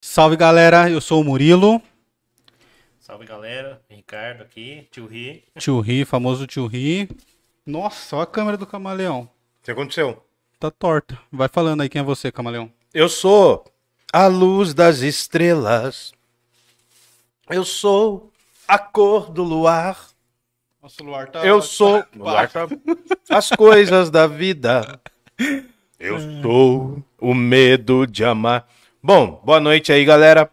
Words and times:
Salve 0.00 0.36
galera, 0.36 0.88
eu 0.90 1.00
sou 1.00 1.20
o 1.20 1.24
Murilo, 1.24 1.80
Salve 2.98 3.26
galera, 3.26 3.82
Ricardo 3.90 4.42
aqui, 4.42 4.86
tio 4.90 5.06
Ri. 5.06 5.42
tio 5.58 5.80
Ri, 5.80 6.04
famoso 6.04 6.46
tio 6.46 6.66
Ri. 6.66 7.08
Nossa, 7.66 8.16
olha 8.16 8.22
a 8.22 8.26
câmera 8.26 8.56
do 8.56 8.66
camaleão. 8.66 9.22
O 9.22 9.64
que 9.64 9.70
aconteceu? 9.70 10.24
Tá 10.58 10.70
torta. 10.70 11.18
Vai 11.30 11.48
falando 11.48 11.80
aí 11.80 11.88
quem 11.88 12.00
é 12.00 12.04
você, 12.04 12.30
camaleão. 12.30 12.70
Eu 12.94 13.08
sou 13.08 13.64
a 14.12 14.26
luz 14.26 14.72
das 14.72 15.00
estrelas. 15.00 16.12
Eu 17.48 17.64
sou 17.64 18.32
a 18.68 18.78
cor 18.78 19.30
do 19.30 19.42
luar. 19.42 20.06
Nossa, 20.80 21.02
o 21.02 21.06
luar 21.06 21.28
tá. 21.30 21.44
Eu 21.44 21.60
sou 21.60 22.04
o 22.14 22.18
luar 22.18 22.48
tá- 22.48 22.68
as 23.28 23.50
coisas 23.50 24.08
da 24.08 24.26
vida. 24.26 25.00
Eu 25.98 26.18
sou 26.42 27.02
o 27.20 27.34
medo 27.34 28.06
de 28.06 28.24
amar. 28.24 28.68
Bom, 29.02 29.40
boa 29.44 29.60
noite 29.60 29.92
aí, 29.92 30.04
galera. 30.04 30.50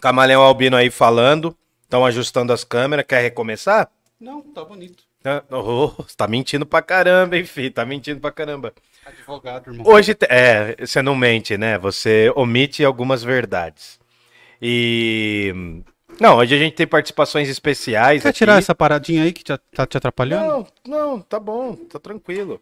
Camaleão 0.00 0.42
Albino 0.42 0.76
aí 0.76 0.90
falando. 0.90 1.56
Estão 1.82 2.04
ajustando 2.06 2.52
as 2.52 2.62
câmeras. 2.64 3.04
Quer 3.06 3.20
recomeçar? 3.22 3.90
Não, 4.18 4.40
tá 4.42 4.64
bonito. 4.64 5.02
Ah, 5.24 5.42
Oh, 5.50 5.88
você 5.88 6.16
tá 6.16 6.26
mentindo 6.28 6.64
pra 6.64 6.80
caramba, 6.80 7.36
hein, 7.36 7.44
filho? 7.44 7.72
Tá 7.72 7.84
mentindo 7.84 8.20
pra 8.20 8.30
caramba. 8.30 8.72
Advogado, 9.04 9.70
irmão. 9.70 9.86
Hoje, 9.86 10.16
é, 10.28 10.76
você 10.78 11.02
não 11.02 11.14
mente, 11.16 11.58
né? 11.58 11.78
Você 11.78 12.32
omite 12.36 12.84
algumas 12.84 13.22
verdades. 13.22 13.98
E. 14.62 15.52
Não, 16.20 16.36
hoje 16.36 16.54
a 16.54 16.58
gente 16.58 16.74
tem 16.74 16.86
participações 16.86 17.48
especiais. 17.48 18.22
Quer 18.22 18.28
aqui. 18.28 18.38
tirar 18.38 18.58
essa 18.58 18.74
paradinha 18.74 19.24
aí 19.24 19.32
que 19.32 19.42
te- 19.42 19.58
tá 19.74 19.86
te 19.86 19.96
atrapalhando? 19.96 20.46
Não, 20.46 20.66
não, 20.86 21.20
tá 21.20 21.40
bom, 21.40 21.74
tá 21.76 21.98
tranquilo. 21.98 22.60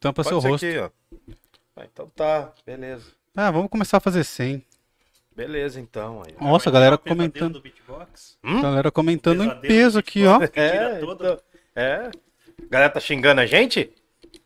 Tampa 0.00 0.22
seu 0.22 0.40
Pode 0.40 0.42
ser 0.42 0.48
rosto. 0.50 0.66
aqui, 0.66 0.78
ó. 0.78 1.32
Ah, 1.76 1.86
então 1.92 2.10
tá, 2.14 2.52
beleza. 2.64 3.06
Ah, 3.34 3.50
vamos 3.50 3.70
começar 3.70 3.96
a 3.96 4.00
fazer 4.00 4.24
100. 4.24 4.62
Beleza, 5.34 5.80
então. 5.80 6.22
Aí. 6.26 6.34
Nossa, 6.40 6.68
a 6.68 6.72
Vai 6.72 6.80
galera 6.80 6.98
comentando. 6.98 7.54
do 7.54 7.60
beatbox? 7.62 8.36
Galera 8.44 8.90
comentando 8.90 9.44
em 9.44 9.60
peso 9.60 9.98
aqui, 9.98 10.26
ó. 10.26 10.38
É, 10.54 11.00
então, 11.02 11.38
é. 11.74 12.10
A 12.62 12.66
galera 12.70 12.90
tá 12.90 13.00
xingando 13.00 13.40
a 13.40 13.46
gente? 13.46 13.90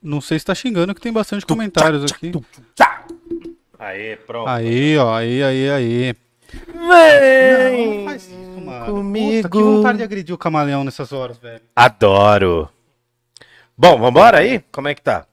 Não 0.01 0.21
sei 0.21 0.39
se 0.39 0.45
tá 0.45 0.55
xingando 0.55 0.95
que 0.95 1.01
tem 1.01 1.13
bastante 1.13 1.45
comentários 1.45 2.05
aqui. 2.13 2.33
Aê, 3.79 4.17
pronto. 4.17 4.49
Aí, 4.49 4.97
ó, 4.97 5.13
aí, 5.15 5.43
aí, 5.43 5.71
aí. 5.71 6.15
Vem 6.73 7.99
Não, 7.99 8.05
faz 8.05 8.23
isso, 8.27 8.61
mano. 8.65 8.87
comigo. 8.87 9.37
Puta, 9.43 9.49
que 9.59 9.65
vontade 9.65 9.99
de 9.99 10.05
agredir 10.05 10.35
o 10.35 10.39
camaleão 10.39 10.85
nessas 10.85 11.13
horas, 11.13 11.37
velho. 11.39 11.61
Adoro. 11.75 12.71
Bom, 13.77 13.99
vambora 13.99 14.39
aí? 14.39 14.61
Como 14.73 14.87
é 14.89 14.95
que 14.95 15.03
tá? 15.03 15.27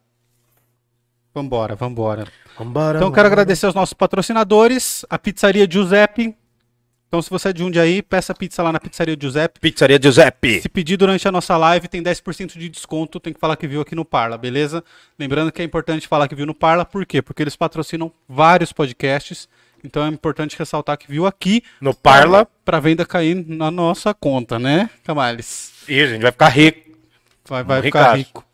Vambora, 1.34 1.76
vambora. 1.76 2.28
Vambora. 2.58 2.98
Então, 3.00 3.12
quero 3.12 3.28
agradecer 3.28 3.66
aos 3.66 3.74
nossos 3.76 3.94
patrocinadores, 3.94 5.06
a 5.10 5.18
Pizzaria 5.18 5.68
Giuseppe. 5.70 6.36
Então, 7.08 7.22
se 7.22 7.30
você 7.30 7.50
é 7.50 7.54
de 7.54 7.60
Jundiaí, 7.60 8.02
peça 8.02 8.34
pizza 8.34 8.64
lá 8.64 8.72
na 8.72 8.80
Pizzaria 8.80 9.16
Giuseppe. 9.20 9.60
Pizzaria 9.60 10.00
Giuseppe. 10.02 10.62
Se 10.62 10.70
pedir 10.70 10.98
durante 10.98 11.28
a 11.28 11.32
nossa 11.32 11.56
live, 11.58 11.88
tem 11.88 12.02
10% 12.02 12.58
de 12.58 12.70
desconto. 12.70 13.20
Tem 13.20 13.32
que 13.34 13.40
falar 13.40 13.56
que 13.56 13.68
viu 13.68 13.82
aqui 13.82 13.94
no 13.96 14.04
Parla, 14.04 14.38
beleza? 14.38 14.84
Lembrando 15.18 15.52
que 15.52 15.62
é 15.62 15.66
importante 15.66 16.08
falar 16.08 16.28
que 16.28 16.34
viu 16.36 16.46
no 16.46 16.56
Parla, 16.56 16.86
por 16.86 17.06
quê? 17.06 17.22
Porque 17.22 17.44
eles 17.44 17.56
patrocinam 17.56 18.12
vários 18.28 18.72
podcasts. 18.74 19.48
Então 19.84 20.06
é 20.06 20.08
importante 20.08 20.58
ressaltar 20.58 20.98
que 20.98 21.08
viu 21.12 21.26
aqui 21.28 21.62
No 21.82 21.94
Parla. 21.94 22.48
para 22.64 22.80
venda 22.80 23.06
cair 23.06 23.36
na 23.48 23.70
nossa 23.70 24.14
conta, 24.14 24.58
né, 24.58 24.90
Camales? 25.04 25.74
Ih, 25.90 26.02
a 26.02 26.08
gente 26.08 26.22
vai 26.22 26.32
ficar 26.32 26.48
rico. 26.48 26.90
Vai, 27.48 27.64
vai 27.64 27.80
Um 27.80 27.84
ficar 27.84 28.18
rico. 28.18 28.46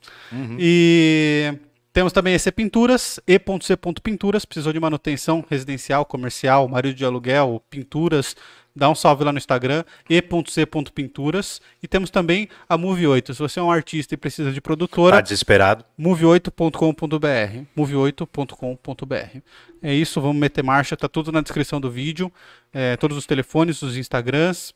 E 0.58 1.53
temos 2.00 2.14
também 2.14 2.33
EC 2.33 2.50
Pinturas, 2.53 3.19
e.c. 3.28 3.75
Pinturas, 4.02 4.45
precisou 4.45 4.72
de 4.72 4.80
manutenção 4.80 5.44
residencial, 5.50 6.05
comercial, 6.05 6.66
marido 6.66 6.95
de 6.95 7.03
aluguel, 7.03 7.61
pinturas, 7.69 8.38
dá 8.73 8.89
um 8.89 8.95
salve 8.95 9.25
lá 9.25 9.33
no 9.33 9.38
Instagram, 9.38 9.83
e.c. 10.09 10.66
Pinturas. 10.95 11.59
E 11.83 11.89
temos 11.89 12.09
também 12.09 12.47
a 12.70 12.77
Move 12.77 13.05
8. 13.05 13.33
Se 13.33 13.39
você 13.42 13.59
é 13.59 13.64
um 13.64 13.70
artista 13.70 14.14
e 14.14 14.17
precisa 14.17 14.50
de 14.50 14.61
Tá 14.61 14.64
produtora, 14.64 15.21
desesperado. 15.21 15.83
move8.com.br, 15.99 17.65
move8.com.br. 17.77 19.39
É 19.83 19.93
isso, 19.93 20.21
vamos 20.21 20.38
meter 20.38 20.64
marcha, 20.64 20.95
tá 20.95 21.09
tudo 21.09 21.33
na 21.33 21.42
descrição 21.42 21.82
do 21.82 21.92
vídeo, 21.92 22.32
é, 22.71 22.95
todos 22.95 23.17
os 23.17 23.26
telefones, 23.26 23.82
os 23.82 23.98
Instagrams. 23.98 24.73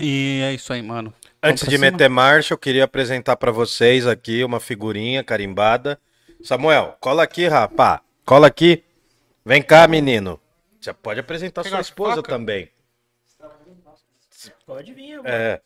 E 0.00 0.40
é 0.44 0.54
isso 0.54 0.72
aí, 0.72 0.80
mano. 0.80 1.12
Vamos 1.12 1.28
Antes 1.42 1.68
de 1.68 1.76
cima? 1.76 1.90
meter 1.90 2.08
marcha, 2.08 2.54
eu 2.54 2.58
queria 2.58 2.84
apresentar 2.84 3.36
pra 3.36 3.52
vocês 3.52 4.06
aqui 4.06 4.42
uma 4.42 4.58
figurinha 4.58 5.22
carimbada. 5.22 6.00
Samuel, 6.42 6.96
cola 7.00 7.22
aqui, 7.22 7.46
rapá. 7.48 8.00
Cola 8.24 8.46
aqui. 8.46 8.84
Vem 9.44 9.62
cá, 9.62 9.88
menino. 9.88 10.40
Você 10.80 10.92
pode 10.92 11.20
apresentar 11.20 11.62
Pegar 11.62 11.76
sua 11.76 11.82
esposa 11.82 12.16
faca? 12.16 12.28
também. 12.28 12.70
Pode 14.64 14.92
vir, 14.92 15.14
amor. 15.14 15.26
É. 15.26 15.60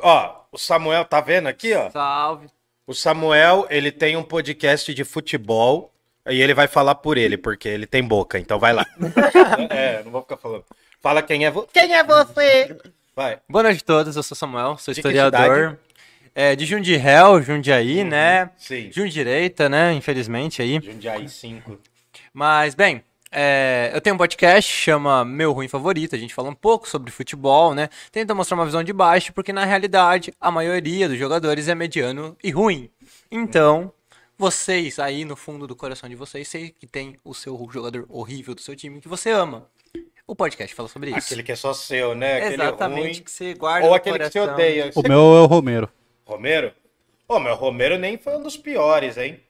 Ó, 0.00 0.40
o 0.50 0.58
Samuel, 0.58 1.04
tá 1.04 1.20
vendo 1.20 1.46
aqui, 1.46 1.72
ó? 1.74 1.90
Salve. 1.90 2.48
O 2.86 2.92
Samuel, 2.92 3.66
ele 3.70 3.92
tem 3.92 4.16
um 4.16 4.22
podcast 4.22 4.92
de 4.92 5.04
futebol 5.04 5.92
e 6.28 6.42
ele 6.42 6.54
vai 6.54 6.66
falar 6.66 6.96
por 6.96 7.16
ele, 7.16 7.36
porque 7.36 7.68
ele 7.68 7.86
tem 7.86 8.02
boca, 8.02 8.38
então 8.38 8.58
vai 8.58 8.72
lá. 8.72 8.84
é, 9.70 10.02
não 10.02 10.10
vou 10.10 10.22
ficar 10.22 10.36
falando. 10.36 10.64
Fala 11.00 11.22
quem 11.22 11.46
é 11.46 11.50
você. 11.50 11.68
Quem 11.72 11.94
é 11.94 12.02
você? 12.02 12.76
Vai. 13.14 13.38
Boa 13.48 13.62
noite 13.62 13.82
a 13.82 13.86
todos, 13.86 14.16
eu 14.16 14.22
sou 14.22 14.36
Samuel, 14.36 14.76
sou 14.78 14.92
De 14.92 15.02
que 15.02 15.08
historiador. 15.08 15.78
É, 16.40 16.54
de 16.54 16.64
Jundiréu, 16.64 17.42
Jundiaí, 17.42 18.04
né? 18.04 18.50
Sim. 18.56 18.92
Jundireita, 18.92 19.68
né? 19.68 19.92
Infelizmente 19.94 20.62
aí. 20.62 20.78
Jundiaí 20.80 21.28
5. 21.28 21.76
Mas, 22.32 22.76
bem, 22.76 23.02
é, 23.28 23.90
eu 23.92 24.00
tenho 24.00 24.14
um 24.14 24.16
podcast, 24.16 24.72
chama 24.72 25.24
Meu 25.24 25.50
Ruim 25.50 25.66
Favorito. 25.66 26.14
A 26.14 26.18
gente 26.18 26.32
fala 26.32 26.48
um 26.48 26.54
pouco 26.54 26.88
sobre 26.88 27.10
futebol, 27.10 27.74
né? 27.74 27.88
Tenta 28.12 28.36
mostrar 28.36 28.56
uma 28.56 28.64
visão 28.64 28.84
de 28.84 28.92
baixo, 28.92 29.32
porque 29.32 29.52
na 29.52 29.64
realidade 29.64 30.32
a 30.40 30.48
maioria 30.48 31.08
dos 31.08 31.18
jogadores 31.18 31.66
é 31.66 31.74
mediano 31.74 32.36
e 32.40 32.52
ruim. 32.52 32.88
Então, 33.32 33.92
vocês 34.38 35.00
aí 35.00 35.24
no 35.24 35.34
fundo 35.34 35.66
do 35.66 35.74
coração 35.74 36.08
de 36.08 36.14
vocês, 36.14 36.46
sei 36.46 36.70
que 36.70 36.86
tem 36.86 37.16
o 37.24 37.34
seu 37.34 37.68
jogador 37.68 38.06
horrível 38.08 38.54
do 38.54 38.60
seu 38.60 38.76
time 38.76 39.00
que 39.00 39.08
você 39.08 39.32
ama. 39.32 39.66
O 40.24 40.36
podcast 40.36 40.72
fala 40.72 40.88
sobre 40.88 41.10
isso. 41.10 41.18
Aquele 41.18 41.42
que 41.42 41.50
é 41.50 41.56
só 41.56 41.74
seu, 41.74 42.14
né? 42.14 42.36
Aquele 42.36 42.62
Exatamente, 42.62 43.00
ruim. 43.02 43.22
que 43.24 43.30
você 43.32 43.54
guarda 43.54 43.86
Ou 43.86 43.90
no 43.90 43.96
aquele 43.96 44.18
que 44.20 44.24
você 44.26 44.38
coração. 44.38 44.54
odeia. 44.54 44.92
O 44.94 45.02
meu 45.02 45.18
é 45.34 45.40
o 45.40 45.46
Romero. 45.46 45.90
Romero? 46.28 46.72
Ô, 47.26 47.38
meu 47.38 47.54
Romero 47.54 47.98
nem 47.98 48.18
foi 48.18 48.36
um 48.36 48.42
dos 48.42 48.54
piores, 48.54 49.16
hein? 49.16 49.40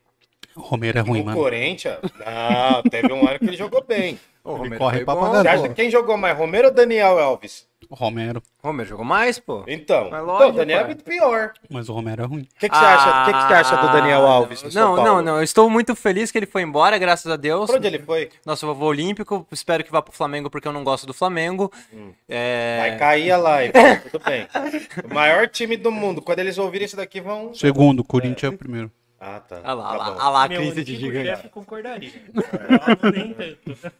O 0.55 0.61
Romero 0.61 0.99
é 0.99 1.00
ruim, 1.03 1.19
no 1.21 1.25
mano. 1.27 1.37
Corinthians. 1.37 1.99
Não, 2.03 2.83
teve 2.84 3.12
um 3.12 3.27
ano 3.28 3.39
que 3.39 3.47
ele 3.47 3.56
jogou 3.56 3.83
bem. 3.83 4.19
O 4.53 4.56
Romero 4.56 4.78
corre 4.78 5.04
pra 5.04 5.14
bom, 5.14 5.31
Você 5.31 5.48
acha 5.48 5.69
quem 5.70 5.91
jogou 5.91 6.16
mais, 6.16 6.36
Romero 6.36 6.69
ou 6.69 6.75
Daniel 6.75 7.19
Alves? 7.19 7.66
O 7.91 7.94
Romero. 7.94 8.42
O 8.62 8.66
Romero 8.66 8.88
jogou 8.88 9.04
mais, 9.04 9.38
pô. 9.38 9.64
Então, 9.66 10.09
Mas 10.10 10.22
lógico, 10.22 10.50
o 10.50 10.53
Daniel 10.53 10.78
é 10.78 10.81
pai. 10.81 10.88
muito 10.88 11.04
pior. 11.04 11.53
Mas 11.70 11.88
o 11.88 11.92
Romero 11.94 12.22
é 12.22 12.26
ruim. 12.26 12.42
O 12.42 12.59
que, 12.60 12.69
que 12.69 12.76
você 12.76 12.84
acha? 12.84 13.22
O 13.22 13.25
que, 13.25 13.32
que 13.32 13.47
você 13.47 13.54
acha 13.54 13.76
do 13.76 13.92
Daniel 13.92 14.26
Ah, 14.26 14.31
Alves 14.31 14.62
no 14.62 14.66
não, 14.66 14.72
São 14.72 14.82
Não, 14.82 14.97
Paulo? 14.97 15.10
não, 15.10 15.22
não. 15.22 15.36
Eu 15.38 15.42
estou 15.42 15.70
muito 15.70 15.94
feliz 15.97 16.31
que 16.31 16.36
ele 16.38 16.44
foi 16.47 16.62
embora, 16.62 16.98
graças 16.98 17.31
a 17.32 17.36
Deus. 17.36 17.66
Pra 17.66 17.76
onde 17.78 17.86
ele 17.86 17.98
foi? 18.00 18.28
Nosso 18.44 18.66
vovô 18.66 18.84
olímpico. 18.86 19.47
Espero 19.50 19.82
que 19.84 19.91
vá 19.92 20.03
pro 20.03 20.12
Flamengo, 20.12 20.50
porque 20.50 20.69
eu 20.69 20.72
não 20.72 20.84
gosto 20.84 21.06
do 21.06 21.15
Flamengo. 21.15 21.72
É... 22.28 22.78
Vai 22.80 22.98
cair 22.98 23.30
a 23.30 23.38
live, 23.38 23.72
tudo 24.10 24.22
bem. 24.25 24.47
O 25.10 25.15
maior 25.15 25.48
time 25.48 25.76
do 25.76 25.91
mundo. 25.91 26.20
Quando 26.20 26.41
eles 26.41 26.59
ouvirem 26.59 26.84
isso 26.84 26.97
daqui, 26.97 27.20
vão. 27.20 27.54
Segundo, 27.54 28.00
o 28.00 28.04
Corinthians 28.04 28.53
é 28.53 28.54
o 28.54 28.59
primeiro. 28.59 28.91
Ah, 29.20 29.40
tá. 29.40 29.60
Ah 29.64 29.74
lá, 29.74 29.84
tá 29.84 29.90
ah 29.90 29.96
lá, 29.96 30.16
ah 30.20 30.30
lá, 30.30 30.44
a 30.44 30.48
Meu 30.48 30.60
crise 30.60 30.84
de 30.84 30.96
gigante. 30.96 31.26
chefe 31.26 31.48
concordaria. 31.48 32.12
Nem 33.12 33.34
tanto. 33.34 33.92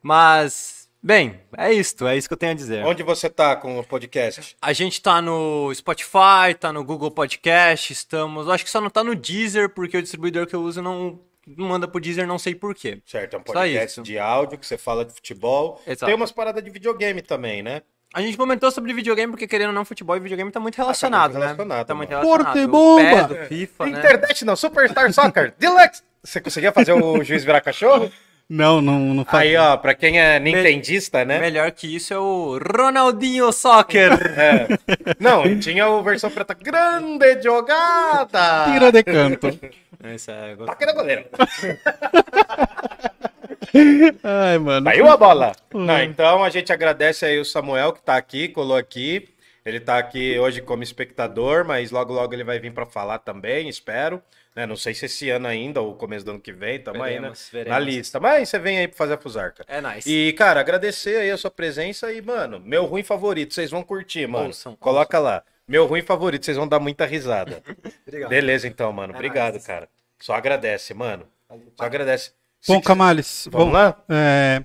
Mas, 0.00 0.88
bem, 1.02 1.40
é 1.56 1.72
isto. 1.72 2.06
É 2.06 2.16
isso 2.16 2.28
que 2.28 2.34
eu 2.34 2.38
tenho 2.38 2.52
a 2.52 2.54
dizer. 2.54 2.84
Onde 2.84 3.02
você 3.02 3.28
tá 3.28 3.56
com 3.56 3.78
o 3.78 3.84
podcast? 3.84 4.56
A 4.62 4.72
gente 4.72 5.02
tá 5.02 5.20
no 5.20 5.74
Spotify, 5.74 6.54
tá 6.58 6.72
no 6.72 6.84
Google 6.84 7.10
Podcast, 7.10 7.92
estamos... 7.92 8.48
Acho 8.48 8.64
que 8.64 8.70
só 8.70 8.80
não 8.80 8.90
tá 8.90 9.02
no 9.02 9.16
Deezer, 9.16 9.70
porque 9.70 9.96
o 9.96 10.02
distribuidor 10.02 10.46
que 10.46 10.54
eu 10.54 10.62
uso 10.62 10.80
não, 10.80 11.18
não 11.46 11.66
manda 11.68 11.88
pro 11.88 12.00
Deezer, 12.00 12.26
não 12.26 12.38
sei 12.38 12.54
porquê. 12.54 13.02
Certo, 13.04 13.34
é 13.34 13.38
um 13.38 13.42
Só 13.44 13.52
podcast 13.52 14.02
de 14.02 14.18
áudio 14.18 14.56
que 14.58 14.66
você 14.66 14.78
fala 14.78 15.04
de 15.04 15.12
futebol. 15.12 15.82
Exato. 15.84 16.06
Tem 16.06 16.14
umas 16.14 16.30
paradas 16.30 16.62
de 16.62 16.70
videogame 16.70 17.22
também, 17.22 17.62
né? 17.62 17.82
A 18.12 18.20
gente 18.20 18.36
comentou 18.36 18.70
sobre 18.72 18.92
videogame, 18.92 19.30
porque 19.30 19.46
querendo 19.46 19.68
ou 19.68 19.74
não, 19.74 19.84
futebol 19.84 20.16
e 20.16 20.20
videogame 20.20 20.50
tá 20.50 20.58
muito 20.58 20.76
relacionado, 20.76 21.32
muito 21.32 21.42
relacionado, 21.42 21.78
né? 21.78 21.84
Tá 21.84 21.94
muito 21.94 22.08
relacionado. 22.08 22.44
Forte 22.44 22.64
O 22.64 22.68
bomba! 22.68 23.28
FIFA, 23.46 23.86
né? 23.86 23.98
Internet 23.98 24.44
não, 24.44 24.56
Superstar 24.56 25.12
Soccer, 25.12 25.54
Deluxe. 25.58 26.02
Você 26.22 26.40
conseguia 26.40 26.72
fazer 26.72 26.92
o 26.92 27.22
juiz 27.22 27.44
virar 27.44 27.60
cachorro? 27.60 28.10
Não, 28.48 28.80
não, 28.82 28.98
não 28.98 29.24
faz. 29.24 29.44
Aí, 29.44 29.56
ó, 29.56 29.76
pra 29.76 29.94
quem 29.94 30.20
é 30.20 30.40
nintendista, 30.40 31.24
né? 31.24 31.38
Melhor 31.38 31.70
que 31.70 31.94
isso 31.94 32.12
é 32.12 32.18
o 32.18 32.58
Ronaldinho 32.58 33.52
Soccer. 33.52 34.10
É. 34.36 34.66
Não, 35.20 35.60
tinha 35.60 35.86
o 35.88 36.02
versão 36.02 36.28
preta, 36.30 36.52
grande 36.52 37.40
jogada! 37.40 38.72
Tira 38.72 38.90
de 38.90 39.04
canto. 39.04 39.56
Esse 40.02 40.32
é, 40.32 40.56
Toque 40.56 40.84
na 40.84 40.92
goleira. 40.92 41.26
Ai, 44.22 44.58
mano. 44.58 44.84
Saiu 44.84 45.08
a 45.08 45.16
bola. 45.16 45.52
Não, 45.72 46.02
então 46.02 46.42
a 46.44 46.50
gente 46.50 46.72
agradece 46.72 47.24
aí 47.24 47.38
o 47.38 47.44
Samuel 47.44 47.92
que 47.92 48.02
tá 48.02 48.16
aqui, 48.16 48.48
colou 48.48 48.76
aqui. 48.76 49.28
Ele 49.64 49.78
tá 49.78 49.98
aqui 49.98 50.38
hoje 50.38 50.62
como 50.62 50.82
espectador, 50.82 51.64
mas 51.64 51.90
logo 51.90 52.12
logo 52.12 52.32
ele 52.32 52.44
vai 52.44 52.58
vir 52.58 52.72
para 52.72 52.86
falar 52.86 53.18
também, 53.18 53.68
espero. 53.68 54.22
Né? 54.56 54.66
Não 54.66 54.74
sei 54.74 54.94
se 54.94 55.06
esse 55.06 55.30
ano 55.30 55.46
ainda 55.46 55.80
ou 55.80 55.94
começo 55.94 56.24
do 56.24 56.32
ano 56.32 56.40
que 56.40 56.52
vem, 56.52 56.80
tamo 56.80 57.02
aí 57.02 57.20
né? 57.20 57.20
Veremos, 57.20 57.50
na 57.52 57.58
veremos. 57.58 57.84
lista. 57.84 58.18
Mas 58.18 58.48
você 58.48 58.58
vem 58.58 58.78
aí 58.78 58.88
pra 58.88 58.96
fazer 58.96 59.14
a 59.14 59.18
fusarca. 59.18 59.64
É 59.68 59.80
nice. 59.80 60.10
E, 60.10 60.32
cara, 60.32 60.60
agradecer 60.60 61.16
aí 61.20 61.30
a 61.30 61.36
sua 61.36 61.50
presença 61.50 62.12
e, 62.12 62.20
mano, 62.22 62.58
meu 62.58 62.84
ruim 62.86 63.02
favorito, 63.02 63.54
vocês 63.54 63.70
vão 63.70 63.82
curtir, 63.82 64.26
mano. 64.26 64.46
Ouçam, 64.46 64.74
Coloca 64.76 65.18
lá. 65.18 65.42
Meu 65.68 65.86
ruim 65.86 66.02
favorito, 66.02 66.44
vocês 66.44 66.56
vão 66.56 66.66
dar 66.66 66.80
muita 66.80 67.06
risada. 67.06 67.62
Obrigado. 68.04 68.30
Beleza, 68.30 68.66
então, 68.66 68.92
mano. 68.92 69.12
É 69.12 69.16
Obrigado, 69.16 69.52
nóis. 69.54 69.66
cara. 69.66 69.88
Só 70.18 70.34
agradece, 70.34 70.94
mano. 70.94 71.28
Só 71.76 71.84
agradece. 71.84 72.32
Bom, 72.66 72.76
Se- 72.76 72.82
Camales, 72.82 73.48
Vamos 73.50 73.68
bom, 73.68 73.72
lá? 73.72 73.96
é, 74.08 74.62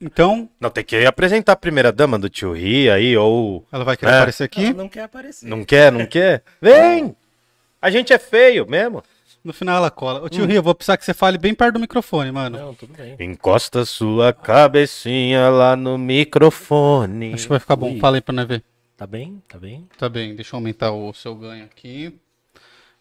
então, 0.00 0.48
Não, 0.58 0.70
tem 0.70 0.82
que 0.84 1.04
apresentar 1.04 1.52
a 1.52 1.56
primeira 1.56 1.92
dama 1.92 2.18
do 2.18 2.28
tio 2.30 2.52
Ri 2.54 2.88
aí, 2.90 3.16
ou. 3.16 3.66
ela 3.70 3.84
vai 3.84 3.96
querer 3.96 4.12
É. 4.12 4.16
aparecer 4.16 4.44
aqui. 4.44 4.64
Ela 4.66 4.74
não 4.74 4.88
quer 4.88 5.02
aparecer. 5.02 5.46
Não 5.46 5.64
quer, 5.64 5.92
não 5.92 6.06
quer? 6.06 6.42
Vem! 6.60 7.14
A 7.82 7.90
gente 7.90 8.12
é 8.12 8.18
feio 8.18 8.66
mesmo. 8.68 9.02
No 9.42 9.52
final 9.54 9.76
ela 9.78 9.90
cola. 9.90 10.20
Ô 10.20 10.26
Hum. 10.26 10.28
tio 10.28 10.44
Rio, 10.44 10.56
eu 10.56 10.62
vou 10.62 10.74
precisar 10.74 10.98
que 10.98 11.04
você 11.04 11.14
fale 11.14 11.38
bem 11.38 11.54
perto 11.54 11.74
do 11.74 11.80
microfone, 11.80 12.30
mano. 12.30 12.58
Não, 12.58 12.74
tudo 12.74 12.92
bem. 12.94 13.16
Encosta 13.18 13.86
sua 13.86 14.34
cabecinha 14.34 15.48
lá 15.48 15.74
no 15.76 15.96
microfone. 15.96 17.32
Acho 17.32 17.44
que 17.44 17.48
vai 17.48 17.58
ficar 17.60 17.76
bom. 17.76 17.92
Ui. 17.92 17.98
Fala 18.00 18.16
aí 18.18 18.20
pra 18.20 18.34
nós 18.34 18.46
ver. 18.46 18.62
Tá 18.98 19.06
bem? 19.06 19.42
Tá 19.48 19.58
bem? 19.58 19.88
Tá 19.96 20.08
bem, 20.10 20.34
deixa 20.34 20.54
eu 20.54 20.58
aumentar 20.58 20.92
o 20.92 21.12
seu 21.14 21.34
ganho 21.34 21.64
aqui. 21.64 22.14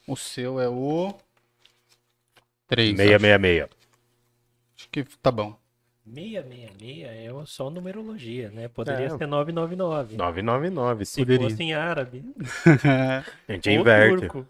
O 0.07 0.15
seu 0.15 0.61
é 0.61 0.69
o 0.69 1.13
3. 2.69 2.95
666. 2.95 3.67
Acho 4.91 5.05
que 5.05 5.17
tá 5.19 5.31
bom. 5.31 5.55
666 6.11 7.03
é 7.07 7.31
só 7.45 7.69
numerologia, 7.69 8.49
né? 8.49 8.67
Poderia 8.67 9.05
É. 9.05 9.09
ser 9.09 9.27
999. 9.27 10.15
999. 10.17 11.05
Se 11.05 11.21
Poderia. 11.21 11.49
fosse 11.49 11.63
em 11.63 11.73
árabe. 11.73 12.23
A 13.47 13.51
gente 13.53 13.69
Ou 13.69 13.75
inverte. 13.75 14.21
turco. 14.27 14.45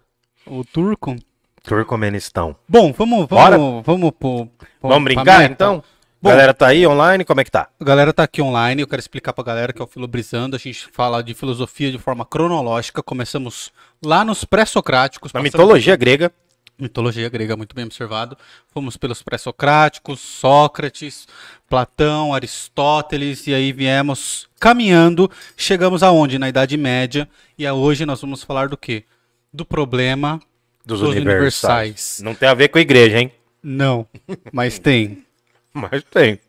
o 0.47 0.63
turco. 0.63 1.15
Turcomenistão. 1.61 2.55
Bom, 2.67 2.93
vamos, 2.93 3.25
Bora? 3.27 3.57
vamos, 3.57 3.85
vamos 3.85 4.11
pro, 4.11 4.45
pro- 4.79 4.89
Vamos 4.89 5.03
brincar 5.03 5.39
meta. 5.39 5.51
então? 5.53 5.83
Bom. 6.21 6.29
Galera 6.29 6.53
tá 6.53 6.67
aí 6.67 6.87
online? 6.87 7.25
Como 7.25 7.41
é 7.41 7.43
que 7.43 7.51
tá? 7.51 7.67
A 7.79 7.83
galera 7.83 8.13
tá 8.13 8.23
aqui 8.23 8.41
online, 8.41 8.81
eu 8.81 8.87
quero 8.87 8.99
explicar 9.01 9.33
pra 9.33 9.43
galera 9.43 9.73
que 9.73 9.81
é 9.81 9.83
o 9.83 9.87
Filobrizando, 9.87 10.55
a 10.55 10.59
gente 10.59 10.87
fala 10.87 11.21
de 11.21 11.33
filosofia 11.33 11.91
de 11.91 11.97
forma 11.97 12.25
cronológica, 12.25 13.03
começamos 13.03 13.71
lá 14.03 14.23
nos 14.23 14.45
pré-socráticos. 14.45 15.33
Na 15.33 15.41
mitologia 15.41 15.95
grega. 15.97 16.31
Mitologia 16.79 17.27
grega, 17.29 17.57
muito 17.57 17.75
bem 17.75 17.85
observado. 17.85 18.37
Fomos 18.73 18.95
pelos 18.95 19.21
pré-socráticos, 19.21 20.19
Sócrates, 20.19 21.27
Platão, 21.67 22.33
Aristóteles, 22.33 23.45
e 23.47 23.53
aí 23.53 23.71
viemos 23.73 24.47
caminhando, 24.59 25.29
chegamos 25.57 26.01
aonde? 26.03 26.39
Na 26.39 26.47
Idade 26.47 26.77
Média, 26.77 27.27
e 27.57 27.67
a- 27.67 27.73
hoje 27.73 28.05
nós 28.05 28.21
vamos 28.21 28.43
falar 28.43 28.69
do 28.69 28.77
quê? 28.77 29.03
Do 29.51 29.65
problema 29.65 30.39
Dos, 30.85 31.01
Dos 31.01 31.09
universais. 31.09 31.73
universais. 31.73 32.21
Não 32.21 32.33
tem 32.33 32.47
a 32.49 32.53
ver 32.53 32.69
com 32.69 32.77
a 32.77 32.81
igreja, 32.81 33.19
hein? 33.19 33.31
Não, 33.61 34.07
mas 34.53 34.79
tem. 34.79 35.23
Mas 35.71 36.03
tem. 36.05 36.39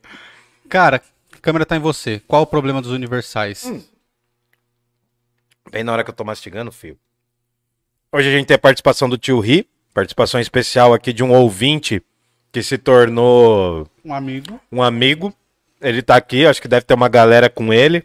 Cara, 0.68 1.02
a 1.34 1.38
câmera 1.38 1.66
tá 1.66 1.76
em 1.76 1.80
você. 1.80 2.22
Qual 2.26 2.42
o 2.42 2.46
problema 2.46 2.80
dos 2.80 2.90
universais? 2.90 3.70
Bem 5.70 5.84
na 5.84 5.92
hora 5.92 6.02
que 6.02 6.08
eu 6.10 6.14
tô 6.14 6.24
mastigando, 6.24 6.72
fio. 6.72 6.98
Hoje 8.12 8.28
a 8.28 8.32
gente 8.32 8.46
tem 8.46 8.54
a 8.54 8.58
participação 8.58 9.08
do 9.10 9.18
tio 9.18 9.38
Ri, 9.40 9.68
participação 9.92 10.40
especial 10.40 10.92
aqui 10.94 11.12
de 11.12 11.22
um 11.22 11.32
ouvinte 11.32 12.02
que 12.52 12.62
se 12.62 12.78
tornou 12.78 13.86
Um 14.04 14.12
amigo. 14.14 14.60
um 14.70 14.82
amigo. 14.82 15.32
Ele 15.80 16.02
tá 16.02 16.16
aqui, 16.16 16.44
acho 16.46 16.60
que 16.60 16.68
deve 16.68 16.84
ter 16.84 16.94
uma 16.94 17.08
galera 17.08 17.48
com 17.48 17.72
ele. 17.72 18.04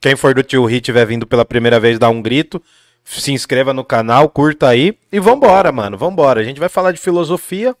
Quem 0.00 0.16
for 0.16 0.34
do 0.34 0.42
tio 0.42 0.64
Ri 0.64 0.80
tiver 0.80 1.06
vindo 1.06 1.26
pela 1.26 1.44
primeira 1.44 1.78
vez, 1.78 1.98
dá 1.98 2.08
um 2.08 2.20
grito. 2.20 2.62
Se 3.04 3.32
inscreva 3.32 3.72
no 3.72 3.84
canal, 3.84 4.28
curta 4.28 4.68
aí. 4.68 4.98
E 5.12 5.20
vambora, 5.20 5.70
mano, 5.70 5.96
vambora. 5.96 6.40
A 6.40 6.44
gente 6.44 6.58
vai 6.58 6.68
falar 6.68 6.92
de 6.92 6.98
filosofia. 6.98 7.76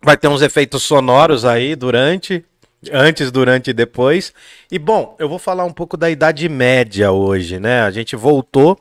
Vai 0.00 0.16
ter 0.16 0.28
uns 0.28 0.42
efeitos 0.42 0.82
sonoros 0.82 1.44
aí 1.44 1.76
durante, 1.76 2.44
antes, 2.92 3.30
durante 3.30 3.70
e 3.70 3.72
depois. 3.72 4.32
E 4.70 4.78
bom, 4.78 5.14
eu 5.18 5.28
vou 5.28 5.38
falar 5.38 5.64
um 5.64 5.72
pouco 5.72 5.96
da 5.96 6.10
Idade 6.10 6.48
Média 6.48 7.12
hoje, 7.12 7.60
né? 7.60 7.82
A 7.82 7.90
gente 7.90 8.16
voltou. 8.16 8.78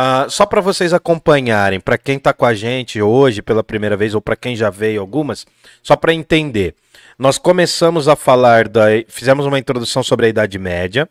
Ah, 0.00 0.26
só 0.28 0.46
para 0.46 0.60
vocês 0.60 0.94
acompanharem, 0.94 1.80
para 1.80 1.98
quem 1.98 2.20
tá 2.20 2.32
com 2.32 2.46
a 2.46 2.54
gente 2.54 3.02
hoje 3.02 3.42
pela 3.42 3.64
primeira 3.64 3.96
vez 3.96 4.14
ou 4.14 4.20
para 4.20 4.36
quem 4.36 4.54
já 4.54 4.70
veio 4.70 5.00
algumas, 5.00 5.44
só 5.82 5.96
para 5.96 6.14
entender. 6.14 6.76
Nós 7.18 7.36
começamos 7.36 8.06
a 8.06 8.14
falar 8.14 8.68
da, 8.68 8.84
fizemos 9.08 9.44
uma 9.44 9.58
introdução 9.58 10.04
sobre 10.04 10.26
a 10.26 10.28
Idade 10.28 10.56
Média, 10.56 11.08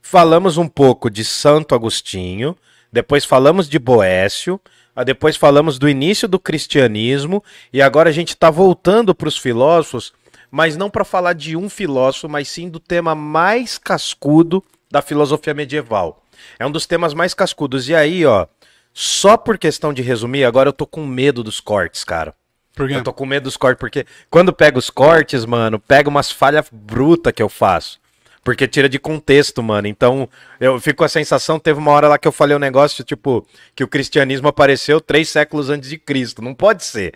falamos 0.00 0.56
um 0.56 0.66
pouco 0.66 1.10
de 1.10 1.22
Santo 1.26 1.74
Agostinho, 1.74 2.56
depois 2.90 3.26
falamos 3.26 3.68
de 3.68 3.78
Boécio, 3.78 4.58
depois 5.04 5.36
falamos 5.36 5.78
do 5.78 5.86
início 5.86 6.26
do 6.26 6.38
cristianismo 6.38 7.44
e 7.70 7.82
agora 7.82 8.08
a 8.08 8.14
gente 8.14 8.30
está 8.30 8.50
voltando 8.50 9.14
para 9.14 9.28
os 9.28 9.36
filósofos, 9.36 10.10
mas 10.50 10.74
não 10.74 10.88
para 10.88 11.04
falar 11.04 11.34
de 11.34 11.54
um 11.54 11.68
filósofo, 11.68 12.30
mas 12.30 12.48
sim 12.48 12.70
do 12.70 12.80
tema 12.80 13.14
mais 13.14 13.76
cascudo 13.76 14.64
da 14.90 15.02
filosofia 15.02 15.52
medieval. 15.52 16.21
É 16.58 16.66
um 16.66 16.70
dos 16.70 16.86
temas 16.86 17.14
mais 17.14 17.34
cascudos. 17.34 17.88
E 17.88 17.94
aí, 17.94 18.24
ó, 18.24 18.46
só 18.92 19.36
por 19.36 19.58
questão 19.58 19.92
de 19.92 20.02
resumir, 20.02 20.44
agora 20.44 20.68
eu 20.68 20.72
tô 20.72 20.86
com 20.86 21.06
medo 21.06 21.42
dos 21.42 21.60
cortes, 21.60 22.04
cara. 22.04 22.34
Por 22.74 22.88
quê? 22.88 22.94
Eu 22.94 23.02
tô 23.02 23.12
com 23.12 23.26
medo 23.26 23.44
dos 23.44 23.56
cortes, 23.56 23.78
porque 23.78 24.06
quando 24.30 24.52
pega 24.52 24.78
os 24.78 24.88
cortes, 24.88 25.44
mano, 25.44 25.78
pega 25.78 26.08
umas 26.08 26.30
falhas 26.30 26.66
brutas 26.72 27.32
que 27.32 27.42
eu 27.42 27.48
faço. 27.48 28.00
Porque 28.44 28.66
tira 28.66 28.88
de 28.88 28.98
contexto, 28.98 29.62
mano. 29.62 29.86
Então, 29.86 30.28
eu 30.58 30.80
fico 30.80 30.98
com 30.98 31.04
a 31.04 31.08
sensação, 31.08 31.60
teve 31.60 31.78
uma 31.78 31.92
hora 31.92 32.08
lá 32.08 32.18
que 32.18 32.26
eu 32.26 32.32
falei 32.32 32.56
um 32.56 32.60
negócio, 32.60 33.04
tipo, 33.04 33.46
que 33.74 33.84
o 33.84 33.88
cristianismo 33.88 34.48
apareceu 34.48 35.00
três 35.00 35.28
séculos 35.28 35.70
antes 35.70 35.88
de 35.88 35.96
Cristo. 35.96 36.42
Não 36.42 36.54
pode 36.54 36.82
ser. 36.84 37.14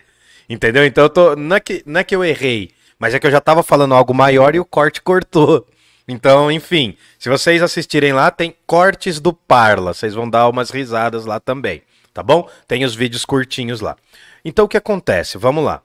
Entendeu? 0.49 0.85
Então 0.85 1.03
eu 1.03 1.09
tô. 1.09 1.35
Não 1.35 1.57
é 1.57 1.59
que, 1.59 1.83
não 1.85 1.99
é 1.99 2.03
que 2.03 2.15
eu 2.15 2.23
errei, 2.23 2.71
mas 2.97 3.13
é 3.13 3.19
que 3.19 3.27
eu 3.27 3.31
já 3.31 3.41
tava 3.41 3.61
falando 3.61 3.93
algo 3.93 4.13
maior 4.13 4.55
e 4.55 4.59
o 4.59 4.65
corte 4.65 5.01
cortou. 5.01 5.67
Então, 6.07 6.49
enfim, 6.51 6.95
se 7.19 7.27
vocês 7.27 7.61
assistirem 7.61 8.13
lá, 8.13 8.31
tem 8.31 8.55
cortes 8.65 9.19
do 9.19 9.33
Parla. 9.33 9.93
Vocês 9.93 10.13
vão 10.13 10.29
dar 10.29 10.47
umas 10.47 10.69
risadas 10.69 11.25
lá 11.25 11.39
também, 11.39 11.81
tá 12.13 12.23
bom? 12.23 12.49
Tem 12.67 12.85
os 12.85 12.95
vídeos 12.95 13.25
curtinhos 13.25 13.81
lá. 13.81 13.97
Então, 14.45 14.65
o 14.65 14.67
que 14.69 14.77
acontece? 14.77 15.37
Vamos 15.37 15.65
lá. 15.65 15.81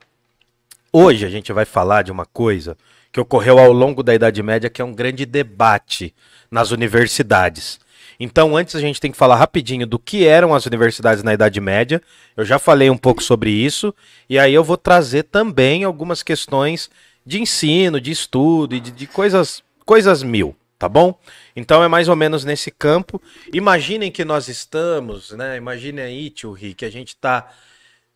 Hoje 0.93 1.27
a 1.27 1.31
gente 1.31 1.53
vai 1.53 1.65
falar 1.65 2.03
de 2.03 2.13
uma 2.13 2.25
coisa 2.27 2.77
que 3.11 3.21
ocorreu 3.21 3.59
ao 3.59 3.73
longo 3.73 4.03
da 4.03 4.15
Idade 4.15 4.43
Média, 4.43 4.71
que 4.71 4.81
é 4.81 4.85
um 4.85 4.95
grande 4.95 5.27
debate 5.27 6.15
nas 6.51 6.71
universidades. 6.71 7.81
Então, 8.21 8.57
antes 8.57 8.77
a 8.77 8.81
gente 8.81 9.01
tem 9.01 9.11
que 9.11 9.17
falar 9.17 9.37
rapidinho 9.37 9.87
do 9.87 9.99
que 9.99 10.25
eram 10.25 10.55
as 10.55 10.65
universidades 10.65 11.25
na 11.25 11.35
Idade 11.35 11.61
Média. 11.61 12.01
Eu 12.37 12.45
já 12.45 12.59
falei 12.59 12.89
um 12.89 12.97
pouco 12.97 13.23
sobre 13.23 13.51
isso, 13.51 13.93
e 14.29 14.39
aí 14.39 14.55
eu 14.55 14.63
vou 14.63 14.77
trazer 14.77 15.25
também 15.25 15.83
algumas 15.83 16.23
questões 16.23 16.89
de 17.27 17.41
ensino, 17.41 18.01
de 18.01 18.11
estudo 18.11 18.77
e 18.77 18.81
de, 18.81 18.91
de 18.91 19.07
coisas, 19.07 19.63
coisas 19.85 20.23
mil, 20.23 20.57
tá 20.79 20.89
bom? 20.89 21.19
Então 21.55 21.83
é 21.83 21.89
mais 21.89 22.09
ou 22.09 22.17
menos 22.17 22.45
nesse 22.45 22.71
campo. 22.71 23.21
Imaginem 23.53 24.11
que 24.11 24.25
nós 24.25 24.49
estamos, 24.49 25.31
né? 25.33 25.57
Imaginem 25.57 26.05
aí, 26.05 26.31
tio 26.31 26.53
Rick, 26.53 26.75
que 26.77 26.85
a 26.85 26.91
gente 26.91 27.09
está 27.09 27.49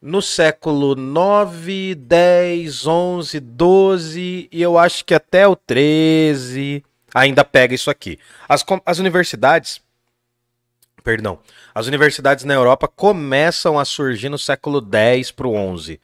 no 0.00 0.20
século 0.20 0.94
9, 0.94 1.94
10, 1.94 2.86
11, 2.86 3.40
12 3.40 4.48
e 4.52 4.62
eu 4.62 4.78
acho 4.78 5.04
que 5.04 5.14
até 5.14 5.48
o 5.48 5.56
13 5.56 6.84
ainda 7.14 7.44
pega 7.44 7.74
isso 7.74 7.90
aqui. 7.90 8.18
As, 8.48 8.64
as 8.84 8.98
universidades, 8.98 9.80
perdão, 11.02 11.38
as 11.74 11.86
universidades 11.86 12.44
na 12.44 12.54
Europa 12.54 12.86
começam 12.86 13.78
a 13.78 13.84
surgir 13.84 14.28
no 14.28 14.38
século 14.38 14.80
10 14.80 15.30
para 15.32 15.46
o 15.46 15.54
11. 15.54 16.00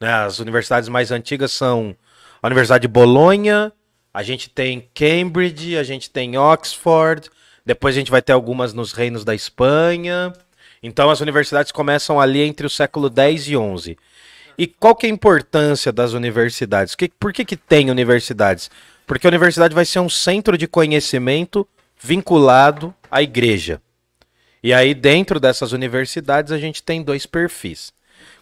né? 0.00 0.12
As 0.12 0.38
universidades 0.38 0.88
mais 0.88 1.10
antigas 1.10 1.52
são 1.52 1.94
a 2.42 2.46
Universidade 2.46 2.82
de 2.82 2.88
Bolonha, 2.88 3.72
a 4.14 4.22
gente 4.22 4.48
tem 4.48 4.88
Cambridge, 4.94 5.76
a 5.76 5.82
gente 5.82 6.08
tem 6.08 6.38
Oxford, 6.38 7.28
depois 7.66 7.96
a 7.96 7.98
gente 7.98 8.10
vai 8.12 8.22
ter 8.22 8.32
algumas 8.32 8.72
nos 8.72 8.92
reinos 8.92 9.24
da 9.24 9.34
Espanha. 9.34 10.32
Então 10.80 11.10
as 11.10 11.20
universidades 11.20 11.72
começam 11.72 12.20
ali 12.20 12.40
entre 12.42 12.64
o 12.64 12.70
século 12.70 13.10
10 13.10 13.48
e 13.48 13.56
11. 13.56 13.98
E 14.56 14.68
qual 14.68 14.94
que 14.94 15.06
é 15.06 15.10
a 15.10 15.12
importância 15.12 15.90
das 15.90 16.12
universidades? 16.12 16.94
Que- 16.94 17.08
por 17.18 17.32
que, 17.32 17.44
que 17.44 17.56
tem 17.56 17.90
universidades? 17.90 18.70
Porque 19.04 19.26
a 19.26 19.30
universidade 19.30 19.74
vai 19.74 19.84
ser 19.84 19.98
um 19.98 20.08
centro 20.08 20.56
de 20.56 20.68
conhecimento 20.68 21.66
vinculado 22.00 22.94
à 23.10 23.20
igreja. 23.20 23.82
E 24.62 24.72
aí, 24.72 24.94
dentro 24.94 25.40
dessas 25.40 25.72
universidades, 25.72 26.52
a 26.52 26.58
gente 26.58 26.82
tem 26.82 27.02
dois 27.02 27.26
perfis. 27.26 27.92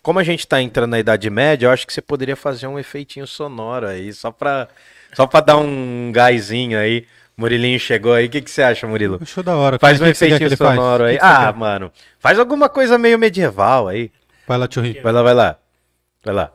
Como 0.03 0.19
a 0.19 0.25
gente 0.25 0.41
está 0.41 0.61
entrando 0.61 0.91
na 0.91 1.01
Idade 1.01 1.31
Média, 1.31 1.67
eu 1.67 1.71
acho 1.71 1.87
que 1.87 1.93
você 1.93 2.03
poderia 2.03 2.37
fazer 2.37 2.67
um 2.67 2.79
efeitinho 2.79 3.27
sonoro 3.27 3.87
aí, 3.87 4.13
só 4.13 4.31
para 4.31 4.69
só 5.13 5.27
pra 5.27 5.41
dar 5.41 5.57
um 5.57 6.11
gásinho 6.13 6.79
aí. 6.79 7.07
Murilinho 7.37 7.79
chegou 7.81 8.13
aí. 8.13 8.27
O 8.27 8.31
que, 8.31 8.41
que 8.43 8.51
você 8.51 8.63
acha, 8.63 8.87
Murilo? 8.87 9.19
Achou 9.21 9.43
da 9.43 9.57
hora. 9.57 9.79
Faz 9.79 10.01
um 10.01 10.13
que 10.13 10.25
ele 10.25 10.57
faz? 10.57 10.77
sonoro 10.77 11.05
aí. 11.05 11.15
que 11.15 11.21
que 11.21 11.25
Ah, 11.27 11.53
quer? 11.53 11.59
mano. 11.59 11.93
Faz 12.19 12.39
alguma 12.39 12.69
coisa 12.69 12.99
meio 12.99 13.19
medieval 13.19 13.89
aí. 13.89 14.11
Vai 14.47 14.59
lá, 14.59 14.69
tio 14.69 14.83
Rio. 14.83 15.03
Vai 15.03 15.13
lá, 15.13 15.23
vai 15.23 15.35
lá. 15.35 15.59
Vai 16.25 16.35
lá. 16.35 16.53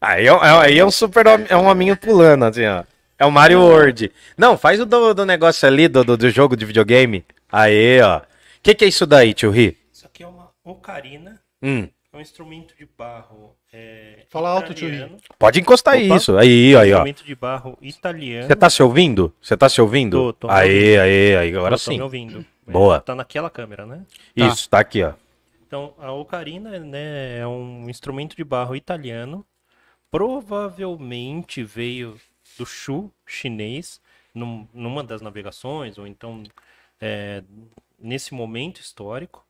Aí 0.00 0.26
é, 0.26 0.30
é- 0.30 0.58
aí 0.66 0.78
é 0.78 0.84
um 0.84 0.90
super 0.90 1.26
é 1.48 1.56
um 1.56 1.66
hominho 1.66 1.96
pulando, 1.96 2.44
assim, 2.44 2.66
ó. 2.66 2.84
É 3.18 3.24
o 3.24 3.30
Mario 3.30 3.60
World. 3.60 4.10
Não, 4.36 4.58
faz 4.58 4.80
o 4.80 4.84
do, 4.86 5.14
do 5.14 5.24
negócio 5.24 5.66
ali, 5.68 5.86
do, 5.88 6.02
do, 6.04 6.16
do 6.16 6.30
jogo 6.30 6.56
de 6.56 6.64
videogame. 6.66 7.24
Aê, 7.50 8.02
ó. 8.02 8.18
O 8.18 8.22
que, 8.62 8.74
que 8.74 8.84
é 8.84 8.88
isso 8.88 9.06
daí, 9.06 9.32
tio 9.32 9.50
Ri? 9.50 9.78
Isso 9.92 10.04
aqui 10.06 10.22
é 10.22 10.26
uma 10.26 10.50
ocarina, 10.64 11.40
Hum, 11.62 11.88
é 12.14 12.18
um 12.18 12.20
instrumento 12.20 12.76
de 12.76 12.86
barro. 12.96 13.56
É, 13.72 14.24
Fala 14.30 14.50
alto, 14.50 14.72
tio 14.72 14.88
pode 15.38 15.60
encostar 15.60 15.96
Opa. 15.96 16.16
isso. 16.16 16.36
Aí, 16.38 16.76
aí, 16.76 16.92
ó. 16.92 16.98
Instrumento 16.98 17.24
de 17.24 17.34
barro 17.34 17.76
italiano. 17.82 18.46
Você 18.46 18.56
tá 18.56 18.70
se 18.70 18.82
ouvindo? 18.82 19.34
Você 19.42 19.56
tá 19.56 19.68
se 19.68 19.80
ouvindo? 19.80 20.16
Tô, 20.16 20.32
tô 20.32 20.50
Aê, 20.50 20.96
aê, 20.98 21.36
aí, 21.36 21.48
agora 21.56 21.76
Tô- 21.76 21.84
tô 21.84 21.90
sim. 21.90 21.96
me 21.96 22.02
ouvindo. 22.02 22.46
Boa. 22.66 22.96
É, 22.96 23.00
tá 23.00 23.14
naquela 23.14 23.50
câmera, 23.50 23.84
né? 23.84 24.04
Isso, 24.34 24.68
tá 24.70 24.78
aqui, 24.78 25.02
ó. 25.02 25.12
Então, 25.66 25.92
a 25.98 26.12
ocarina 26.12 26.78
né, 26.78 27.38
é 27.38 27.46
um 27.46 27.90
instrumento 27.90 28.36
de 28.36 28.44
barro 28.44 28.76
italiano. 28.76 29.44
Provavelmente 30.10 31.64
veio 31.64 32.16
do 32.56 32.64
Shu 32.64 33.10
chinês, 33.26 34.00
num- 34.32 34.68
numa 34.72 35.02
das 35.02 35.20
navegações, 35.20 35.98
ou 35.98 36.06
então 36.06 36.44
é, 37.00 37.42
nesse 37.98 38.32
momento 38.32 38.80
histórico. 38.80 39.44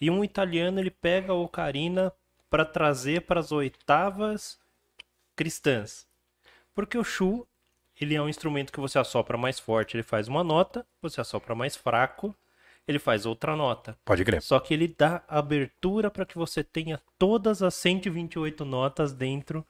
E 0.00 0.10
um 0.10 0.22
italiano 0.22 0.78
ele 0.78 0.90
pega 0.90 1.32
a 1.32 1.36
ocarina 1.36 2.12
para 2.48 2.64
trazer 2.64 3.22
para 3.22 3.40
as 3.40 3.52
oitavas 3.52 4.58
cristãs. 5.34 6.06
Porque 6.74 6.96
o 6.96 7.04
Shu 7.04 7.46
ele 8.00 8.14
é 8.14 8.22
um 8.22 8.28
instrumento 8.28 8.72
que 8.72 8.80
você 8.80 8.98
assopra 8.98 9.36
mais 9.36 9.58
forte, 9.58 9.96
ele 9.96 10.02
faz 10.02 10.28
uma 10.28 10.44
nota, 10.44 10.86
você 11.02 11.20
assopra 11.20 11.54
mais 11.54 11.74
fraco, 11.74 12.34
ele 12.86 12.98
faz 12.98 13.26
outra 13.26 13.56
nota. 13.56 13.98
Pode 14.04 14.24
crer. 14.24 14.40
Só 14.40 14.58
que 14.60 14.72
ele 14.72 14.94
dá 14.96 15.22
abertura 15.28 16.10
para 16.10 16.24
que 16.24 16.36
você 16.36 16.62
tenha 16.62 17.00
todas 17.18 17.62
as 17.62 17.74
128 17.74 18.64
notas 18.64 19.12
dentro 19.12 19.66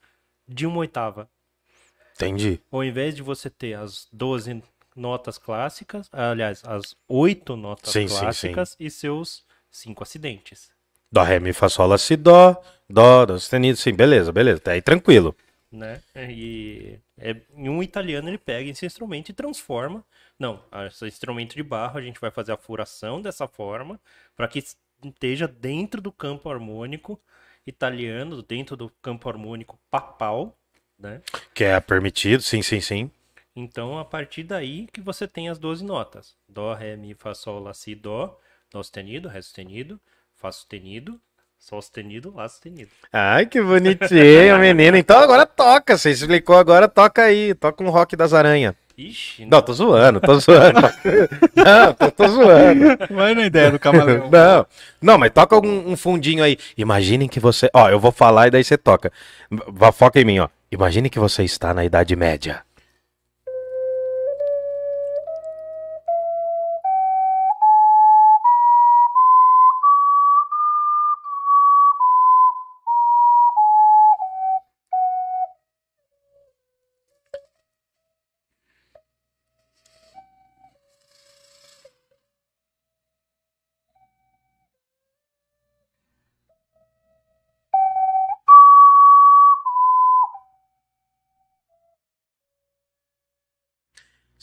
de 0.47 0.65
uma 0.65 0.77
oitava. 0.77 1.29
Entendi. 2.15 2.61
Ao 2.71 2.83
invés 2.83 3.15
de 3.15 3.21
você 3.21 3.49
ter 3.49 3.73
as 3.73 4.07
12 4.11 4.61
notas 4.95 5.37
clássicas, 5.37 6.09
aliás, 6.11 6.63
as 6.65 6.95
8 7.07 7.55
notas 7.55 7.91
Sim, 7.91 8.07
sim, 8.07 8.15
sim. 8.15 8.19
clássicas 8.19 8.75
e 8.79 8.89
seus 8.89 9.45
5 9.71 10.03
acidentes. 10.03 10.71
Dó, 11.11 11.23
ré, 11.23 11.39
mi, 11.39 11.53
fá, 11.53 11.69
sol, 11.69 11.87
lá, 11.87 11.97
si, 11.97 12.15
dó, 12.15 12.61
dó, 12.89 13.25
dó 13.25 13.37
sustenido, 13.37 13.77
sim, 13.77 13.93
beleza, 13.93 14.31
beleza, 14.31 14.59
tá 14.59 14.71
aí 14.71 14.81
tranquilo. 14.81 15.35
Né? 15.71 16.01
E 16.15 16.99
é, 17.21 17.35
e 17.55 17.69
um 17.69 17.83
italiano 17.83 18.29
ele 18.29 18.37
pega 18.37 18.69
esse 18.69 18.85
instrumento 18.85 19.29
e 19.29 19.33
transforma. 19.33 20.03
Não, 20.37 20.63
esse 20.87 21.05
instrumento 21.05 21.55
de 21.55 21.63
barro 21.63 21.99
a 21.99 22.01
gente 22.01 22.19
vai 22.19 22.31
fazer 22.31 22.53
a 22.53 22.57
furação 22.57 23.21
dessa 23.21 23.47
forma 23.47 23.99
para 24.35 24.47
que 24.47 24.63
esteja 25.03 25.47
dentro 25.47 26.01
do 26.01 26.11
campo 26.11 26.49
harmônico 26.49 27.19
italiano, 27.67 28.41
dentro 28.41 28.77
do 28.77 28.89
campo 29.01 29.27
harmônico 29.27 29.77
papal, 29.91 30.57
né? 30.97 31.21
Que 31.53 31.65
é 31.65 31.79
permitido, 31.79 32.41
sim, 32.41 32.61
sim, 32.61 32.79
sim. 32.79 33.11
Então, 33.55 33.99
a 33.99 34.05
partir 34.05 34.43
daí 34.43 34.87
que 34.87 35.01
você 35.01 35.27
tem 35.27 35.49
as 35.49 35.59
12 35.59 35.83
notas. 35.83 36.35
Dó, 36.47 36.73
Ré, 36.73 36.95
Mi, 36.95 37.13
Fá, 37.13 37.33
Sol, 37.33 37.59
Lá, 37.59 37.73
Si, 37.73 37.93
Dó. 37.93 38.39
Dó 38.71 38.83
sustenido, 38.83 39.27
Ré 39.27 39.41
sustenido, 39.41 39.99
Fá 40.35 40.51
sustenido, 40.51 41.19
Sol 41.57 41.81
sustenido, 41.81 42.33
Lá 42.33 42.47
sustenido. 42.47 42.89
Ai, 43.11 43.45
que 43.45 43.59
bonitinho, 43.61 44.59
menino. 44.59 44.95
Então 44.95 45.19
agora 45.19 45.45
toca, 45.45 45.97
você 45.97 46.11
explicou 46.11 46.55
agora, 46.55 46.87
toca 46.87 47.23
aí, 47.23 47.53
toca 47.53 47.83
um 47.83 47.89
rock 47.89 48.15
das 48.15 48.33
aranhas. 48.33 48.73
Ixi, 48.97 49.45
Não, 49.45 49.61
tô 49.61 49.71
zoando, 49.71 50.19
tô 50.19 50.37
zoando. 50.39 50.81
Não, 51.55 51.93
tô, 51.93 52.11
tô 52.11 52.27
zoando. 52.27 52.85
Vai 53.09 53.33
na 53.33 53.45
ideia 53.45 53.71
do 53.71 53.79
camaleão. 53.79 54.27
Não, 54.31 54.65
não, 55.01 55.17
mas 55.17 55.31
toca 55.31 55.57
um, 55.57 55.91
um 55.91 55.95
fundinho 55.95 56.43
aí. 56.43 56.57
Imaginem 56.77 57.27
que 57.29 57.39
você. 57.39 57.69
Ó, 57.73 57.89
eu 57.89 57.99
vou 57.99 58.11
falar 58.11 58.47
e 58.47 58.51
daí 58.51 58.63
você 58.63 58.77
toca. 58.77 59.11
Vá, 59.49 59.93
foca 59.93 60.19
em 60.19 60.25
mim, 60.25 60.39
ó. 60.39 60.49
Imagine 60.69 61.09
que 61.09 61.17
você 61.17 61.43
está 61.43 61.73
na 61.73 61.85
Idade 61.85 62.13
Média. 62.15 62.61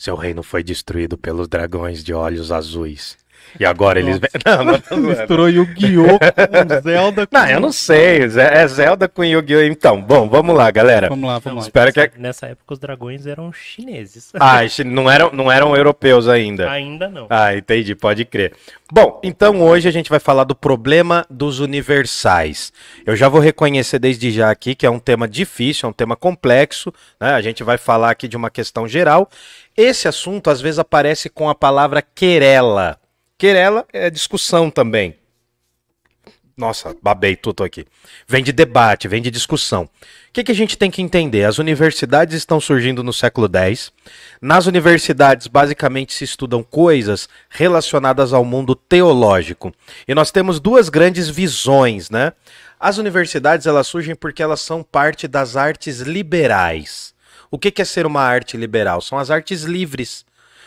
Seu 0.07 0.15
reino 0.15 0.41
foi 0.41 0.63
destruído 0.63 1.17
pelos 1.17 1.49
dragões 1.49 2.01
de 2.01 2.13
olhos 2.13 2.49
azuis. 2.49 3.17
E 3.59 3.65
agora 3.65 3.99
eles. 3.99 4.19
Não, 4.45 4.63
não 4.63 4.79
tô 4.79 4.95
zoando. 4.95 5.07
Misturou 5.09 5.49
Yu-Gi-Oh! 5.49 6.19
com 6.19 6.81
Zelda. 6.81 7.27
Com... 7.27 7.37
Não, 7.37 7.49
eu 7.49 7.59
não 7.59 7.71
sei. 7.71 8.19
É 8.23 8.67
Zelda 8.67 9.07
com 9.07 9.23
Yu-Gi-Oh! 9.23 9.63
Então, 9.63 10.01
bom, 10.01 10.29
vamos 10.29 10.55
lá, 10.55 10.69
galera. 10.71 11.09
Vamos 11.09 11.27
lá, 11.27 11.39
vamos 11.39 11.63
lá. 11.63 11.67
Espero 11.67 11.93
que. 11.93 12.11
Nessa 12.17 12.47
época 12.47 12.73
os 12.73 12.79
dragões 12.79 13.25
eram 13.25 13.51
chineses. 13.51 14.31
Ah, 14.39 14.61
não 14.85 15.09
eram, 15.09 15.31
não 15.33 15.51
eram 15.51 15.75
europeus 15.75 16.27
ainda. 16.27 16.69
Ainda 16.71 17.09
não. 17.09 17.27
Ah, 17.29 17.55
entendi, 17.55 17.95
pode 17.95 18.23
crer. 18.23 18.53
Bom, 18.91 19.19
então 19.21 19.61
hoje 19.61 19.87
a 19.89 19.91
gente 19.91 20.09
vai 20.09 20.19
falar 20.19 20.45
do 20.45 20.55
problema 20.55 21.25
dos 21.29 21.59
universais. 21.59 22.71
Eu 23.05 23.15
já 23.15 23.27
vou 23.27 23.41
reconhecer 23.41 23.99
desde 23.99 24.31
já 24.31 24.49
aqui 24.49 24.73
que 24.75 24.85
é 24.85 24.89
um 24.89 24.99
tema 24.99 25.27
difícil, 25.27 25.87
é 25.87 25.89
um 25.89 25.93
tema 25.93 26.15
complexo, 26.15 26.93
né? 27.19 27.33
A 27.33 27.41
gente 27.41 27.63
vai 27.63 27.77
falar 27.77 28.11
aqui 28.11 28.27
de 28.27 28.37
uma 28.37 28.49
questão 28.49 28.87
geral. 28.87 29.29
Esse 29.75 30.07
assunto 30.07 30.49
às 30.49 30.61
vezes 30.61 30.79
aparece 30.79 31.29
com 31.29 31.49
a 31.49 31.55
palavra 31.55 32.01
querela. 32.01 32.97
Querela 33.37 33.85
é 33.93 34.09
discussão 34.09 34.71
também. 34.71 35.15
Nossa, 36.57 36.95
babei 37.03 37.35
tudo 37.35 37.63
aqui. 37.63 37.85
Vem 38.27 38.43
de 38.43 38.51
debate, 38.51 39.07
vem 39.07 39.21
de 39.21 39.29
discussão. 39.29 39.83
O 39.83 39.89
que, 40.33 40.43
que 40.43 40.51
a 40.51 40.55
gente 40.55 40.75
tem 40.75 40.89
que 40.89 41.03
entender? 41.03 41.43
As 41.43 41.59
universidades 41.59 42.35
estão 42.35 42.59
surgindo 42.59 43.03
no 43.03 43.13
século 43.13 43.47
X. 43.47 43.93
Nas 44.41 44.65
universidades, 44.65 45.45
basicamente, 45.45 46.15
se 46.15 46.23
estudam 46.23 46.63
coisas 46.63 47.29
relacionadas 47.47 48.33
ao 48.33 48.43
mundo 48.43 48.73
teológico. 48.73 49.71
E 50.07 50.15
nós 50.15 50.31
temos 50.31 50.59
duas 50.59 50.89
grandes 50.89 51.29
visões, 51.29 52.09
né? 52.09 52.33
As 52.79 52.97
universidades, 52.97 53.67
elas 53.67 53.85
surgem 53.85 54.15
porque 54.15 54.41
elas 54.41 54.61
são 54.61 54.81
parte 54.81 55.27
das 55.27 55.55
artes 55.55 55.99
liberais. 55.99 57.13
O 57.51 57.59
que, 57.59 57.69
que 57.69 57.83
é 57.83 57.85
ser 57.85 58.07
uma 58.07 58.21
arte 58.21 58.57
liberal? 58.57 58.99
São 58.99 59.19
as 59.19 59.29
artes 59.29 59.61
livres. 59.61 60.25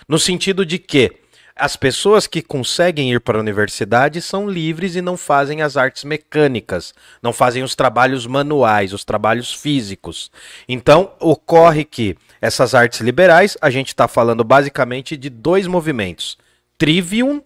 No 0.08 0.20
sentido 0.20 0.64
de 0.64 0.78
que 0.78 1.19
as 1.60 1.76
pessoas 1.76 2.26
que 2.26 2.40
conseguem 2.40 3.12
ir 3.12 3.20
para 3.20 3.36
a 3.36 3.40
universidade 3.40 4.22
são 4.22 4.48
livres 4.48 4.96
e 4.96 5.02
não 5.02 5.14
fazem 5.14 5.60
as 5.60 5.76
artes 5.76 6.04
mecânicas, 6.04 6.94
não 7.22 7.34
fazem 7.34 7.62
os 7.62 7.74
trabalhos 7.74 8.26
manuais, 8.26 8.94
os 8.94 9.04
trabalhos 9.04 9.52
físicos. 9.52 10.30
Então, 10.66 11.12
ocorre 11.20 11.84
que 11.84 12.16
essas 12.40 12.74
artes 12.74 13.00
liberais, 13.00 13.58
a 13.60 13.68
gente 13.68 13.88
está 13.88 14.08
falando 14.08 14.42
basicamente 14.42 15.18
de 15.18 15.28
dois 15.28 15.66
movimentos: 15.66 16.38
trivium 16.78 17.42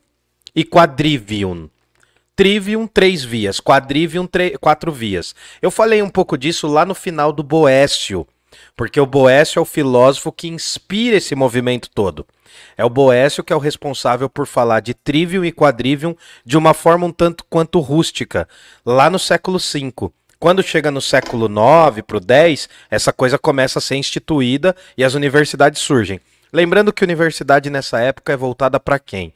e 0.55 0.65
quadrivium. 0.65 1.69
Trivium, 2.37 2.87
três 2.87 3.25
vias. 3.25 3.61
Quadrivium, 3.61 4.29
quatro 4.61 4.93
vias. 4.93 5.35
Eu 5.61 5.71
falei 5.71 6.03
um 6.03 6.09
pouco 6.09 6.39
disso 6.39 6.67
lá 6.67 6.85
no 6.85 6.95
final 6.95 7.33
do 7.33 7.43
Boécio, 7.43 8.27
porque 8.77 9.01
o 9.01 9.07
Boécio 9.07 9.59
é 9.59 9.63
o 9.63 9.67
filósofo 9.67 10.33
que 10.33 10.49
inspira 10.49 11.17
esse 11.17 11.35
movimento 11.35 11.89
todo. 11.91 12.27
É 12.77 12.85
o 12.85 12.91
Boécio 12.91 13.45
que 13.45 13.53
é 13.53 13.57
o 13.57 13.61
responsável 13.61 14.29
por 14.29 14.47
falar 14.47 14.81
de 14.81 14.95
trivium 14.95 15.45
e 15.45 15.53
quadrivium 15.53 16.15
de 16.45 16.57
uma 16.57 16.75
forma 16.75 17.07
um 17.07 17.13
tanto 17.13 17.45
quanto 17.49 17.81
rústica, 17.81 18.49
lá 18.85 19.09
no 19.09 19.19
século 19.19 19.59
V. 19.59 20.11
Quando 20.39 20.63
chega 20.63 20.91
no 20.91 21.01
século 21.01 21.47
IX 21.47 22.03
para 22.07 22.19
o 22.19 22.21
X, 22.21 22.69
essa 22.91 23.13
coisa 23.13 23.39
começa 23.39 23.79
a 23.79 23.83
ser 23.83 23.97
instituída 23.97 24.75
e 24.97 25.05
as 25.05 25.15
universidades 25.15 25.81
surgem. 25.81 26.21
Lembrando 26.53 26.93
que 26.93 27.05
universidade 27.05 27.71
nessa 27.71 28.01
época 28.01 28.33
é 28.33 28.37
voltada 28.37 28.79
para 28.79 28.99
quem? 28.99 29.33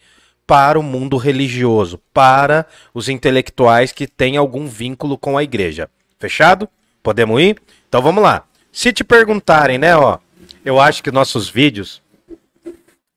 Para 0.46 0.78
o 0.78 0.82
mundo 0.82 1.16
religioso, 1.16 2.00
para 2.12 2.66
os 2.92 3.08
intelectuais 3.08 3.92
que 3.92 4.06
têm 4.06 4.36
algum 4.36 4.66
vínculo 4.66 5.16
com 5.16 5.36
a 5.36 5.42
igreja. 5.42 5.88
Fechado? 6.18 6.68
Podemos 7.02 7.40
ir? 7.40 7.60
Então 7.88 8.02
vamos 8.02 8.22
lá. 8.22 8.47
Se 8.78 8.92
te 8.92 9.02
perguntarem, 9.02 9.76
né, 9.76 9.96
ó, 9.96 10.18
eu 10.64 10.78
acho 10.78 11.02
que 11.02 11.10
nossos 11.10 11.50
vídeos 11.50 12.00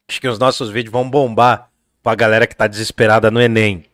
Acho 0.10 0.20
que 0.20 0.27
os 0.27 0.39
nossos 0.39 0.72
vídeos 0.72 0.91
vão 0.91 1.08
bombar 1.08 1.70
pra 2.01 2.15
galera 2.15 2.48
que 2.48 2.56
tá 2.56 2.65
desesperada 2.65 3.30
no 3.30 3.39
Enem. 3.39 3.86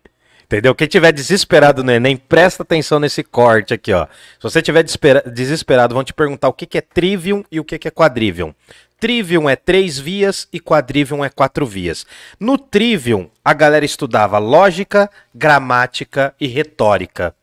Entendeu? 0.46 0.74
Quem 0.74 0.88
tiver 0.88 1.12
desesperado 1.12 1.84
no 1.84 1.92
Enem, 1.92 2.16
presta 2.16 2.64
atenção 2.64 3.02
nesse 3.02 3.22
corte 3.22 3.74
aqui, 3.74 3.92
ó. 3.92 4.06
Se 4.06 4.44
você 4.44 4.62
tiver 4.62 4.82
desespera- 4.82 5.22
desesperado, 5.30 5.94
vão 5.94 6.06
te 6.06 6.14
perguntar 6.14 6.48
o 6.48 6.54
que, 6.54 6.66
que 6.66 6.78
é 6.78 6.82
trivium 6.82 7.44
e 7.52 7.60
o 7.60 7.66
que, 7.66 7.78
que 7.78 7.90
é 7.90 7.92
quadrivium. 7.92 8.56
Trivium 8.98 9.50
é 9.50 9.58
três 9.58 10.00
vias 10.00 10.48
e 10.54 10.62
quadrivium 10.62 11.26
é 11.26 11.30
quatro 11.30 11.66
vias. 11.66 12.06
No 12.40 12.58
trivium, 12.58 13.30
a 13.44 13.54
galera 13.54 13.84
estudava 13.84 14.38
lógica, 14.38 15.12
gramática 15.36 16.34
e 16.40 16.48
retórica. 16.48 17.36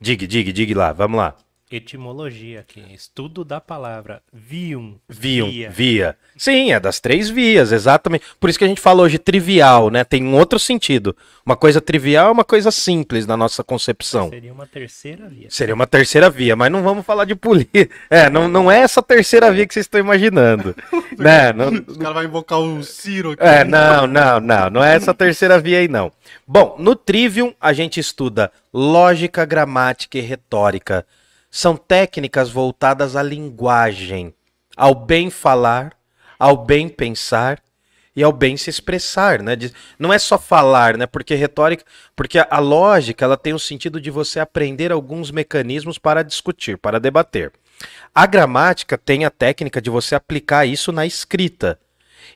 Diga, 0.00 0.28
diga, 0.28 0.52
diga 0.52 0.78
lá, 0.78 0.92
vamos 0.92 1.18
lá. 1.18 1.34
Etimologia 1.76 2.60
aqui. 2.60 2.84
Estudo 2.94 3.44
da 3.44 3.60
palavra. 3.60 4.22
Vium. 4.32 4.94
Viam, 5.08 5.50
Via. 5.50 5.70
via. 5.70 6.16
Sim, 6.36 6.72
é 6.72 6.78
das 6.78 7.00
três 7.00 7.28
vias, 7.28 7.72
exatamente. 7.72 8.24
Por 8.38 8.48
isso 8.48 8.56
que 8.56 8.64
a 8.64 8.68
gente 8.68 8.80
fala 8.80 9.02
hoje 9.02 9.18
trivial, 9.18 9.90
né? 9.90 10.04
Tem 10.04 10.24
um 10.24 10.36
outro 10.36 10.56
sentido. 10.56 11.16
Uma 11.44 11.56
coisa 11.56 11.80
trivial 11.80 12.28
é 12.28 12.30
uma 12.30 12.44
coisa 12.44 12.70
simples 12.70 13.26
na 13.26 13.36
nossa 13.36 13.64
concepção. 13.64 14.30
Seria 14.30 14.52
uma 14.52 14.68
terceira 14.68 15.28
via. 15.28 15.48
Seria 15.50 15.74
uma 15.74 15.86
terceira 15.86 16.30
via, 16.30 16.54
mas 16.54 16.70
não 16.70 16.80
vamos 16.80 17.04
falar 17.04 17.24
de 17.24 17.34
polícia. 17.34 17.64
É, 18.08 18.30
não, 18.30 18.46
não 18.46 18.70
é 18.70 18.80
essa 18.80 19.02
terceira 19.02 19.50
via 19.50 19.66
que 19.66 19.74
vocês 19.74 19.86
estão 19.86 19.98
imaginando. 19.98 20.76
né? 21.18 21.52
Não, 21.52 21.70
Os 21.70 21.96
caras 21.96 22.14
vão 22.14 22.22
invocar 22.22 22.60
o 22.60 22.84
Ciro 22.84 23.32
aqui. 23.32 23.42
É, 23.42 23.64
não, 23.64 24.06
não, 24.06 24.38
não. 24.38 24.70
Não 24.70 24.84
é 24.84 24.94
essa 24.94 25.12
terceira 25.12 25.58
via 25.58 25.78
aí, 25.78 25.88
não. 25.88 26.12
Bom, 26.46 26.76
no 26.78 26.94
Trivium 26.94 27.52
a 27.60 27.72
gente 27.72 27.98
estuda 27.98 28.52
lógica, 28.72 29.44
gramática 29.44 30.18
e 30.18 30.20
retórica. 30.20 31.04
São 31.56 31.76
técnicas 31.76 32.50
voltadas 32.50 33.14
à 33.14 33.22
linguagem, 33.22 34.34
ao 34.76 34.92
bem 34.92 35.30
falar, 35.30 35.92
ao 36.36 36.56
bem 36.56 36.88
pensar 36.88 37.62
e 38.16 38.24
ao 38.24 38.32
bem 38.32 38.56
se 38.56 38.68
expressar, 38.68 39.40
né? 39.40 39.54
De- 39.54 39.72
Não 39.96 40.12
é 40.12 40.18
só 40.18 40.36
falar, 40.36 40.96
né? 40.96 41.06
Porque 41.06 41.32
retórica, 41.36 41.84
porque 42.16 42.40
a- 42.40 42.48
a 42.50 42.58
lógica, 42.58 43.24
ela 43.24 43.36
tem 43.36 43.54
o 43.54 43.58
sentido 43.60 44.00
de 44.00 44.10
você 44.10 44.40
aprender 44.40 44.90
alguns 44.90 45.30
mecanismos 45.30 45.96
para 45.96 46.24
discutir, 46.24 46.76
para 46.76 46.98
debater. 46.98 47.52
A 48.12 48.26
gramática 48.26 48.98
tem 48.98 49.24
a 49.24 49.30
técnica 49.30 49.80
de 49.80 49.90
você 49.90 50.16
aplicar 50.16 50.66
isso 50.66 50.90
na 50.90 51.06
escrita. 51.06 51.78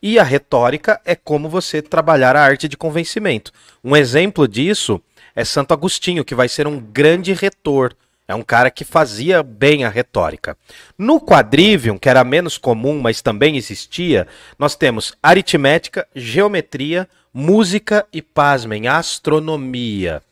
E 0.00 0.16
a 0.16 0.22
retórica 0.22 1.00
é 1.04 1.16
como 1.16 1.48
você 1.48 1.82
trabalhar 1.82 2.36
a 2.36 2.44
arte 2.44 2.68
de 2.68 2.76
convencimento. 2.76 3.50
Um 3.82 3.96
exemplo 3.96 4.46
disso 4.46 5.02
é 5.34 5.44
Santo 5.44 5.74
Agostinho, 5.74 6.24
que 6.24 6.36
vai 6.36 6.48
ser 6.48 6.68
um 6.68 6.78
grande 6.78 7.32
retor. 7.32 7.96
É 8.28 8.34
um 8.34 8.42
cara 8.42 8.70
que 8.70 8.84
fazia 8.84 9.42
bem 9.42 9.84
a 9.84 9.88
retórica. 9.88 10.54
No 10.98 11.18
quadrivium, 11.18 11.96
que 11.96 12.10
era 12.10 12.22
menos 12.22 12.58
comum, 12.58 13.00
mas 13.00 13.22
também 13.22 13.56
existia, 13.56 14.28
nós 14.58 14.76
temos 14.76 15.14
aritmética, 15.22 16.06
geometria, 16.14 17.08
música 17.32 18.06
e, 18.12 18.20
pasmem, 18.20 18.86
astronomia. 18.86 20.22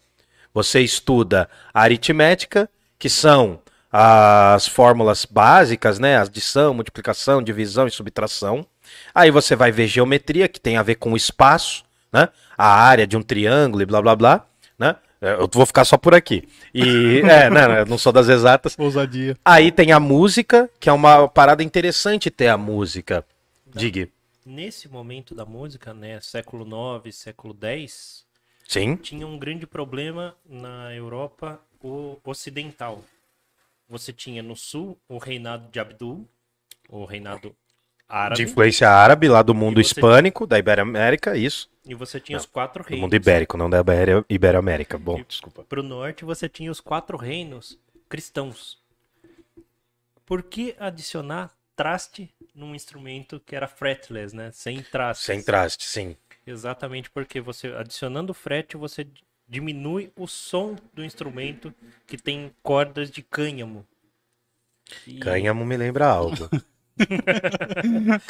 Você 0.53 0.81
estuda 0.81 1.49
a 1.73 1.81
aritmética, 1.81 2.69
que 2.99 3.09
são 3.09 3.61
as 3.91 4.69
fórmulas 4.69 5.25
básicas, 5.25 5.99
né? 5.99 6.19
Adição, 6.19 6.75
multiplicação, 6.75 7.43
divisão 7.43 7.87
e 7.87 7.91
subtração. 7.91 8.67
Aí 9.15 9.31
você 9.31 9.57
vai 9.57 9.73
ver 9.73 9.87
geometria, 9.87 10.49
que 10.49 10.61
tem 10.61 10.77
a 10.77 10.83
ver 10.83 10.97
com 10.97 11.13
o 11.13 11.17
espaço, 11.17 11.83
né? 12.13 12.29
A 12.59 12.69
área 12.69 13.07
de 13.07 13.17
um 13.17 13.23
triângulo 13.23 13.83
e 13.83 13.87
blá 13.87 14.03
blá 14.03 14.15
blá, 14.15 14.45
né? 14.79 14.97
Eu 15.21 15.49
vou 15.53 15.65
ficar 15.67 15.85
só 15.85 15.97
por 15.97 16.15
aqui. 16.15 16.47
E 16.75 17.21
é, 17.27 17.49
não, 17.49 17.69
não, 17.69 17.75
eu 17.79 17.87
não 17.87 17.99
sou 17.99 18.13
das 18.13 18.29
exatas. 18.29 18.79
Ousadia. 18.79 19.37
Aí 19.45 19.73
tem 19.73 19.93
a 19.93 20.01
música, 20.01 20.69
que 20.79 20.89
é 20.89 20.93
uma 20.93 21.29
parada 21.29 21.63
interessante 21.63 22.31
ter 22.31 22.49
a 22.49 22.57
música. 22.57 23.25
Diga. 23.67 24.09
Nesse 24.45 24.89
momento 24.89 25.35
da 25.35 25.45
música, 25.45 25.93
né, 25.93 26.21
século 26.21 26.67
IX, 27.05 27.15
século 27.17 27.57
X, 27.61 28.25
Sim. 28.69 28.97
tinha 28.97 29.27
um 29.27 29.39
grande 29.39 29.67
problema 29.67 30.37
na 30.49 30.95
Europa 30.95 31.61
o- 31.83 32.17
ocidental. 32.25 33.03
Você 33.89 34.13
tinha 34.13 34.43
no 34.43 34.55
sul 34.57 34.97
o 35.09 35.19
reinado 35.19 35.69
de 35.71 35.81
Abdul, 35.81 36.27
o 36.89 37.05
reinado 37.05 37.55
árabe, 38.09 38.45
De 38.45 38.51
influência 38.51 38.89
árabe, 38.89 39.29
lá 39.29 39.43
do 39.43 39.55
mundo 39.55 39.81
hispânico, 39.81 40.47
da 40.47 40.59
Iberoamérica, 40.59 41.37
isso. 41.37 41.69
E 41.87 41.95
você 41.95 42.19
tinha 42.21 42.37
os 42.37 42.45
quatro 42.47 42.83
Do 42.83 42.89
reinos. 42.89 43.03
mundo 43.03 43.15
ibérico, 43.15 43.57
não 43.57 43.71
da 43.71 43.79
Ibero- 43.81 44.25
Iberoamérica. 44.29 44.99
Bom, 44.99 45.19
E- 45.19 45.25
desculpa. 45.25 45.63
Para 45.65 45.81
o 45.81 45.83
norte 45.83 46.25
você 46.25 46.49
tinha 46.49 46.71
os 46.71 46.81
quatro 46.81 47.17
reinos 47.17 47.79
cristãos. 48.09 48.79
Por 50.25 50.43
que 50.43 50.75
adicionar 50.79 51.53
traste 51.77 52.29
num 52.55 52.75
instrumento 52.75 53.39
que 53.41 53.55
era 53.55 53.69
fretless, 53.69 54.35
né? 54.35 54.51
Sem 54.53 54.83
traste. 54.83 55.25
Sem 55.25 55.43
traste, 55.43 55.87
sim. 55.87 56.17
Exatamente 56.47 57.11
porque 57.11 57.41
você 57.41 57.69
adicionando 57.69 58.33
frete 58.35 58.77
você 58.77 59.07
diminui 59.49 60.11
o 60.17 60.27
som 60.27 60.75
do 60.93 61.05
instrumento 61.05 61.73
que 62.07 62.17
tem 62.17 62.53
cordas 62.63 63.11
de 63.11 63.23
cânhamo. 63.23 63.87
E- 65.07 65.19
Cânhamo 65.19 65.65
me 65.65 65.77
lembra 65.77 66.07
algo. 66.07 66.49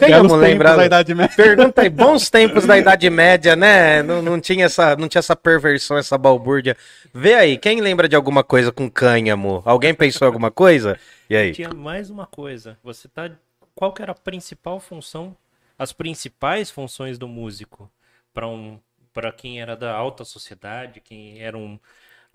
Da 0.77 0.87
Idade 0.87 1.15
Média. 1.15 1.37
Pergunta 1.37 1.83
aí, 1.83 1.89
bons 1.89 2.29
tempos 2.29 2.67
da 2.67 2.77
Idade 2.79 3.09
Média, 3.11 3.55
né? 3.55 4.03
Não, 4.03 4.21
não, 4.21 4.41
tinha 4.41 4.67
essa, 4.67 4.97
não 4.97 5.09
tinha 5.09 5.21
essa 5.21 5.37
perversão, 5.37 5.97
essa 5.97 6.19
balbúrdia. 6.19 6.77
Vê 7.15 7.35
aí, 7.35 7.59
quem 7.59 7.81
lembra 7.81 8.09
de 8.09 8.17
alguma 8.17 8.43
coisa 8.43 8.73
com 8.73 8.91
cânhamo? 8.91 9.63
Alguém 9.65 9.95
pensou 9.95 10.27
em 10.27 10.29
alguma 10.29 10.51
coisa? 10.51 10.99
E 11.31 11.37
aí? 11.37 11.53
Tinha 11.53 11.71
mais 11.71 12.11
uma 12.11 12.27
coisa. 12.27 12.77
Você 12.83 13.09
tá. 13.09 13.31
Qual 13.75 13.93
que 13.93 14.03
era 14.03 14.13
a 14.13 14.17
principal 14.17 14.81
função? 14.81 15.37
As 15.79 15.93
principais 15.93 16.71
funções 16.71 17.19
do 17.19 17.29
músico 17.29 17.91
para 18.33 18.49
um 18.49 18.79
para 19.13 19.33
quem 19.33 19.63
era 19.63 19.75
da 19.75 19.95
alta 19.95 20.25
sociedade, 20.25 21.01
quem 21.01 21.41
era 21.41 21.57
um 21.57 21.79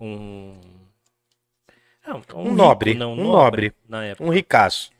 um, 0.00 0.54
Ah, 2.04 2.20
Um 2.34 2.52
nobre, 2.52 2.94
não, 2.94 3.12
um 3.12 3.22
nobre. 3.22 3.72
na 3.88 4.04
época. 4.04 4.28
Um 4.28 4.32
ricaço. 4.32 4.90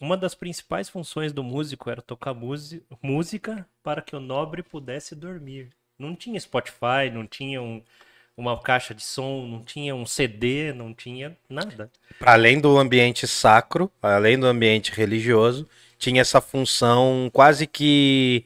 Uma 0.00 0.16
das 0.16 0.34
principais 0.34 0.88
funções 0.88 1.32
do 1.32 1.42
músico 1.42 1.90
era 1.90 2.02
tocar 2.02 2.34
música 3.02 3.66
para 3.82 4.02
que 4.02 4.14
o 4.14 4.20
nobre 4.20 4.62
pudesse 4.62 5.14
dormir. 5.14 5.70
Não 5.98 6.14
tinha 6.14 6.38
Spotify, 6.38 7.10
não 7.12 7.26
tinha 7.26 7.62
um- 7.62 7.82
uma 8.36 8.60
caixa 8.60 8.94
de 8.94 9.02
som, 9.02 9.46
não 9.46 9.62
tinha 9.64 9.94
um 9.94 10.04
CD, 10.04 10.72
não 10.72 10.92
tinha 10.92 11.36
nada. 11.48 11.90
Para 12.18 12.32
além 12.32 12.60
do 12.60 12.76
ambiente 12.78 13.26
sacro, 13.26 13.90
além 14.02 14.38
do 14.38 14.46
ambiente 14.46 14.92
religioso, 14.92 15.66
tinha 15.98 16.20
essa 16.20 16.40
função 16.40 17.30
quase 17.32 17.66
que 17.66 18.44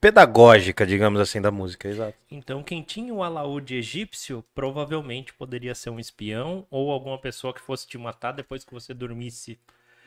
pedagógica, 0.00 0.86
digamos 0.86 1.20
assim, 1.20 1.40
da 1.40 1.50
música. 1.50 1.88
Exato. 1.88 2.14
Então, 2.30 2.62
quem 2.62 2.82
tinha 2.82 3.12
um 3.12 3.22
alaúde 3.22 3.74
egípcio 3.74 4.44
provavelmente 4.54 5.32
poderia 5.34 5.74
ser 5.74 5.90
um 5.90 6.00
espião 6.00 6.66
ou 6.70 6.90
alguma 6.90 7.18
pessoa 7.18 7.52
que 7.52 7.60
fosse 7.60 7.86
te 7.86 7.98
matar 7.98 8.32
depois 8.32 8.64
que 8.64 8.72
você 8.72 8.94
dormisse. 8.94 9.58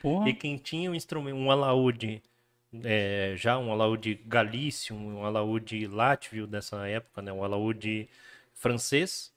Porra. 0.06 0.28
E 0.28 0.34
quem 0.34 0.56
tinha 0.56 0.88
um 0.88 0.94
instrumento, 0.94 1.36
um 1.36 1.50
alaúde, 1.50 2.22
é, 2.84 3.34
já 3.36 3.58
um 3.58 3.72
alaúde 3.72 4.20
galício, 4.24 4.94
um 4.94 5.24
alaúde 5.24 5.84
látvio 5.88 6.46
dessa 6.46 6.86
época, 6.86 7.20
né, 7.20 7.32
um 7.32 7.42
alaúde 7.42 8.08
francês, 8.54 9.32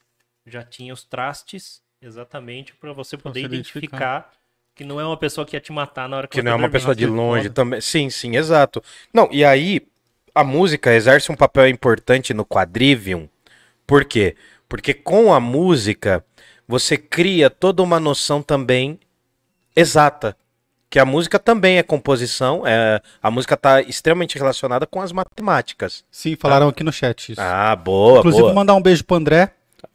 já 0.45 0.61
tinha 0.61 0.93
os 0.93 1.03
trastes 1.03 1.81
exatamente 1.99 2.75
para 2.75 2.93
você 2.93 3.17
poder 3.17 3.39
identificar, 3.39 3.87
identificar. 3.87 4.33
que 4.75 4.83
não 4.83 4.99
é 4.99 5.05
uma 5.05 5.17
pessoa 5.17 5.43
que 5.43 5.55
ia 5.55 5.59
te 5.59 5.71
matar 5.71 6.07
na 6.07 6.17
hora 6.17 6.27
que, 6.27 6.33
Que 6.33 6.37
você 6.37 6.43
não 6.43 6.51
é 6.51 6.55
uma 6.55 6.69
pessoa 6.69 6.95
de 6.95 7.07
longe 7.07 7.45
foda. 7.45 7.55
também. 7.55 7.81
Sim, 7.81 8.11
sim, 8.11 8.35
exato. 8.35 8.79
Não, 9.11 9.27
e 9.31 9.43
aí 9.43 9.81
a 10.35 10.43
música 10.43 10.93
exerce 10.93 11.31
um 11.31 11.35
papel 11.35 11.67
importante 11.67 12.31
no 12.31 12.45
quadrivium. 12.45 13.27
Por 13.87 14.05
quê? 14.05 14.35
Porque 14.67 14.93
com 14.93 15.33
a 15.33 15.39
música 15.39 16.23
você 16.67 16.95
cria 16.95 17.49
toda 17.49 17.81
uma 17.81 17.99
noção 17.99 18.43
também 18.43 18.99
exata. 19.75 20.37
Que 20.89 20.97
a 20.97 21.05
música 21.05 21.37
também 21.37 21.77
é 21.77 21.83
composição, 21.83 22.63
é, 22.65 22.99
a 23.21 23.29
música 23.29 23.53
está 23.53 23.79
extremamente 23.81 24.37
relacionada 24.37 24.87
com 24.87 24.99
as 25.01 25.11
matemáticas. 25.11 26.03
Sim, 26.09 26.35
falaram 26.35 26.67
aqui 26.67 26.83
no 26.83 26.91
chat 26.91 27.31
isso. 27.33 27.41
Ah, 27.41 27.75
boa, 27.75 28.19
Inclusive, 28.19 28.41
boa. 28.41 28.53
mandar 28.55 28.73
um 28.73 28.81
beijo 28.81 29.03
pro 29.05 29.17
André, 29.17 29.51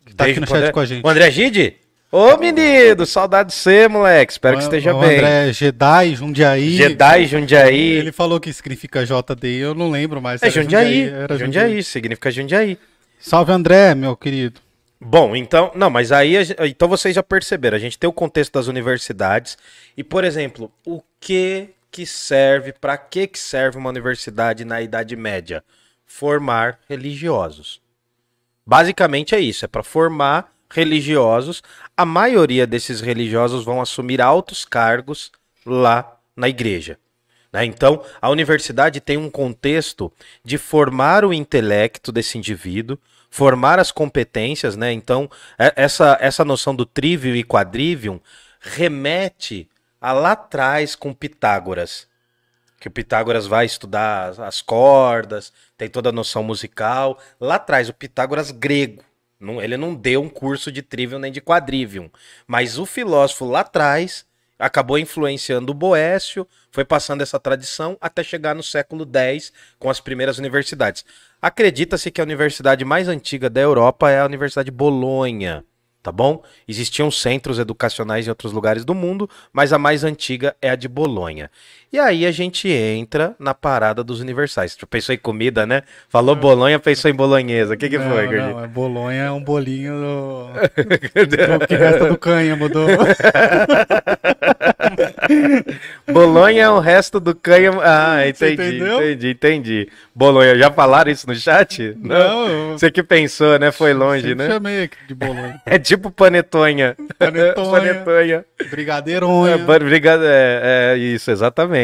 que 0.06 0.14
tá 0.14 0.22
Beijo 0.24 0.38
aqui 0.38 0.40
no 0.40 0.46
chat 0.46 0.56
André. 0.58 0.72
com 0.72 0.80
a 0.80 0.84
gente. 0.86 1.04
O 1.04 1.08
André 1.08 1.30
Gide? 1.32 1.76
Ô, 2.12 2.36
menino, 2.36 3.04
saudade 3.06 3.48
de 3.48 3.56
você, 3.56 3.88
moleque. 3.88 4.30
Espero 4.30 4.56
que 4.56 4.62
O- 4.62 4.66
esteja 4.66 4.94
o 4.94 5.00
bem. 5.00 5.16
André 5.18 5.52
Jedi, 5.52 6.14
Jundiaí. 6.14 6.76
Jedi, 6.76 7.26
Jundiaí. 7.26 7.80
Ele 7.94 8.12
falou 8.12 8.38
que 8.38 8.52
significa 8.52 9.04
JDI, 9.04 9.58
eu 9.58 9.74
não 9.74 9.90
lembro 9.90 10.22
mais. 10.22 10.40
É 10.40 10.46
era 10.46 10.54
Jundiaí. 10.62 11.08
era 11.08 11.36
Jundiaí, 11.36 11.82
significa 11.82 12.30
Jundiaí. 12.30 12.78
Salve 13.18 13.50
André, 13.50 13.96
meu 13.96 14.16
querido. 14.16 14.60
Bom, 15.06 15.36
então, 15.36 15.70
não, 15.74 15.90
mas 15.90 16.10
aí, 16.10 16.34
então 16.60 16.88
vocês 16.88 17.14
já 17.14 17.22
perceberam, 17.22 17.76
a 17.76 17.80
gente 17.80 17.98
tem 17.98 18.08
o 18.08 18.12
contexto 18.12 18.54
das 18.54 18.68
universidades 18.68 19.58
e, 19.94 20.02
por 20.02 20.24
exemplo, 20.24 20.72
o 20.86 21.02
que 21.20 21.68
que 21.90 22.06
serve, 22.06 22.72
para 22.72 22.96
que 22.96 23.26
que 23.26 23.38
serve 23.38 23.76
uma 23.76 23.90
universidade 23.90 24.64
na 24.64 24.80
Idade 24.80 25.14
Média? 25.14 25.62
Formar 26.06 26.80
religiosos. 26.88 27.82
Basicamente 28.66 29.34
é 29.34 29.40
isso, 29.40 29.66
é 29.66 29.68
para 29.68 29.82
formar 29.82 30.50
religiosos. 30.70 31.62
A 31.94 32.06
maioria 32.06 32.66
desses 32.66 33.02
religiosos 33.02 33.62
vão 33.62 33.82
assumir 33.82 34.22
altos 34.22 34.64
cargos 34.64 35.30
lá 35.66 36.16
na 36.34 36.48
igreja. 36.48 36.98
né? 37.52 37.64
Então, 37.64 38.02
a 38.22 38.30
universidade 38.30 39.00
tem 39.00 39.18
um 39.18 39.30
contexto 39.30 40.10
de 40.42 40.56
formar 40.56 41.26
o 41.26 41.32
intelecto 41.32 42.10
desse 42.10 42.38
indivíduo, 42.38 42.98
formar 43.34 43.80
as 43.80 43.90
competências, 43.90 44.76
né? 44.76 44.92
Então, 44.92 45.28
é- 45.58 45.72
essa, 45.74 46.16
essa 46.20 46.44
noção 46.44 46.72
do 46.72 46.86
trivium 46.86 47.34
e 47.34 47.42
quadrivium 47.42 48.20
remete 48.60 49.68
a 50.00 50.12
lá 50.12 50.32
atrás 50.32 50.94
com 50.94 51.12
Pitágoras. 51.12 52.06
Que 52.78 52.86
o 52.86 52.92
Pitágoras 52.92 53.44
vai 53.48 53.66
estudar 53.66 54.28
as- 54.28 54.38
as 54.38 54.62
cordas, 54.62 55.52
tem 55.76 55.88
toda 55.88 56.10
a 56.10 56.12
noção 56.12 56.44
musical. 56.44 57.18
Lá 57.40 57.56
atrás, 57.56 57.88
o 57.88 57.92
Pitágoras 57.92 58.52
grego. 58.52 59.02
Não, 59.40 59.60
ele 59.60 59.76
não 59.76 59.96
deu 59.96 60.22
um 60.22 60.28
curso 60.28 60.70
de 60.70 60.80
trivium 60.80 61.18
nem 61.18 61.32
de 61.32 61.40
quadrivium. 61.40 62.08
Mas 62.46 62.78
o 62.78 62.86
filósofo 62.86 63.46
lá 63.46 63.60
atrás 63.60 64.24
acabou 64.58 64.98
influenciando 64.98 65.72
o 65.72 65.74
Boécio, 65.74 66.46
foi 66.70 66.84
passando 66.84 67.22
essa 67.22 67.38
tradição 67.38 67.96
até 68.00 68.22
chegar 68.22 68.54
no 68.54 68.62
século 68.62 69.08
X 69.12 69.52
com 69.78 69.90
as 69.90 70.00
primeiras 70.00 70.38
universidades. 70.38 71.04
Acredita-se 71.40 72.10
que 72.10 72.20
a 72.20 72.24
universidade 72.24 72.84
mais 72.84 73.08
antiga 73.08 73.50
da 73.50 73.60
Europa 73.60 74.10
é 74.10 74.20
a 74.20 74.26
Universidade 74.26 74.66
de 74.66 74.76
Bolonha 74.76 75.64
tá 76.04 76.12
bom? 76.12 76.42
Existiam 76.68 77.10
centros 77.10 77.58
educacionais 77.58 78.26
em 78.26 78.28
outros 78.28 78.52
lugares 78.52 78.84
do 78.84 78.94
mundo, 78.94 79.28
mas 79.50 79.72
a 79.72 79.78
mais 79.78 80.04
antiga 80.04 80.54
é 80.60 80.68
a 80.68 80.76
de 80.76 80.86
Bolonha. 80.86 81.50
E 81.94 81.98
aí 82.00 82.26
a 82.26 82.32
gente 82.32 82.68
entra 82.68 83.36
na 83.38 83.54
parada 83.54 84.02
dos 84.02 84.18
universais. 84.18 84.74
Tu 84.74 84.84
pensou 84.84 85.14
em 85.14 85.18
comida, 85.18 85.64
né? 85.64 85.84
Falou 86.08 86.34
Bolonha, 86.34 86.76
pensou 86.80 87.08
em 87.08 87.14
bolonhesa. 87.14 87.74
O 87.74 87.76
que, 87.76 87.88
que 87.88 87.98
não, 87.98 88.10
foi, 88.10 88.24
não, 88.24 88.32
Gordinho? 88.32 88.64
é 88.64 88.66
Bolonha 88.66 89.22
é 89.22 89.30
um 89.30 89.40
bolinho 89.40 89.94
do, 89.94 90.48
do 91.60 91.62
que 91.68 91.76
resta 91.76 92.08
do 92.08 92.18
cânhamo 92.18 92.68
do... 92.68 92.84
Bolonha 96.12 96.64
é 96.64 96.68
o 96.68 96.80
resto 96.80 97.20
do 97.20 97.34
cânhamo. 97.34 97.80
Ah, 97.82 98.26
entendi, 98.26 98.78
entendi, 98.82 99.30
entendi. 99.30 99.88
Bolonha, 100.14 100.56
já 100.56 100.70
falaram 100.70 101.10
isso 101.10 101.26
no 101.26 101.34
chat? 101.34 101.96
Não, 102.00 102.48
eu- 102.48 102.72
Você 102.72 102.90
que 102.90 103.02
pensou, 103.02 103.58
né? 103.58 103.72
Foi 103.72 103.94
longe, 103.94 104.34
né? 104.34 104.48
chamei 104.48 104.90
de 105.06 105.14
Bolonha. 105.14 105.60
É 105.66 105.78
tipo 105.78 106.10
panetonha. 106.10 106.96
Panetonha. 107.18 107.70
panetonha. 107.70 108.44
Brigadeironha. 108.70 109.56
É, 109.56 109.58
é, 110.24 110.94
é 110.94 110.98
isso, 110.98 111.30
exatamente. 111.30 111.83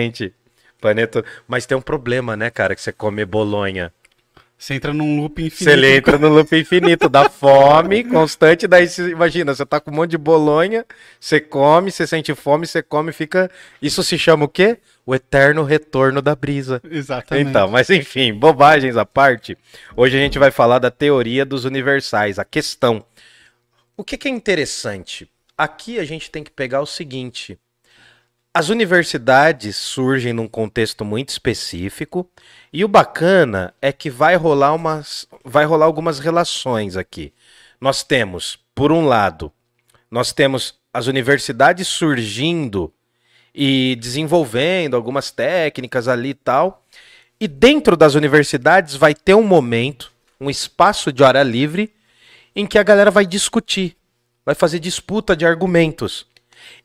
Paneto... 0.80 1.24
Mas 1.46 1.66
tem 1.66 1.76
um 1.76 1.82
problema, 1.82 2.36
né, 2.36 2.50
cara, 2.50 2.74
que 2.74 2.80
você 2.80 2.92
come 2.92 3.24
bolonha. 3.24 3.92
Você 4.60 4.74
entra 4.74 4.92
num 4.92 5.18
loop 5.18 5.42
infinito. 5.42 5.80
Você 5.80 5.96
entra 5.96 6.18
no 6.18 6.28
loop 6.28 6.54
infinito 6.54 7.08
da 7.08 7.28
fome 7.30 8.04
constante, 8.04 8.66
daí 8.66 8.86
você, 8.86 9.08
imagina, 9.08 9.54
você 9.54 9.64
tá 9.64 9.80
com 9.80 9.90
um 9.90 9.94
monte 9.94 10.10
de 10.10 10.18
bolonha, 10.18 10.84
você 11.18 11.40
come, 11.40 11.90
você 11.90 12.06
sente 12.06 12.34
fome, 12.34 12.66
você 12.66 12.82
come, 12.82 13.10
fica. 13.10 13.50
Isso 13.80 14.02
se 14.02 14.18
chama 14.18 14.44
o 14.44 14.48
quê? 14.48 14.76
O 15.06 15.14
eterno 15.14 15.64
retorno 15.64 16.20
da 16.20 16.36
brisa. 16.36 16.78
Exatamente. 16.90 17.48
Então, 17.48 17.70
mas 17.70 17.88
enfim, 17.88 18.34
bobagens 18.34 18.98
à 18.98 19.06
parte. 19.06 19.56
Hoje 19.96 20.18
a 20.18 20.20
gente 20.20 20.38
vai 20.38 20.50
falar 20.50 20.78
da 20.78 20.90
teoria 20.90 21.46
dos 21.46 21.64
universais, 21.64 22.38
a 22.38 22.44
questão. 22.44 23.02
O 23.96 24.04
que, 24.04 24.18
que 24.18 24.28
é 24.28 24.30
interessante? 24.30 25.26
Aqui 25.56 25.98
a 25.98 26.04
gente 26.04 26.30
tem 26.30 26.44
que 26.44 26.50
pegar 26.50 26.82
o 26.82 26.86
seguinte: 26.86 27.58
as 28.52 28.68
universidades 28.68 29.76
surgem 29.76 30.32
num 30.32 30.48
contexto 30.48 31.04
muito 31.04 31.28
específico 31.28 32.28
e 32.72 32.84
o 32.84 32.88
bacana 32.88 33.72
é 33.80 33.92
que 33.92 34.10
vai 34.10 34.34
rolar 34.34 34.74
umas, 34.74 35.26
vai 35.44 35.64
rolar 35.64 35.86
algumas 35.86 36.18
relações 36.18 36.96
aqui. 36.96 37.32
Nós 37.80 38.02
temos, 38.02 38.58
por 38.74 38.90
um 38.90 39.06
lado, 39.06 39.52
nós 40.10 40.32
temos 40.32 40.74
as 40.92 41.06
universidades 41.06 41.86
surgindo 41.86 42.92
e 43.54 43.96
desenvolvendo 44.00 44.96
algumas 44.96 45.30
técnicas 45.30 46.08
ali 46.08 46.30
e 46.30 46.34
tal. 46.34 46.84
E 47.40 47.46
dentro 47.46 47.96
das 47.96 48.14
universidades 48.14 48.96
vai 48.96 49.14
ter 49.14 49.34
um 49.34 49.44
momento, 49.44 50.12
um 50.40 50.50
espaço 50.50 51.12
de 51.12 51.22
hora 51.22 51.42
livre, 51.44 51.94
em 52.54 52.66
que 52.66 52.78
a 52.78 52.82
galera 52.82 53.12
vai 53.12 53.24
discutir, 53.24 53.96
vai 54.44 54.56
fazer 54.56 54.80
disputa 54.80 55.36
de 55.36 55.46
argumentos. 55.46 56.26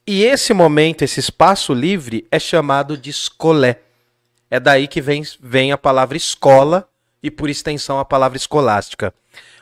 E 0.07 0.23
esse 0.23 0.53
momento, 0.53 1.01
esse 1.01 1.19
espaço 1.19 1.73
livre, 1.73 2.27
é 2.31 2.39
chamado 2.39 2.97
de 2.97 3.09
escolé. 3.09 3.81
É 4.49 4.59
daí 4.59 4.87
que 4.87 5.01
vem, 5.01 5.23
vem 5.39 5.71
a 5.71 5.77
palavra 5.77 6.15
escola 6.15 6.87
e, 7.21 7.31
por 7.31 7.49
extensão, 7.49 7.99
a 7.99 8.05
palavra 8.05 8.37
escolástica. 8.37 9.13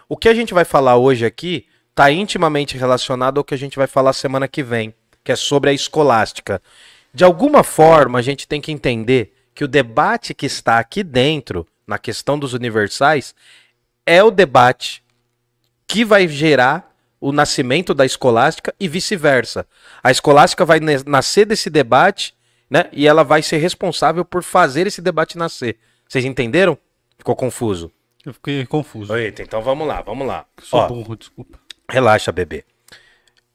O 0.09 0.17
que 0.17 0.27
a 0.27 0.33
gente 0.33 0.53
vai 0.53 0.65
falar 0.65 0.97
hoje 0.97 1.25
aqui 1.25 1.65
está 1.89 2.11
intimamente 2.11 2.77
relacionado 2.77 3.37
ao 3.37 3.43
que 3.43 3.53
a 3.53 3.57
gente 3.57 3.77
vai 3.77 3.87
falar 3.87 4.13
semana 4.13 4.47
que 4.47 4.61
vem, 4.61 4.93
que 5.23 5.31
é 5.31 5.35
sobre 5.35 5.69
a 5.69 5.73
escolástica. 5.73 6.61
De 7.13 7.23
alguma 7.23 7.63
forma, 7.63 8.19
a 8.19 8.21
gente 8.21 8.47
tem 8.47 8.59
que 8.59 8.71
entender 8.71 9.33
que 9.55 9.63
o 9.63 9.67
debate 9.67 10.33
que 10.33 10.45
está 10.45 10.79
aqui 10.79 11.03
dentro, 11.03 11.65
na 11.87 11.97
questão 11.97 12.37
dos 12.37 12.53
universais, 12.53 13.33
é 14.05 14.23
o 14.23 14.31
debate 14.31 15.03
que 15.87 16.03
vai 16.03 16.27
gerar 16.27 16.92
o 17.25 17.31
nascimento 17.31 17.93
da 17.93 18.05
escolástica 18.05 18.75
e 18.79 18.87
vice-versa. 18.87 19.65
A 20.03 20.11
escolástica 20.11 20.65
vai 20.65 20.79
nascer 21.05 21.45
desse 21.45 21.69
debate, 21.69 22.35
né? 22.69 22.89
E 22.91 23.07
ela 23.07 23.23
vai 23.23 23.41
ser 23.41 23.57
responsável 23.57 24.25
por 24.25 24.43
fazer 24.43 24.87
esse 24.87 25.01
debate 25.01 25.37
nascer. 25.37 25.77
Vocês 26.07 26.25
entenderam? 26.25 26.77
Ficou 27.17 27.35
confuso? 27.35 27.89
Eu 28.25 28.33
fiquei 28.33 28.65
confuso. 28.65 29.15
Eita, 29.15 29.41
então 29.41 29.61
vamos 29.61 29.87
lá, 29.87 30.01
vamos 30.01 30.27
lá. 30.27 30.45
Sou 30.61 30.79
Ó, 30.79 30.87
burro, 30.87 31.15
desculpa. 31.15 31.57
Relaxa, 31.89 32.31
bebê. 32.31 32.65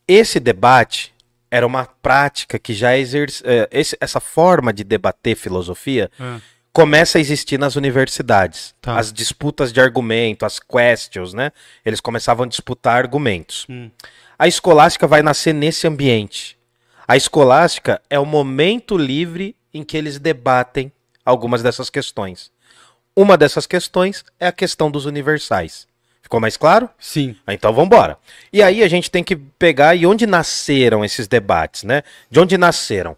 Esse 0.07 0.41
debate 0.41 1.15
era 1.51 1.67
uma 1.67 1.85
prática 1.85 2.59
que 2.59 2.73
já 2.73 2.97
exerce. 2.97 3.43
eh, 3.45 3.69
esse- 3.71 3.97
essa 4.01 4.21
forma 4.21 4.73
de 4.73 4.85
debater 4.85 5.37
filosofia 5.37 6.11
É. 6.19 6.41
começa 6.73 7.19
a 7.19 7.21
existir 7.21 7.59
nas 7.59 7.77
universidades. 7.77 8.75
Tá. 8.81 8.99
As 8.99 9.13
disputas 9.13 9.73
de 9.73 9.81
argumento, 9.81 10.45
as 10.47 10.59
questions, 10.59 11.35
né? 11.35 11.53
Eles 11.85 12.01
começavam 12.01 12.45
a 12.45 12.49
disputar 12.49 12.97
argumentos. 12.97 13.67
Hum. 13.69 13.91
A 14.39 14.47
escolástica 14.47 15.07
vai 15.07 15.23
nascer 15.23 15.53
nesse 15.53 15.87
ambiente. 15.87 16.57
A 17.07 17.17
escolástica 17.17 18.01
é 18.09 18.19
o 18.19 18.27
momento 18.27 18.97
livre 18.97 19.57
em 19.73 19.83
que 19.83 19.97
eles 19.97 20.19
debatem 20.19 20.93
algumas 21.25 21.63
dessas 21.63 21.91
questões. 21.91 22.51
Uma 23.17 23.37
dessas 23.37 23.67
questões 23.67 24.25
é 24.39 24.47
a 24.47 24.53
questão 24.53 24.91
dos 24.91 25.07
universais. 25.07 25.89
Ficou 26.23 26.39
mais 26.41 26.57
claro? 26.57 26.89
Sim. 26.99 27.35
Ah, 27.47 27.55
Então 27.55 27.73
vamos 27.73 27.87
embora. 27.87 28.19
E 28.53 28.63
aí 28.63 28.83
a 28.83 28.89
gente 28.89 29.11
tem 29.11 29.25
que 29.25 29.35
pegar 29.35 29.95
e 29.95 30.07
onde 30.07 30.27
nasceram 30.27 31.05
esses 31.05 31.27
debates, 31.27 31.83
né? 31.83 32.03
De 32.31 32.39
onde 32.39 32.59
nasceram? 32.59 33.17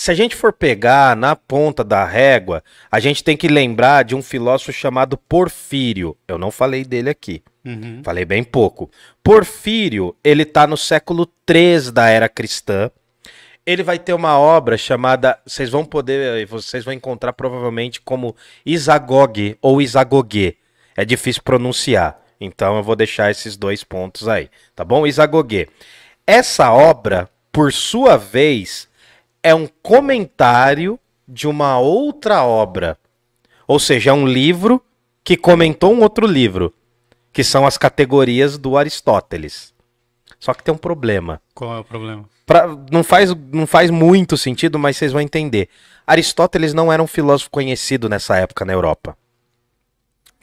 Se 0.00 0.10
a 0.10 0.14
gente 0.14 0.34
for 0.34 0.50
pegar 0.50 1.14
na 1.14 1.36
ponta 1.36 1.84
da 1.84 2.06
régua, 2.06 2.64
a 2.90 2.98
gente 2.98 3.22
tem 3.22 3.36
que 3.36 3.46
lembrar 3.46 4.02
de 4.02 4.14
um 4.14 4.22
filósofo 4.22 4.72
chamado 4.72 5.18
Porfírio. 5.18 6.16
Eu 6.26 6.38
não 6.38 6.50
falei 6.50 6.86
dele 6.86 7.10
aqui. 7.10 7.42
Uhum. 7.62 8.00
Falei 8.02 8.24
bem 8.24 8.42
pouco. 8.42 8.90
Porfírio, 9.22 10.16
ele 10.24 10.46
tá 10.46 10.66
no 10.66 10.74
século 10.74 11.26
3 11.44 11.92
da 11.92 12.08
era 12.08 12.30
cristã. 12.30 12.90
Ele 13.66 13.82
vai 13.82 13.98
ter 13.98 14.14
uma 14.14 14.38
obra 14.38 14.78
chamada, 14.78 15.38
vocês 15.44 15.68
vão 15.68 15.84
poder, 15.84 16.46
vocês 16.46 16.82
vão 16.82 16.94
encontrar 16.94 17.34
provavelmente 17.34 18.00
como 18.00 18.34
Isagoge 18.64 19.58
ou 19.60 19.82
Isagogue. 19.82 20.56
É 20.96 21.04
difícil 21.04 21.42
pronunciar, 21.42 22.18
então 22.40 22.78
eu 22.78 22.82
vou 22.82 22.96
deixar 22.96 23.30
esses 23.30 23.54
dois 23.54 23.84
pontos 23.84 24.26
aí, 24.28 24.48
tá 24.74 24.82
bom? 24.82 25.06
Isagoge. 25.06 25.68
Essa 26.26 26.72
obra, 26.72 27.28
por 27.52 27.70
sua 27.70 28.16
vez, 28.16 28.88
é 29.42 29.54
um 29.54 29.66
comentário 29.82 30.98
de 31.26 31.46
uma 31.46 31.78
outra 31.78 32.44
obra. 32.44 32.98
Ou 33.66 33.78
seja, 33.78 34.10
é 34.10 34.12
um 34.12 34.26
livro 34.26 34.82
que 35.22 35.36
comentou 35.36 35.94
um 35.94 36.02
outro 36.02 36.26
livro, 36.26 36.74
que 37.32 37.44
são 37.44 37.66
as 37.66 37.78
categorias 37.78 38.58
do 38.58 38.76
Aristóteles. 38.76 39.72
Só 40.38 40.54
que 40.54 40.62
tem 40.64 40.74
um 40.74 40.78
problema. 40.78 41.40
Qual 41.54 41.76
é 41.76 41.80
o 41.80 41.84
problema? 41.84 42.28
Pra- 42.46 42.66
não, 42.90 43.04
faz, 43.04 43.32
não 43.52 43.66
faz 43.66 43.90
muito 43.90 44.36
sentido, 44.36 44.78
mas 44.78 44.96
vocês 44.96 45.12
vão 45.12 45.20
entender. 45.20 45.68
Aristóteles 46.06 46.74
não 46.74 46.92
era 46.92 47.02
um 47.02 47.06
filósofo 47.06 47.50
conhecido 47.50 48.08
nessa 48.08 48.36
época 48.36 48.64
na 48.64 48.72
Europa. 48.72 49.16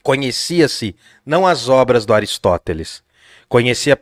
Conhecia-se 0.01 0.95
não 1.25 1.45
as 1.45 1.67
obras 1.67 2.05
do 2.05 2.13
Aristóteles. 2.13 3.03
Conhecia, 3.49 3.97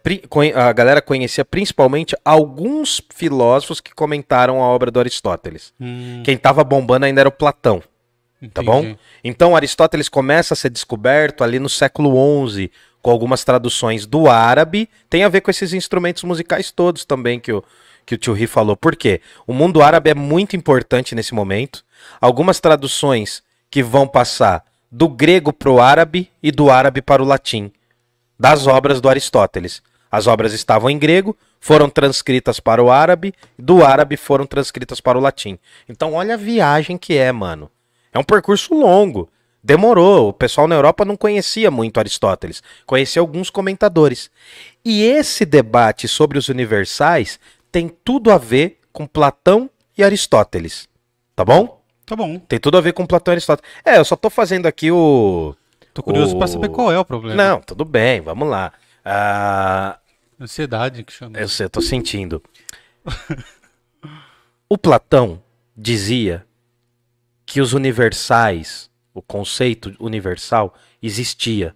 a 0.55 0.73
galera 0.73 1.01
conhecia 1.01 1.45
principalmente 1.45 2.15
alguns 2.25 3.01
filósofos 3.13 3.79
que 3.79 3.93
comentaram 3.93 4.61
a 4.63 4.67
obra 4.67 4.89
do 4.89 4.99
Aristóteles. 4.99 5.71
Hum, 5.79 6.23
Quem 6.23 6.35
estava 6.35 6.63
bombando 6.63 7.05
ainda 7.05 7.21
era 7.21 7.29
o 7.29 7.31
Platão. 7.31 7.81
Tá 8.53 8.61
bom? 8.61 8.79
entendi. 8.79 8.99
Então 9.23 9.55
Aristóteles 9.55 10.09
começa 10.09 10.53
a 10.53 10.57
ser 10.57 10.69
descoberto 10.69 11.43
ali 11.43 11.59
no 11.59 11.69
século 11.69 12.49
XI, 12.49 12.71
com 13.01 13.11
algumas 13.11 13.43
traduções 13.43 14.05
do 14.05 14.29
árabe. 14.29 14.89
Tem 15.09 15.23
a 15.23 15.29
ver 15.29 15.41
com 15.41 15.51
esses 15.51 15.73
instrumentos 15.73 16.23
musicais 16.23 16.71
todos 16.71 17.05
também 17.05 17.39
que 17.39 17.51
o, 17.51 17.63
que 18.05 18.15
o 18.15 18.17
tio 18.17 18.33
Ri 18.33 18.47
falou. 18.47 18.75
Por 18.75 18.95
quê? 18.95 19.21
O 19.47 19.53
mundo 19.53 19.81
árabe 19.81 20.09
é 20.09 20.15
muito 20.15 20.55
importante 20.55 21.15
nesse 21.15 21.33
momento. 21.33 21.83
Algumas 22.19 22.59
traduções 22.59 23.41
que 23.69 23.81
vão 23.83 24.07
passar 24.07 24.63
do 24.91 25.07
grego 25.07 25.51
para 25.53 25.69
o 25.71 25.79
árabe 25.81 26.29
e 26.41 26.51
do 26.51 26.69
árabe 26.69 27.01
para 27.01 27.21
o 27.21 27.25
latim, 27.25 27.71
das 28.39 28.67
obras 28.67 28.99
do 29.01 29.09
Aristóteles. 29.09 29.81
As 30.11 30.27
obras 30.27 30.53
estavam 30.53 30.89
em 30.89 30.97
grego, 30.97 31.35
foram 31.59 31.89
transcritas 31.89 32.59
para 32.59 32.81
o 32.81 32.91
árabe, 32.91 33.33
do 33.57 33.83
árabe 33.83 34.15
foram 34.15 34.45
transcritas 34.45 35.01
para 35.01 35.17
o 35.17 35.21
latim. 35.21 35.57
Então 35.89 36.13
olha 36.13 36.35
a 36.35 36.37
viagem 36.37 36.97
que 36.97 37.17
é, 37.17 37.31
mano. 37.31 37.69
É 38.13 38.19
um 38.19 38.23
percurso 38.23 38.73
longo. 38.73 39.29
Demorou. 39.61 40.29
O 40.29 40.33
pessoal 40.33 40.67
na 40.67 40.75
Europa 40.75 41.03
não 41.03 41.17
conhecia 41.17 41.71
muito 41.71 41.99
Aristóteles. 41.99 42.61
Conhecia 42.85 43.19
alguns 43.19 43.49
comentadores. 43.49 44.29
E 44.85 45.03
esse 45.03 45.43
debate 45.43 46.07
sobre 46.07 46.37
os 46.37 46.49
universais 46.49 47.39
tem 47.71 47.89
tudo 47.89 48.31
a 48.31 48.37
ver 48.37 48.79
com 48.93 49.07
Platão 49.07 49.69
e 49.97 50.03
Aristóteles. 50.03 50.87
Tá 51.35 51.43
bom? 51.43 51.81
Tá 52.05 52.15
bom. 52.15 52.37
Tem 52.39 52.59
tudo 52.59 52.77
a 52.77 52.81
ver 52.81 52.93
com 52.93 53.05
Platão 53.05 53.33
e 53.33 53.35
Aristóteles. 53.35 53.69
É, 53.83 53.97
eu 53.97 54.05
só 54.05 54.15
tô 54.15 54.29
fazendo 54.29 54.67
aqui 54.67 54.91
o. 54.91 55.55
Tô 55.95 56.03
curioso 56.03 56.35
O- 56.35 56.37
pra 56.37 56.45
saber 56.47 56.67
qual 56.69 56.91
é 56.91 56.99
o 56.99 57.05
problema. 57.05 57.41
Não, 57.41 57.61
tudo 57.61 57.83
bem, 57.85 58.19
vamos 58.21 58.47
lá. 58.49 58.71
Ah, 59.03 59.97
Ansiedade 60.39 61.03
que 61.03 61.13
chama. 61.13 61.39
eu 61.39 61.47
sei, 61.47 61.65
eu 61.65 61.69
tô 61.69 61.81
sentindo. 61.81 62.43
O 64.67 64.77
Platão 64.79 65.41
dizia 65.77 66.45
que 67.45 67.61
os 67.61 67.73
universais, 67.73 68.89
o 69.13 69.21
conceito 69.21 69.95
universal, 69.99 70.73
existia 71.01 71.75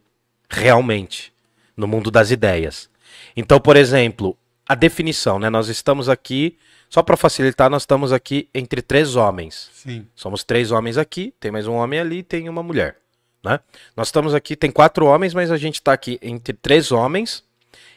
realmente 0.50 1.32
no 1.78 1.88
mundo 1.88 2.10
das 2.10 2.32
ideias. 2.32 2.90
Então, 3.38 3.60
por 3.60 3.78
exemplo, 3.78 4.36
a 4.68 4.74
definição, 4.74 5.38
né? 5.38 5.50
Nós 5.52 5.70
estamos 5.70 6.10
aqui, 6.10 6.58
só 6.90 7.04
para 7.04 7.16
facilitar, 7.16 7.70
nós 7.70 7.84
estamos 7.84 8.12
aqui 8.12 8.50
entre 8.56 8.82
três 8.82 9.16
homens. 9.16 9.70
Sim. 9.72 10.08
Somos 10.16 10.44
três 10.44 10.72
homens 10.72 10.98
aqui, 10.98 11.32
tem 11.40 11.52
mais 11.52 11.68
um 11.68 11.74
homem 11.76 12.00
ali, 12.00 12.24
tem 12.24 12.50
uma 12.50 12.64
mulher, 12.64 12.98
né? 13.44 13.60
Nós 13.96 14.08
estamos 14.08 14.34
aqui, 14.34 14.56
tem 14.56 14.72
quatro 14.72 15.06
homens, 15.06 15.34
mas 15.34 15.52
a 15.52 15.58
gente 15.58 15.76
está 15.76 15.94
aqui 15.94 16.20
entre 16.22 16.54
três 16.54 16.92
homens. 16.92 17.44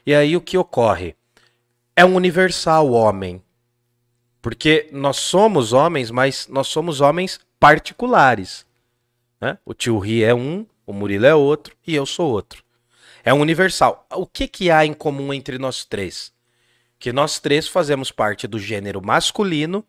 E 0.07 0.14
aí 0.14 0.37
o 0.37 0.40
que 0.40 0.57
ocorre? 0.57 1.14
É 1.94 2.05
um 2.05 2.14
universal 2.14 2.90
homem. 2.90 3.42
Porque 4.40 4.88
nós 4.90 5.18
somos 5.18 5.72
homens, 5.72 6.11
mas 6.11 6.48
nós 6.48 6.66
somos 6.68 7.00
homens 7.00 7.40
particulares. 7.61 8.66
Né? 9.40 9.59
O 9.64 9.74
tio 9.74 9.98
Ri 9.98 10.24
é 10.24 10.35
um, 10.35 10.66
o 10.87 10.92
Murilo 10.92 11.26
é 11.26 11.35
outro 11.35 11.76
e 11.87 11.94
eu 11.94 12.05
sou 12.07 12.31
outro. 12.31 12.62
É 13.24 13.33
um 13.33 13.40
universal. 13.40 14.07
O 14.11 14.26
que, 14.26 14.48
que 14.48 14.70
há 14.70 14.85
em 14.85 14.92
comum 14.92 15.33
entre 15.33 15.59
nós 15.59 15.85
três? 15.85 16.33
Que 16.98 17.12
nós 17.12 17.38
três 17.38 17.68
fazemos 17.68 18.11
parte 18.11 18.48
do 18.48 18.59
gênero 18.59 19.05
masculino, 19.05 19.85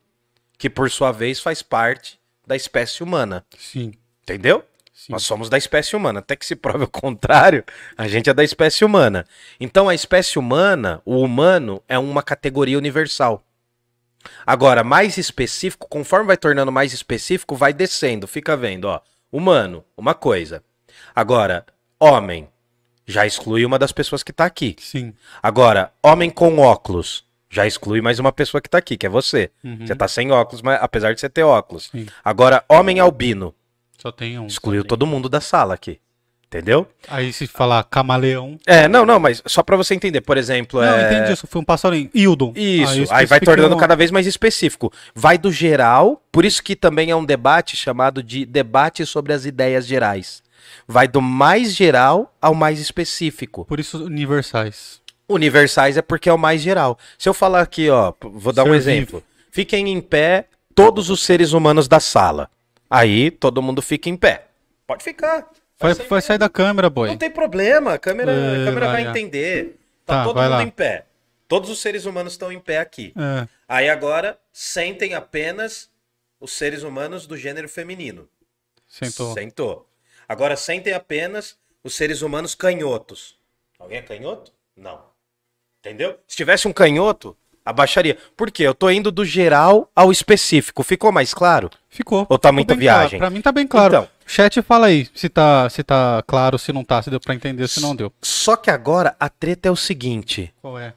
que 0.58 0.70
por 0.70 0.90
sua 0.92 1.12
vez 1.12 1.40
faz 1.40 1.64
parte 1.64 2.20
da 2.46 2.56
espécie 2.56 3.02
humana. 3.02 3.44
Sim. 3.58 3.94
Entendeu? 4.22 4.64
Sim. 5.04 5.12
Nós 5.12 5.24
somos 5.24 5.50
da 5.50 5.58
espécie 5.58 5.98
humana. 5.98 6.20
Até 6.20 6.34
que 6.34 6.46
se 6.46 6.56
prove 6.56 6.86
o 6.86 6.88
contrário, 6.88 7.62
a 7.98 8.08
gente 8.08 8.30
é 8.30 8.34
da 8.34 8.42
espécie 8.42 8.86
humana. 8.86 9.26
Então 9.60 9.90
a 9.90 9.94
espécie 9.94 10.40
humana, 10.40 11.02
o 11.04 11.20
humano, 11.20 11.84
é 11.90 12.00
uma 12.00 12.24
categoria 12.24 12.78
universal. 12.78 13.44
Agora, 14.46 14.82
mais 14.82 15.18
específico, 15.18 15.90
conforme 15.90 16.28
vai 16.28 16.38
tornando 16.38 16.72
mais 16.72 16.94
específico, 16.94 17.54
vai 17.54 17.74
descendo. 17.74 18.26
Fica 18.28 18.56
vendo, 18.56 18.86
ó. 18.86 19.02
Humano, 19.30 19.84
uma 19.98 20.14
coisa. 20.14 20.64
Agora, 21.14 21.66
homem, 22.00 22.48
já 23.06 23.26
exclui 23.26 23.66
uma 23.66 23.78
das 23.78 23.92
pessoas 23.92 24.24
que 24.24 24.32
tá 24.32 24.46
aqui. 24.46 24.78
Sim. 24.80 25.14
Agora, 25.42 25.92
homem 26.02 26.30
com 26.30 26.60
óculos, 26.60 27.26
já 27.50 27.68
exclui 27.68 28.00
mais 28.00 28.20
uma 28.20 28.32
pessoa 28.32 28.62
que 28.62 28.70
tá 28.70 28.78
aqui, 28.78 28.96
que 28.96 29.06
é 29.06 29.10
você. 29.10 29.52
Uhum. 29.62 29.86
Você 29.86 29.94
tá 29.94 30.08
sem 30.08 30.32
óculos, 30.32 30.62
mas 30.62 30.80
apesar 30.82 31.14
de 31.14 31.20
você 31.20 31.28
ter 31.28 31.44
óculos. 31.44 31.90
Sim. 31.92 32.06
Agora, 32.24 32.64
homem 32.70 33.02
albino, 33.02 33.54
Só 34.02 34.12
tem 34.12 34.38
um. 34.40 34.48
excluiu 34.48 34.84
todo 34.84 35.06
mundo 35.06 35.30
da 35.30 35.40
sala 35.42 35.74
aqui. 35.74 36.00
Entendeu? 36.48 36.88
Aí 37.08 37.34
se 37.34 37.48
falar 37.48 37.84
camaleão. 37.84 38.60
É, 38.68 38.88
não, 38.88 39.08
não, 39.08 39.20
mas 39.20 39.42
só 39.48 39.64
pra 39.64 39.76
você 39.76 39.96
entender, 39.96 40.22
por 40.22 40.38
exemplo, 40.38 40.80
Não, 40.82 40.88
é... 40.94 41.12
entendi 41.12 41.34
isso. 41.34 41.48
Foi 41.48 41.60
um 41.60 41.66
passarinho. 41.66 42.12
Hildon. 42.14 42.54
Isso, 42.56 43.00
eu 43.00 43.08
aí 43.10 43.26
vai 43.26 43.40
tornando 43.40 43.76
um- 43.76 43.80
cada 43.80 43.96
vez 43.96 44.12
mais 44.12 44.28
específico. 44.28 44.94
Vai 45.16 45.36
do 45.40 45.52
geral, 45.52 46.22
por 46.32 46.46
isso 46.46 46.62
que 46.62 46.76
também 46.76 47.10
é 47.10 47.16
um 47.16 47.26
debate 47.26 47.76
chamado 47.76 48.22
de 48.22 48.46
debate 48.46 49.04
sobre 49.04 49.34
as 49.34 49.46
ideias 49.46 49.88
gerais. 49.88 50.44
Vai 50.88 51.08
do 51.08 51.20
mais 51.24 51.74
geral 51.74 52.32
ao 52.40 52.54
mais 52.54 52.80
específico. 52.80 53.66
Por 53.66 53.80
isso, 53.80 54.04
universais. 54.06 55.02
Universais 55.28 55.98
é 55.98 56.04
porque 56.04 56.30
é 56.30 56.34
o 56.34 56.38
mais 56.38 56.62
geral. 56.62 57.00
Se 57.18 57.28
eu 57.28 57.34
falar 57.34 57.62
aqui, 57.62 57.90
ó, 57.90 58.14
vou 58.22 58.54
dar 58.54 58.64
um 58.64 58.68
Ser 58.70 58.76
exemplo. 58.76 59.24
Fiquem 59.52 59.90
em 59.90 60.00
pé 60.00 60.46
todos 60.76 61.10
os 61.10 61.24
seres 61.24 61.52
humanos 61.54 61.88
da 61.88 62.00
sala. 62.00 62.48
Aí 62.96 63.32
todo 63.32 63.62
mundo 63.62 63.82
fica 63.82 64.08
em 64.10 64.16
pé. 64.16 64.48
Pode 64.86 65.04
ficar. 65.04 65.50
Vai, 65.80 65.96
sair 65.96 66.08
vai 66.08 66.22
sair 66.22 66.38
da 66.38 66.48
câmera, 66.48 66.90
boy. 66.90 67.10
Não 67.10 67.18
tem 67.18 67.32
problema, 67.32 67.94
a 67.94 67.98
câmera, 67.98 68.32
a 68.32 68.36
É, 68.62 68.66
câmera 68.66 68.86
vai 68.88 69.04
vai, 69.04 69.12
entender. 69.12 69.80
Tá, 70.06 70.18
Tá, 70.18 70.24
todo 70.26 70.36
vai 70.36 70.44
mundo 70.48 70.58
lá. 70.58 70.64
em 70.64 70.70
pé. 70.70 71.06
Todos 71.48 71.70
os 71.70 71.80
seres 71.82 72.06
humanos 72.06 72.34
estão 72.34 72.52
em 72.52 72.60
pé 72.60 72.78
aqui. 72.78 73.12
É, 73.18 73.48
Aí 73.68 73.90
agora 73.90 74.38
sentem 74.52 75.14
apenas 75.16 75.90
os 76.40 76.52
seres 76.54 76.84
humanos 76.84 77.26
do 77.26 77.36
gênero 77.36 77.68
feminino. 77.68 78.30
sentou. 78.88 79.34
Sentou. 79.34 79.90
Agora 80.30 80.56
sentem 80.56 80.94
apenas 80.94 81.58
os 81.84 81.96
seres 81.96 82.22
humanos 82.22 82.54
canhotos. 82.56 83.38
Alguém 83.80 83.98
é 83.98 84.02
canhoto? 84.02 84.52
Não. 84.78 85.04
Entendeu? 85.80 86.18
Se 86.28 86.38
tivesse 86.38 86.68
um 86.68 86.74
canhoto, 86.74 87.36
abaixaria. 87.66 88.18
Por 88.36 88.52
quê? 88.52 88.64
Eu 88.64 88.74
tô 88.74 88.90
indo 88.90 89.12
do 89.12 89.24
geral 89.26 89.90
ao 89.96 90.12
específico. 90.12 90.84
Ficou 90.84 91.12
mais 91.12 91.34
claro? 91.34 91.70
Ficou. 91.90 92.26
Ou 92.30 92.38
tá 92.38 92.50
Ficou 92.50 92.54
muita 92.54 92.76
viagem? 92.76 93.18
Claro. 93.18 93.20
Pra 93.20 93.30
mim 93.30 93.42
tá 93.42 93.52
bem 93.52 93.68
claro. 93.68 93.94
Então. 93.96 94.10
Chat, 94.26 94.62
fala 94.62 94.88
aí 94.88 95.08
se 95.14 95.28
tá, 95.30 95.70
se 95.70 95.84
tá 95.84 96.24
claro, 96.26 96.58
se 96.58 96.72
não 96.72 96.84
tá, 96.84 97.02
se 97.02 97.10
deu 97.10 97.20
pra 97.20 97.36
entender, 97.36 97.68
se 97.68 97.82
não 97.82 97.94
deu. 97.96 98.12
Só 98.22 98.56
que 98.56 98.72
agora 98.72 99.16
a 99.20 99.28
treta 99.30 99.68
é 99.68 99.72
o 99.72 99.76
seguinte: 99.76 100.54
Qual 100.62 100.80
é? 100.80 100.94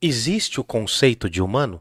existe 0.00 0.60
o 0.60 0.64
conceito 0.64 1.30
de 1.30 1.40
humano? 1.40 1.80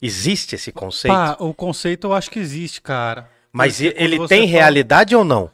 Existe 0.00 0.54
esse 0.54 0.70
conceito? 0.70 1.12
Pá, 1.14 1.36
o 1.40 1.52
conceito 1.52 2.06
eu 2.06 2.14
acho 2.14 2.30
que 2.30 2.38
existe, 2.38 2.80
cara. 2.80 3.28
Mas 3.52 3.78
Porque 3.80 3.94
ele 4.00 4.16
tem 4.28 4.42
fala- 4.42 4.50
realidade 4.50 5.16
ou 5.16 5.24
não? 5.24 5.50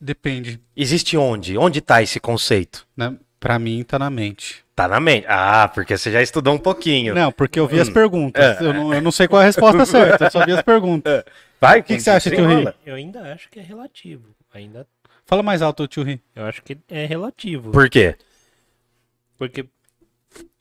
Depende, 0.00 0.60
Existe 0.76 1.16
onde? 1.16 1.58
Onde 1.58 1.80
tá 1.80 2.02
esse 2.02 2.18
conceito? 2.20 2.86
né? 2.96 3.14
Pra 3.40 3.58
mim 3.58 3.82
tá 3.82 3.98
na 3.98 4.10
mente. 4.10 4.62
Tá 4.76 4.86
na 4.86 5.00
mente. 5.00 5.24
Ah, 5.26 5.66
porque 5.74 5.96
você 5.96 6.12
já 6.12 6.20
estudou 6.22 6.54
um 6.54 6.58
pouquinho. 6.58 7.14
Não, 7.14 7.32
porque 7.32 7.58
eu 7.58 7.66
vi 7.66 7.80
as 7.80 7.88
Hum. 7.88 7.92
perguntas. 7.94 8.60
É. 8.60 8.62
Eu, 8.64 8.74
não, 8.74 8.94
eu 8.94 9.00
não 9.00 9.10
sei 9.10 9.26
qual 9.26 9.40
é 9.40 9.44
a 9.44 9.46
resposta 9.46 9.84
certa, 9.86 10.24
eu 10.26 10.30
só 10.30 10.44
vi 10.44 10.52
as 10.52 10.62
perguntas. 10.62 11.24
Vai, 11.58 11.80
O 11.80 11.82
que, 11.82 11.96
que 11.96 12.02
você 12.02 12.10
acha, 12.10 12.30
tio 12.30 12.46
Ri? 12.46 12.72
Eu 12.84 12.94
ainda 12.94 13.32
acho 13.32 13.48
que 13.48 13.58
é 13.58 13.62
relativo. 13.62 14.34
Ainda 14.52 14.86
Fala 15.24 15.42
mais 15.42 15.62
alto, 15.62 15.86
tio 15.88 16.02
Ri. 16.02 16.20
eu 16.34 16.44
acho 16.44 16.62
que 16.62 16.76
é 16.88 17.06
relativo. 17.06 17.70
Por 17.70 17.88
quê? 17.88 18.16
Porque 19.38 19.64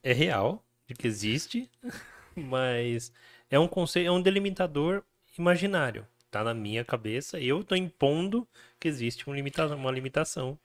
é 0.03 0.13
real 0.13 0.63
de 0.87 0.93
que 0.93 1.07
existe, 1.07 1.69
mas 2.35 3.11
é 3.49 3.59
um 3.59 3.67
conceito, 3.67 4.07
é 4.07 4.11
um 4.11 4.21
delimitador 4.21 5.03
imaginário. 5.37 6.05
Tá 6.31 6.43
na 6.43 6.53
minha 6.53 6.85
cabeça, 6.85 7.39
eu 7.39 7.63
tô 7.63 7.75
impondo 7.75 8.47
que 8.79 8.87
existe 8.87 9.25
uma 9.27 9.35
limitação, 9.35 9.75
uma 9.77 9.91
limitação 9.91 10.57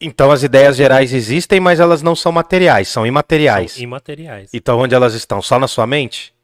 Então 0.00 0.30
as 0.30 0.42
ideias 0.42 0.76
gerais 0.76 1.12
existem, 1.12 1.58
mas 1.58 1.80
elas 1.80 2.02
não 2.02 2.14
são 2.14 2.30
materiais, 2.30 2.88
são 2.88 3.06
imateriais. 3.06 3.72
São 3.72 3.82
imateriais. 3.82 4.50
Então 4.52 4.78
onde 4.78 4.94
elas 4.94 5.14
estão? 5.14 5.40
Só 5.40 5.58
na 5.58 5.66
sua 5.66 5.86
mente? 5.86 6.34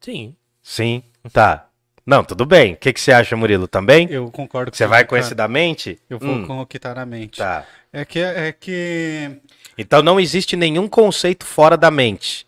Sim, 0.00 0.34
Sim. 0.62 1.02
Tá. 1.32 1.68
Não, 2.06 2.22
tudo 2.24 2.44
bem. 2.44 2.74
O 2.74 2.76
que, 2.76 2.92
que 2.92 3.00
você 3.00 3.12
acha, 3.12 3.34
Murilo? 3.36 3.66
Também? 3.66 4.06
Eu 4.10 4.30
concordo 4.30 4.74
Você 4.74 4.84
o 4.84 4.88
vai 4.88 5.04
com 5.06 5.14
tá- 5.14 5.20
esse 5.20 5.34
da 5.34 5.48
mente? 5.48 5.98
Eu 6.10 6.18
vou 6.18 6.30
Hum, 6.34 6.46
com 6.46 6.60
o 6.60 6.66
que 6.66 6.78
tá 6.78 6.94
na 6.94 7.06
mente. 7.06 7.38
Tá. 7.38 7.64
É 7.92 8.04
que 8.04 8.18
é 8.18 8.52
que 8.52 9.38
Então 9.78 10.02
não 10.02 10.18
existe 10.20 10.56
nenhum 10.56 10.86
conceito 10.88 11.46
fora 11.46 11.76
da 11.76 11.90
mente. 11.90 12.46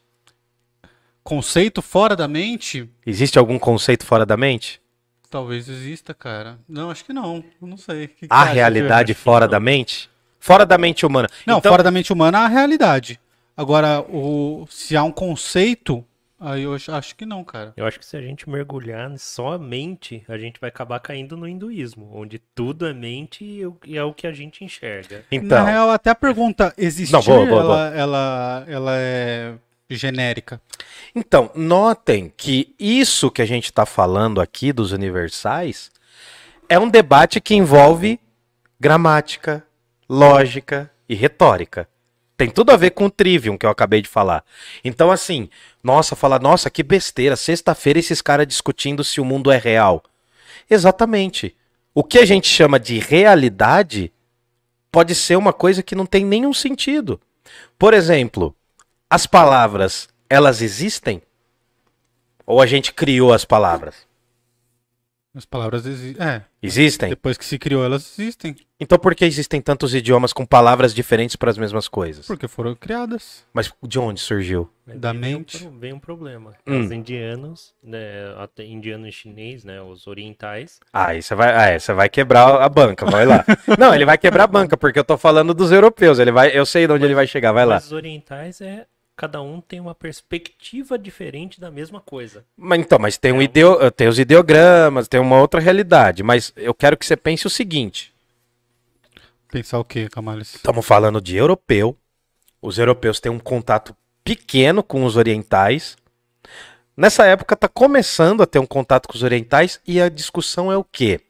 conceito 1.22 1.81
fora 1.83 2.14
da 2.14 2.29
mente, 2.29 2.88
Existe 3.07 3.38
algum 3.38 3.59
conceito 3.59 4.05
fora 4.05 4.25
da 4.27 4.37
mente? 4.37 4.81
Talvez 5.37 5.68
exista, 5.68 6.14
cara. 6.14 6.59
Não, 6.66 6.90
acho 6.90 7.05
que 7.05 7.12
não. 7.12 7.44
Não 7.61 7.77
sei. 7.77 8.09
Que 8.09 8.27
A 8.31 8.44
realidade 8.44 9.12
fora 9.12 9.46
da 9.46 9.61
mente? 9.61 10.09
Fora 10.40 10.64
da 10.64 10.79
mente 10.79 11.05
humana. 11.05 11.29
Não, 11.46 11.59
então, 11.59 11.70
fora 11.70 11.83
da 11.83 11.90
mente 11.90 12.11
humana 12.11 12.38
há 12.38 12.44
a 12.46 12.49
realidade. 12.49 13.20
Agora, 13.55 14.01
o, 14.01 14.66
se 14.70 14.96
há 14.96 15.03
um 15.03 15.12
conceito, 15.12 16.03
aí 16.40 16.62
eu 16.62 16.72
acho, 16.75 17.14
que 17.14 17.27
não, 17.27 17.44
cara. 17.44 17.75
eu 17.77 17.87
acho 17.87 17.99
que 17.99 18.07
se 18.07 18.16
a 18.16 18.22
gente 18.22 18.49
mergulhar 18.49 19.12
só 19.18 19.53
a 19.53 19.59
mente, 19.59 20.25
a 20.27 20.38
gente 20.38 20.59
vai 20.59 20.68
acabar 20.68 21.01
caindo 21.01 21.37
no 21.37 21.46
hinduísmo, 21.46 22.11
onde 22.14 22.38
tudo 22.55 22.87
é 22.87 22.94
mente 22.94 23.44
e 23.44 23.61
e 23.85 23.99
é 23.99 24.05
o 24.05 24.14
que 24.14 24.27
a 24.27 24.33
gente 24.33 24.64
enxerga. 24.64 25.22
então, 25.31 25.59
Na 25.59 25.64
real, 25.64 25.90
até 25.90 26.11
a 26.11 26.14
pergunta 26.14 26.72
existir, 26.79 27.12
Não, 27.12 27.22
boa, 27.22 27.44
boa, 27.44 27.61
ela, 27.61 27.94
ela, 27.94 28.64
ela 28.68 28.92
é 28.96 29.55
genérica. 29.94 30.61
Então, 31.14 31.51
notem 31.55 32.33
que 32.37 32.75
isso 32.79 33.31
que 33.31 33.42
a 33.42 33.46
gente 33.46 33.66
está 33.66 33.87
falando 33.87 34.40
aqui 34.40 34.72
dos 34.72 34.92
universais 34.92 35.90
é 36.68 36.79
um 36.79 36.88
debate 36.88 37.40
que 37.40 37.55
envolve 37.55 38.18
gramática, 38.79 39.64
lógica 40.09 40.90
e 41.09 41.14
retórica. 41.14 41.88
Tem 42.37 42.51
tudo 42.51 42.70
a 42.70 42.77
ver 42.77 42.90
com 42.90 43.07
o 43.07 43.11
trivium 43.11 43.57
que 43.57 43.64
eu 43.64 43.70
acabei 43.70 44.03
de 44.03 44.09
falar. 44.09 44.44
Então, 44.85 45.11
assim, 45.11 45.49
nossa, 45.83 46.14
fala, 46.14 46.38
nossa, 46.38 46.68
que 46.68 46.83
besteira, 46.83 47.35
sexta-feira 47.35 47.99
esses 47.99 48.20
caras 48.20 48.46
discutindo 48.46 49.03
se 49.03 49.20
o 49.20 49.25
mundo 49.25 49.51
é 49.51 49.57
real. 49.57 50.03
Exatamente. 50.68 51.57
O 51.94 52.05
que 52.05 52.18
a 52.18 52.27
gente 52.27 52.49
chama 52.49 52.79
de 52.79 52.99
realidade 52.99 54.12
pode 54.92 55.14
ser 55.14 55.37
uma 55.37 55.53
coisa 55.53 55.83
que 55.83 55.94
não 55.94 56.05
tem 56.05 56.25
nenhum 56.27 56.53
sentido. 56.53 57.18
Por 57.79 57.94
exemplo, 57.94 58.55
as 59.09 59.27
palavras, 59.27 60.09
elas 60.29 60.61
existem? 60.62 61.23
Ou 62.47 62.61
a 62.61 62.66
gente 62.66 62.92
criou 62.92 63.33
as 63.33 63.45
palavras? 63.45 64.07
As 65.35 65.45
palavras 65.45 65.85
existem. 65.85 66.27
É, 66.27 66.42
Existem? 66.62 67.11
depois 67.11 67.37
que 67.37 67.45
se 67.45 67.59
criou, 67.59 67.85
elas 67.85 68.19
existem. 68.19 68.57
Então 68.81 68.99
por 68.99 69.14
que 69.14 69.23
existem 69.23 69.61
tantos 69.61 69.95
idiomas 69.95 70.33
com 70.33 70.47
palavras 70.47 70.95
diferentes 70.95 71.37
para 71.37 71.51
as 71.51 71.59
mesmas 71.59 71.88
coisas? 71.88 72.27
Porque 72.27 72.49
foram 72.49 72.75
criadas. 72.75 73.45
Mas 73.53 73.71
de 73.83 73.99
onde 73.99 74.19
surgiu? 74.19 74.71
Mas 74.87 74.99
Da 74.99 75.12
vem 75.12 75.21
mente. 75.21 75.69
Vem 75.79 75.92
um 75.92 75.99
problema. 75.99 76.55
Hum. 76.66 76.81
Os 76.81 76.90
indianos, 76.90 77.75
né, 77.83 78.35
até 78.38 78.64
indiano 78.64 79.07
e 79.07 79.12
chinês, 79.12 79.62
né, 79.62 79.83
os 79.83 80.07
orientais, 80.07 80.81
Ah, 80.90 81.09
aí 81.09 81.21
você 81.21 81.35
vai, 81.35 81.55
ah, 81.55 81.66
é, 81.66 81.79
você 81.79 81.92
vai 81.92 82.09
quebrar 82.09 82.62
a 82.62 82.69
banca, 82.71 83.05
vai 83.05 83.27
lá. 83.27 83.45
Não, 83.79 83.95
ele 83.95 84.07
vai 84.07 84.16
quebrar 84.16 84.45
a 84.45 84.47
banca, 84.47 84.75
porque 84.75 84.99
eu 84.99 85.05
tô 85.05 85.19
falando 85.19 85.53
dos 85.53 85.71
europeus. 85.71 86.19
Ele 86.19 86.33
vai, 86.33 86.57
eu 86.59 86.64
sei 86.64 86.87
de 86.87 86.95
onde 86.95 87.05
ele 87.05 87.14
vai 87.14 87.27
chegar, 87.27 87.53
vai 87.53 87.66
lá. 87.66 87.75
mas 87.75 87.85
os 87.85 87.92
orientais 87.92 88.62
é 88.62 88.87
cada 89.16 89.40
um 89.40 89.61
tem 89.61 89.81
uma 89.81 89.94
perspectiva 89.94 90.98
diferente 90.98 91.59
da 91.61 91.70
mesma 91.70 92.00
coisa. 92.00 92.44
Mas, 92.57 92.81
então, 92.81 92.98
mas 92.98 93.16
tem, 93.16 93.33
um 93.33 93.40
ideo, 93.40 93.90
tem 93.90 94.09
os 94.09 94.18
ideogramas, 94.18 95.09
tem 95.09 95.18
uma 95.18 95.40
outra 95.40 95.59
realidade. 95.59 96.22
Mas 96.22 96.52
eu 96.55 96.74
quero 96.74 96.96
que 96.96 97.07
você 97.07 97.16
pense 97.16 97.46
o 97.46 97.50
seguinte: 97.50 98.12
Pensar 99.50 99.79
o 99.79 99.85
quê, 99.85 100.09
Camales? 100.09 100.55
estamos 100.55 100.85
falando 100.85 101.20
de 101.20 101.37
europeu. 101.37 101.96
Os 102.61 102.79
europeus 102.79 103.18
têm 103.20 103.33
um 103.33 103.38
contato 103.38 103.96
pequeno 104.22 104.83
com 104.83 105.05
os 105.05 105.16
orientais. 105.16 105.96
Nessa 106.96 107.26
época 107.26 107.55
está 107.55 107.68
começando 107.68 108.42
a 108.42 108.46
ter 108.46 108.59
um 108.59 108.66
contato 108.66 109.07
com 109.07 109.14
os 109.14 109.22
orientais 109.22 109.81
e 109.87 110.00
a 110.00 110.09
discussão 110.09 110.72
é 110.72 110.76
o 110.76 110.85
quê? 110.85 111.20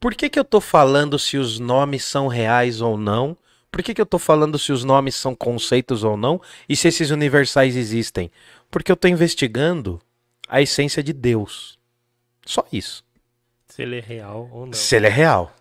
Por 0.00 0.14
que, 0.14 0.28
que 0.28 0.38
eu 0.38 0.42
estou 0.42 0.60
falando 0.60 1.18
se 1.18 1.36
os 1.36 1.58
nomes 1.58 2.04
são 2.04 2.28
reais 2.28 2.80
ou 2.80 2.96
não? 2.96 3.36
Por 3.70 3.82
que, 3.82 3.94
que 3.94 4.00
eu 4.00 4.04
estou 4.04 4.18
falando 4.18 4.58
se 4.58 4.72
os 4.72 4.82
nomes 4.84 5.14
são 5.14 5.34
conceitos 5.34 6.02
ou 6.04 6.16
não? 6.16 6.40
E 6.68 6.74
se 6.76 6.88
esses 6.88 7.10
universais 7.10 7.76
existem? 7.76 8.30
Porque 8.70 8.90
eu 8.90 8.94
estou 8.94 9.10
investigando 9.10 10.00
a 10.48 10.60
essência 10.62 11.02
de 11.02 11.12
Deus. 11.12 11.78
Só 12.46 12.66
isso. 12.72 13.04
Se 13.68 13.82
ele 13.82 13.98
é 13.98 14.00
real 14.00 14.48
ou 14.52 14.66
não. 14.66 14.72
Se 14.72 14.96
ele 14.96 15.06
é 15.06 15.10
real. 15.10 15.54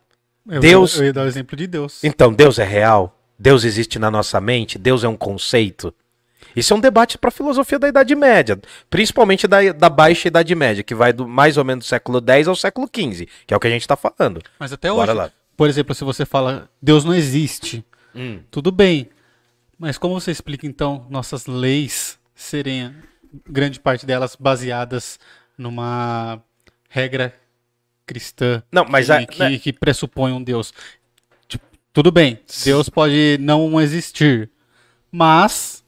Eu, 0.50 0.62
Deus- 0.62 0.98
Eu 0.98 1.06
ia 1.06 1.14
dar 1.14 1.24
o 1.26 1.28
exemplo 1.28 1.58
de 1.58 1.68
Deus. 1.68 2.02
Então, 2.04 2.32
Deus 2.34 2.58
é 2.58 2.64
real? 2.64 3.14
Deus 3.38 3.64
existe 3.66 4.00
na 4.00 4.10
nossa 4.10 4.40
mente? 4.40 4.80
Deus 4.80 5.04
é 5.04 5.08
um 5.08 5.18
conceito? 5.18 5.94
Isso 6.56 6.74
é 6.74 6.78
um 6.78 6.80
debate 6.80 7.18
para 7.20 7.28
a 7.28 7.32
filosofia 7.32 7.78
da 7.78 7.88
Idade 7.88 8.16
Média, 8.16 8.60
principalmente 8.90 9.48
da, 9.48 9.72
da 9.74 9.90
Baixa 9.90 10.28
Idade 10.30 10.56
Média, 10.56 10.82
que 10.84 10.96
vai 10.96 11.14
do 11.14 11.28
mais 11.28 11.56
ou 11.58 11.64
menos 11.66 11.86
do 11.86 11.88
século 11.88 12.20
X 12.26 12.48
ao 12.48 12.56
século 12.56 12.88
XV, 12.88 13.28
que 13.46 13.54
é 13.54 13.58
o 13.58 13.60
que 13.60 13.68
a 13.68 13.70
gente 13.70 13.82
está 13.82 13.96
falando. 13.96 14.42
Mas 14.58 14.74
até 14.74 14.90
Bora 14.90 15.12
hoje, 15.12 15.18
lá. 15.20 15.32
por 15.56 15.70
exemplo, 15.70 15.94
se 15.94 16.04
você 16.04 16.26
fala 16.26 16.68
Deus 16.82 17.04
não 17.06 17.14
existe, 17.14 17.86
tudo 18.52 18.72
bem. 18.72 19.10
Mas 19.78 19.98
como 19.98 20.20
você 20.20 20.32
explica 20.32 20.66
então 20.66 21.06
nossas 21.10 21.46
leis 21.46 22.20
serem 22.36 22.94
grande 23.48 23.80
parte 23.80 24.06
delas 24.06 24.36
baseadas 24.36 25.20
numa 25.58 26.42
regra 26.90 27.34
cristã 28.06 28.64
Não, 28.72 28.86
mas 28.90 29.08
que, 29.08 29.12
a- 29.12 29.26
que, 29.26 29.40
né- 29.40 29.60
que 29.60 29.74
pressupõe 29.74 30.32
um 30.32 30.42
Deus? 30.42 30.74
Tipo, 31.48 31.66
tudo 31.94 32.12
bem, 32.12 32.40
Deus 32.64 32.90
pode 32.90 33.38
não 33.40 33.80
existir, 33.82 34.50
mas 35.12 35.84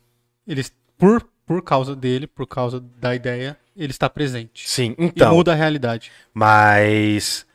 ele, 0.47 0.65
por, 0.97 1.27
por 1.45 1.63
causa 1.63 1.95
dele, 1.95 2.27
por 2.27 2.45
causa 2.45 2.79
da 2.79 3.15
ideia, 3.15 3.57
ele 3.75 3.91
está 3.91 4.09
presente. 4.09 4.69
Sim, 4.69 4.95
E 4.99 5.05
então. 5.05 5.33
muda 5.33 5.53
a 5.53 5.55
realidade. 5.55 6.11
Mas 6.33 7.45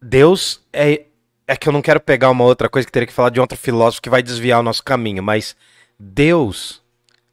Deus 0.00 0.60
é 0.72 1.06
é 1.46 1.56
que 1.56 1.68
eu 1.68 1.72
não 1.72 1.82
quero 1.82 2.00
pegar 2.00 2.30
uma 2.30 2.44
outra 2.44 2.68
coisa 2.68 2.86
que 2.86 2.92
teria 2.92 3.06
que 3.06 3.12
falar 3.12 3.30
de 3.30 3.40
outro 3.40 3.56
filósofo 3.56 4.02
que 4.02 4.10
vai 4.10 4.22
desviar 4.22 4.60
o 4.60 4.62
nosso 4.62 4.82
caminho, 4.82 5.22
mas 5.22 5.56
Deus 5.98 6.82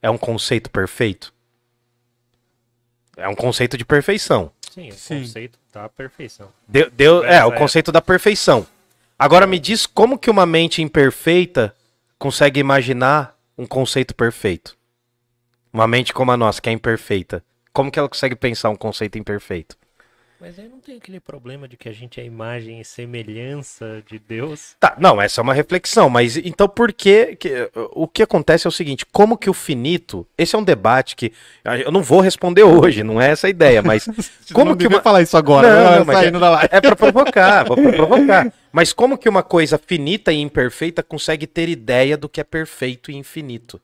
é 0.01 0.09
um 0.09 0.17
conceito 0.17 0.69
perfeito. 0.69 1.33
É 3.15 3.27
um 3.27 3.35
conceito 3.35 3.77
de 3.77 3.85
perfeição. 3.85 4.51
Sim, 4.73 4.89
é 4.89 4.93
o 4.93 4.95
Sim. 4.95 5.19
conceito 5.21 5.59
da 5.73 5.89
perfeição. 5.89 6.49
Deu, 6.67 6.89
deu- 6.91 7.23
é, 7.25 7.43
o 7.45 7.53
é- 7.53 7.57
conceito 7.57 7.91
da 7.91 8.01
perfeição. 8.01 8.65
Agora 9.17 9.45
me 9.45 9.59
diz 9.59 9.85
como 9.85 10.17
que 10.17 10.29
uma 10.29 10.45
mente 10.45 10.81
imperfeita 10.81 11.75
consegue 12.17 12.59
imaginar 12.59 13.35
um 13.57 13.65
conceito 13.67 14.15
perfeito? 14.15 14.75
Uma 15.71 15.87
mente 15.87 16.13
como 16.13 16.31
a 16.31 16.37
nossa, 16.37 16.61
que 16.61 16.69
é 16.69 16.73
imperfeita. 16.73 17.43
Como 17.71 17.91
que 17.91 17.99
ela 17.99 18.09
consegue 18.09 18.35
pensar 18.35 18.69
um 18.69 18.75
conceito 18.75 19.17
imperfeito? 19.17 19.77
Mas 20.41 20.57
aí 20.57 20.67
não 20.67 20.79
tem 20.79 20.97
aquele 20.97 21.19
problema 21.19 21.67
de 21.67 21.77
que 21.77 21.87
a 21.87 21.91
gente 21.91 22.19
é 22.19 22.25
imagem 22.25 22.81
e 22.81 22.83
semelhança 22.83 24.01
de 24.09 24.17
Deus. 24.17 24.75
Tá, 24.79 24.95
não, 24.97 25.21
essa 25.21 25.39
é 25.39 25.43
uma 25.43 25.53
reflexão, 25.53 26.09
mas 26.09 26.35
então 26.35 26.67
por 26.67 26.91
que, 26.91 27.35
que 27.35 27.69
o 27.91 28.07
que 28.07 28.23
acontece 28.23 28.65
é 28.65 28.69
o 28.69 28.71
seguinte, 28.71 29.05
como 29.05 29.37
que 29.37 29.51
o 29.51 29.53
finito, 29.53 30.25
esse 30.35 30.55
é 30.55 30.57
um 30.57 30.63
debate 30.63 31.15
que 31.15 31.31
ah, 31.63 31.77
eu 31.77 31.91
não 31.91 32.01
vou 32.01 32.21
responder 32.21 32.63
hoje, 32.63 33.03
não 33.03 33.21
é 33.21 33.29
essa 33.29 33.45
a 33.45 33.49
ideia, 33.51 33.83
mas 33.83 34.09
como 34.51 34.71
não 34.71 34.75
que 34.75 34.87
uma 34.87 34.99
falar 34.99 35.21
isso 35.21 35.37
agora, 35.37 35.67
Não, 35.69 35.91
né? 35.91 35.97
não, 35.99 36.05
mas 36.05 36.17
saindo 36.17 36.39
da 36.39 36.49
live. 36.49 36.69
é 36.71 36.81
para 36.81 36.95
provocar, 36.95 37.63
vou 37.63 37.77
pra 37.77 37.93
provocar. 37.93 38.53
Mas 38.71 38.91
como 38.91 39.19
que 39.19 39.29
uma 39.29 39.43
coisa 39.43 39.77
finita 39.77 40.33
e 40.33 40.39
imperfeita 40.39 41.03
consegue 41.03 41.45
ter 41.45 41.69
ideia 41.69 42.17
do 42.17 42.27
que 42.27 42.41
é 42.41 42.43
perfeito 42.43 43.11
e 43.11 43.15
infinito? 43.15 43.79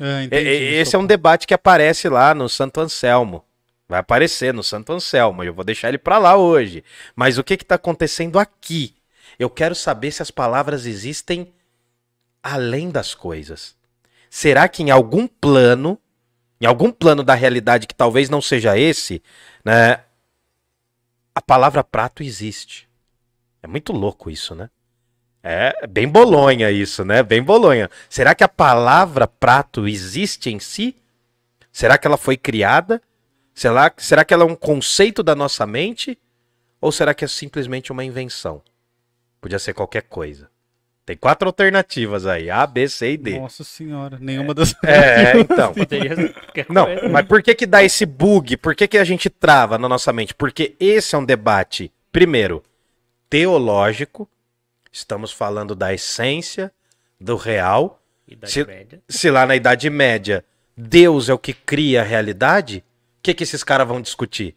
Ah, 0.00 0.24
entendi, 0.24 0.48
Esse 0.48 0.96
é 0.96 0.98
um 0.98 1.06
debate 1.06 1.46
que 1.46 1.54
aparece 1.54 2.08
lá 2.08 2.34
no 2.34 2.48
Santo 2.48 2.80
Anselmo. 2.80 3.44
Vai 3.92 4.00
aparecer 4.00 4.54
no 4.54 4.62
Santo 4.62 4.90
Anselmo. 4.90 5.44
Eu 5.44 5.52
vou 5.52 5.62
deixar 5.62 5.90
ele 5.90 5.98
pra 5.98 6.16
lá 6.16 6.34
hoje. 6.34 6.82
Mas 7.14 7.36
o 7.36 7.44
que 7.44 7.58
que 7.58 7.64
tá 7.66 7.74
acontecendo 7.74 8.38
aqui? 8.38 8.96
Eu 9.38 9.50
quero 9.50 9.74
saber 9.74 10.10
se 10.10 10.22
as 10.22 10.30
palavras 10.30 10.86
existem 10.86 11.52
além 12.42 12.88
das 12.88 13.14
coisas. 13.14 13.76
Será 14.30 14.66
que 14.66 14.82
em 14.82 14.90
algum 14.90 15.26
plano, 15.26 15.98
em 16.58 16.64
algum 16.64 16.90
plano 16.90 17.22
da 17.22 17.34
realidade 17.34 17.86
que 17.86 17.94
talvez 17.94 18.30
não 18.30 18.40
seja 18.40 18.78
esse, 18.78 19.22
né, 19.62 20.00
a 21.34 21.42
palavra 21.42 21.84
prato 21.84 22.22
existe? 22.22 22.88
É 23.62 23.66
muito 23.66 23.92
louco 23.92 24.30
isso, 24.30 24.54
né? 24.54 24.70
É 25.42 25.86
bem 25.86 26.08
bolonha 26.08 26.70
isso, 26.70 27.04
né? 27.04 27.22
Bem 27.22 27.42
bolonha. 27.42 27.90
Será 28.08 28.34
que 28.34 28.42
a 28.42 28.48
palavra 28.48 29.28
prato 29.28 29.86
existe 29.86 30.48
em 30.48 30.58
si? 30.58 30.96
Será 31.70 31.98
que 31.98 32.06
ela 32.06 32.16
foi 32.16 32.38
criada? 32.38 33.02
Será, 33.54 33.92
será 33.96 34.24
que 34.24 34.32
ela 34.32 34.44
é 34.44 34.46
um 34.46 34.54
conceito 34.54 35.22
da 35.22 35.34
nossa 35.34 35.66
mente? 35.66 36.18
Ou 36.80 36.90
será 36.90 37.14
que 37.14 37.24
é 37.24 37.28
simplesmente 37.28 37.92
uma 37.92 38.04
invenção? 38.04 38.62
Podia 39.40 39.58
ser 39.58 39.74
qualquer 39.74 40.02
coisa. 40.02 40.50
Tem 41.04 41.16
quatro 41.16 41.48
alternativas 41.48 42.26
aí: 42.26 42.48
A, 42.48 42.66
B, 42.66 42.88
C 42.88 43.12
e 43.12 43.16
D. 43.16 43.38
Nossa 43.38 43.64
senhora, 43.64 44.18
nenhuma 44.20 44.54
das. 44.54 44.72
É, 44.84 45.32
então. 45.40 45.74
Não, 46.68 46.86
mas 47.10 47.26
por 47.26 47.42
que 47.42 47.54
que 47.54 47.66
dá 47.66 47.82
esse 47.82 48.06
bug? 48.06 48.56
Por 48.56 48.74
que 48.74 48.86
que 48.86 48.98
a 48.98 49.04
gente 49.04 49.28
trava 49.28 49.76
na 49.78 49.88
nossa 49.88 50.12
mente? 50.12 50.32
Porque 50.34 50.76
esse 50.78 51.14
é 51.14 51.18
um 51.18 51.24
debate, 51.24 51.92
primeiro, 52.12 52.62
teológico. 53.28 54.28
Estamos 54.92 55.32
falando 55.32 55.74
da 55.74 55.92
essência, 55.92 56.70
do 57.20 57.34
real. 57.34 58.00
Idade 58.28 58.52
Se- 58.52 58.64
média. 58.64 59.02
Se 59.08 59.30
lá 59.30 59.44
na 59.46 59.56
Idade 59.56 59.90
Média 59.90 60.44
Deus 60.76 61.28
é 61.28 61.34
o 61.34 61.38
que 61.38 61.52
cria 61.52 62.02
a 62.02 62.04
realidade, 62.04 62.84
que, 63.22 63.34
que 63.34 63.44
esses 63.44 63.62
caras 63.62 63.86
vão 63.86 64.00
discutir? 64.00 64.56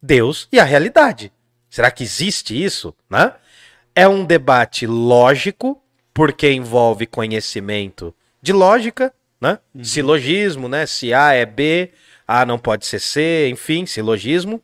Deus 0.00 0.48
e 0.50 0.58
a 0.58 0.64
realidade. 0.64 1.32
Será 1.68 1.90
que 1.90 2.02
existe 2.02 2.62
isso? 2.62 2.94
Né? 3.10 3.34
É 3.94 4.08
um 4.08 4.24
debate 4.24 4.86
lógico, 4.86 5.82
porque 6.14 6.50
envolve 6.50 7.06
conhecimento 7.06 8.14
de 8.40 8.52
lógica, 8.52 9.12
né? 9.40 9.58
Silogismo, 9.82 10.68
né? 10.68 10.86
Se 10.86 11.12
A 11.12 11.34
é 11.34 11.44
B, 11.44 11.90
A 12.26 12.46
não 12.46 12.58
pode 12.58 12.86
ser 12.86 13.00
C, 13.00 13.48
enfim, 13.50 13.84
silogismo. 13.84 14.62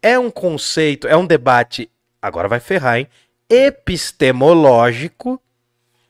É 0.00 0.18
um 0.18 0.30
conceito, 0.30 1.08
é 1.08 1.16
um 1.16 1.26
debate, 1.26 1.90
agora 2.20 2.48
vai 2.48 2.60
ferrar, 2.60 2.98
hein? 2.98 3.08
Epistemológico, 3.48 5.42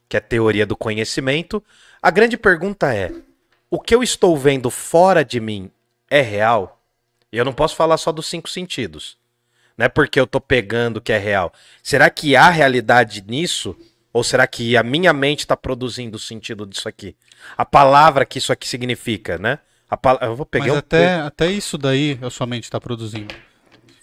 que 0.09 0.17
é 0.17 0.19
a 0.19 0.23
teoria 0.23 0.67
do 0.67 0.77
conhecimento. 0.77 1.63
A 2.03 2.11
grande 2.11 2.37
pergunta 2.37 2.95
é: 2.95 3.11
o 3.71 3.81
que 3.81 3.95
eu 3.95 4.03
estou 4.03 4.37
vendo 4.37 4.71
fora 4.71 5.25
de 5.25 5.41
mim 5.41 5.71
é 6.19 6.21
real? 6.21 6.81
E 7.33 7.37
eu 7.39 7.45
não 7.45 7.53
posso 7.53 7.75
falar 7.75 7.97
só 7.97 8.13
dos 8.13 8.27
cinco 8.27 8.49
sentidos. 8.49 9.17
Não 9.77 9.87
é 9.87 9.89
porque 9.89 10.21
eu 10.21 10.27
tô 10.27 10.41
pegando 10.41 11.01
que 11.01 11.13
é 11.13 11.19
real. 11.19 11.53
Será 11.83 12.11
que 12.11 12.37
há 12.37 12.51
realidade 12.51 13.25
nisso? 13.27 13.75
Ou 14.13 14.23
será 14.23 14.47
que 14.47 14.77
a 14.77 14.83
minha 14.83 15.13
mente 15.15 15.41
está 15.41 15.57
produzindo 15.57 16.17
o 16.17 16.21
sentido 16.21 16.67
disso 16.67 16.87
aqui? 16.89 17.17
A 17.57 17.65
palavra 17.65 18.27
que 18.27 18.37
isso 18.39 18.53
aqui 18.53 18.69
significa, 18.69 19.39
né? 19.39 19.59
A 19.89 19.97
pala- 19.97 20.19
Eu 20.23 20.37
vou 20.37 20.45
pegar 20.45 20.67
Mas 20.67 20.75
um 20.75 20.79
até, 20.79 21.15
até 21.21 21.47
isso 21.51 21.79
daí 21.79 22.19
a 22.21 22.29
sua 22.29 22.47
mente 22.47 22.65
está 22.65 22.79
produzindo. 22.79 23.35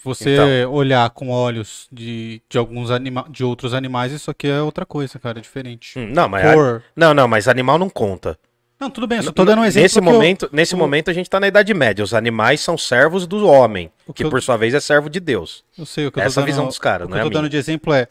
Você 0.04 0.34
Então. 0.34 0.72
olhar 0.74 1.08
com 1.12 1.30
olhos 1.30 1.88
de, 1.92 2.42
de 2.50 2.58
alguns 2.58 2.90
anima 2.90 3.26
de 3.30 3.44
outros 3.44 3.74
animais, 3.74 4.12
isso 4.12 4.32
aqui 4.32 4.48
é 4.48 4.62
outra 4.62 4.86
coisa, 4.86 5.20
cara, 5.20 5.38
é 5.38 5.42
diferente. 5.42 6.00
Hum, 6.00 6.10
Não, 6.12 6.28
mas 6.28 6.52
Cor. 6.54 6.84
não, 6.96 7.14
não, 7.14 7.28
mas 7.28 7.48
animal 7.48 7.78
não 7.78 7.90
conta. 7.90 8.40
Não, 8.80 8.90
tudo 8.90 9.06
bem, 9.08 9.18
eu 9.18 9.24
só 9.24 9.32
tô 9.32 9.44
dando 9.44 9.60
um 9.62 9.66
exemplo. 9.66 9.84
Nesse 9.84 10.00
que 10.02 10.08
eu- 10.08 10.12
momento, 10.14 10.50
nesse 10.54 10.74
o- 10.76 10.78
momento 10.78 11.10
a 11.10 11.14
gente 11.14 11.30
tá 11.30 11.40
na 11.40 11.48
Idade 11.48 11.74
Média. 11.74 12.04
Os 12.04 12.14
animais 12.14 12.62
são 12.62 12.78
servos 12.78 13.28
do 13.28 13.46
homem, 13.46 13.92
O 14.08 14.14
que 14.14 14.24
que 14.24 14.26
eu- 14.26 14.30
por 14.30 14.42
sua 14.42 14.56
vez 14.56 14.74
é 14.74 14.80
servo 14.80 15.10
de 15.10 15.20
Deus. 15.20 15.64
Eu 15.78 15.86
sei, 15.86 16.08
o 16.08 16.12
que 16.12 16.20
eu 16.20 16.24
Essa 16.24 16.36
tô 16.36 16.42
dando, 16.42 16.46
visão 16.48 16.66
dos 16.68 16.80
caras, 16.80 17.06
o 17.08 17.10
não 17.10 17.18
que 17.18 17.20
é 17.22 17.24
eu 17.24 17.26
tô 17.30 17.34
dando 17.34 17.42
minha. 17.44 17.50
de 17.50 17.58
exemplo 17.58 17.94
é 17.94 18.08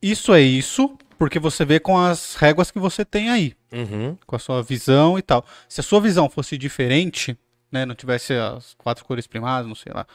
isso 0.00 0.32
é 0.32 0.40
isso, 0.40 0.96
porque 1.18 1.38
você 1.40 1.64
vê 1.64 1.80
com 1.80 1.98
as 1.98 2.36
réguas 2.36 2.70
que 2.70 2.78
você 2.78 3.04
tem 3.04 3.30
aí, 3.30 3.54
Uhum. 3.72 4.16
com 4.26 4.36
a 4.36 4.38
sua 4.38 4.62
visão 4.62 5.18
e 5.18 5.22
tal. 5.22 5.44
Se 5.68 5.80
a 5.80 5.82
sua 5.82 6.00
visão 6.00 6.30
fosse 6.30 6.56
diferente, 6.56 7.36
né, 7.72 7.84
não 7.84 7.94
tivesse 7.96 8.32
as 8.34 8.74
quatro 8.74 9.04
cores 9.04 9.26
primárias, 9.26 9.66
não 9.66 9.74
sei 9.74 9.92
lá. 9.92 10.06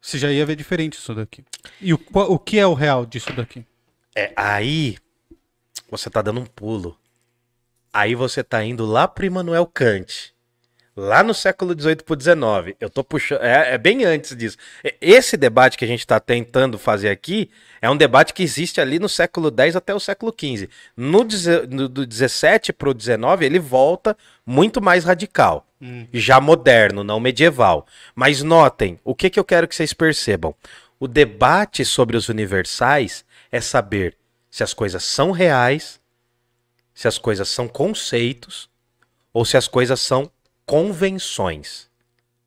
Você 0.00 0.16
já 0.18 0.32
ia 0.32 0.46
ver 0.46 0.56
diferente 0.56 0.94
isso 0.94 1.14
daqui. 1.14 1.44
E 1.80 1.92
o, 1.92 2.00
o 2.12 2.38
que 2.38 2.58
é 2.58 2.66
o 2.66 2.72
real 2.72 3.04
disso 3.04 3.32
daqui? 3.34 3.64
É, 4.16 4.32
aí 4.34 4.96
você 5.90 6.08
tá 6.08 6.22
dando 6.22 6.40
um 6.40 6.46
pulo. 6.46 6.96
Aí 7.98 8.14
você 8.14 8.44
tá 8.44 8.62
indo 8.62 8.86
lá 8.86 9.08
pro 9.08 9.26
Immanuel 9.26 9.66
Kant. 9.66 10.32
Lá 10.96 11.22
no 11.22 11.34
século 11.34 11.80
XVIII 11.80 11.96
pro 11.96 12.20
XIX. 12.20 12.76
Eu 12.78 12.88
tô 12.88 13.02
puxando. 13.02 13.42
É, 13.42 13.74
é 13.74 13.78
bem 13.78 14.04
antes 14.04 14.36
disso. 14.36 14.56
Esse 15.00 15.36
debate 15.36 15.76
que 15.76 15.84
a 15.84 15.88
gente 15.88 16.06
tá 16.06 16.20
tentando 16.20 16.78
fazer 16.78 17.08
aqui 17.08 17.50
é 17.82 17.90
um 17.90 17.96
debate 17.96 18.32
que 18.32 18.42
existe 18.42 18.80
ali 18.80 19.00
no 19.00 19.08
século 19.08 19.52
X 19.56 19.74
até 19.74 19.92
o 19.92 19.98
século 19.98 20.32
XV. 20.32 20.68
No, 20.96 21.26
no- 21.68 21.88
do 21.88 22.06
17 22.06 22.72
pro 22.72 22.94
19, 22.94 23.44
ele 23.44 23.58
volta 23.58 24.16
muito 24.46 24.80
mais 24.80 25.04
radical. 25.04 25.66
Já 26.12 26.40
moderno, 26.40 27.02
não 27.02 27.18
medieval. 27.18 27.84
Mas 28.14 28.44
notem, 28.44 28.98
o 29.04 29.12
que, 29.14 29.28
que 29.28 29.40
eu 29.40 29.44
quero 29.44 29.66
que 29.66 29.74
vocês 29.74 29.92
percebam? 29.92 30.54
O 31.00 31.08
debate 31.08 31.84
sobre 31.84 32.16
os 32.16 32.28
universais 32.28 33.24
é 33.50 33.60
saber 33.60 34.16
se 34.50 34.62
as 34.62 34.72
coisas 34.72 35.02
são 35.04 35.30
reais, 35.32 36.00
se 36.98 37.06
as 37.06 37.16
coisas 37.16 37.48
são 37.48 37.68
conceitos 37.68 38.68
ou 39.32 39.44
se 39.44 39.56
as 39.56 39.68
coisas 39.68 40.00
são 40.00 40.28
convenções. 40.66 41.86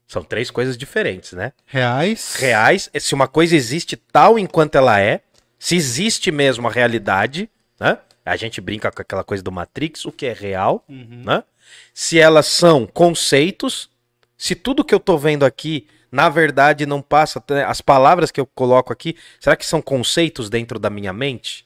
São 0.05 0.25
três 0.25 0.51
coisas 0.51 0.77
diferentes, 0.77 1.31
né? 1.31 1.53
Reais. 1.65 2.35
Reais, 2.35 2.89
é 2.93 2.99
se 2.99 3.13
uma 3.13 3.29
coisa 3.29 3.55
existe 3.55 3.95
tal 3.95 4.37
enquanto 4.37 4.75
ela 4.75 4.99
é, 4.99 5.21
se 5.57 5.77
existe 5.77 6.33
mesmo 6.33 6.67
a 6.67 6.71
realidade, 6.71 7.49
né? 7.79 7.97
A 8.25 8.35
gente 8.35 8.59
brinca 8.59 8.91
com 8.91 9.01
aquela 9.01 9.23
coisa 9.23 9.41
do 9.41 9.53
Matrix, 9.53 10.03
o 10.03 10.11
que 10.11 10.25
é 10.25 10.33
real, 10.33 10.83
né? 10.89 11.45
Se 11.93 12.19
elas 12.19 12.47
são 12.47 12.85
conceitos, 12.85 13.89
se 14.37 14.53
tudo 14.53 14.83
que 14.83 14.93
eu 14.93 14.99
tô 14.99 15.17
vendo 15.17 15.45
aqui, 15.45 15.87
na 16.11 16.27
verdade, 16.27 16.85
não 16.85 17.01
passa. 17.01 17.41
né, 17.49 17.63
As 17.63 17.79
palavras 17.79 18.31
que 18.31 18.41
eu 18.41 18.45
coloco 18.45 18.91
aqui, 18.91 19.15
será 19.39 19.55
que 19.55 19.65
são 19.65 19.81
conceitos 19.81 20.49
dentro 20.49 20.77
da 20.77 20.89
minha 20.89 21.13
mente? 21.13 21.65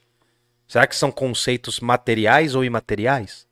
Será 0.66 0.86
que 0.86 0.96
são 0.96 1.12
conceitos 1.12 1.80
materiais 1.80 2.54
ou 2.54 2.64
imateriais? 2.64 3.46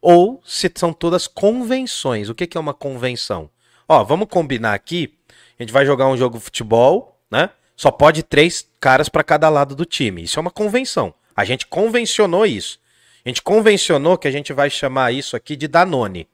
Ou 0.00 0.40
se 0.44 0.70
são 0.74 0.92
todas 0.92 1.26
convenções. 1.26 2.28
O 2.28 2.34
que, 2.34 2.56
é 2.56 2.60
uma 2.60 2.74
convenção? 2.74 3.50
Ó, 3.88 4.04
vamos 4.04 4.28
combinar 4.28 4.74
aqui. 4.74 5.18
A 5.58 5.62
gente 5.62 5.72
vai 5.72 5.84
jogar 5.84 6.06
um 6.06 6.16
jogo 6.16 6.38
de 6.38 6.44
futebol, 6.44 7.20
né? 7.30 7.50
Só 7.76 7.90
pode 7.90 8.22
três 8.22 8.68
caras 8.80 9.08
para 9.08 9.24
cada 9.24 9.48
lado 9.48 9.74
do 9.74 9.84
time. 9.84 10.22
Isso 10.22 10.38
é 10.38 10.42
uma 10.42 10.50
convenção. 10.50 11.12
A 11.34 11.44
gente 11.44 11.66
convencionou 11.66 12.46
isso. 12.46 12.78
A 13.24 13.28
gente 13.28 13.42
convencionou 13.42 14.16
que 14.16 14.28
a 14.28 14.30
gente 14.30 14.52
vai 14.52 14.70
chamar 14.70 15.12
isso 15.12 15.36
aqui 15.36 15.56
de 15.56 15.68
Danone. 15.68 16.28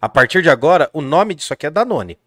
A 0.00 0.08
partir 0.08 0.42
de 0.42 0.50
agora, 0.50 0.90
o 0.92 1.00
nome 1.00 1.34
disso 1.34 1.52
aqui 1.52 1.66
é 1.66 1.70
Danone. 1.70 2.18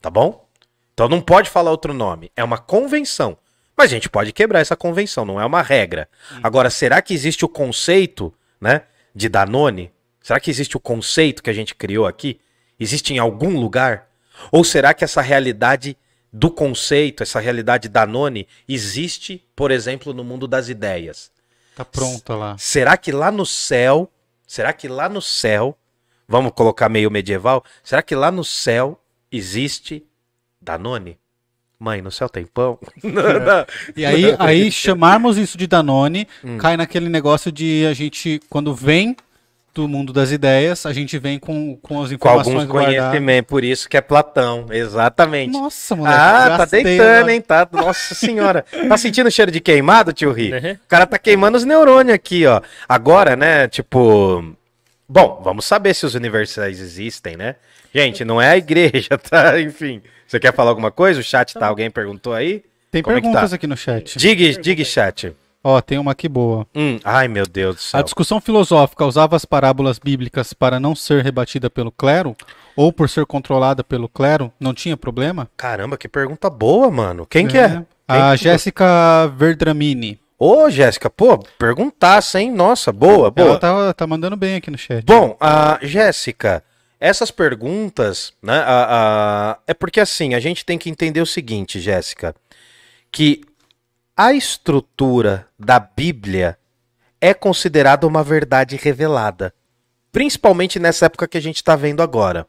Tá 0.00 0.10
bom? 0.10 0.46
Então 0.94 1.08
não 1.08 1.20
pode 1.20 1.48
falar 1.48 1.70
outro 1.70 1.94
nome. 1.94 2.30
É 2.36 2.42
uma 2.42 2.58
convenção. 2.58 3.38
Mas 3.78 3.92
a 3.92 3.94
gente 3.94 4.08
pode 4.08 4.32
quebrar 4.32 4.58
essa 4.58 4.74
convenção, 4.74 5.24
não 5.24 5.40
é 5.40 5.46
uma 5.46 5.62
regra. 5.62 6.08
Agora, 6.42 6.68
será 6.68 7.00
que 7.00 7.14
existe 7.14 7.44
o 7.44 7.48
conceito, 7.48 8.34
né, 8.60 8.82
de 9.14 9.28
Danone? 9.28 9.92
Será 10.20 10.40
que 10.40 10.50
existe 10.50 10.76
o 10.76 10.80
conceito 10.80 11.40
que 11.40 11.48
a 11.48 11.52
gente 11.52 11.76
criou 11.76 12.04
aqui? 12.04 12.40
Existe 12.78 13.14
em 13.14 13.18
algum 13.18 13.56
lugar? 13.56 14.08
Ou 14.50 14.64
será 14.64 14.92
que 14.92 15.04
essa 15.04 15.22
realidade 15.22 15.96
do 16.32 16.50
conceito, 16.50 17.22
essa 17.22 17.38
realidade 17.38 17.88
Danone, 17.88 18.48
existe, 18.68 19.46
por 19.54 19.70
exemplo, 19.70 20.12
no 20.12 20.24
mundo 20.24 20.48
das 20.48 20.68
ideias? 20.68 21.30
Tá 21.76 21.84
pronta 21.84 22.34
lá. 22.34 22.58
Será 22.58 22.96
que 22.96 23.12
lá 23.12 23.30
no 23.30 23.46
céu, 23.46 24.10
será 24.44 24.72
que 24.72 24.88
lá 24.88 25.08
no 25.08 25.22
céu, 25.22 25.78
vamos 26.26 26.50
colocar 26.50 26.88
meio 26.88 27.12
medieval, 27.12 27.64
será 27.84 28.02
que 28.02 28.16
lá 28.16 28.32
no 28.32 28.42
céu 28.42 29.00
existe 29.30 30.04
Danone? 30.60 31.16
Mãe, 31.80 32.02
no 32.02 32.10
céu 32.10 32.28
tem 32.28 32.44
pão? 32.44 32.78
Não. 33.04 33.66
E 33.96 34.04
aí, 34.04 34.34
aí 34.38 34.70
chamarmos 34.72 35.38
isso 35.38 35.56
de 35.56 35.66
Danone, 35.66 36.26
Hum. 36.44 36.58
cai 36.58 36.76
naquele 36.76 37.08
negócio 37.08 37.52
de 37.52 37.86
a 37.88 37.94
gente, 37.94 38.40
quando 38.50 38.74
vem 38.74 39.16
do 39.74 39.86
mundo 39.86 40.12
das 40.12 40.32
ideias, 40.32 40.84
a 40.86 40.92
gente 40.92 41.16
vem 41.18 41.38
com, 41.38 41.76
com 41.80 42.02
as 42.02 42.08
Com 42.08 42.14
informações 42.16 42.54
alguns 42.56 42.68
guardadas. 42.68 42.98
conhecimentos, 43.10 43.48
por 43.48 43.62
isso 43.62 43.88
que 43.88 43.96
é 43.96 44.00
Platão, 44.00 44.66
exatamente. 44.70 45.52
Nossa, 45.52 45.94
moleque. 45.94 46.16
Ah, 46.18 46.54
tá 46.58 46.64
deitando, 46.64 47.00
agora. 47.00 47.32
hein? 47.32 47.40
Tá, 47.40 47.68
nossa 47.70 48.12
senhora. 48.16 48.64
Tá 48.88 48.96
sentindo 48.96 49.30
cheiro 49.30 49.52
de 49.52 49.60
queimado, 49.60 50.12
tio 50.12 50.32
Ri? 50.32 50.52
Uhum. 50.52 50.72
O 50.72 50.88
cara 50.88 51.06
tá 51.06 51.16
queimando 51.16 51.56
os 51.56 51.64
neurônios 51.64 52.12
aqui, 52.14 52.44
ó. 52.44 52.60
Agora, 52.88 53.36
né, 53.36 53.68
tipo... 53.68 54.52
Bom, 55.08 55.40
vamos 55.44 55.64
saber 55.64 55.94
se 55.94 56.04
os 56.04 56.16
universais 56.16 56.80
existem, 56.80 57.36
né? 57.36 57.54
Gente, 57.94 58.24
não 58.24 58.42
é 58.42 58.50
a 58.50 58.56
igreja, 58.56 59.16
tá? 59.30 59.60
Enfim. 59.60 60.02
Você 60.28 60.38
quer 60.38 60.54
falar 60.54 60.70
alguma 60.70 60.90
coisa? 60.90 61.20
O 61.20 61.24
chat 61.24 61.54
tá? 61.54 61.66
Alguém 61.66 61.90
perguntou 61.90 62.34
aí? 62.34 62.62
Tem 62.90 63.02
Como 63.02 63.16
é 63.16 63.20
que 63.20 63.26
perguntas 63.26 63.50
tá? 63.50 63.56
aqui 63.56 63.66
no 63.66 63.76
chat. 63.76 64.18
Diga, 64.18 64.60
diga, 64.60 64.84
chat. 64.84 65.34
Ó, 65.64 65.80
tem 65.80 65.98
uma 65.98 66.12
aqui 66.12 66.28
boa. 66.28 66.66
Hum, 66.74 66.98
ai, 67.02 67.26
meu 67.28 67.46
Deus 67.46 67.76
do 67.76 67.78
A 67.78 67.82
céu. 67.82 68.02
discussão 68.02 68.40
filosófica 68.40 69.04
usava 69.04 69.34
as 69.34 69.44
parábolas 69.44 69.98
bíblicas 69.98 70.52
para 70.52 70.78
não 70.78 70.94
ser 70.94 71.24
rebatida 71.24 71.68
pelo 71.68 71.90
clero? 71.90 72.36
Ou 72.76 72.92
por 72.92 73.08
ser 73.08 73.26
controlada 73.26 73.82
pelo 73.82 74.08
clero? 74.08 74.52
Não 74.60 74.72
tinha 74.72 74.96
problema? 74.96 75.48
Caramba, 75.56 75.96
que 75.96 76.08
pergunta 76.08 76.48
boa, 76.48 76.90
mano. 76.90 77.26
Quem 77.26 77.48
que 77.48 77.58
é? 77.58 77.82
A 78.06 78.28
Quem- 78.30 78.36
Jéssica 78.44 79.26
Verdramini. 79.36 80.18
Ô, 80.38 80.70
Jéssica, 80.70 81.10
pô, 81.10 81.36
perguntasse, 81.58 82.38
hein? 82.38 82.52
Nossa, 82.52 82.92
boa, 82.92 83.28
boa. 83.30 83.48
Ela 83.48 83.58
tá, 83.58 83.92
tá 83.92 84.06
mandando 84.06 84.36
bem 84.36 84.54
aqui 84.54 84.70
no 84.70 84.78
chat. 84.78 85.04
Bom, 85.04 85.36
a 85.40 85.78
Jéssica, 85.82 86.62
essas 87.00 87.30
perguntas, 87.30 88.32
né? 88.42 88.58
a- 88.58 88.86
a- 88.90 89.58
é 89.66 89.74
porque 89.74 90.00
assim, 90.00 90.34
a 90.34 90.40
gente 90.40 90.64
tem 90.64 90.78
que 90.78 90.90
entender 90.90 91.20
o 91.20 91.26
seguinte, 91.26 91.80
Jéssica, 91.80 92.34
que 93.10 93.42
a 94.16 94.32
estrutura 94.32 95.46
da 95.58 95.78
Bíblia 95.78 96.58
é 97.20 97.32
considerada 97.32 98.06
uma 98.06 98.22
verdade 98.22 98.76
revelada, 98.76 99.54
principalmente 100.10 100.78
nessa 100.78 101.06
época 101.06 101.28
que 101.28 101.38
a 101.38 101.42
gente 101.42 101.56
está 101.56 101.76
vendo 101.76 102.02
agora. 102.02 102.46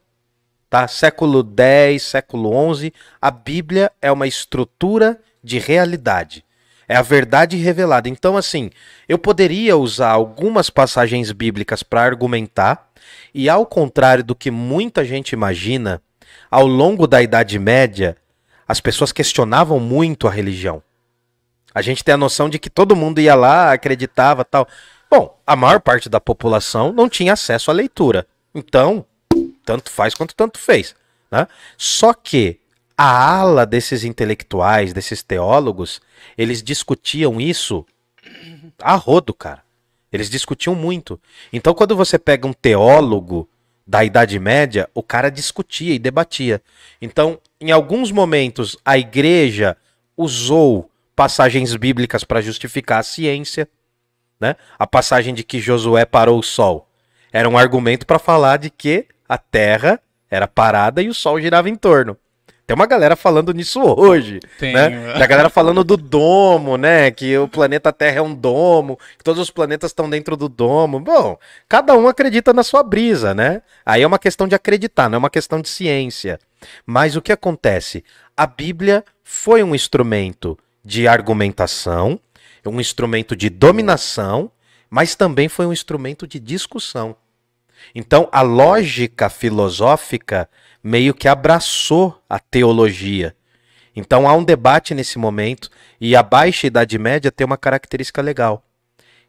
Tá? 0.70 0.88
Século 0.88 1.44
X, 1.58 2.04
século 2.04 2.76
XI, 2.76 2.94
a 3.22 3.32
Bíblia 3.32 3.92
é 4.02 4.12
uma 4.12 4.28
estrutura 4.28 5.20
de 5.44 5.58
realidade. 5.58 6.44
É 6.90 6.96
a 6.96 7.04
verdade 7.04 7.56
revelada. 7.56 8.10
Então, 8.10 8.36
assim, 8.36 8.72
eu 9.08 9.20
poderia 9.20 9.78
usar 9.78 10.10
algumas 10.10 10.72
passagens 10.72 11.32
bíblicas 11.32 11.84
para 11.84 12.02
argumentar, 12.02 12.90
e 13.32 13.48
ao 13.48 13.64
contrário 13.64 14.24
do 14.24 14.36
que 14.36 14.50
muita 14.50 15.06
gente 15.06 15.34
imagina, 15.34 16.02
ao 16.50 16.66
longo 16.66 17.06
da 17.06 17.22
Idade 17.22 17.60
Média, 17.60 18.18
as 18.68 18.82
pessoas 18.82 19.12
questionavam 19.12 19.80
muito 19.80 20.28
a 20.28 20.32
religião. 20.32 20.82
A 21.76 21.84
gente 21.84 22.04
tem 22.04 22.16
a 22.16 22.18
noção 22.18 22.50
de 22.50 22.58
que 22.58 22.72
todo 22.72 22.96
mundo 22.96 23.22
ia 23.22 23.36
lá, 23.36 23.72
acreditava 23.72 24.44
tal. 24.44 24.68
Bom, 25.12 25.40
a 25.46 25.56
maior 25.56 25.80
parte 25.80 26.10
da 26.10 26.20
população 26.20 26.92
não 26.92 27.08
tinha 27.08 27.34
acesso 27.34 27.70
à 27.70 27.74
leitura. 27.74 28.26
Então, 28.54 29.06
tanto 29.64 29.92
faz 29.92 30.16
quanto 30.16 30.34
tanto 30.36 30.58
fez. 30.58 30.96
Né? 31.32 31.48
Só 31.78 32.16
que 32.16 32.59
a 33.02 33.40
ala 33.40 33.66
desses 33.66 34.04
intelectuais, 34.04 34.92
desses 34.92 35.24
teólogos, 35.24 36.02
eles 36.38 36.62
discutiam 36.62 37.40
isso 37.40 37.86
a 38.78 38.94
rodo, 38.96 39.34
cara. 39.34 39.64
Eles 40.12 40.30
discutiam 40.30 40.76
muito. 40.76 41.18
Então, 41.54 41.74
quando 41.74 41.96
você 41.96 42.20
pega 42.20 42.46
um 42.46 42.52
teólogo 42.52 43.48
da 43.88 44.04
Idade 44.04 44.38
Média, 44.38 44.90
o 44.94 45.02
cara 45.02 45.32
discutia 45.32 45.94
e 45.94 46.00
debatia. 46.00 46.62
Então, 47.02 47.40
em 47.62 47.72
alguns 47.72 48.12
momentos, 48.12 48.76
a 48.84 48.98
igreja 48.98 49.78
usou 50.18 50.92
passagens 51.16 51.74
bíblicas 51.78 52.26
para 52.26 52.42
justificar 52.42 53.00
a 53.00 53.04
ciência. 53.04 53.70
Né? 54.38 54.58
A 54.78 54.86
passagem 54.86 55.34
de 55.34 55.46
que 55.46 55.62
Josué 55.62 56.04
parou 56.04 56.38
o 56.38 56.44
sol 56.44 56.86
era 57.32 57.48
um 57.48 57.58
argumento 57.58 58.06
para 58.06 58.20
falar 58.20 58.58
de 58.58 58.70
que 58.70 59.06
a 59.28 59.38
terra 59.38 60.02
era 60.30 60.50
parada 60.50 61.02
e 61.02 61.08
o 61.08 61.14
sol 61.14 61.40
girava 61.40 61.70
em 61.70 61.78
torno. 61.78 62.18
Tem 62.70 62.76
uma 62.76 62.86
galera 62.86 63.16
falando 63.16 63.52
nisso 63.52 63.82
hoje, 63.82 64.40
Tem, 64.60 64.76
né? 64.76 64.92
Tem 64.92 65.24
a 65.24 65.26
galera 65.26 65.50
falando 65.50 65.84
do 65.84 65.98
domo, 65.98 66.78
né? 66.78 67.10
Que 67.10 67.36
o 67.36 67.48
planeta 67.48 67.92
Terra 67.92 68.20
é 68.20 68.22
um 68.22 68.36
domo, 68.36 68.96
que 69.18 69.24
todos 69.24 69.42
os 69.42 69.50
planetas 69.50 69.90
estão 69.90 70.08
dentro 70.08 70.38
do 70.38 70.48
domo. 70.48 71.00
Bom, 71.00 71.36
cada 71.68 71.98
um 71.98 72.08
acredita 72.08 72.54
na 72.54 72.62
sua 72.62 72.84
brisa, 72.84 73.34
né? 73.34 73.64
Aí 73.84 74.04
é 74.04 74.08
uma 74.08 74.20
questão 74.20 74.48
de 74.48 74.54
acreditar, 74.54 75.10
não 75.10 75.16
é 75.16 75.18
uma 75.18 75.32
questão 75.32 75.60
de 75.60 75.68
ciência. 75.68 76.40
Mas 76.86 77.16
o 77.16 77.24
que 77.24 77.32
acontece? 77.32 78.04
A 78.38 78.46
Bíblia 78.46 79.04
foi 79.24 79.64
um 79.64 79.74
instrumento 79.74 80.56
de 80.86 81.08
argumentação, 81.08 82.20
um 82.68 82.80
instrumento 82.80 83.36
de 83.36 83.50
dominação, 83.50 84.52
mas 84.92 85.16
também 85.16 85.50
foi 85.50 85.66
um 85.66 85.74
instrumento 85.74 86.28
de 86.28 86.40
discussão. 86.40 87.16
Então, 87.96 88.30
a 88.32 88.44
lógica 88.44 89.28
filosófica 89.28 90.48
meio 90.84 91.14
que 91.14 91.28
abraçou 91.28 92.22
a 92.30 92.40
teologia. 92.40 93.36
Então, 93.96 94.28
há 94.28 94.34
um 94.34 94.44
debate 94.44 94.94
nesse 94.94 95.18
momento, 95.18 95.70
e 96.00 96.16
a 96.16 96.24
Baixa 96.24 96.68
Idade 96.68 96.98
Média 96.98 97.32
tem 97.32 97.46
uma 97.46 97.58
característica 97.58 98.22
legal, 98.22 98.64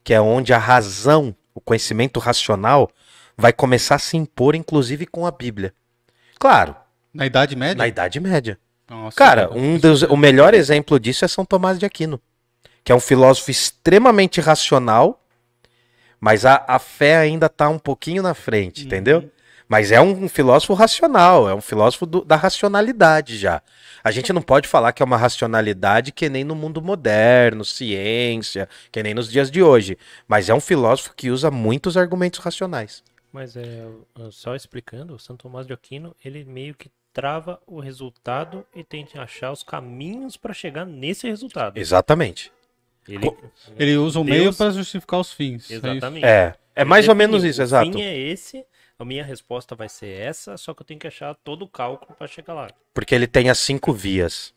que 0.04 0.14
é 0.14 0.20
onde 0.20 0.52
a 0.52 0.58
razão, 0.58 1.34
o 1.54 1.60
conhecimento 1.60 2.20
racional, 2.20 2.90
vai 3.36 3.52
começar 3.52 3.96
a 3.96 3.98
se 3.98 4.16
impor, 4.16 4.54
inclusive 4.54 5.06
com 5.06 5.26
a 5.26 5.30
Bíblia. 5.30 5.74
Claro, 6.38 6.76
Na 7.12 7.26
Idade 7.26 7.56
Média? 7.56 7.76
na 7.76 7.88
Idade 7.88 8.20
Média. 8.20 8.58
Nossa, 8.88 9.16
Cara, 9.16 9.50
um 9.52 9.78
dos, 9.78 10.02
o 10.02 10.16
melhor 10.16 10.52
exemplo 10.52 10.98
disso 10.98 11.24
é 11.24 11.28
São 11.28 11.44
Tomás 11.44 11.78
de 11.78 11.86
Aquino, 11.86 12.20
que 12.84 12.90
é 12.90 12.94
um 12.94 13.00
filósofo 13.00 13.50
extremamente 13.50 14.40
racional, 14.40 15.24
mas 16.20 16.44
a, 16.44 16.64
a 16.66 16.78
fé 16.78 17.16
ainda 17.16 17.48
tá 17.48 17.68
um 17.68 17.78
pouquinho 17.78 18.22
na 18.22 18.34
frente, 18.34 18.84
entendeu? 18.84 19.30
Mas 19.70 19.92
é 19.92 20.00
um, 20.00 20.28
filósofo 20.28 20.74
racional, 20.74 21.48
é 21.48 21.54
um 21.54 21.60
filósofo 21.60 22.04
do- 22.04 22.24
da 22.24 22.34
racionalidade 22.34 23.38
já. 23.38 23.62
A 24.02 24.10
gente 24.10 24.32
não 24.32 24.42
pode 24.42 24.66
falar 24.66 24.92
que 24.92 25.00
é 25.00 25.06
uma 25.06 25.16
racionalidade 25.16 26.10
que 26.10 26.28
nem 26.28 26.42
no 26.42 26.56
mundo 26.56 26.82
moderno, 26.82 27.64
ciência, 27.64 28.68
que 28.90 29.00
nem 29.00 29.14
nos 29.14 29.30
dias 29.30 29.48
de 29.48 29.62
hoje. 29.62 29.96
Mas 30.26 30.48
é 30.48 30.54
um 30.54 30.58
filósofo 30.60 31.14
que 31.14 31.30
usa 31.30 31.52
muitos 31.52 31.96
argumentos 31.96 32.40
racionais. 32.40 33.04
Mas 33.32 33.56
é, 33.56 33.86
só 34.32 34.56
explicando, 34.56 35.14
o 35.14 35.20
Santo 35.20 35.44
Tomás 35.44 35.68
de 35.68 35.72
Aquino, 35.72 36.16
ele 36.24 36.44
meio 36.44 36.74
que 36.74 36.90
trava 37.12 37.60
o 37.64 37.78
resultado 37.78 38.66
e 38.74 38.82
tenta 38.82 39.22
achar 39.22 39.52
os 39.52 39.62
caminhos 39.62 40.36
para 40.36 40.52
chegar 40.52 40.84
nesse 40.84 41.28
resultado. 41.28 41.78
Exatamente. 41.78 42.50
Ele, 43.08 43.32
Ele 43.78 43.96
usa 43.96 44.18
o 44.18 44.24
Deus- 44.24 44.36
meio 44.36 44.52
para 44.52 44.70
justificar 44.72 45.20
os 45.20 45.32
fins. 45.32 45.70
é? 45.70 45.74
Exatamente. 45.74 46.24
É, 46.26 46.54
é 46.74 46.80
Ele 46.82 46.90
mais 46.90 47.08
ou 47.08 47.14
menos 47.14 47.44
isso, 47.44 47.60
o 47.60 47.62
exato. 47.62 47.92
fim 47.92 48.02
é 48.02 48.18
esse, 48.18 48.64
a 49.02 49.06
minha 49.06 49.24
resposta 49.24 49.74
vai 49.74 49.88
ser 49.88 50.08
essa, 50.20 50.56
só 50.56 50.74
que 50.74 50.82
eu 50.82 50.86
tenho 50.86 51.00
que 51.00 51.06
achar 51.06 51.34
todo 51.42 51.62
o 51.64 51.68
cálculo 51.68 52.14
para 52.16 52.26
chegar 52.26 52.54
lá. 52.54 52.68
Porque 52.92 53.14
ele 53.14 53.26
tem 53.26 53.48
as 53.50 53.58
cinco 53.58 53.92
vias. 53.92 54.52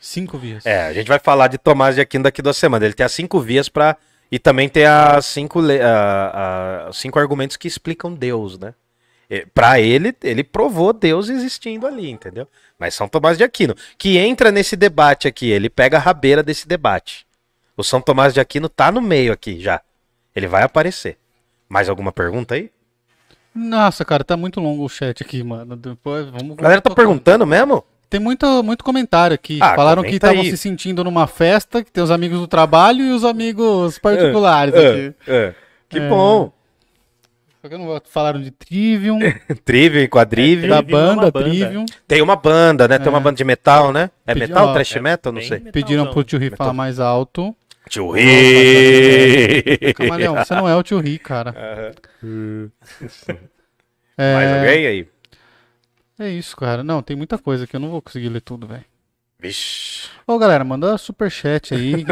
Cinco 0.00 0.38
vias. 0.38 0.64
É, 0.64 0.82
a 0.82 0.92
gente 0.92 1.08
vai 1.08 1.18
falar 1.18 1.48
de 1.48 1.58
Tomás 1.58 1.94
de 1.94 2.00
Aquino 2.00 2.24
daqui 2.24 2.40
duas 2.40 2.56
semanas. 2.56 2.86
Ele 2.86 2.94
tem 2.94 3.04
as 3.06 3.12
cinco 3.12 3.40
vias 3.40 3.68
para 3.68 3.96
E 4.30 4.38
também 4.38 4.68
tem 4.68 4.84
as 4.84 5.24
cinco, 5.24 5.58
le- 5.58 5.80
a- 5.80 6.86
a- 6.88 6.92
cinco 6.92 7.18
argumentos 7.18 7.56
que 7.56 7.66
explicam 7.66 8.12
Deus, 8.12 8.58
né? 8.58 8.74
Pra 9.54 9.80
ele, 9.80 10.14
ele 10.22 10.44
provou 10.44 10.92
Deus 10.92 11.30
existindo 11.30 11.86
ali, 11.86 12.10
entendeu? 12.10 12.46
Mas 12.78 12.94
São 12.94 13.08
Tomás 13.08 13.38
de 13.38 13.44
Aquino, 13.44 13.74
que 13.96 14.18
entra 14.18 14.52
nesse 14.52 14.76
debate 14.76 15.26
aqui, 15.26 15.50
ele 15.50 15.70
pega 15.70 15.96
a 15.96 16.00
rabeira 16.00 16.42
desse 16.42 16.68
debate. 16.68 17.26
O 17.74 17.82
São 17.82 18.02
Tomás 18.02 18.34
de 18.34 18.40
Aquino 18.40 18.68
tá 18.68 18.92
no 18.92 19.00
meio 19.00 19.32
aqui 19.32 19.58
já. 19.60 19.80
Ele 20.36 20.46
vai 20.46 20.62
aparecer. 20.62 21.16
Mais 21.66 21.88
alguma 21.88 22.12
pergunta 22.12 22.54
aí? 22.54 22.70
Nossa, 23.58 24.04
cara, 24.04 24.22
tá 24.24 24.36
muito 24.36 24.60
longo 24.60 24.84
o 24.84 24.88
chat 24.88 25.22
aqui, 25.22 25.42
mano. 25.42 25.76
Depois 25.76 26.26
vamos. 26.28 26.56
A 26.58 26.62
galera 26.62 26.80
tá 26.80 26.90
perguntando 26.94 27.46
mesmo? 27.46 27.84
Tem 28.10 28.18
muito, 28.20 28.62
muito 28.62 28.82
comentário 28.84 29.34
aqui. 29.34 29.58
Ah, 29.60 29.74
Falaram 29.74 30.02
que 30.02 30.14
estavam 30.14 30.42
se 30.44 30.56
sentindo 30.56 31.04
numa 31.04 31.26
festa, 31.26 31.84
que 31.84 31.92
tem 31.92 32.02
os 32.02 32.10
amigos 32.10 32.38
do 32.40 32.46
trabalho 32.46 33.04
e 33.04 33.10
os 33.10 33.24
amigos 33.24 33.98
particulares 33.98 34.74
aqui. 34.74 35.14
é. 35.26 35.54
Que 35.88 35.98
É. 35.98 36.08
bom. 36.08 36.52
Só 37.60 37.68
que 37.68 37.74
eu 37.74 37.78
não 37.78 37.86
vou- 37.86 38.00
Falaram 38.08 38.40
de 38.40 38.50
Trivium, 38.52 39.18
Trivium 39.64 40.02
e 40.02 40.08
quadrivium. 40.08 40.68
da 40.70 40.76
é 40.76 40.78
uma 40.78 40.82
banda 40.82 41.30
banda. 41.30 41.42
Trivium. 41.50 41.84
Tem 42.06 42.22
uma 42.22 42.36
banda, 42.36 42.86
né? 42.88 42.98
Tem 42.98 43.08
uma 43.08 43.20
banda 43.20 43.36
de 43.36 43.44
metal, 43.44 43.92
né? 43.92 44.10
É 44.26 44.32
Pedi- 44.32 44.46
metal, 44.46 44.68
ó, 44.68 44.72
trash 44.72 44.96
é 44.96 45.00
metal? 45.00 45.32
Não 45.32 45.40
sei. 45.40 45.50
metalzão. 45.58 45.72
Pediram 45.72 46.06
pro 46.06 46.22
tio 46.24 46.38
falar 46.56 46.72
mais 46.72 47.00
alto. 47.00 47.54
Tio 47.88 48.10
Ri. 48.10 49.92
Camaleão, 49.94 50.36
você 50.36 50.54
não 50.54 50.68
é 50.68 50.74
o 50.76 50.82
tio 50.82 50.98
Ri, 51.00 51.18
cara. 51.18 51.54
É, 54.16 54.34
Mais 54.34 54.52
alguém 54.52 54.86
aí? 54.86 55.08
é 56.18 56.28
isso, 56.30 56.56
cara. 56.56 56.82
Não, 56.82 57.02
tem 57.02 57.16
muita 57.16 57.38
coisa 57.38 57.66
que 57.66 57.76
eu 57.76 57.80
não 57.80 57.90
vou 57.90 58.02
conseguir 58.02 58.28
ler 58.28 58.40
tudo, 58.40 58.66
velho. 58.66 58.84
Vixe. 59.40 60.08
Ô, 60.26 60.36
galera, 60.38 60.64
manda 60.64 60.98
superchat 60.98 61.72
aí. 61.72 62.04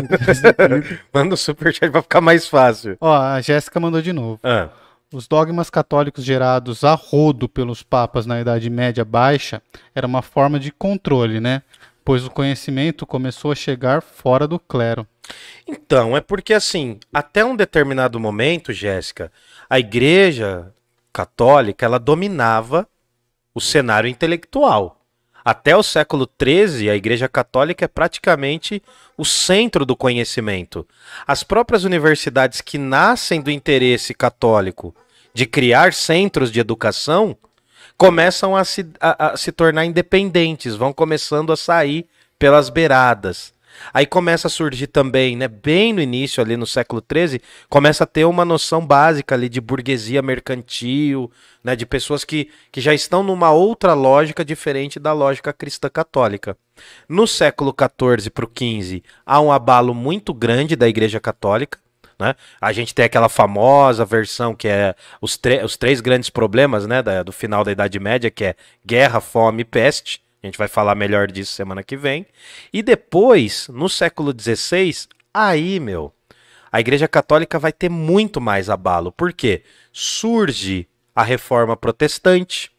Manda 1.12 1.34
o 1.34 1.36
superchat 1.36 1.90
pra 1.90 2.00
ficar 2.02 2.20
mais 2.20 2.46
fácil. 2.46 2.96
Ó, 3.00 3.12
a 3.12 3.40
Jéssica 3.40 3.80
mandou 3.80 4.00
de 4.00 4.12
novo. 4.12 4.38
Ah, 4.44 4.68
Os 5.12 5.26
dogmas 5.26 5.68
católicos 5.68 6.22
gerados 6.24 6.84
a 6.84 6.94
rodo 6.94 7.48
pelos 7.48 7.82
papas 7.82 8.26
na 8.26 8.40
Idade 8.40 8.70
Média 8.70 9.04
Baixa 9.04 9.60
era 9.92 10.06
uma 10.06 10.22
forma 10.22 10.60
de 10.60 10.70
controle, 10.70 11.40
né? 11.40 11.62
Pois 12.06 12.24
o 12.24 12.30
conhecimento 12.30 13.04
começou 13.04 13.50
a 13.50 13.56
chegar 13.56 14.00
fora 14.00 14.46
do 14.46 14.60
clero. 14.60 15.04
Então, 15.66 16.16
é 16.16 16.20
porque 16.20 16.54
assim, 16.54 17.00
até 17.12 17.44
um 17.44 17.56
determinado 17.56 18.20
momento, 18.20 18.72
Jéssica, 18.72 19.32
a 19.68 19.80
igreja 19.80 20.72
católica, 21.12 21.84
ela 21.84 21.98
dominava 21.98 22.88
o 23.52 23.60
cenário 23.60 24.08
intelectual. 24.08 25.04
Até 25.44 25.76
o 25.76 25.82
século 25.82 26.30
XIII, 26.40 26.88
a 26.88 26.94
igreja 26.94 27.28
católica 27.28 27.86
é 27.86 27.88
praticamente 27.88 28.80
o 29.18 29.24
centro 29.24 29.84
do 29.84 29.96
conhecimento. 29.96 30.86
As 31.26 31.42
próprias 31.42 31.82
universidades 31.82 32.60
que 32.60 32.78
nascem 32.78 33.40
do 33.40 33.50
interesse 33.50 34.14
católico 34.14 34.94
de 35.34 35.44
criar 35.44 35.92
centros 35.92 36.52
de 36.52 36.60
educação 36.60 37.36
começam 37.96 38.56
a 38.56 38.64
se, 38.64 38.86
a- 39.00 39.32
a 39.32 39.36
se 39.36 39.52
tornar 39.52 39.84
independentes, 39.84 40.74
vão 40.74 40.92
começando 40.92 41.52
a 41.52 41.56
sair 41.56 42.06
pelas 42.38 42.68
beiradas. 42.68 43.54
Aí 43.92 44.06
começa 44.06 44.46
a 44.46 44.50
surgir 44.50 44.86
também, 44.86 45.36
né, 45.36 45.48
bem 45.48 45.92
no 45.92 46.00
início 46.00 46.42
ali 46.42 46.56
no 46.56 46.66
século 46.66 47.02
XIII, 47.02 47.40
começa 47.68 48.04
a 48.04 48.06
ter 48.06 48.24
uma 48.24 48.44
noção 48.44 48.84
básica 48.84 49.34
ali 49.34 49.48
de 49.50 49.60
burguesia 49.60 50.22
mercantil, 50.22 51.30
né, 51.62 51.76
de 51.76 51.84
pessoas 51.84 52.24
que, 52.24 52.50
que 52.72 52.80
já 52.80 52.94
estão 52.94 53.22
numa 53.22 53.50
outra 53.52 53.92
lógica 53.92 54.42
diferente 54.44 54.98
da 54.98 55.12
lógica 55.12 55.52
cristã 55.52 55.90
católica. 55.90 56.56
No 57.08 57.26
século 57.26 57.72
XIV 57.72 58.30
para 58.30 58.44
o 58.44 58.48
XV, 58.48 59.02
há 59.24 59.40
um 59.40 59.52
abalo 59.52 59.94
muito 59.94 60.32
grande 60.32 60.74
da 60.74 60.88
Igreja 60.88 61.20
Católica. 61.20 61.78
Né? 62.18 62.34
A 62.60 62.72
gente 62.72 62.94
tem 62.94 63.04
aquela 63.04 63.28
famosa 63.28 64.04
versão 64.04 64.54
que 64.54 64.68
é 64.68 64.94
os, 65.20 65.38
os 65.64 65.76
três 65.76 66.00
grandes 66.00 66.30
problemas 66.30 66.86
né, 66.86 67.02
da- 67.02 67.22
do 67.22 67.32
final 67.32 67.62
da 67.62 67.72
Idade 67.72 67.98
Média, 68.00 68.30
que 68.30 68.44
é 68.44 68.54
guerra, 68.84 69.20
fome 69.20 69.62
e 69.62 69.64
peste. 69.64 70.22
A 70.42 70.46
gente 70.46 70.58
vai 70.58 70.68
falar 70.68 70.94
melhor 70.94 71.26
disso 71.30 71.52
semana 71.52 71.82
que 71.82 71.96
vem. 71.96 72.26
E 72.72 72.82
depois, 72.82 73.68
no 73.68 73.88
século 73.88 74.32
XVI, 74.32 75.08
aí, 75.34 75.78
meu, 75.80 76.12
a 76.70 76.80
Igreja 76.80 77.08
Católica 77.08 77.58
vai 77.58 77.72
ter 77.72 77.88
muito 77.90 78.40
mais 78.40 78.70
abalo. 78.70 79.12
Por 79.12 79.32
quê? 79.32 79.62
Surge 79.92 80.86
a 81.14 81.22
reforma 81.22 81.76
protestante, 81.76 82.70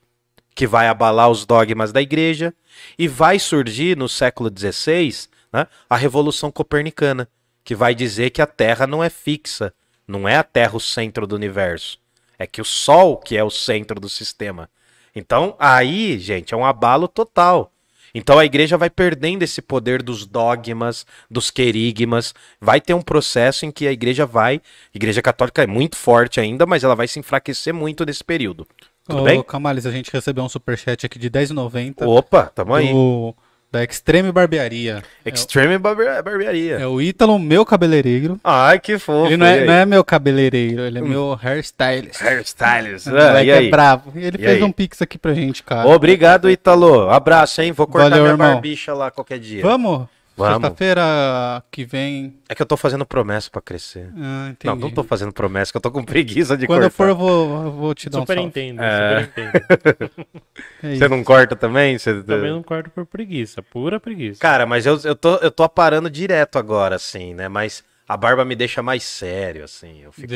que 0.56 0.66
vai 0.66 0.88
abalar 0.88 1.30
os 1.30 1.46
dogmas 1.46 1.92
da 1.92 2.02
igreja, 2.02 2.54
e 2.98 3.08
vai 3.08 3.38
surgir 3.38 3.98
no 3.98 4.08
século 4.08 4.50
XVI 4.56 5.28
né, 5.52 5.68
a 5.90 5.96
Revolução 5.96 6.52
Copernicana, 6.52 7.28
que 7.68 7.76
vai 7.76 7.94
dizer 7.94 8.30
que 8.30 8.42
a 8.42 8.48
Terra 8.48 8.88
não 8.88 9.04
é 9.04 9.10
fixa, 9.10 9.74
não 10.08 10.26
é 10.26 10.38
a 10.38 10.44
Terra 10.44 10.78
o 10.78 10.80
centro 10.80 11.28
do 11.28 11.36
universo, 11.36 12.00
é 12.40 12.48
que 12.48 12.62
o 12.62 12.64
Sol 12.64 13.18
que 13.18 13.36
é 13.36 13.44
o 13.44 13.50
centro 13.50 14.00
do 14.00 14.08
sistema. 14.08 14.70
Então, 15.14 15.54
aí, 15.60 16.18
gente, 16.18 16.54
é 16.54 16.58
um 16.58 16.64
abalo 16.64 17.10
total. 17.10 17.74
Então 18.16 18.40
a 18.40 18.46
igreja 18.46 18.78
vai 18.78 18.90
perdendo 18.90 19.44
esse 19.44 19.62
poder 19.62 20.02
dos 20.02 20.26
dogmas, 20.26 21.06
dos 21.30 21.52
querigmas. 21.52 22.34
Vai 22.62 22.80
ter 22.80 22.94
um 22.94 23.02
processo 23.02 23.66
em 23.66 23.72
que 23.72 23.86
a 23.86 23.92
igreja 23.92 24.26
vai. 24.26 24.62
A 24.94 24.98
igreja 24.98 25.22
católica 25.22 25.62
é 25.62 25.68
muito 25.68 25.98
forte 25.98 26.40
ainda, 26.40 26.66
mas 26.66 26.86
ela 26.86 26.96
vai 26.96 27.06
se 27.06 27.20
enfraquecer 27.20 27.74
muito 27.74 28.06
nesse 28.06 28.24
período. 28.24 28.66
Tudo 29.04 29.24
Ô, 29.24 29.26
bem? 29.26 29.44
Camales, 29.44 29.86
a 29.86 29.92
gente 29.92 30.10
recebeu 30.10 30.42
um 30.42 30.50
superchat 30.50 31.06
aqui 31.06 31.20
de 31.20 31.28
R$10,90 31.28 32.08
Opa, 32.08 32.46
tamo 32.46 32.74
aí. 32.74 32.94
do, 32.94 33.36
da 33.72 33.84
Extreme 33.84 34.32
Barbearia. 34.32 35.04
Extreme 35.26 35.78
barbe- 35.78 36.22
barbearia. 36.24 36.76
É 36.80 36.88
o 36.88 37.02
Ítalo, 37.02 37.38
meu 37.38 37.66
cabeleireiro. 37.66 38.40
Ai, 38.44 38.80
que 38.80 38.98
fofo. 38.98 39.28
Ele 39.28 39.38
não 39.38 39.46
e 39.46 39.50
é? 39.50 39.62
Hum. 39.62 39.66
não 39.66 39.74
é 39.74 39.86
meu 39.86 40.04
cabeleireiro, 40.04 40.82
ele 40.84 41.00
é 41.00 41.02
meu 41.02 41.38
hairstylist. 41.42 42.22
Hairstylist. 42.22 43.08
O 43.08 43.18
Ah, 43.18 43.34
aí? 43.34 43.50
é 43.50 43.70
bravo. 43.70 44.14
E 44.16 44.24
ele 44.26 44.38
E 44.38 44.40
fez 44.46 44.58
aí? 44.58 44.64
um 44.64 44.72
pix 44.72 45.02
aqui 45.02 45.18
pra 45.18 45.34
gente, 45.34 45.64
cara. 45.64 45.88
Obrigado, 45.90 46.50
Ítalo. 46.50 47.10
Abraço, 47.10 47.62
hein? 47.62 47.72
Vou 47.74 47.86
cortar 47.88 48.10
Valeu, 48.10 48.24
minha 48.24 48.34
irmão. 48.34 48.54
barbicha 48.54 48.94
lá 48.94 49.12
qualquer 49.12 49.40
dia. 49.40 49.62
Vamos? 49.62 50.08
Vamos. 50.38 50.62
Sexta-feira 50.62 51.64
que 51.72 51.84
vem. 51.84 52.38
É 52.48 52.54
que 52.54 52.62
eu 52.62 52.66
tô 52.66 52.78
fazendo 52.78 53.06
promessa 53.08 53.50
pra 53.50 53.60
crescer. 53.60 54.10
Ah, 54.16 54.50
entendi. 54.52 54.66
Não, 54.68 54.76
não 54.76 54.92
tô 54.92 55.04
fazendo 55.04 55.34
promessa, 55.34 55.72
que 55.72 55.78
eu 55.78 55.82
tô 55.82 55.90
com 55.92 56.04
preguiça 56.04 56.56
de 56.56 56.68
Quando 56.68 56.84
eu 56.84 56.92
cortar. 56.92 56.96
for, 56.96 57.10
eu 57.10 57.16
vou, 57.16 57.64
eu 57.66 57.72
vou 57.72 57.96
te 57.96 58.08
dar 58.10 58.20
um 58.20 58.22
Super 58.22 58.36
salve. 58.36 58.48
entendo, 58.48 58.80
É. 58.82 59.24
super 59.24 59.44
entendo. 59.44 60.12
É. 60.84 60.96
Você 60.96 61.08
não 61.08 61.24
corta 61.24 61.56
também? 61.56 61.98
Você... 61.98 62.22
Também 62.22 62.52
não 62.52 62.62
corto 62.62 62.90
por 62.92 63.04
preguiça, 63.06 63.64
pura 63.64 64.00
preguiça. 64.00 64.40
Cara, 64.40 64.66
mas 64.68 64.86
eu, 64.86 65.00
eu, 65.04 65.16
tô, 65.16 65.36
eu 65.38 65.50
tô 65.50 65.64
aparando 65.64 66.08
direto 66.10 66.60
agora, 66.60 66.96
assim, 66.96 67.34
né? 67.34 67.48
Mas 67.48 67.84
a 68.08 68.16
barba 68.16 68.46
me 68.46 68.56
deixa 68.56 68.84
mais 68.84 69.04
sério, 69.04 69.64
assim. 69.64 70.02
Eu 70.04 70.12
fico. 70.12 70.28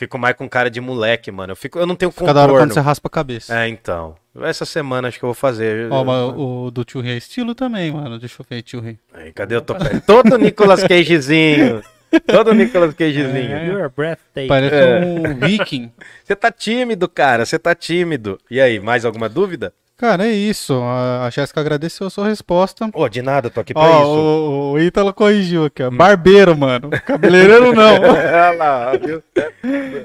Fico 0.00 0.18
mais 0.18 0.34
com 0.34 0.48
cara 0.48 0.70
de 0.70 0.80
moleque, 0.80 1.30
mano. 1.30 1.52
Eu, 1.52 1.56
fico, 1.56 1.78
eu 1.78 1.86
não 1.86 1.94
tenho 1.94 2.10
Cada 2.10 2.30
hora 2.40 2.48
quando 2.52 2.60
contorno. 2.60 2.72
você 2.74 2.80
raspa 2.80 3.06
a 3.08 3.10
cabeça. 3.10 3.54
É, 3.60 3.68
então. 3.68 4.16
Essa 4.42 4.64
semana 4.64 5.08
acho 5.08 5.18
que 5.18 5.24
eu 5.24 5.28
vou 5.28 5.34
fazer. 5.34 5.92
Ó, 5.92 6.02
mas 6.02 6.32
o 6.36 6.70
do 6.70 6.84
tio 6.84 7.00
Rei 7.02 7.14
é 7.14 7.16
estilo 7.18 7.54
também, 7.54 7.92
mano. 7.92 8.18
Deixa 8.18 8.40
eu 8.40 8.46
ver, 8.48 8.62
tio 8.62 8.80
Rei. 8.80 8.98
Aí, 9.12 9.30
cadê 9.32 9.56
o 9.56 9.60
topete? 9.60 10.00
Todo 10.00 10.38
Nicolas 10.38 10.82
Cagezinho. 10.84 11.82
Todo 12.26 12.52
Nicolas 12.54 12.94
Cagezinho. 12.94 13.52
É. 13.52 13.66
You're 13.66 13.88
breathtaking. 13.94 14.48
Parece 14.48 14.74
É. 14.74 15.00
um 15.04 15.34
viking. 15.38 15.92
Você 16.24 16.34
tá 16.34 16.50
tímido, 16.50 17.08
cara. 17.08 17.44
Você 17.44 17.58
tá 17.58 17.74
tímido. 17.74 18.38
E 18.50 18.60
aí, 18.60 18.80
mais 18.80 19.04
alguma 19.04 19.28
dúvida? 19.28 19.72
Cara, 20.00 20.26
é 20.26 20.32
isso. 20.32 20.80
A 20.82 21.28
Jéssica 21.28 21.60
agradeceu 21.60 22.06
a 22.06 22.10
sua 22.10 22.26
resposta. 22.26 22.88
Ô, 22.94 23.06
de 23.06 23.20
nada, 23.20 23.50
tô 23.50 23.60
aqui 23.60 23.74
pra 23.74 23.82
Ó, 23.82 23.86
isso. 24.00 24.08
o, 24.08 24.72
o 24.72 24.78
Ítalo 24.80 25.12
corrigiu 25.12 25.66
aqui, 25.66 25.82
ó. 25.82 25.90
Barbeiro, 25.90 26.56
mano. 26.56 26.88
Cabeleireiro 27.04 27.74
não. 27.74 28.00
Olha 28.00 28.50
lá, 28.52 28.92
viu? 28.96 29.22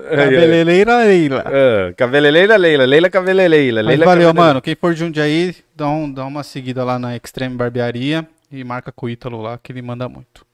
Cabeleireira 0.10 0.98
Leila. 1.06 1.44
Ah, 1.48 1.94
Cabeleleira 1.96 2.58
Leila, 2.58 2.84
Leila 2.86 3.10
Cabeleleila. 3.10 3.82
Mas 3.84 3.88
Leila 3.88 4.06
valeu, 4.06 4.28
Cabeleleira. 4.28 4.34
mano. 4.34 4.62
Quem 4.62 4.76
for 4.76 4.94
de 4.94 5.00
Jundiaí, 5.00 5.56
dá, 5.74 5.88
um, 5.88 6.12
dá 6.12 6.26
uma 6.26 6.44
seguida 6.44 6.84
lá 6.84 7.00
na 7.00 7.16
Extreme 7.16 7.56
Barbearia 7.56 8.28
e 8.52 8.64
marca 8.66 8.92
com 8.92 9.06
o 9.06 9.10
Ítalo 9.10 9.42
lá, 9.42 9.58
que 9.64 9.72
ele 9.72 9.82
manda 9.82 10.10
muito. 10.10 10.46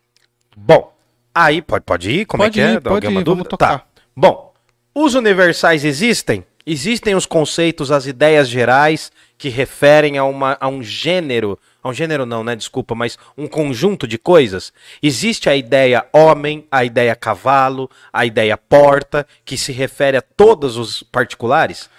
Bom, 0.56 0.94
aí 1.34 1.64
pode, 1.64 1.84
pode 1.84 2.12
ir? 2.12 2.26
Como 2.26 2.44
Pode 2.44 2.60
é 2.60 2.64
que 2.64 2.70
é? 2.70 2.74
ir, 2.76 2.82
pode 2.82 3.08
Alguma 3.08 3.22
ir, 3.22 3.24
vamos 3.24 3.26
dúvida? 3.40 3.50
tocar. 3.50 3.80
Tá. 3.80 3.86
Bom, 4.16 4.54
os 4.94 5.16
universais 5.16 5.84
existem? 5.84 6.44
Existem 6.66 7.16
os 7.16 7.26
conceitos, 7.26 7.92
as 7.92 8.06
ideias 8.06 8.48
gerais 8.48 9.12
que 9.38 9.50
referem 9.50 10.18
a, 10.18 10.24
uma, 10.24 10.58
a 10.60 10.68
um 10.68 10.84
gênero, 10.84 11.58
a 11.84 11.90
um 11.90 11.94
gênero 11.94 12.26
não, 12.26 12.44
né? 12.44 12.56
Desculpa, 12.56 12.94
mas 12.94 13.18
um 13.38 13.48
conjunto 13.48 14.08
de 14.08 14.18
coisas. 14.18 14.72
Existe 15.02 15.50
a 15.50 15.56
ideia 15.56 16.06
homem, 16.14 16.68
a 16.72 16.86
ideia 16.86 17.16
cavalo, 17.16 17.90
a 18.14 18.26
ideia 18.26 18.56
porta, 18.56 19.26
que 19.44 19.58
se 19.58 19.72
refere 19.72 20.18
a 20.18 20.22
todos 20.22 20.78
os 20.78 21.02
particulares. 21.04 21.90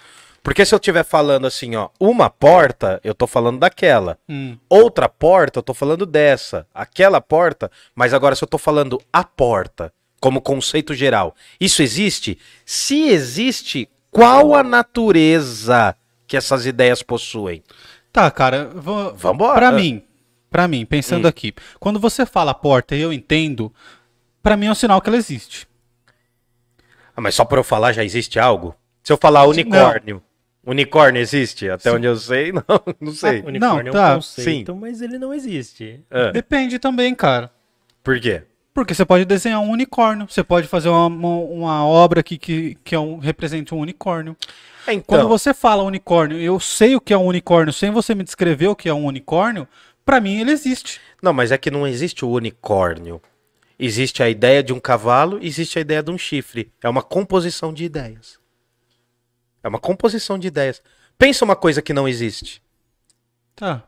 Porque 0.43 0.65
se 0.65 0.75
eu 0.75 0.77
estiver 0.77 1.05
falando 1.05 1.47
assim, 1.47 1.75
ó, 1.75 1.87
uma 1.97 2.29
porta, 2.29 2.99
eu 3.01 3.15
tô 3.15 3.25
falando 3.25 3.59
daquela. 3.59 4.17
Hum. 4.27 4.57
Outra 4.69 5.07
porta, 5.07 5.59
eu 5.59 5.63
tô 5.63 5.73
falando 5.73 6.05
dessa. 6.05 6.67
Aquela 6.73 7.21
porta, 7.21 7.71
mas 7.95 8.13
agora 8.13 8.35
se 8.35 8.43
eu 8.43 8.47
tô 8.47 8.57
falando 8.57 9.01
a 9.11 9.23
porta, 9.23 9.93
como 10.19 10.41
conceito 10.41 10.93
geral, 10.93 11.33
isso 11.59 11.81
existe? 11.81 12.37
Se 12.65 13.09
existe, 13.09 13.89
qual 14.13 14.55
a 14.55 14.63
natureza 14.63 15.95
que 16.27 16.37
essas 16.37 16.65
ideias 16.65 17.01
possuem? 17.03 17.63
Tá, 18.11 18.29
cara, 18.31 18.69
vou, 18.75 19.13
Vambora. 19.15 19.55
Pra 19.55 19.67
Ah. 19.69 19.71
mim, 19.71 20.03
pra 20.49 20.67
mim, 20.67 20.85
pensando 20.85 21.25
Hum. 21.25 21.29
aqui, 21.29 21.53
quando 21.79 21.99
você 21.99 22.25
fala 22.25 22.53
porta 22.53 22.95
e 22.95 23.01
eu 23.01 23.11
entendo, 23.11 23.73
pra 24.41 24.55
mim 24.55 24.67
é 24.67 24.71
um 24.71 24.75
sinal 24.75 25.01
que 25.01 25.09
ela 25.09 25.17
existe. 25.17 25.67
Ah, 27.15 27.21
mas 27.21 27.35
só 27.35 27.43
por 27.45 27.57
eu 27.57 27.63
falar 27.63 27.91
já 27.93 28.03
existe 28.03 28.39
algo? 28.39 28.75
Se 29.03 29.11
eu 29.11 29.17
falar 29.17 29.45
unicórnio, 29.45 30.21
unicórnio 30.65 31.19
existe? 31.21 31.69
Até 31.69 31.91
onde 31.91 32.07
eu 32.07 32.15
sei, 32.15 32.51
não, 32.53 32.63
não 32.99 33.11
sei. 33.13 33.41
O 33.41 33.47
unicórnio 33.47 33.91
Não, 33.93 33.99
é 34.01 34.05
tá, 34.05 34.11
um 34.11 34.15
conceito, 34.15 34.75
mas 34.75 35.01
ele 35.01 35.17
não 35.19 35.33
existe. 35.33 36.01
Ah, 36.09 36.31
Depende 36.31 36.79
também, 36.79 37.13
cara. 37.13 37.51
por 38.03 38.19
quê? 38.19 38.43
Porque 38.73 38.95
você 38.95 39.05
pode 39.05 39.23
desenhar 39.25 39.59
um 39.61 39.69
unicórnio, 39.69 40.27
você 40.27 40.43
pode 40.43 40.67
fazer 40.67 40.89
uma, 40.89 41.05
uma, 41.07 41.85
obra 41.85 42.21
aqui 42.21 42.37
que, 42.37 42.75
que 42.83 42.95
é 42.95 42.99
um, 42.99 43.19
represente 43.19 43.73
um 43.73 43.79
unicórnio. 43.79 44.35
É, 44.87 44.93
Então, 44.93 45.03
Quando 45.05 45.27
você 45.27 45.53
fala 45.53 45.83
unicórnio, 45.83 46.39
eu 46.39 46.59
sei 46.59 46.95
o 46.95 47.01
que 47.01 47.13
é 47.13 47.17
um 47.17 47.25
unicórnio 47.25 47.71
sem 47.71 47.91
você 47.91 48.15
me 48.15 48.23
descrever 48.23 48.67
o 48.67 48.75
que 48.75 48.89
é 48.89 48.93
um 48.93 49.05
unicórnio, 49.05 49.67
pra 50.03 50.19
mim 50.19 50.39
ele 50.39 50.51
existe. 50.51 50.99
Não, 51.21 51.31
mas 51.31 51.51
é 51.51 51.57
que 51.57 51.69
não 51.69 51.85
existe 51.87 52.25
o 52.25 52.29
unicórnio. 52.29 53.21
Existe 53.77 54.23
a 54.23 54.29
ideia 54.29 54.63
de 54.63 54.73
um 54.73 54.79
cavalo, 54.79 55.39
existe 55.41 55.77
a 55.77 55.81
ideia 55.81 56.01
de 56.01 56.09
um 56.09 56.17
chifre. 56.17 56.71
É 56.81 56.89
uma 56.89 57.03
composição 57.03 57.71
de 57.71 57.83
ideias. 57.83 58.39
É 59.63 59.67
uma 59.67 59.79
composição 59.79 60.37
de 60.37 60.47
ideias. 60.47 60.81
Pensa 61.17 61.45
uma 61.45 61.55
coisa 61.55 61.81
que 61.81 61.93
não 61.93 62.07
existe. 62.07 62.61
Tá. 63.55 63.83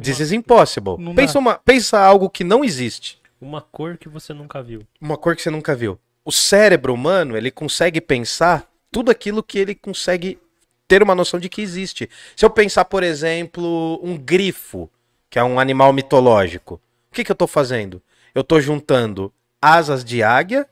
This 0.00 0.20
is 0.20 0.32
impossible. 0.32 0.96
Pensa, 1.14 1.38
uma, 1.38 1.58
pensa 1.58 2.00
algo 2.00 2.30
que 2.30 2.42
não 2.42 2.64
existe. 2.64 3.21
Uma 3.42 3.60
cor 3.60 3.98
que 3.98 4.08
você 4.08 4.32
nunca 4.32 4.62
viu. 4.62 4.86
Uma 5.00 5.16
cor 5.16 5.34
que 5.34 5.42
você 5.42 5.50
nunca 5.50 5.74
viu. 5.74 5.98
O 6.24 6.30
cérebro 6.30 6.94
humano, 6.94 7.36
ele 7.36 7.50
consegue 7.50 8.00
pensar 8.00 8.70
tudo 8.88 9.10
aquilo 9.10 9.42
que 9.42 9.58
ele 9.58 9.74
consegue 9.74 10.38
ter 10.86 11.02
uma 11.02 11.12
noção 11.12 11.40
de 11.40 11.48
que 11.48 11.60
existe. 11.60 12.08
Se 12.36 12.44
eu 12.44 12.50
pensar, 12.50 12.84
por 12.84 13.02
exemplo, 13.02 13.98
um 14.00 14.16
grifo, 14.16 14.88
que 15.28 15.40
é 15.40 15.42
um 15.42 15.58
animal 15.58 15.92
mitológico, 15.92 16.80
o 17.10 17.14
que, 17.14 17.24
que 17.24 17.32
eu 17.32 17.36
tô 17.36 17.48
fazendo? 17.48 18.00
Eu 18.32 18.44
tô 18.44 18.60
juntando 18.60 19.32
asas 19.60 20.04
de 20.04 20.22
águia, 20.22 20.64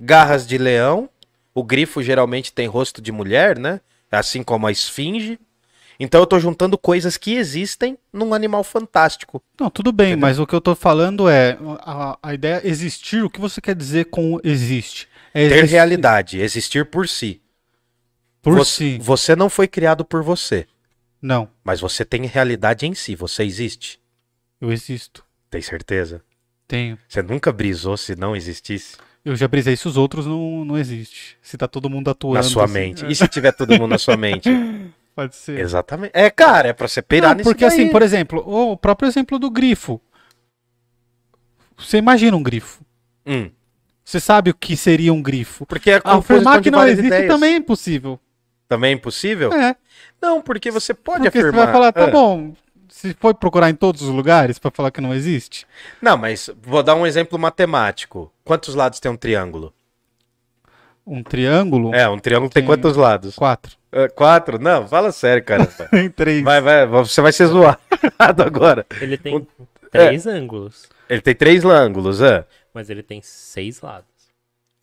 garras 0.00 0.44
de 0.44 0.58
leão, 0.58 1.08
o 1.54 1.62
grifo 1.62 2.02
geralmente 2.02 2.52
tem 2.52 2.66
rosto 2.66 3.00
de 3.00 3.12
mulher, 3.12 3.56
né? 3.56 3.80
Assim 4.10 4.42
como 4.42 4.66
a 4.66 4.72
esfinge. 4.72 5.38
Então 6.00 6.20
eu 6.20 6.26
tô 6.26 6.38
juntando 6.38 6.78
coisas 6.78 7.16
que 7.16 7.34
existem 7.34 7.98
num 8.12 8.32
animal 8.32 8.62
fantástico. 8.62 9.42
Não, 9.58 9.68
tudo 9.68 9.90
bem, 9.90 10.14
mas 10.14 10.38
o 10.38 10.46
que 10.46 10.54
eu 10.54 10.60
tô 10.60 10.74
falando 10.76 11.28
é 11.28 11.58
a, 11.80 12.16
a 12.22 12.34
ideia 12.34 12.60
existir, 12.64 13.22
o 13.24 13.30
que 13.30 13.40
você 13.40 13.60
quer 13.60 13.74
dizer 13.74 14.04
com 14.06 14.38
existe? 14.44 15.08
É 15.34 15.48
Ter 15.48 15.54
existir 15.56 15.72
realidade, 15.74 16.40
existir 16.40 16.86
por 16.86 17.08
si. 17.08 17.40
por 18.40 18.54
você, 18.54 18.74
si. 18.94 18.98
você 19.00 19.34
não 19.34 19.50
foi 19.50 19.66
criado 19.66 20.04
por 20.04 20.22
você, 20.22 20.66
Não, 21.20 21.48
mas 21.64 21.80
você 21.80 22.04
tem 22.04 22.24
realidade 22.26 22.86
em 22.86 22.94
si, 22.94 23.16
você 23.16 23.42
existe. 23.42 24.00
eu 24.60 24.72
existo. 24.72 25.24
Tem 25.50 25.60
certeza? 25.60 26.22
Tenho. 26.68 26.96
Você 27.08 27.22
nunca 27.22 27.50
brisou 27.52 27.96
se 27.96 28.14
não 28.14 28.36
existisse 28.36 28.96
Eu 29.24 29.34
já 29.34 29.48
brisei 29.48 29.74
se 29.76 29.88
os 29.88 29.96
outros 29.96 30.26
não, 30.26 30.64
não 30.64 30.78
existem. 30.78 31.18
Se 31.42 31.56
tá 31.56 31.66
todo 31.66 31.88
mundo 31.90 32.08
atuando. 32.10 32.36
na 32.36 32.42
sua 32.42 32.64
assim. 32.64 32.72
mente. 32.74 33.06
E 33.06 33.14
se 33.14 33.26
tiver 33.26 33.52
todo 33.52 33.70
mundo 33.74 33.88
na 33.88 33.98
sua 33.98 34.16
mente? 34.16 34.48
Pode 35.18 35.34
ser. 35.34 35.58
Exatamente. 35.58 36.12
É, 36.14 36.30
cara, 36.30 36.68
é 36.68 36.72
pra 36.72 36.86
você 36.86 37.02
pirar 37.02 37.30
Não, 37.30 37.38
nisso 37.38 37.50
porque 37.50 37.66
daí. 37.66 37.74
assim, 37.74 37.88
por 37.90 38.02
exemplo, 38.02 38.40
o 38.46 38.76
próprio 38.76 39.08
exemplo 39.08 39.36
do 39.36 39.50
grifo. 39.50 40.00
Você 41.76 41.96
imagina 41.98 42.36
um 42.36 42.42
grifo. 42.42 42.84
Hum. 43.26 43.50
Você 44.04 44.20
sabe 44.20 44.50
o 44.50 44.54
que 44.54 44.76
seria 44.76 45.12
um 45.12 45.20
grifo. 45.20 45.66
Porque 45.66 45.90
é 45.90 45.96
a 45.96 46.00
composição 46.00 46.36
Afirmar 46.52 46.62
que 46.62 46.70
não 46.70 46.86
existe 46.86 47.06
ideias. 47.08 47.26
também 47.26 47.54
é 47.54 47.56
impossível. 47.56 48.20
Também 48.68 48.92
é 48.92 48.94
impossível? 48.94 49.52
É. 49.52 49.74
Não, 50.22 50.40
porque 50.40 50.70
você 50.70 50.94
pode 50.94 51.24
Porque 51.24 51.36
afirmar. 51.38 51.52
você 51.52 51.64
vai 51.64 51.72
falar, 51.72 51.92
tá 51.92 52.04
Ah. 52.04 52.10
bom. 52.12 52.54
Se 52.88 53.12
foi 53.18 53.34
procurar 53.34 53.70
em 53.70 53.74
todos 53.74 54.02
os 54.02 54.10
lugares 54.10 54.56
pra 54.60 54.70
falar 54.70 54.92
que 54.92 55.00
não 55.00 55.12
existe? 55.12 55.66
Não, 56.00 56.16
mas 56.16 56.48
vou 56.62 56.80
dar 56.80 56.94
um 56.94 57.04
exemplo 57.04 57.36
matemático. 57.40 58.32
Quantos 58.44 58.76
lados 58.76 59.00
tem 59.00 59.10
um 59.10 59.16
triângulo? 59.16 59.74
Um 61.04 61.24
triângulo? 61.24 61.92
É, 61.92 62.08
um 62.08 62.20
triângulo 62.20 62.50
tem 62.50 62.62
Tem- 62.62 62.68
quantos 62.68 62.96
lados? 62.96 63.34
Quatro. 63.34 63.76
Ah, 63.92 64.08
quatro? 64.08 64.58
Não, 64.58 64.86
fala 64.86 65.10
sério, 65.12 65.42
cara. 65.44 65.66
Tem 65.90 66.10
três. 66.10 66.42
Vai, 66.42 66.60
vai, 66.60 66.86
você 66.86 67.20
vai 67.20 67.32
ser 67.32 67.46
zoado 67.46 67.78
agora. 68.44 68.86
Ele 69.00 69.16
tem 69.16 69.36
Um- 69.36 69.46
três 69.90 70.26
ângulos, 70.26 70.86
Ele 71.08 71.20
tem 71.22 71.34
três 71.34 71.64
ângulos, 71.64 72.22
ah. 72.22 72.44
mas 72.74 72.90
ele 72.90 73.02
tem 73.02 73.20
seis 73.22 73.80
lados. 73.80 74.06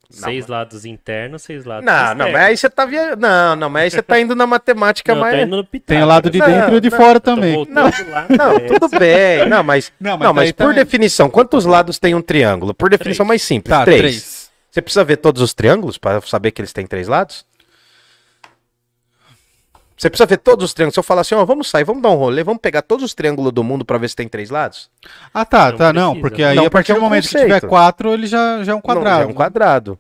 Seis 0.10 0.46
lados 0.48 0.86
internos, 0.86 1.42
seis 1.42 1.66
lados 1.66 1.84
Não, 1.86 1.92
externos. 1.94 2.18
não, 2.26 2.32
mas 2.32 2.42
aí 2.44 2.58
você 2.58 2.70
tá 2.70 2.86
via... 2.86 3.16
Não, 3.16 3.56
não, 3.56 3.70
mas 3.72 3.84
aí 3.86 3.92
você 3.92 4.02
tá 4.04 4.20
indo 4.20 4.36
na 4.36 4.46
matemática 4.46 5.14
Não, 5.14 5.22
mais. 5.22 5.42
indo 5.48 5.58
no 5.58 5.64
Tem 5.64 6.02
o 6.04 6.06
lado 6.06 6.30
de 6.30 6.38
Não, 6.38 6.46
dentro 6.48 6.74
e 6.76 6.78
o 6.78 6.82
de 6.82 6.90
não, 6.92 6.98
fora 6.98 7.20
também. 7.20 7.66
Não, 7.68 7.88
atrás. 7.88 8.28
tudo 8.68 8.88
bem. 9.00 9.50
Não, 9.50 9.64
mas. 9.64 9.92
Não, 10.00 10.12
Não, 10.12 10.18
mas 10.20 10.36
mas, 10.36 10.44
daí 10.46 10.54
por 10.54 10.64
também- 10.68 10.76
definição, 10.84 11.28
quantos 11.30 11.66
lados 11.66 11.98
tem 11.98 12.14
um 12.14 12.22
triângulo? 12.22 12.74
Por 12.74 12.90
definição 12.90 13.26
Três. 13.26 13.28
mais 13.28 13.42
simples. 13.42 13.76
Tá, 13.78 13.84
três. 13.84 14.00
três. 14.00 14.50
Você 14.72 14.82
precisa 14.82 15.04
ver 15.04 15.18
todos 15.18 15.42
os 15.42 15.54
triângulos 15.54 15.98
para 15.98 16.22
saber 16.22 16.52
que 16.52 16.62
eles 16.62 16.72
têm 16.72 16.86
três 16.86 17.08
lados? 17.08 17.44
Você 19.98 20.10
precisa 20.10 20.26
ver 20.28 20.38
todos 20.38 20.66
os 20.66 20.74
triângulos. 20.74 20.94
Se 20.96 21.00
eu 21.00 21.04
falar 21.04 21.22
assim, 21.22 21.36
ó, 21.36 21.46
vamos 21.46 21.70
sair, 21.70 21.86
vamos 21.86 22.02
dar 22.04 22.10
um 22.10 22.16
rolê, 22.16 22.44
vamos 22.44 22.62
pegar 22.62 22.82
todos 22.82 23.06
os 23.06 23.14
triângulos 23.14 23.54
do 23.54 23.64
mundo 23.64 23.86
para 23.86 23.98
ver 23.98 24.10
se 24.10 24.16
tem 24.16 24.28
três 24.28 24.50
lados? 24.50 24.90
Ah, 25.34 25.46
tá, 25.46 25.72
Não 25.72 25.78
tá, 25.78 25.94
não. 25.94 26.10
precisa. 26.12 26.22
Porque 26.30 26.44
aí 26.44 26.56
Não, 26.58 26.66
a 26.66 26.70
partir 26.70 26.92
é 26.92 26.96
do 26.96 27.02
momento 27.02 27.24
que 27.24 27.30
conceito. 27.34 27.54
tiver 27.56 27.68
quatro, 27.68 28.14
ele 28.14 28.28
já, 28.28 28.62
já 28.64 28.74
é 28.74 28.76
um 28.76 28.78
Não, 28.78 28.82
quadrado. 28.82 29.24
é 29.24 29.26
um 29.28 29.34
quadrado. 29.34 30.00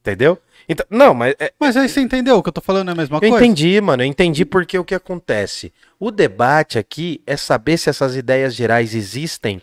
Entendeu? 0.00 0.38
Então, 0.66 0.86
não, 0.90 1.12
mas 1.14 1.34
é- 1.38 1.52
Mas 1.58 1.76
aí 1.76 1.88
você 1.88 2.00
entendeu 2.00 2.36
o 2.38 2.42
que 2.42 2.48
eu 2.48 2.52
tô 2.52 2.60
falando 2.60 2.88
é 2.88 2.92
a 2.92 2.94
mesma 2.94 3.16
eu 3.16 3.20
coisa? 3.20 3.36
entendi, 3.36 3.80
mano. 3.80 4.02
Eu 4.02 4.06
entendi 4.06 4.44
porque 4.44 4.78
o 4.78 4.84
que 4.84 4.94
acontece. 4.94 5.72
O 6.00 6.10
debate 6.10 6.78
aqui 6.78 7.20
é 7.26 7.36
saber 7.36 7.76
se 7.78 7.88
essas 7.90 8.16
ideias 8.16 8.54
gerais 8.54 8.94
existem 8.94 9.60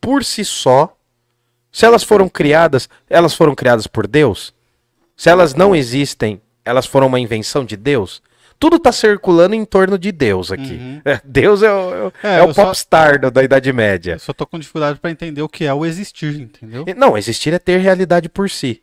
por 0.00 0.24
si 0.24 0.44
só. 0.44 0.96
Se 1.72 1.84
elas 1.84 2.02
foram 2.04 2.28
criadas, 2.28 2.88
elas 3.10 3.34
foram 3.34 3.54
criadas 3.54 3.86
por 3.86 4.06
Deus? 4.06 4.54
Se 5.16 5.28
elas 5.28 5.54
não 5.54 5.74
existem, 5.74 6.40
elas 6.64 6.86
foram 6.86 7.08
uma 7.08 7.18
invenção 7.20 7.64
de 7.64 7.76
Deus? 7.76 8.22
Tudo 8.64 8.78
tá 8.78 8.90
circulando 8.92 9.54
em 9.54 9.62
torno 9.62 9.98
de 9.98 10.10
Deus 10.10 10.50
aqui. 10.50 10.72
Uhum. 10.72 11.02
É, 11.04 11.20
Deus 11.22 11.62
é 11.62 11.70
o, 11.70 12.06
é 12.06 12.12
É, 12.22 12.38
é 12.38 12.42
o 12.42 12.48
eu 12.48 12.54
popstar 12.54 13.20
da- 13.20 13.28
da 13.28 13.42
Idade 13.42 13.70
Média. 13.74 14.12
Eu 14.14 14.18
só 14.18 14.32
tô 14.32 14.46
com 14.46 14.58
dificuldade 14.58 14.98
pra 14.98 15.10
entender 15.10 15.42
o 15.42 15.48
que 15.50 15.66
é 15.66 15.74
o 15.74 15.84
existir, 15.84 16.40
entendeu? 16.40 16.84
E- 16.88 16.94
Não, 16.94 17.18
existir 17.18 17.52
é 17.52 17.58
ter 17.58 17.76
realidade 17.78 18.26
por 18.26 18.48
si. 18.48 18.80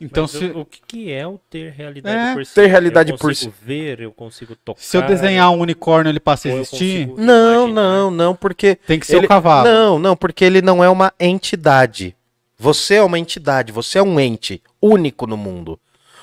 Então, 0.00 0.22
Mas 0.22 0.30
se, 0.30 0.44
o, 0.46 0.60
o 0.60 0.64
que, 0.64 0.80
que 0.86 1.12
é 1.12 1.26
o 1.26 1.36
ter 1.50 1.72
realidade 1.72 2.16
É, 2.16 2.32
por 2.34 2.46
si? 2.46 2.54
ter 2.54 2.66
realidade 2.68 3.10
eu 3.10 3.18
por 3.18 3.30
consigo 3.30 3.52
ver, 3.60 3.98
eu 4.00 4.12
consigo 4.12 4.54
tocar. 4.54 4.80
se 4.80 4.96
eu 4.96 5.02
desenhar 5.02 5.50
um 5.50 5.58
unicórnio, 5.58 6.10
ele 6.10 6.20
passa 6.20 6.46
a 6.46 6.52
eu 6.52 6.58
existir, 6.60 7.08
Não, 7.16 7.62
imaginar. 7.64 7.72
não, 7.82 8.10
não, 8.12 8.36
porque 8.36 8.76
tem 8.86 9.00
que 9.00 9.06
ser 9.06 9.16
Ele- 9.16 9.26
o 9.26 9.28
cavalo. 9.28 9.68
Não, 9.68 9.98
não, 9.98 10.16
porque 10.16 10.44
ele 10.44 10.62
não 10.62 10.82
é 10.84 10.88
uma 10.88 11.12
entidade. 11.18 12.14
Você 12.56 12.94
é 12.94 13.02
uma 13.02 13.18
entidade, 13.18 13.72
você 13.72 13.98
é 13.98 14.02
um 14.02 14.20
ente 14.20 14.62
único 14.80 15.26
no 15.26 15.36
mundo. 15.36 15.76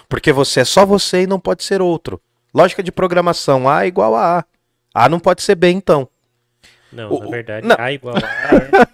Porque 0.08 0.32
você 0.32 0.62
é 0.62 0.66
só 0.66 0.86
você 0.86 1.24
e 1.24 1.28
não 1.28 1.40
pode 1.42 1.64
ser 1.64 1.82
outro. 1.82 2.22
Lógica 2.54 2.84
de 2.84 2.92
programação, 2.92 3.68
A 3.70 3.86
igual 3.86 4.16
a 4.16 4.40
A. 4.40 4.46
A 4.94 5.10
não 5.10 5.20
pode 5.20 5.42
ser 5.42 5.56
B, 5.56 5.70
então. 5.70 6.08
Não, 6.92 7.10
O- 7.10 7.24
na 7.24 7.30
verdade, 7.30 7.66
não. 7.66 7.76
A 7.80 7.92
igual 7.94 8.16
a 8.18 8.20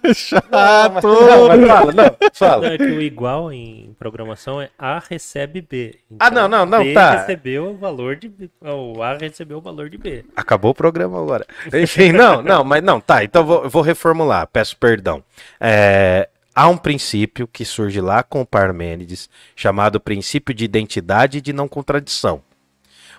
é... 0.08 0.14
Chato! 0.14 0.48
Não, 0.52 0.92
mas 0.94 1.66
fala, 1.66 1.92
não, 1.92 2.16
fala. 2.32 2.66
Não, 2.68 2.72
é 2.74 2.78
que 2.78 2.84
o 2.84 3.02
igual 3.02 3.52
em 3.52 3.94
programação 3.98 4.62
é 4.62 4.70
A 4.78 5.00
recebe 5.00 5.60
B. 5.60 5.98
Ah, 6.20 6.30
não, 6.30 6.46
não, 6.46 6.64
não, 6.64 6.84
B 6.84 6.94
tá. 6.94 7.18
recebeu 7.18 7.70
o 7.70 7.76
valor 7.76 8.14
de 8.14 8.28
B. 8.28 8.48
O 8.62 9.02
A 9.02 9.16
recebeu 9.16 9.58
o 9.58 9.60
valor 9.60 9.90
de 9.90 9.98
B. 9.98 10.24
Acabou 10.36 10.70
o 10.70 10.74
programa 10.74 11.20
agora. 11.20 11.44
Enfim, 11.74 12.12
não, 12.12 12.40
não, 12.40 12.62
mas 12.62 12.82
não, 12.84 13.00
tá. 13.00 13.24
Então 13.24 13.42
eu 13.42 13.46
vou, 13.46 13.68
vou 13.68 13.82
reformular, 13.82 14.46
peço 14.46 14.76
perdão. 14.76 15.20
É, 15.60 16.28
há 16.54 16.68
um 16.68 16.76
princípio 16.76 17.48
que 17.48 17.64
surge 17.64 18.00
lá 18.00 18.22
com 18.22 18.42
o 18.42 18.46
Parmênides, 18.46 19.28
chamado 19.56 19.98
princípio 19.98 20.54
de 20.54 20.64
identidade 20.64 21.38
e 21.38 21.40
de 21.40 21.52
não 21.52 21.66
contradição. 21.66 22.42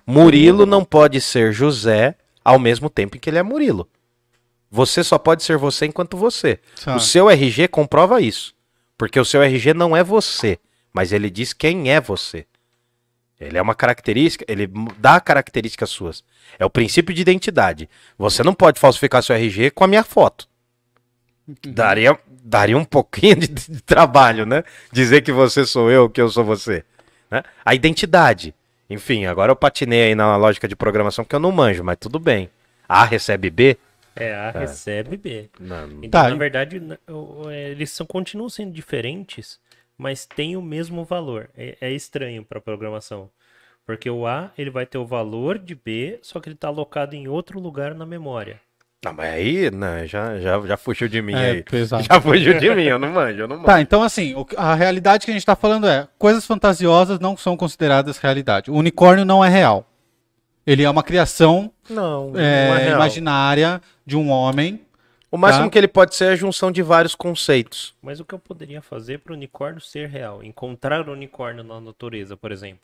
Murilo 0.10 0.66
não 0.66 0.84
pode 0.84 1.22
ser 1.22 1.54
José 1.54 2.16
ao 2.44 2.58
mesmo 2.58 2.90
tempo 2.90 3.16
em 3.16 3.20
que 3.20 3.30
ele 3.30 3.38
é 3.38 3.44
Murilo. 3.44 3.88
Você 4.72 5.04
só 5.04 5.18
pode 5.20 5.44
ser 5.44 5.58
você 5.58 5.86
enquanto 5.86 6.18
você. 6.18 6.60
O 6.96 7.00
seu 7.00 7.30
RG 7.30 7.68
comprova 7.68 8.20
isso. 8.20 8.56
Porque 8.98 9.20
o 9.20 9.26
seu 9.26 9.42
RG 9.44 9.74
não 9.74 9.96
é 9.96 10.04
você, 10.04 10.58
mas 10.92 11.12
ele 11.12 11.30
diz 11.30 11.54
quem 11.54 11.92
é 11.92 12.02
você. 12.02 12.46
Ele 13.40 13.58
é 13.58 13.62
uma 13.62 13.76
característica, 13.76 14.44
ele 14.48 14.68
dá 14.98 15.20
características 15.22 15.90
suas. 15.92 16.24
É 16.58 16.66
o 16.66 16.70
princípio 16.70 17.14
de 17.14 17.22
identidade. 17.22 17.88
Você 18.18 18.44
não 18.44 18.54
pode 18.54 18.80
falsificar 18.80 19.24
seu 19.24 19.36
RG 19.36 19.72
com 19.72 19.84
a 19.84 19.88
minha 19.88 20.04
foto. 20.04 20.48
Daria, 21.68 22.20
daria 22.44 22.78
um 22.78 22.84
pouquinho 22.84 23.36
de, 23.38 23.48
de 23.48 23.82
trabalho, 23.82 24.46
né? 24.46 24.64
Dizer 24.92 25.22
que 25.22 25.32
você 25.32 25.66
sou 25.66 25.90
eu, 25.90 26.10
que 26.10 26.20
eu 26.20 26.30
sou 26.30 26.44
você. 26.44 26.84
né? 27.32 27.44
A 27.64 27.74
identidade. 27.74 28.54
Enfim, 28.90 29.26
agora 29.26 29.52
eu 29.52 29.56
patinei 29.56 30.04
aí 30.04 30.16
na 30.16 30.36
lógica 30.36 30.68
de 30.68 30.76
programação 30.76 31.24
que 31.24 31.36
eu 31.36 31.40
não 31.40 31.52
manjo, 31.52 31.84
mas 31.84 31.98
tudo 32.00 32.20
bem. 32.20 32.50
A 32.88 33.06
recebe 33.06 33.50
B? 33.50 33.78
É 34.16 34.34
A 34.34 34.52
recebe 34.52 35.16
B. 35.16 35.50
Não, 35.60 35.88
Então, 36.04 36.10
Tá, 36.10 36.30
na 36.30 36.36
verdade, 36.36 36.82
é, 37.52 37.70
eles 37.70 37.92
são, 37.92 38.06
continuam 38.06 38.50
sendo 38.50 38.72
diferentes, 38.72 39.60
mas 39.98 40.26
têm 40.26 40.58
o 40.58 40.62
mesmo 40.62 41.06
valor. 41.06 41.50
É, 41.56 41.78
é 41.80 41.92
estranho 41.92 42.44
para 42.44 42.60
programação. 42.60 43.30
Porque 43.86 44.10
o 44.10 44.26
A 44.26 44.52
ele 44.58 44.70
vai 44.70 44.86
ter 44.86 44.98
o 44.98 45.06
valor 45.06 45.58
de 45.58 45.76
B, 45.76 46.20
só 46.22 46.40
que 46.40 46.50
ele 46.50 46.56
está 46.56 46.68
alocado 46.68 47.16
em 47.16 47.28
outro 47.28 47.60
lugar 47.60 47.94
na 47.94 48.06
memória. 48.06 48.60
Não, 49.04 49.14
mas 49.14 49.34
aí 49.34 49.72
né, 49.72 50.06
já, 50.06 50.38
já, 50.40 50.60
já 50.62 50.76
fugiu 50.78 51.08
de 51.08 51.22
mim 51.22 51.34
É, 51.34 51.52
aí. 51.52 51.64
pesado. 51.64 52.04
Já 52.10 52.20
fugiu 52.20 52.60
de 52.60 52.70
mim, 52.76 52.84
eu 52.84 53.00
não 53.00 53.10
manjo, 53.10 53.40
eu 53.40 53.48
não 53.48 53.56
manjo. 53.56 53.66
Tá, 53.68 53.80
então 53.80 54.04
assim, 54.04 54.36
a 54.58 54.76
realidade 54.76 55.24
que 55.26 55.32
a 55.32 55.34
gente 55.34 55.46
tá 55.46 55.56
falando 55.56 55.88
é, 55.88 56.06
coisas 56.18 56.46
fantasiosas 56.46 57.18
não 57.20 57.38
são 57.38 57.56
consideradas 57.56 58.18
realidade. 58.18 58.70
O 58.70 58.76
unicórnio 58.76 59.24
não 59.24 59.44
é 59.44 59.48
real. 59.48 59.86
Ele 60.68 60.84
é 60.84 60.90
uma 60.90 61.02
criação 61.02 61.72
Não, 61.90 62.32
é, 62.36 62.68
não 62.68 62.76
é 62.76 62.84
real. 62.84 62.96
imaginária 62.98 63.82
de 64.06 64.18
um 64.18 64.30
homem. 64.30 64.82
O 65.32 65.38
máximo 65.38 65.66
Tá. 65.66 65.70
que 65.72 65.78
ele 65.78 65.88
pode 65.88 66.14
ser 66.16 66.26
é 66.26 66.30
a 66.32 66.36
junção 66.36 66.70
de 66.72 66.82
vários 66.82 67.16
conceitos. 67.16 67.96
Mas 68.02 68.20
o 68.20 68.26
que 68.26 68.34
eu 68.34 68.40
poderia 68.40 68.82
fazer 68.82 69.20
para 69.20 69.32
o 69.32 69.36
unicórnio 69.36 69.80
ser 69.80 70.10
real? 70.10 70.44
Encontrar 70.44 71.08
o 71.08 71.14
unicórnio 71.14 71.64
na 71.64 71.80
natureza, 71.80 72.36
por 72.36 72.52
exemplo. 72.52 72.82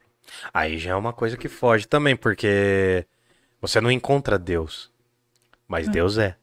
Aí 0.54 0.78
já 0.78 0.92
é 0.92 0.96
uma 0.96 1.12
coisa 1.12 1.36
que 1.36 1.50
foge 1.50 1.86
também, 1.88 2.16
porque 2.16 3.06
você 3.62 3.82
não 3.82 3.92
encontra 3.92 4.40
Deus, 4.40 4.90
mas 5.68 5.88
Deus 5.88 6.18
é. 6.18 6.36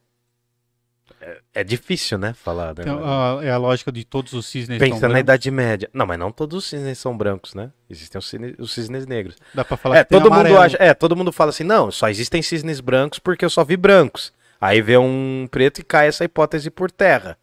é. 1.21 1.41
é 1.55 1.65
difícil, 1.65 2.19
né, 2.19 2.33
falar. 2.35 2.69
né? 2.75 2.81
Então, 2.83 3.01
a- 3.05 3.45
é 3.45 3.51
a 3.51 3.57
lógica 3.59 3.93
de 3.93 4.05
todos 4.05 4.33
os 4.33 4.47
cisnes 4.47 4.79
Pensa 4.79 4.95
na 4.95 5.01
brancos. 5.01 5.21
Idade 5.21 5.51
Média. 5.51 5.91
Não, 5.93 6.07
mas 6.07 6.19
não 6.19 6.33
todos 6.33 6.57
os 6.59 6.65
cisnes 6.65 6.99
são 6.99 7.17
brancos, 7.17 7.55
né? 7.55 7.71
Existem 7.89 8.19
os 8.19 8.29
cisnes, 8.29 8.55
os 8.59 8.73
cisnes 8.73 9.07
negros. 9.07 9.37
Dá 9.55 9.65
pra 9.65 9.77
falar 9.77 9.99
É, 9.99 10.05
que 10.05 10.11
todo 10.11 10.25
mundo 10.25 10.33
amarelo. 10.35 10.59
acha, 10.61 10.77
é, 10.81 10.93
todo 10.95 11.15
mundo 11.17 11.31
fala 11.33 11.51
assim, 11.51 11.65
não, 11.65 11.91
só 11.91 12.09
existem 12.09 12.43
cisnes 12.43 12.81
brancos 12.81 13.19
porque 13.19 13.45
eu 13.45 13.51
só 13.51 13.65
vi 13.65 13.77
brancos. 13.77 14.33
Aí 14.61 14.81
vê 14.81 14.97
um 14.97 15.47
preto 15.51 15.81
e 15.81 15.85
cai 15.85 16.07
essa 16.09 16.25
hipótese 16.25 16.71
por 16.71 16.91
terra. 16.91 17.37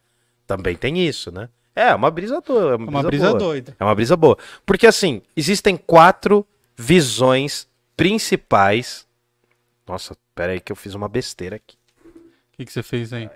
Também 0.46 0.74
tem 0.76 0.98
isso, 1.06 1.30
né? 1.30 1.48
É, 1.76 1.94
uma 1.94 2.10
brisa 2.10 2.40
doida. 2.40 2.70
É 2.70 2.72
É 2.72 2.76
uma, 2.76 2.88
uma 2.90 3.02
brisa, 3.02 3.26
brisa 3.26 3.34
doida. 3.38 3.76
É 3.78 3.84
uma 3.84 3.94
brisa 3.94 4.16
boa. 4.16 4.36
Porque 4.66 4.86
assim, 4.86 5.22
existem 5.36 5.76
quatro 5.76 6.44
visões 6.76 7.68
principais. 7.96 9.06
Nossa, 9.86 10.16
pera 10.40 10.52
aí 10.52 10.60
que 10.60 10.72
eu 10.72 10.76
fiz 10.76 10.94
uma 10.94 11.06
besteira 11.06 11.56
aqui. 11.56 11.76
O 12.06 12.56
que, 12.56 12.64
que 12.64 12.72
você 12.72 12.82
fez 12.82 13.12
aí? 13.12 13.28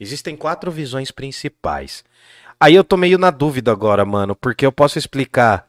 Existem 0.00 0.34
quatro 0.34 0.70
visões 0.70 1.10
principais. 1.10 2.02
Aí 2.58 2.74
eu 2.74 2.82
tô 2.82 2.96
meio 2.96 3.18
na 3.18 3.30
dúvida 3.30 3.70
agora, 3.70 4.06
mano, 4.06 4.34
porque 4.34 4.64
eu 4.64 4.72
posso 4.72 4.98
explicar 4.98 5.68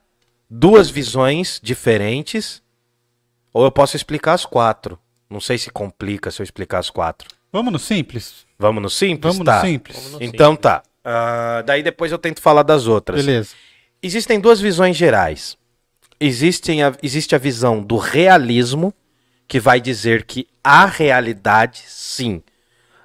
duas 0.50 0.90
visões 0.90 1.60
diferentes 1.62 2.64
ou 3.52 3.66
eu 3.66 3.72
posso 3.72 3.98
explicar 3.98 4.32
as 4.32 4.46
quatro. 4.46 4.98
Não 5.30 5.42
sei 5.42 5.58
se 5.58 5.70
complica 5.70 6.32
se 6.32 6.42
eu 6.42 6.46
explicar 6.46 6.80
as 6.80 6.90
quatro. 6.90 7.28
Vamos 7.52 7.74
no 7.74 7.80
simples? 7.80 8.46
Vamos 8.58 8.82
no 8.82 8.90
simples? 8.90 9.34
Vamos 9.34 9.46
tá. 9.46 9.58
no 9.58 9.68
simples? 9.68 9.98
Vamos 9.98 10.12
no 10.14 10.24
Então 10.24 10.56
tá. 10.56 10.84
Ah, 11.04 11.64
daí 11.66 11.84
depois 11.84 12.14
eu 12.14 12.18
tento 12.18 12.42
falar 12.42 12.64
das 12.64 12.88
outras. 12.88 13.26
Beleza. 13.26 13.56
Existem 14.02 14.40
duas 14.40 14.62
visões 14.62 14.96
gerais. 14.96 15.58
Existem 16.18 16.82
a- 16.82 16.96
existe 17.04 17.36
a 17.36 17.38
visão 17.38 17.84
do 17.84 17.98
realismo, 17.98 18.94
que 19.50 19.60
vai 19.60 19.82
dizer 19.82 20.24
que 20.26 20.48
a 20.64 20.86
realidade, 20.86 21.82
sim. 21.88 22.44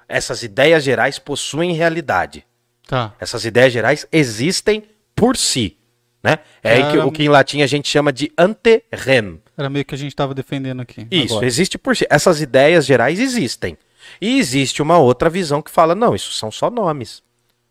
Essas 0.07 0.43
ideias 0.43 0.83
gerais 0.83 1.17
possuem 1.17 1.73
realidade. 1.73 2.45
Tá. 2.87 3.15
Essas 3.19 3.45
ideias 3.45 3.73
gerais 3.73 4.07
existem 4.11 4.83
por 5.15 5.35
si. 5.35 5.75
Né? 6.23 6.37
É 6.63 6.73
aí 6.73 6.91
que, 6.91 6.97
o 6.99 7.11
que 7.11 7.23
em 7.23 7.29
latim 7.29 7.63
a 7.63 7.67
gente 7.67 7.89
chama 7.89 8.13
de 8.13 8.31
ante 8.37 8.83
rem. 8.93 9.41
Era 9.57 9.69
meio 9.71 9.83
que 9.83 9.95
a 9.95 9.97
gente 9.97 10.15
tava 10.15 10.35
defendendo 10.35 10.81
aqui. 10.81 11.07
Isso, 11.09 11.33
agora. 11.33 11.47
existe 11.47 11.79
por 11.79 11.97
si. 11.97 12.05
Essas 12.11 12.39
ideias 12.39 12.85
gerais 12.85 13.19
existem. 13.19 13.75
E 14.21 14.37
existe 14.37 14.83
uma 14.83 14.99
outra 14.99 15.31
visão 15.31 15.63
que 15.63 15.71
fala: 15.71 15.95
não, 15.95 16.13
isso 16.13 16.31
são 16.31 16.51
só 16.51 16.69
nomes. 16.69 17.23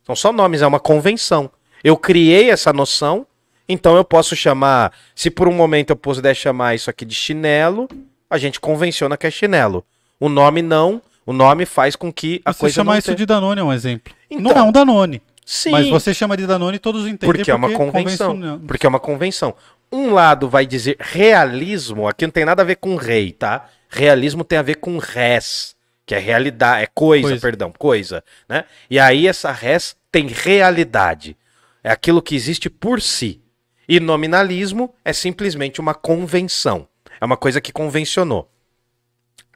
São 0.04 0.16
só 0.16 0.32
nomes, 0.32 0.62
é 0.62 0.66
uma 0.66 0.80
convenção. 0.80 1.48
Eu 1.82 1.96
criei 1.96 2.50
essa 2.50 2.72
noção, 2.72 3.24
então 3.68 3.96
eu 3.96 4.04
posso 4.04 4.34
chamar. 4.34 4.92
Se 5.14 5.30
por 5.30 5.46
um 5.46 5.52
momento 5.52 5.90
eu 5.90 5.96
puder 5.96 6.34
chamar 6.34 6.74
isso 6.74 6.90
aqui 6.90 7.04
de 7.04 7.14
chinelo, 7.14 7.88
a 8.34 8.38
gente 8.38 8.60
convenciona 8.60 9.16
que 9.16 9.26
é 9.26 9.30
chinelo. 9.30 9.84
O 10.20 10.28
nome 10.28 10.60
não, 10.62 11.00
o 11.24 11.32
nome 11.32 11.64
faz 11.66 11.94
com 11.96 12.12
que 12.12 12.40
a 12.44 12.52
Você 12.52 12.60
coisa 12.60 12.74
chamar 12.74 12.92
não 12.92 12.98
isso 12.98 13.06
tenha- 13.06 13.16
de 13.16 13.26
Danone 13.26 13.60
é 13.60 13.64
um 13.64 13.72
exemplo. 13.72 14.12
Então. 14.30 14.42
não 14.42 14.50
é 14.52 14.62
um 14.62 14.72
Danone. 14.72 15.22
Sim, 15.46 15.70
Mas 15.72 15.88
você 15.88 16.14
chama 16.14 16.36
de 16.36 16.46
Danone 16.46 16.78
todos 16.78 17.02
entendem 17.06 17.26
porque 17.34 17.50
é 17.50 17.54
uma 17.54 17.70
convenção. 17.70 18.28
convencional. 18.32 18.60
Porque 18.66 18.86
é 18.86 18.88
uma 18.88 19.00
convenção. 19.00 19.54
Um 19.92 20.10
lado 20.12 20.48
vai 20.48 20.64
dizer 20.66 20.96
realismo, 20.98 22.08
aqui 22.08 22.24
não 22.26 22.32
tem 22.32 22.44
nada 22.44 22.62
a 22.62 22.64
ver 22.64 22.76
com 22.76 22.96
rei, 22.96 23.30
tá? 23.32 23.68
Realismo 23.88 24.42
tem 24.42 24.58
a 24.58 24.62
ver 24.62 24.76
com 24.76 24.96
res, 24.98 25.76
que 26.06 26.14
é 26.14 26.18
realidade, 26.18 26.82
é 26.84 26.88
coisa, 26.92 27.28
Coisa. 27.28 27.40
perdão, 27.40 27.72
coisa, 27.78 28.24
né? 28.48 28.64
E 28.90 28.98
aí 28.98 29.26
essa 29.28 29.52
res 29.52 29.94
tem 30.10 30.26
realidade. 30.26 31.36
É 31.82 31.90
aquilo 31.90 32.22
que 32.22 32.34
existe 32.34 32.70
por 32.70 33.00
si. 33.02 33.40
E 33.86 34.00
nominalismo 34.00 34.94
é 35.04 35.12
simplesmente 35.12 35.78
uma 35.80 35.92
convenção. 35.94 36.88
É 37.20 37.24
uma 37.24 37.36
coisa 37.36 37.60
que 37.60 37.72
convencionou. 37.72 38.50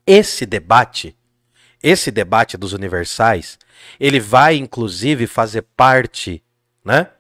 Esse 0.07 0.47
debate, 0.47 1.17
esse 1.83 2.11
debate 2.11 2.57
dos 2.57 2.73
universais, 2.73 3.59
ele 4.01 4.19
vai 4.21 4.57
inclusive 4.57 5.27
fazer 5.27 5.63
parte, 5.63 6.43
né? 6.85 7.11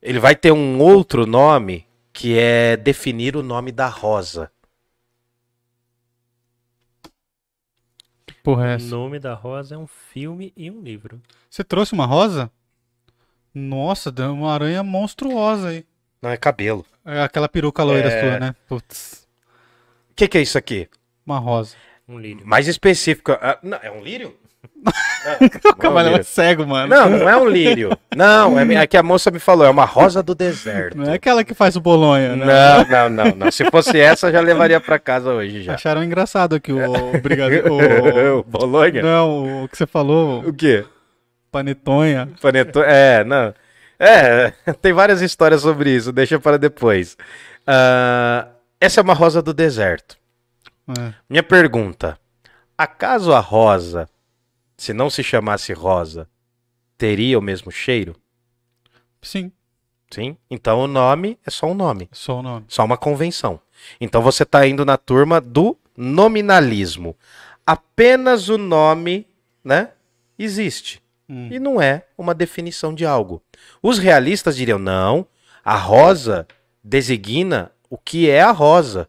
Ele 0.00 0.18
vai 0.18 0.34
ter 0.36 0.52
um 0.52 0.78
outro 0.80 1.26
nome 1.26 1.86
que 2.12 2.38
é 2.38 2.76
definir 2.76 3.36
o 3.36 3.42
nome 3.42 3.72
da 3.72 3.88
rosa. 3.88 4.50
Porra, 8.42 8.66
é 8.66 8.72
O 8.72 8.74
essa? 8.76 8.86
nome 8.86 9.18
da 9.18 9.34
rosa 9.34 9.74
é 9.74 9.78
um 9.78 9.86
filme 9.86 10.52
e 10.56 10.70
um 10.70 10.80
livro. 10.80 11.20
Você 11.48 11.62
trouxe 11.62 11.92
uma 11.92 12.06
rosa? 12.06 12.50
Nossa, 13.54 14.10
deu 14.10 14.32
uma 14.32 14.52
aranha 14.52 14.82
monstruosa 14.82 15.68
aí. 15.68 15.84
Não 16.20 16.30
é 16.30 16.36
cabelo. 16.36 16.84
É 17.04 17.22
aquela 17.22 17.48
peruca 17.48 17.82
loira 17.84 18.08
É. 18.08 18.20
sua, 18.20 18.40
né? 18.40 18.54
Putz, 18.66 19.21
O 20.12 20.14
que, 20.14 20.28
que 20.28 20.38
é 20.38 20.42
isso 20.42 20.56
aqui? 20.58 20.88
uma 21.26 21.38
rosa. 21.38 21.74
Um 22.08 22.18
lírio. 22.18 22.42
Mais 22.46 22.68
específico. 22.68 23.32
ah, 23.32 23.58
não, 23.62 23.78
é 23.82 23.90
um 23.90 24.02
lírio? 24.02 24.34
O 25.70 25.76
camarão 25.76 26.16
é 26.16 26.22
cego, 26.24 26.66
mano. 26.66 26.88
Não, 26.88 27.08
não 27.08 27.28
é 27.28 27.36
um 27.36 27.46
lírio. 27.48 27.96
Não, 28.16 28.58
é, 28.58 28.74
é 28.74 28.86
que 28.88 28.96
a 28.96 29.02
moça 29.04 29.30
me 29.30 29.38
falou, 29.38 29.64
é 29.64 29.70
uma 29.70 29.84
rosa 29.84 30.20
do 30.20 30.34
deserto. 30.34 30.98
Não 30.98 31.10
é 31.12 31.14
aquela 31.14 31.44
que 31.44 31.54
faz 31.54 31.76
o 31.76 31.80
bolonha, 31.80 32.34
né? 32.34 32.44
Não, 32.44 32.84
não, 32.88 33.08
não, 33.26 33.36
não. 33.36 33.50
Se 33.52 33.64
fosse 33.70 34.00
essa, 34.00 34.26
eu 34.26 34.32
já 34.32 34.40
levaria 34.40 34.80
pra 34.80 34.98
casa 34.98 35.30
hoje 35.32 35.62
já. 35.62 35.74
Acharam 35.74 36.02
engraçado 36.02 36.56
aqui 36.56 36.72
o, 36.72 36.78
o 37.14 37.20
brigadeiro. 37.20 37.72
o- 37.72 38.42
Bolonha? 38.42 39.00
Não, 39.00 39.62
o 39.64 39.68
que 39.68 39.76
você 39.78 39.86
falou, 39.86 40.40
O 40.44 40.52
quê? 40.52 40.84
panetonha. 41.52 42.28
Panetone. 42.40 42.86
É, 42.88 43.22
não. 43.24 43.54
É, 44.00 44.52
tem 44.82 44.92
várias 44.92 45.20
histórias 45.22 45.60
sobre 45.62 45.90
isso, 45.94 46.10
deixa 46.10 46.40
para 46.40 46.58
depois. 46.58 47.16
Ah, 47.64 48.48
essa 48.84 49.00
é 49.00 49.02
uma 49.02 49.14
rosa 49.14 49.42
do 49.42 49.52
deserto. 49.52 50.16
É. 50.88 51.14
Minha 51.28 51.42
pergunta: 51.42 52.18
acaso 52.76 53.32
a 53.32 53.40
rosa, 53.40 54.08
se 54.76 54.92
não 54.92 55.08
se 55.08 55.22
chamasse 55.22 55.72
rosa, 55.72 56.28
teria 56.96 57.38
o 57.38 57.42
mesmo 57.42 57.70
cheiro? 57.70 58.14
Sim, 59.20 59.52
Sim? 60.10 60.36
Então 60.50 60.80
o 60.80 60.86
nome 60.86 61.38
é 61.46 61.50
só 61.50 61.66
um 61.66 61.74
nome, 61.74 62.08
só 62.12 62.40
o 62.40 62.42
nome. 62.42 62.66
só 62.68 62.84
uma 62.84 62.98
convenção. 62.98 63.58
Então 63.98 64.20
você 64.20 64.42
está 64.42 64.66
indo 64.66 64.84
na 64.84 64.98
turma 64.98 65.40
do 65.40 65.76
nominalismo. 65.96 67.16
Apenas 67.64 68.50
o 68.50 68.58
nome 68.58 69.26
né? 69.64 69.90
Existe. 70.38 71.00
Hum. 71.28 71.48
E 71.50 71.58
não 71.58 71.80
é 71.80 72.04
uma 72.18 72.34
definição 72.34 72.94
de 72.94 73.06
algo. 73.06 73.42
Os 73.82 73.98
realistas 73.98 74.56
diriam: 74.56 74.78
não, 74.78 75.26
a 75.64 75.76
rosa 75.76 76.46
designa 76.82 77.70
o 77.92 77.98
que 77.98 78.30
é 78.30 78.40
a 78.40 78.50
rosa. 78.52 79.06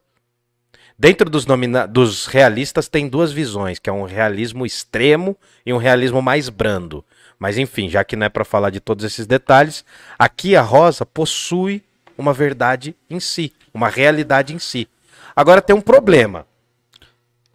Dentro 0.98 1.30
dos, 1.30 1.46
nomina- 1.46 1.86
dos 1.86 2.26
realistas 2.26 2.86
tem 2.86 3.08
duas 3.08 3.32
visões, 3.32 3.78
que 3.78 3.88
é 3.88 3.92
um 3.92 4.04
realismo 4.04 4.66
extremo 4.66 5.34
e 5.64 5.72
um 5.72 5.78
realismo 5.78 6.20
mais 6.20 6.50
brando. 6.50 7.02
Mas 7.38 7.56
enfim, 7.56 7.88
já 7.88 8.04
que 8.04 8.14
não 8.14 8.26
é 8.26 8.28
para 8.28 8.44
falar 8.44 8.68
de 8.68 8.80
todos 8.80 9.02
esses 9.02 9.26
detalhes, 9.26 9.86
aqui 10.18 10.54
a 10.54 10.60
rosa 10.60 11.06
possui 11.06 11.82
uma 12.18 12.34
verdade 12.34 12.94
em 13.08 13.18
si, 13.18 13.54
uma 13.72 13.88
realidade 13.88 14.54
em 14.54 14.58
si. 14.58 14.86
Agora 15.34 15.62
tem 15.62 15.74
um 15.74 15.80
problema. 15.80 16.46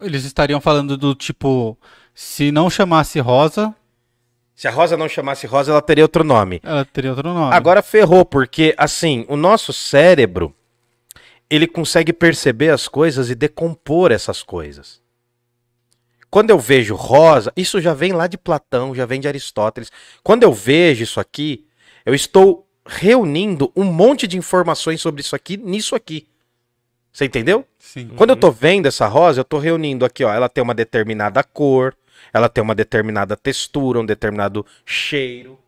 Eles 0.00 0.24
estariam 0.24 0.60
falando 0.60 0.96
do 0.96 1.14
tipo, 1.14 1.78
se 2.12 2.50
não 2.50 2.68
chamasse 2.68 3.20
Rosa, 3.20 3.72
Se 4.56 4.66
a 4.66 4.70
rosa 4.72 4.96
não 4.96 5.08
chamasse 5.08 5.46
rosa, 5.46 5.70
ela 5.70 5.80
teria 5.80 6.04
outro 6.04 6.24
nome. 6.24 6.60
ela 6.64 6.84
teria 6.84 7.10
outro 7.10 7.32
nome. 7.32 7.54
Agora 7.54 7.82
ferrou, 7.82 8.24
porque 8.24 8.74
assim, 8.76 9.24
o 9.28 9.36
nosso 9.36 9.72
cérebro 9.72 10.52
ele 11.50 11.66
consegue 11.66 12.12
perceber 12.12 12.70
as 12.70 12.86
coisas 12.86 13.28
e 13.28 13.34
decompor 13.34 14.12
essas 14.12 14.42
coisas. 14.42 15.02
Quando 16.30 16.50
eu 16.50 16.58
vejo 16.60 16.94
rosa, 16.94 17.52
isso 17.56 17.80
já 17.80 17.92
vem 17.92 18.12
lá 18.12 18.28
de 18.28 18.38
Platão, 18.38 18.94
já 18.94 19.04
vem 19.04 19.20
de 19.20 19.26
Aristóteles. 19.26 19.90
Quando 20.22 20.44
eu 20.44 20.52
vejo 20.52 21.02
isso 21.02 21.18
aqui, 21.18 21.66
eu 22.06 22.14
estou 22.14 22.68
reunindo 22.86 23.72
um 23.74 23.84
monte 23.84 24.28
de 24.28 24.38
informações 24.38 25.00
sobre 25.00 25.22
isso 25.22 25.34
aqui 25.34 25.56
nisso 25.56 25.96
aqui. 25.96 26.28
Você 27.12 27.24
entendeu? 27.24 27.66
Sim. 27.80 28.08
Quando 28.16 28.30
eu 28.30 28.36
tô 28.36 28.52
vendo 28.52 28.86
essa 28.86 29.08
rosa, 29.08 29.40
eu 29.40 29.44
tô 29.44 29.58
reunindo 29.58 30.04
aqui, 30.04 30.22
ó. 30.22 30.32
Ela 30.32 30.48
tem 30.48 30.62
uma 30.62 30.74
determinada 30.74 31.42
cor, 31.42 31.96
ela 32.32 32.48
tem 32.48 32.62
uma 32.62 32.76
determinada 32.76 33.36
textura, 33.36 33.98
um 33.98 34.06
determinado 34.06 34.64
cheiro, 34.84 35.58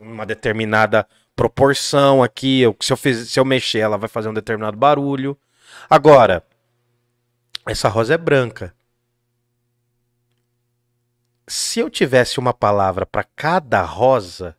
uma 0.00 0.26
determinada 0.26 1.06
proporção 1.38 2.20
aqui. 2.20 2.62
Se, 2.80 2.92
eu 2.92 2.96
fiz- 2.96 3.30
se 3.30 3.38
eu 3.38 3.44
mexer, 3.44 3.78
ela 3.78 3.96
vai 3.96 4.08
fazer 4.08 4.28
um 4.28 4.34
determinado 4.34 4.76
barulho. 4.76 5.38
Agora, 5.88 6.44
essa 7.64 7.88
rosa 7.88 8.14
é 8.14 8.18
branca. 8.18 8.74
Se 11.46 11.78
eu 11.78 11.88
tivesse 11.88 12.40
uma 12.40 12.52
palavra 12.52 13.06
para 13.06 13.22
cada 13.22 13.80
rosa, 13.82 14.56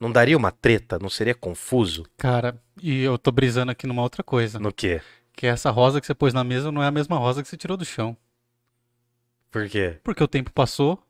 não 0.00 0.10
daria 0.10 0.36
uma 0.36 0.50
treta? 0.50 0.98
Não 0.98 1.08
seria 1.08 1.34
confuso? 1.34 2.04
Cara, 2.18 2.60
e 2.82 3.00
eu 3.02 3.16
tô 3.16 3.30
brisando 3.30 3.70
aqui 3.70 3.86
numa 3.86 4.02
outra 4.02 4.24
coisa. 4.24 4.58
No 4.58 4.72
quê? 4.72 5.00
Que 5.34 5.46
essa 5.46 5.70
rosa 5.70 6.00
que 6.00 6.06
você 6.06 6.14
pôs 6.14 6.34
na 6.34 6.42
mesa 6.42 6.72
não 6.72 6.82
é 6.82 6.88
a 6.88 6.90
mesma 6.90 7.16
rosa 7.16 7.40
que 7.40 7.48
você 7.48 7.56
tirou 7.56 7.76
do 7.76 7.84
chão. 7.84 8.16
Por 9.50 9.68
quê? 9.68 10.00
Porque 10.02 10.22
o 10.24 10.28
tempo 10.28 10.52
passou. 10.52 11.00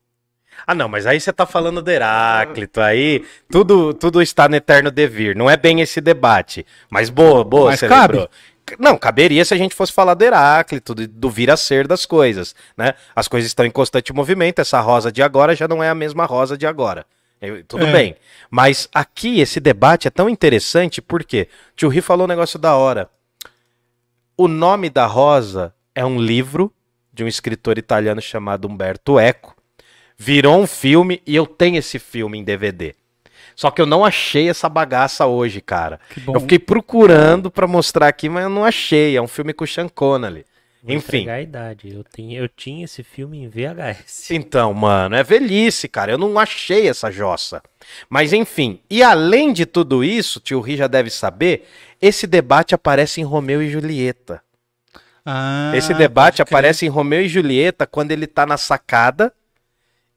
Ah, 0.67 0.75
não, 0.75 0.89
mas 0.89 1.07
aí 1.07 1.19
você 1.21 1.33
tá 1.33 1.45
falando 1.47 1.83
do 1.83 1.91
Heráclito, 1.91 2.81
aí 2.81 3.25
tudo, 3.51 3.93
tudo 3.95 4.23
está 4.23 4.49
no 4.49 4.57
eterno 4.57 4.91
devir. 4.91 5.35
Não 5.37 5.49
é 5.51 5.57
bem 5.57 5.81
esse 5.81 6.01
debate. 6.01 6.65
Mas 6.89 7.11
boa, 7.11 7.43
boa, 7.45 7.71
Mas 7.71 7.81
você 7.81 7.89
cabe? 7.89 8.15
lembrou. 8.15 8.31
Não, 8.79 8.97
caberia 8.97 9.45
se 9.45 9.53
a 9.53 9.57
gente 9.57 9.75
fosse 9.75 9.93
falar 9.93 10.15
do 10.15 10.23
Heráclito, 10.25 10.95
do, 10.95 11.07
do 11.09 11.29
vir 11.31 11.51
a 11.51 11.57
ser 11.57 11.89
das 11.89 12.07
coisas, 12.07 12.55
né? 12.77 12.95
As 13.15 13.27
coisas 13.27 13.51
estão 13.51 13.67
em 13.67 13.71
constante 13.71 14.13
movimento, 14.13 14.61
essa 14.61 14.81
rosa 14.81 15.11
de 15.11 15.21
agora 15.23 15.55
já 15.57 15.67
não 15.67 15.83
é 15.83 15.89
a 15.89 15.95
mesma 15.95 16.25
rosa 16.27 16.57
de 16.57 16.65
agora. 16.67 17.05
Eu- 17.41 17.65
tudo 17.65 17.85
É. 17.85 17.93
bem. 17.93 18.17
Mas 18.49 18.89
aqui 18.95 19.41
esse 19.41 19.59
debate 19.59 20.07
é 20.07 20.11
tão 20.13 20.29
interessante 20.29 21.03
porque 21.03 21.49
Tio 21.75 21.89
Ri 21.89 22.01
falou 22.01 22.25
um 22.25 22.29
negócio 22.29 22.57
da 22.57 22.77
hora. 22.77 23.11
O 24.37 24.47
nome 24.47 24.89
da 24.89 25.07
rosa 25.07 25.75
é 25.95 26.05
um 26.05 26.19
livro 26.21 26.73
de 27.13 27.25
um 27.25 27.29
escritor 27.29 27.79
italiano 27.79 28.21
chamado 28.23 28.67
Umberto 28.69 29.19
Eco. 29.19 29.55
Virou 30.17 30.61
um 30.61 30.67
filme 30.67 31.23
e 31.27 31.35
eu 31.35 31.47
tenho 31.47 31.79
esse 31.79 31.99
filme 31.99 32.39
em 32.39 32.45
DVD. 32.45 32.95
Só 33.55 33.71
que 33.71 33.81
eu 33.81 33.87
não 33.87 34.05
achei 34.05 34.49
essa 34.49 34.69
bagaça 34.69 35.27
hoje, 35.27 35.61
cara. 35.61 36.01
Que 36.11 36.21
bom. 36.21 36.35
Eu 36.35 36.41
fiquei 36.41 36.59
procurando 36.59 37.51
pra 37.51 37.67
mostrar 37.67 38.09
aqui, 38.09 38.29
mas 38.29 38.45
eu 38.45 38.51
não 38.51 38.65
achei. 38.65 39.17
É 39.17 39.23
um 39.23 39.29
filme 39.29 39.53
com 39.53 39.65
o 39.65 39.67
Sean 39.67 39.89
Connery. 39.89 40.45
Vou 40.83 40.97
Enfim. 40.97 41.29
a 41.29 41.41
idade. 41.41 41.95
Eu, 41.95 42.03
tenho, 42.03 42.33
eu 42.43 42.49
tinha 42.49 42.85
esse 42.85 43.05
filme 43.05 43.39
em 43.39 43.49
VHS. 43.49 44.33
Então, 44.33 44.75
mano, 44.75 45.15
é 45.15 45.23
velhice, 45.23 45.87
cara. 45.87 46.11
Eu 46.11 46.19
não 46.19 46.37
achei 46.39 46.89
essa 46.89 47.09
jossa. 47.09 47.63
Mas 48.11 48.33
enfim, 48.33 48.81
e 48.91 49.01
além 49.01 49.53
de 49.53 49.65
tudo 49.65 50.03
isso, 50.03 50.41
tio 50.41 50.61
Ri 50.61 50.77
já 50.77 50.89
deve 50.89 51.09
saber, 51.09 51.69
esse 52.01 52.27
debate 52.27 52.75
aparece 52.75 53.21
em 53.21 53.25
Romeu 53.25 53.63
e 53.63 53.71
Julieta. 53.71 54.43
Ah, 55.25 55.71
esse 55.77 55.95
debate 55.95 56.43
aparece 56.43 56.85
em 56.85 56.89
Romeu 56.89 57.23
e 57.23 57.29
Julieta 57.29 57.87
quando 57.87 58.11
ele 58.11 58.27
tá 58.27 58.45
na 58.45 58.57
sacada, 58.57 59.33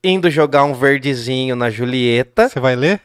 indo 0.08 0.30
jogar 0.30 0.64
um 0.64 0.74
verdezinho 0.74 1.56
na 1.56 1.70
Julieta. 1.70 2.48
Você 2.50 2.60
vai 2.60 2.76
ler? 2.76 3.02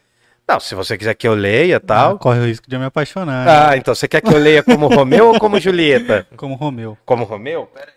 Não, 0.48 0.59
se 0.59 0.74
você 0.74 0.98
quiser 0.98 1.14
que 1.14 1.28
eu 1.28 1.34
leia 1.34 1.76
Ah, 1.76 1.80
tal. 1.80 2.18
corre 2.18 2.40
o 2.40 2.44
risco 2.44 2.68
de 2.68 2.74
eu 2.74 2.80
me 2.80 2.86
apaixonar. 2.86 3.70
Ah, 3.70 3.76
então 3.76 3.94
você 3.94 4.09
quer 4.09 4.20
que 4.20 4.32
eu 4.32 4.38
leia 4.38 4.62
como 4.62 4.88
Romeu 4.88 5.28
ou 5.28 5.38
como 5.38 5.61
Julieta? 5.61 6.26
Como 6.36 6.55
Romeu. 6.57 6.98
Como 7.05 7.24
Romeu? 7.24 7.66
Pera. 7.66 7.92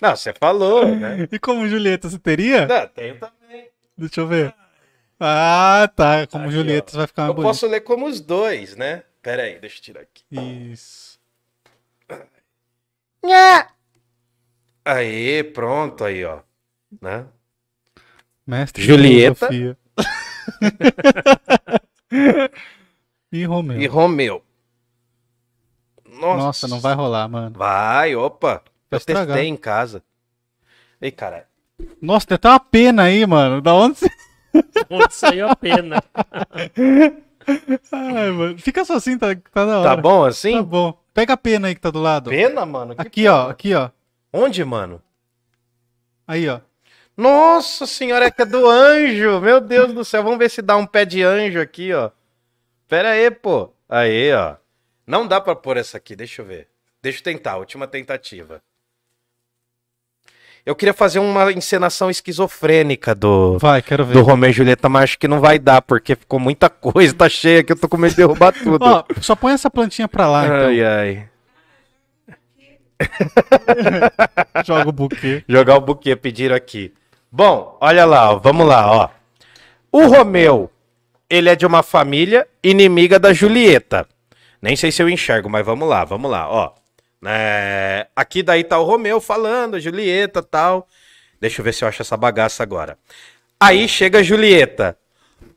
Não, 0.00 0.16
você 0.16 0.32
falou, 0.32 0.86
né? 0.94 1.28
E 1.30 1.38
como 1.38 1.68
Julieta, 1.68 2.08
você 2.08 2.18
teria? 2.18 2.66
Não, 2.66 2.86
tenho 2.88 3.18
também. 3.18 3.68
Deixa 3.96 4.20
eu 4.20 4.26
ver. 4.26 4.54
Ah, 5.18 5.88
tá. 5.94 6.26
Como 6.26 6.44
Aqui, 6.44 6.52
Julieta, 6.54 6.86
ó. 6.88 6.90
você 6.90 6.96
vai 6.98 7.06
ficar 7.06 7.22
mais 7.22 7.30
Eu 7.30 7.34
bonito. 7.34 7.48
posso 7.48 7.66
ler 7.68 7.80
como 7.82 8.06
os 8.06 8.20
dois, 8.20 8.74
né? 8.76 9.02
Pera 9.22 9.44
aí, 9.44 9.58
deixa 9.60 9.78
eu 9.78 9.82
tirar 9.82 10.00
aqui. 10.00 10.24
Isso. 10.72 11.18
Aê, 14.84 15.42
pronto 15.44 16.04
aí, 16.04 16.24
ó. 16.24 16.40
Né? 17.00 17.26
Mestre 18.46 18.82
Julieta. 18.82 19.48
e 23.32 23.44
Romeu. 23.44 23.80
E 23.80 23.86
Romeu. 23.86 24.42
Nossa, 26.08 26.36
Nossa, 26.36 26.68
não 26.68 26.80
vai 26.80 26.94
rolar, 26.94 27.28
mano. 27.28 27.56
Vai, 27.58 28.14
opa. 28.14 28.54
Vai 28.54 28.62
Eu 28.90 28.98
estragar. 28.98 29.26
testei 29.36 29.48
em 29.48 29.56
casa. 29.56 30.02
Ei, 31.00 31.10
cara. 31.10 31.46
Nossa, 32.00 32.26
tem 32.26 32.34
até 32.36 32.48
uma 32.48 32.60
pena 32.60 33.04
aí, 33.04 33.26
mano. 33.26 33.60
Da 33.60 33.74
onde 33.74 33.98
você. 33.98 34.10
Onde 34.90 35.14
saiu 35.14 35.48
a 35.48 35.56
pena. 35.56 36.02
Ai, 37.90 38.30
mano. 38.30 38.58
Fica 38.58 38.84
só 38.84 38.94
assim, 38.94 39.18
tá, 39.18 39.34
tá 39.34 39.64
da 39.64 39.80
hora. 39.80 39.96
Tá 39.96 39.96
bom 39.96 40.24
assim? 40.24 40.52
Tá 40.58 40.62
bom. 40.62 40.96
Pega 41.14 41.32
a 41.32 41.36
pena 41.36 41.68
aí 41.68 41.74
que 41.74 41.80
tá 41.80 41.90
do 41.90 42.00
lado. 42.00 42.30
Pena, 42.30 42.64
mano? 42.64 42.94
Que 42.94 43.00
Aqui, 43.00 43.26
ó. 43.28 43.50
Aqui, 43.50 43.74
ó. 43.74 43.90
Onde, 44.32 44.64
mano? 44.64 45.02
Aí, 46.26 46.48
ó. 46.48 46.60
Nossa 47.16 47.86
senhora, 47.86 48.26
é 48.26 48.30
que 48.30 48.42
é 48.42 48.46
do 48.46 48.66
anjo. 48.68 49.40
Meu 49.40 49.60
Deus 49.60 49.92
do 49.92 50.04
céu. 50.04 50.22
Vamos 50.22 50.38
ver 50.38 50.50
se 50.50 50.62
dá 50.62 50.76
um 50.76 50.86
pé 50.86 51.04
de 51.04 51.22
anjo 51.22 51.60
aqui, 51.60 51.92
ó. 51.92 52.10
Pera 52.88 53.10
aí, 53.10 53.30
pô. 53.30 53.70
Aí, 53.88 54.32
ó. 54.32 54.56
Não 55.06 55.26
dá 55.26 55.40
pra 55.40 55.54
pôr 55.54 55.76
essa 55.76 55.98
aqui. 55.98 56.16
Deixa 56.16 56.40
eu 56.40 56.46
ver. 56.46 56.68
Deixa 57.02 57.18
eu 57.18 57.24
tentar. 57.24 57.56
Última 57.58 57.86
tentativa. 57.86 58.62
Eu 60.64 60.76
queria 60.76 60.94
fazer 60.94 61.18
uma 61.18 61.50
encenação 61.52 62.08
esquizofrênica 62.08 63.16
do, 63.16 63.58
Vai, 63.58 63.82
quero 63.82 64.04
ver. 64.04 64.12
do 64.14 64.22
Romeu 64.22 64.48
e 64.48 64.52
Julieta, 64.52 64.88
mas 64.88 65.02
acho 65.02 65.18
que 65.18 65.26
não 65.26 65.40
vai 65.40 65.58
dar, 65.58 65.82
porque 65.82 66.14
ficou 66.14 66.38
muita 66.38 66.70
coisa. 66.70 67.12
Tá 67.12 67.28
cheia 67.28 67.64
que 67.64 67.72
eu 67.72 67.76
tô 67.76 67.88
com 67.88 67.96
medo 67.96 68.10
de 68.12 68.18
derrubar 68.18 68.52
tudo. 68.52 68.80
Ó, 68.80 69.04
só 69.20 69.34
põe 69.34 69.52
essa 69.54 69.68
plantinha 69.68 70.06
pra 70.06 70.28
lá, 70.28 70.44
então. 70.44 70.56
ai, 70.68 70.84
ai. 70.84 71.28
Joga 74.64 74.88
o 74.88 74.92
buquê. 74.92 75.44
Jogar 75.48 75.76
o 75.76 75.80
buquê, 75.80 76.16
pediram 76.16 76.56
aqui. 76.56 76.92
Bom, 77.30 77.76
olha 77.80 78.04
lá, 78.04 78.32
ó, 78.32 78.38
vamos 78.38 78.66
lá, 78.66 78.90
ó. 78.90 79.08
O 79.90 80.06
Romeu, 80.06 80.70
ele 81.28 81.48
é 81.48 81.56
de 81.56 81.66
uma 81.66 81.82
família 81.82 82.46
inimiga 82.62 83.18
da 83.18 83.32
Julieta. 83.32 84.06
Nem 84.60 84.76
sei 84.76 84.92
se 84.92 85.02
eu 85.02 85.08
enxergo, 85.08 85.48
mas 85.48 85.64
vamos 85.64 85.88
lá, 85.88 86.04
vamos 86.04 86.30
lá, 86.30 86.48
ó. 86.48 86.72
É, 87.24 88.06
aqui 88.16 88.42
daí 88.42 88.64
tá 88.64 88.78
o 88.78 88.84
Romeu 88.84 89.20
falando, 89.20 89.78
Julieta 89.78 90.42
tal. 90.42 90.86
Deixa 91.40 91.60
eu 91.60 91.64
ver 91.64 91.72
se 91.72 91.84
eu 91.84 91.88
acho 91.88 92.02
essa 92.02 92.16
bagaça 92.16 92.62
agora. 92.62 92.98
Aí 93.58 93.88
chega 93.88 94.18
a 94.18 94.22
Julieta. 94.22 94.96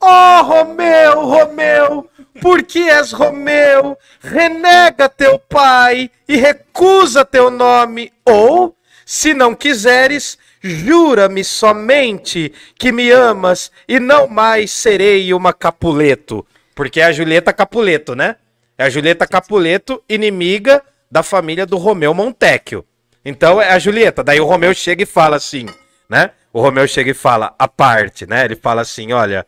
Ó 0.01 0.41
Romeu, 0.41 1.25
Romeu, 1.25 2.09
por 2.41 2.63
que 2.63 2.89
és 2.89 3.11
Romeu? 3.11 3.97
Renega 4.21 5.07
teu 5.07 5.39
pai 5.39 6.09
e 6.27 6.36
recusa 6.38 7.23
teu 7.23 7.49
nome. 7.49 8.11
Ou, 8.25 8.75
se 9.05 9.33
não 9.33 9.55
quiseres, 9.55 10.38
jura-me 10.61 11.43
somente 11.43 12.51
que 12.77 12.91
me 12.91 13.11
amas 13.11 13.71
e 13.88 13.99
não 13.99 14.27
mais 14.27 14.71
serei 14.71 15.33
uma 15.33 15.53
Capuleto. 15.53 16.45
Porque 16.73 16.99
é 16.99 17.05
a 17.05 17.11
Julieta 17.11 17.53
Capuleto, 17.53 18.15
né? 18.15 18.36
É 18.77 18.83
a 18.83 18.89
Julieta 18.89 19.25
Capuleto, 19.25 20.03
inimiga 20.09 20.83
da 21.09 21.23
família 21.23 21.65
do 21.65 21.77
Romeu 21.77 22.13
Montecchio. 22.13 22.86
Então 23.23 23.61
é 23.61 23.71
a 23.71 23.79
Julieta. 23.79 24.23
Daí 24.23 24.39
o 24.39 24.45
Romeu 24.45 24.73
chega 24.73 25.03
e 25.03 25.05
fala 25.05 25.38
assim, 25.38 25.65
né? 26.09 26.31
O 26.51 26.61
Romeu 26.61 26.88
chega 26.88 27.11
e 27.11 27.13
fala 27.13 27.55
a 27.57 27.67
parte, 27.67 28.25
né? 28.25 28.45
Ele 28.45 28.55
fala 28.55 28.81
assim: 28.81 29.13
olha, 29.13 29.45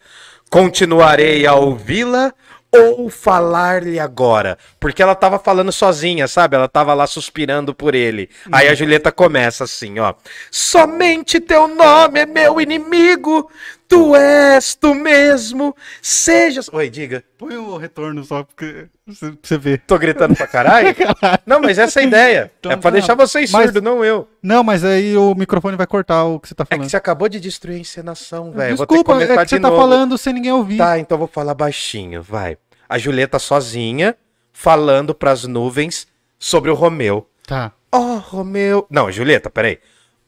continuarei 0.49 1.45
a 1.45 1.55
ouvi-la 1.55 2.33
ou 2.71 3.09
falar-lhe 3.09 3.99
agora? 3.99 4.57
Porque 4.79 5.01
ela 5.01 5.15
tava 5.15 5.39
falando 5.39 5.71
sozinha, 5.71 6.27
sabe? 6.27 6.55
Ela 6.55 6.67
tava 6.67 6.93
lá 6.93 7.07
suspirando 7.07 7.73
por 7.73 7.95
ele. 7.95 8.29
Aí 8.51 8.67
a 8.67 8.75
Julieta 8.75 9.11
começa 9.11 9.63
assim, 9.63 9.99
ó. 9.99 10.13
Somente 10.51 11.39
teu 11.39 11.67
nome 11.67 12.19
é 12.19 12.25
meu 12.25 12.59
inimigo, 12.59 13.49
tu 13.87 14.15
és 14.15 14.75
tu 14.75 14.93
mesmo, 14.93 15.75
sejas... 16.01 16.69
Oi, 16.73 16.89
diga. 16.89 17.23
Põe 17.37 17.55
o 17.57 17.77
retorno 17.77 18.23
só 18.23 18.43
porque 18.43 18.87
você, 19.05 19.31
pra 19.31 19.37
você 19.41 19.57
ver. 19.57 19.81
Tô 19.87 19.97
gritando 19.97 20.35
pra 20.35 20.45
caralho? 20.47 20.89
Não, 21.45 21.59
mas 21.61 21.77
essa 21.77 21.99
é 21.99 22.03
a 22.03 22.05
ideia. 22.05 22.51
Então 22.59 22.71
é 22.71 22.75
pra 22.75 22.91
tá. 22.91 22.97
deixar 22.97 23.15
vocês 23.15 23.51
Mas- 23.51 23.63
surdos, 23.65 23.81
não 23.81 24.03
eu. 24.03 24.27
Não, 24.43 24.63
mas 24.63 24.83
aí 24.83 25.15
o 25.15 25.33
microfone 25.35 25.75
vai 25.77 25.87
cortar 25.87 26.23
o 26.25 26.39
que 26.39 26.47
você 26.49 26.55
tá 26.55 26.63
É 26.63 26.65
falando. 26.67 26.85
que 26.85 26.89
você 26.91 26.97
acabou 26.97 27.29
de 27.29 27.39
destruir 27.39 27.75
a 27.77 27.79
encenação, 27.79 28.51
velho. 28.51 28.75
Vou 28.75 28.85
ter 28.85 28.93
que 28.93 28.99
Desculpa, 29.03 29.23
é 29.23 29.43
que 29.45 29.49
você 29.49 29.59
tá 29.59 29.69
novo. 29.69 29.81
falando 29.81 30.17
sem 30.17 30.33
ninguém 30.33 30.51
ouvir. 30.51 30.77
Tá, 30.77 30.99
então 30.99 31.15
eu 31.15 31.19
vou 31.19 31.27
falar 31.27 31.53
baixinho, 31.53 32.21
vai. 32.21 32.57
A 32.89 32.97
Julieta 32.97 33.39
sozinha, 33.39 34.15
falando 34.53 35.13
pras 35.13 35.43
nuvens 35.45 36.07
sobre 36.39 36.69
o 36.71 36.73
Romeu. 36.73 37.27
Tá. 37.45 37.71
Ó, 37.91 38.15
Romeu. 38.17 38.85
Não, 38.89 39.11
Julieta, 39.11 39.49
peraí. 39.49 39.79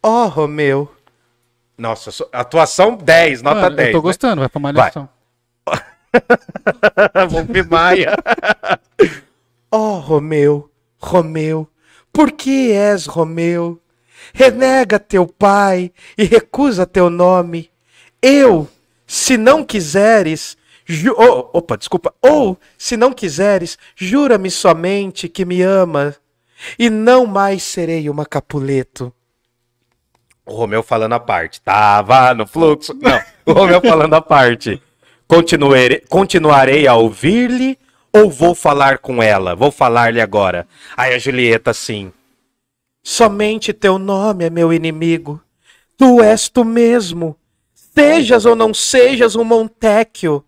Ó, 0.01 0.27
Romeu. 0.27 0.89
Nossa, 1.79 2.11
atuação 2.33 2.97
10, 2.97 3.41
nota 3.41 3.61
Mano, 3.61 3.75
10. 3.77 3.87
eu 3.87 3.91
tô 3.93 3.97
né? 3.99 4.03
gostando, 4.03 4.39
vai 4.41 4.49
pra 4.49 4.59
malhação. 4.59 5.07
Vamos 7.31 7.47
ver 7.47 7.65
Maia. 7.65 8.17
Ó, 9.71 9.93
Romeu, 9.99 10.69
Romeu, 10.97 11.65
por 12.11 12.33
que 12.33 12.73
és 12.73 13.05
Romeu? 13.05 13.81
Renega 14.33 14.99
teu 14.99 15.25
pai 15.25 15.93
e 16.17 16.25
recusa 16.25 16.85
teu 16.85 17.09
nome. 17.09 17.71
Eu, 18.21 18.67
se 19.07 19.37
não 19.37 19.63
quiseres. 19.63 20.57
Ju 20.85 21.15
oh, 21.17 21.57
opa, 21.57 21.77
desculpa. 21.77 22.13
Ou, 22.21 22.59
se 22.77 22.97
não 22.97 23.13
quiseres, 23.13 23.77
jura-me 23.95 24.51
somente 24.51 25.29
que 25.29 25.45
me 25.45 25.61
ama, 25.61 26.13
e 26.77 26.89
não 26.89 27.25
mais 27.25 27.63
serei 27.63 28.09
uma 28.09 28.25
Capuleto. 28.25 29.13
O 30.49 30.55
Romeu 30.55 30.81
falando 30.81 31.13
a 31.13 31.19
parte. 31.19 31.61
Tava 31.61 32.33
no 32.33 32.47
fluxo. 32.47 32.93
Não, 32.99 33.21
o 33.45 33.53
Romeu 33.53 33.79
falando 33.81 34.15
a 34.15 34.21
parte. 34.21 34.81
Continuarei, 35.27 36.03
continuarei 36.09 36.87
a 36.87 36.95
ouvir-lhe 36.95 37.77
ou 38.11 38.31
vou 38.31 38.55
falar 38.55 38.97
com 38.97 39.21
ela? 39.21 39.55
Vou 39.55 39.71
falar-lhe 39.71 40.19
agora. 40.19 40.67
Aí 40.97 41.13
a 41.13 41.19
Julieta 41.19 41.69
assim. 41.69 42.11
Somente 43.03 43.71
teu 43.71 43.99
nome 43.99 44.45
é 44.45 44.49
meu 44.49 44.73
inimigo. 44.73 45.39
Tu 45.95 46.21
és 46.23 46.49
tu 46.49 46.65
mesmo. 46.65 47.35
Sejas 47.73 48.45
ou 48.45 48.55
não 48.55 48.73
sejas 48.73 49.35
um 49.35 49.43
Montecchio. 49.43 50.43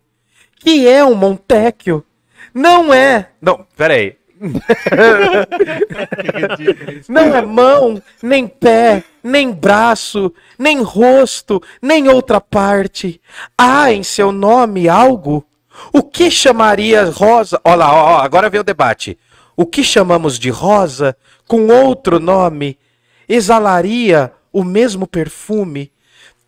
Que 0.56 0.88
é 0.88 1.04
um 1.04 1.14
Montecchio? 1.14 2.04
Não 2.52 2.92
é. 2.92 3.30
Não, 3.40 3.64
peraí. 3.76 4.16
Não 7.08 7.34
é 7.34 7.42
mão, 7.42 8.02
nem 8.22 8.46
pé, 8.48 9.04
nem 9.22 9.52
braço, 9.52 10.32
nem 10.58 10.82
rosto, 10.82 11.62
nem 11.80 12.08
outra 12.08 12.40
parte. 12.40 13.20
Há 13.56 13.92
em 13.92 14.02
seu 14.02 14.32
nome 14.32 14.88
algo? 14.88 15.46
O 15.92 16.02
que 16.02 16.28
chamaria 16.30 17.04
rosa? 17.04 17.60
Olha 17.64 17.86
lá, 17.86 18.24
agora 18.24 18.50
vem 18.50 18.60
o 18.60 18.64
debate. 18.64 19.16
O 19.56 19.64
que 19.64 19.84
chamamos 19.84 20.38
de 20.38 20.50
rosa 20.50 21.16
com 21.46 21.68
outro 21.68 22.18
nome 22.18 22.78
exalaria 23.28 24.32
o 24.52 24.64
mesmo 24.64 25.06
perfume? 25.06 25.92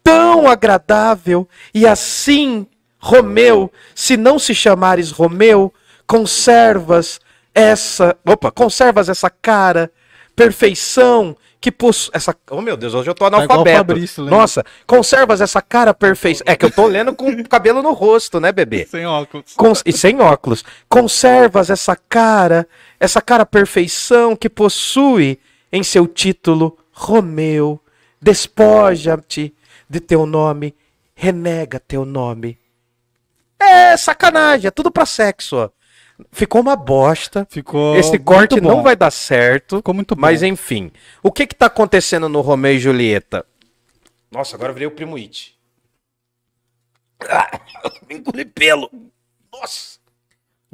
Tão 0.03 0.49
agradável 0.49 1.49
e 1.73 1.87
assim, 1.87 2.67
Romeu, 2.99 3.71
se 3.95 4.17
não 4.17 4.39
se 4.39 4.55
chamares 4.55 5.11
Romeu, 5.11 5.73
conservas 6.07 7.21
essa, 7.55 8.17
opa, 8.27 8.51
conservas 8.51 9.09
essa 9.09 9.31
cara, 9.31 9.91
perfeição 10.35 11.37
que 11.61 11.71
possui 11.73 12.11
essa, 12.13 12.37
oh 12.51 12.61
meu 12.61 12.77
Deus, 12.77 12.93
hoje 12.93 13.09
eu 13.09 13.15
tô 13.15 13.25
o 13.25 13.27
analfabeto. 13.29 13.77
Fabrício, 13.79 14.23
lembra? 14.25 14.39
Nossa, 14.39 14.65
conservas 14.87 15.41
essa 15.41 15.63
cara 15.63 15.95
perfeição. 15.95 16.45
É 16.47 16.55
que 16.57 16.65
eu 16.67 16.71
tô 16.71 16.87
lendo 16.87 17.15
com 17.15 17.31
o 17.31 17.49
cabelo 17.49 17.83
no 17.83 17.93
rosto, 17.93 18.39
né, 18.39 18.53
bebê? 18.53 18.85
Sem 18.91 19.07
óculos. 19.07 19.55
Cons- 19.57 19.83
e 19.87 19.93
sem 19.93 20.21
óculos. 20.21 20.63
Conservas 20.91 21.71
essa 21.71 21.97
cara, 21.97 22.69
essa 23.01 23.23
cara 23.23 23.47
perfeição 23.47 24.37
que 24.37 24.51
possui 24.51 25.39
em 25.73 25.83
seu 25.83 26.07
título 26.07 26.77
Romeu. 26.93 27.81
Despoja-te 28.21 29.55
de 29.89 30.01
teu 30.01 30.27
nome, 30.27 30.75
renega 31.15 31.81
teu 31.81 32.05
nome. 32.05 32.59
É 33.59 33.97
sacanagem, 33.97 34.69
é 34.69 34.71
tudo 34.71 34.91
pra 34.91 35.07
sexo, 35.07 35.57
ó. 35.57 35.71
Ficou 36.31 36.61
uma 36.61 36.77
bosta. 36.77 37.47
Ficou. 37.49 37.97
Esse 37.97 38.19
corte 38.19 38.53
muito 38.53 38.65
não 38.67 38.83
vai 38.83 38.97
dar 38.97 39.11
certo. 39.11 39.77
Ficou 39.77 39.95
muito 39.95 40.15
bom. 40.15 40.21
Mas 40.21 40.43
enfim. 40.43 40.91
O 41.23 41.31
que 41.31 41.47
que 41.47 41.55
tá 41.55 41.67
acontecendo 41.67 42.29
no 42.29 42.41
Romeu 42.41 42.73
e 42.73 42.79
Julieta? 42.79 43.47
Nossa, 44.31 44.57
agora 44.57 44.71
eu 44.71 44.75
virei 44.75 44.89
o 44.89 44.91
primo 44.91 45.17
It. 45.17 45.57
Ah, 47.29 47.61
engoli 48.11 48.45
pelo. 48.45 48.91
Nossa. 49.53 49.99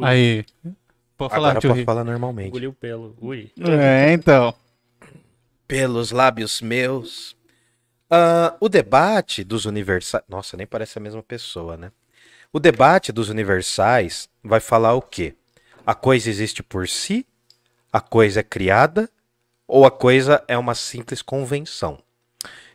Aí. 0.03 0.44
Pode 1.16 1.34
falar, 1.34 1.51
Agora 1.51 1.68
pode 1.68 1.84
falar 1.84 2.05
normalmente. 2.05 2.48
Engoliu 2.48 2.70
o 2.70 2.74
pelo. 2.74 3.14
Ui. 3.20 3.53
É, 3.61 4.12
então. 4.12 4.55
Pelos 5.68 6.11
lábios 6.11 6.62
meus. 6.62 7.36
Ah, 8.09 8.57
o 8.59 8.68
debate 8.68 9.44
dos 9.44 9.66
universais. 9.66 10.24
Nossa, 10.28 10.57
nem 10.57 10.66
parece 10.66 10.98
a 10.98 11.03
mesma 11.03 11.22
pessoa, 11.22 11.76
né? 11.76 11.92
O 12.53 12.59
debate 12.59 13.12
dos 13.12 13.28
universais 13.28 14.28
vai 14.42 14.59
falar 14.59 14.94
o 14.94 15.03
quê? 15.03 15.36
A 15.87 15.95
coisa 15.95 16.28
existe 16.28 16.62
por 16.62 16.89
si? 16.89 17.26
A 17.93 18.01
coisa 18.01 18.41
é 18.41 18.43
criada? 18.43 19.11
Ou 19.66 19.87
a 19.87 19.91
coisa 19.91 20.43
é 20.47 20.57
uma 20.59 20.74
simples 20.74 21.22
convenção? 21.22 21.99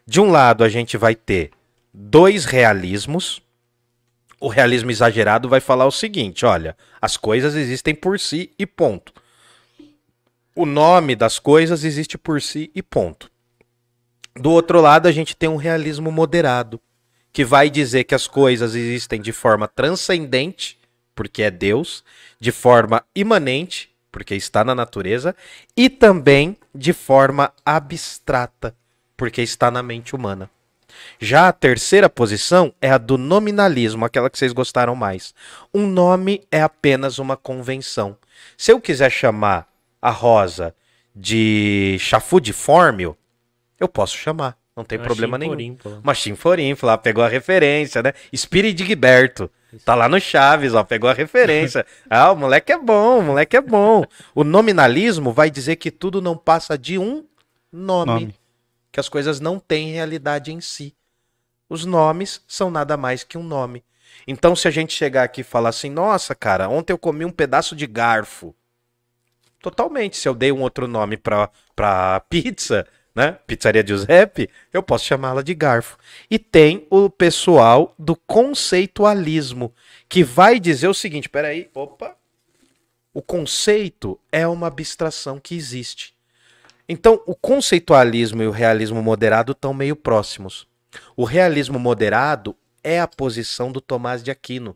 De 0.06 0.20
um 0.20 0.32
lado, 0.32 0.64
a 0.64 0.70
gente 0.70 0.98
vai 0.98 1.16
ter 1.16 1.52
dois 1.94 2.46
realismos. 2.46 3.42
O 4.40 4.48
realismo 4.48 4.92
exagerado 4.92 5.48
vai 5.48 5.60
falar 5.60 5.86
o 5.86 5.92
seguinte: 5.92 6.46
olha, 6.46 6.76
as 7.02 7.18
coisas 7.18 7.56
existem 7.56 7.96
por 7.96 8.20
si 8.20 8.52
e 8.58 8.66
ponto. 8.66 9.14
O 10.56 10.66
nome 10.66 11.16
das 11.16 11.38
coisas 11.38 11.84
existe 11.84 12.18
por 12.18 12.42
si 12.42 12.72
e 12.74 12.82
ponto. 12.82 13.30
Do 14.36 14.52
outro 14.52 14.82
lado, 14.82 15.08
a 15.08 15.12
gente 15.12 15.36
tem 15.36 15.48
um 15.48 15.56
realismo 15.56 16.12
moderado, 16.12 16.80
que 17.32 17.44
vai 17.44 17.70
dizer 17.70 18.04
que 18.04 18.16
as 18.16 18.28
coisas 18.28 18.76
existem 18.76 19.22
de 19.22 19.32
forma 19.32 19.68
transcendente, 19.68 20.78
porque 21.16 21.42
é 21.42 21.50
Deus, 21.50 22.04
de 22.40 22.52
forma 22.52 23.04
imanente, 23.16 23.90
porque 24.12 24.36
está 24.36 24.64
na 24.64 24.76
natureza, 24.76 25.36
e 25.76 25.90
também 25.90 26.58
de 26.74 26.94
forma 26.94 27.52
abstrata, 27.66 28.76
porque 29.18 29.42
está 29.42 29.72
na 29.72 29.82
mente 29.82 30.16
humana. 30.16 30.50
Já 31.20 31.48
a 31.48 31.54
terceira 31.54 32.10
posição 32.10 32.74
é 32.82 32.90
a 32.90 32.98
do 32.98 33.18
nominalismo, 33.18 34.06
aquela 34.06 34.30
que 34.30 34.38
vocês 34.38 34.54
gostaram 34.54 34.96
mais. 34.96 35.34
Um 35.74 35.88
nome 35.88 36.44
é 36.52 36.62
apenas 36.62 37.20
uma 37.20 37.36
convenção. 37.36 38.18
Se 38.58 38.72
eu 38.72 38.80
quiser 38.80 39.10
chamar 39.10 39.68
a 40.02 40.10
rosa 40.10 40.74
de 41.16 41.98
chafudifórmio, 42.00 43.18
eu 43.80 43.88
posso 43.88 44.16
chamar, 44.18 44.58
não 44.76 44.84
tem 44.84 45.00
problema 45.00 45.38
nenhum. 45.38 45.78
Uma 46.04 46.14
lá, 46.84 46.98
pegou 46.98 47.24
a 47.24 47.28
referência, 47.28 48.02
né? 48.04 48.14
Spirit 48.36 48.86
Gilberto. 48.86 49.50
Tá 49.84 49.96
lá 49.96 50.08
no 50.08 50.20
Chaves, 50.20 50.74
ó, 50.74 50.84
pegou 50.84 51.10
a 51.10 51.14
referência. 51.14 51.86
Ah, 52.10 52.32
o 52.32 52.36
moleque 52.36 52.72
é 52.72 52.78
bom, 52.78 53.20
o 53.20 53.24
moleque 53.24 53.58
é 53.58 53.62
bom. 53.62 54.04
O 54.34 54.44
nominalismo 54.44 55.34
vai 55.34 55.50
dizer 55.50 55.76
que 55.76 55.90
tudo 55.92 56.22
não 56.22 56.38
passa 56.38 56.78
de 56.78 56.98
um 56.98 57.26
nome, 57.72 58.12
Nome. 58.12 58.36
que 58.92 59.00
as 59.00 59.10
coisas 59.10 59.40
não 59.40 59.60
têm 59.60 59.92
realidade 59.92 60.54
em 60.54 60.62
si. 60.62 60.96
Os 61.70 61.84
nomes 61.84 62.42
são 62.48 62.70
nada 62.70 62.96
mais 62.96 63.24
que 63.24 63.38
um 63.38 63.44
nome. 63.44 63.84
Então, 64.28 64.56
se 64.56 64.68
a 64.68 64.72
gente 64.72 64.94
chegar 64.94 65.24
aqui 65.24 65.42
e 65.42 65.44
falar 65.44 65.70
assim, 65.70 65.90
nossa, 65.90 66.34
cara, 66.34 66.70
ontem 66.70 66.94
eu 66.94 66.98
comi 66.98 67.26
um 67.26 67.32
pedaço 67.32 67.76
de 67.76 67.86
garfo. 67.86 68.56
Totalmente. 69.62 70.18
Se 70.18 70.28
eu 70.28 70.36
dei 70.36 70.52
um 70.52 70.62
outro 70.62 70.88
nome 70.88 71.18
pra, 71.18 71.50
pra 71.76 72.20
pizza, 72.30 72.86
né? 73.16 73.40
Pizzaria 73.48 73.86
Giuseppe, 73.86 74.50
eu 74.74 74.84
posso 74.84 75.06
chamá-la 75.06 75.42
de 75.42 75.56
garfo. 75.56 75.98
E 76.30 76.38
tem 76.38 76.86
o 76.90 77.10
pessoal 77.10 77.96
do 77.98 78.16
conceitualismo, 78.16 79.74
que 80.10 80.24
vai 80.24 80.60
dizer 80.60 80.90
o 80.90 80.94
seguinte: 80.94 81.30
peraí, 81.30 81.70
opa. 81.74 82.16
O 83.14 83.22
conceito 83.22 84.20
é 84.30 84.46
uma 84.46 84.68
abstração 84.68 85.40
que 85.40 85.56
existe. 85.56 86.14
Então, 86.88 87.24
o 87.26 87.34
conceitualismo 87.34 88.44
e 88.44 88.48
o 88.48 88.52
realismo 88.52 89.02
moderado 89.02 89.54
estão 89.54 89.74
meio 89.74 89.96
próximos. 89.96 90.68
O 91.16 91.24
realismo 91.24 91.80
moderado 91.80 92.54
é 92.84 93.00
a 93.00 93.08
posição 93.08 93.72
do 93.72 93.80
Tomás 93.80 94.22
de 94.22 94.32
Aquino, 94.32 94.76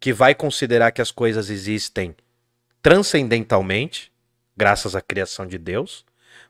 que 0.00 0.12
vai 0.12 0.34
considerar 0.34 0.90
que 0.90 1.00
as 1.00 1.12
coisas 1.12 1.48
existem 1.48 2.14
transcendentalmente, 2.82 4.12
graças 4.56 4.96
à 4.96 5.00
criação 5.00 5.46
de 5.46 5.58
Deus, 5.58 6.04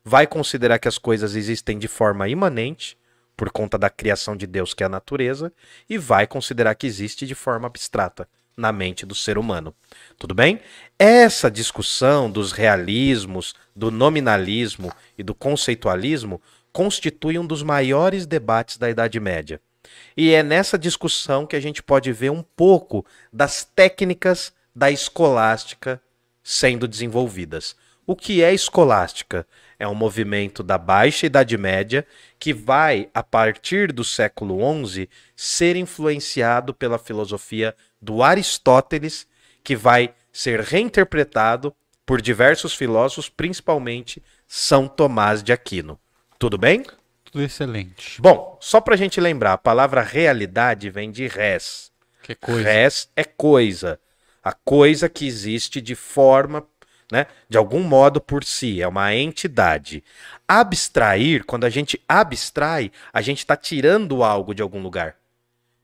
vai 0.08 0.26
considerar 0.26 0.78
que 0.78 0.88
as 0.88 0.96
coisas 0.96 1.36
existem 1.36 1.78
de 1.78 1.86
forma 1.86 2.28
imanente, 2.28 2.96
por 3.36 3.50
conta 3.50 3.78
da 3.78 3.90
criação 3.90 4.34
de 4.34 4.46
Deus, 4.46 4.72
que 4.72 4.82
é 4.82 4.86
a 4.86 4.88
natureza, 4.88 5.52
e 5.88 5.98
vai 5.98 6.26
considerar 6.26 6.74
que 6.74 6.86
existe 6.86 7.26
de 7.26 7.34
forma 7.34 7.66
abstrata, 7.66 8.26
na 8.56 8.72
mente 8.72 9.06
do 9.06 9.14
ser 9.14 9.38
humano. 9.38 9.72
Tudo 10.18 10.34
bem? 10.34 10.60
Essa 10.98 11.50
discussão 11.50 12.28
dos 12.28 12.50
realismos, 12.50 13.54
do 13.76 13.90
nominalismo 13.90 14.90
e 15.16 15.22
do 15.22 15.34
conceitualismo 15.34 16.40
constitui 16.72 17.38
um 17.38 17.46
dos 17.46 17.62
maiores 17.62 18.26
debates 18.26 18.78
da 18.78 18.90
Idade 18.90 19.20
Média. 19.20 19.60
E 20.16 20.32
é 20.32 20.42
nessa 20.42 20.78
discussão 20.78 21.46
que 21.46 21.54
a 21.54 21.60
gente 21.60 21.82
pode 21.82 22.10
ver 22.12 22.30
um 22.30 22.42
pouco 22.42 23.04
das 23.32 23.62
técnicas 23.62 24.52
da 24.74 24.90
escolástica 24.90 26.00
sendo 26.42 26.88
desenvolvidas. 26.88 27.76
O 28.06 28.16
que 28.16 28.42
é 28.42 28.54
escolástica? 28.54 29.46
É 29.78 29.86
um 29.86 29.94
movimento 29.94 30.62
da 30.62 30.76
Baixa 30.76 31.26
Idade 31.26 31.56
Média 31.56 32.04
que 32.38 32.52
vai, 32.52 33.08
a 33.14 33.22
partir 33.22 33.92
do 33.92 34.02
século 34.02 34.58
XI, 34.86 35.08
ser 35.36 35.76
influenciado 35.76 36.74
pela 36.74 36.98
filosofia 36.98 37.74
do 38.00 38.22
Aristóteles, 38.22 39.26
que 39.62 39.76
vai 39.76 40.12
ser 40.32 40.60
reinterpretado 40.60 41.74
por 42.04 42.20
diversos 42.20 42.74
filósofos, 42.74 43.28
principalmente 43.28 44.22
São 44.46 44.88
Tomás 44.88 45.42
de 45.42 45.52
Aquino. 45.52 45.98
Tudo 46.38 46.56
bem? 46.56 46.84
Tudo 47.24 47.42
excelente. 47.42 48.20
Bom, 48.20 48.56
só 48.60 48.80
para 48.80 48.94
a 48.94 48.96
gente 48.96 49.20
lembrar, 49.20 49.52
a 49.52 49.58
palavra 49.58 50.00
realidade 50.00 50.88
vem 50.88 51.10
de 51.10 51.26
res. 51.26 51.92
Que 52.22 52.34
coisa. 52.34 52.62
Res 52.62 53.10
é 53.14 53.24
coisa. 53.24 54.00
A 54.42 54.52
coisa 54.52 55.08
que 55.08 55.26
existe 55.26 55.80
de 55.80 55.94
forma, 55.94 56.66
né, 57.10 57.26
de 57.48 57.56
algum 57.56 57.82
modo 57.82 58.20
por 58.20 58.44
si, 58.44 58.82
é 58.82 58.88
uma 58.88 59.14
entidade. 59.14 60.04
Abstrair, 60.46 61.44
quando 61.44 61.64
a 61.64 61.70
gente 61.70 62.00
abstrai, 62.08 62.90
a 63.12 63.20
gente 63.20 63.38
está 63.38 63.56
tirando 63.56 64.22
algo 64.22 64.54
de 64.54 64.62
algum 64.62 64.80
lugar. 64.80 65.16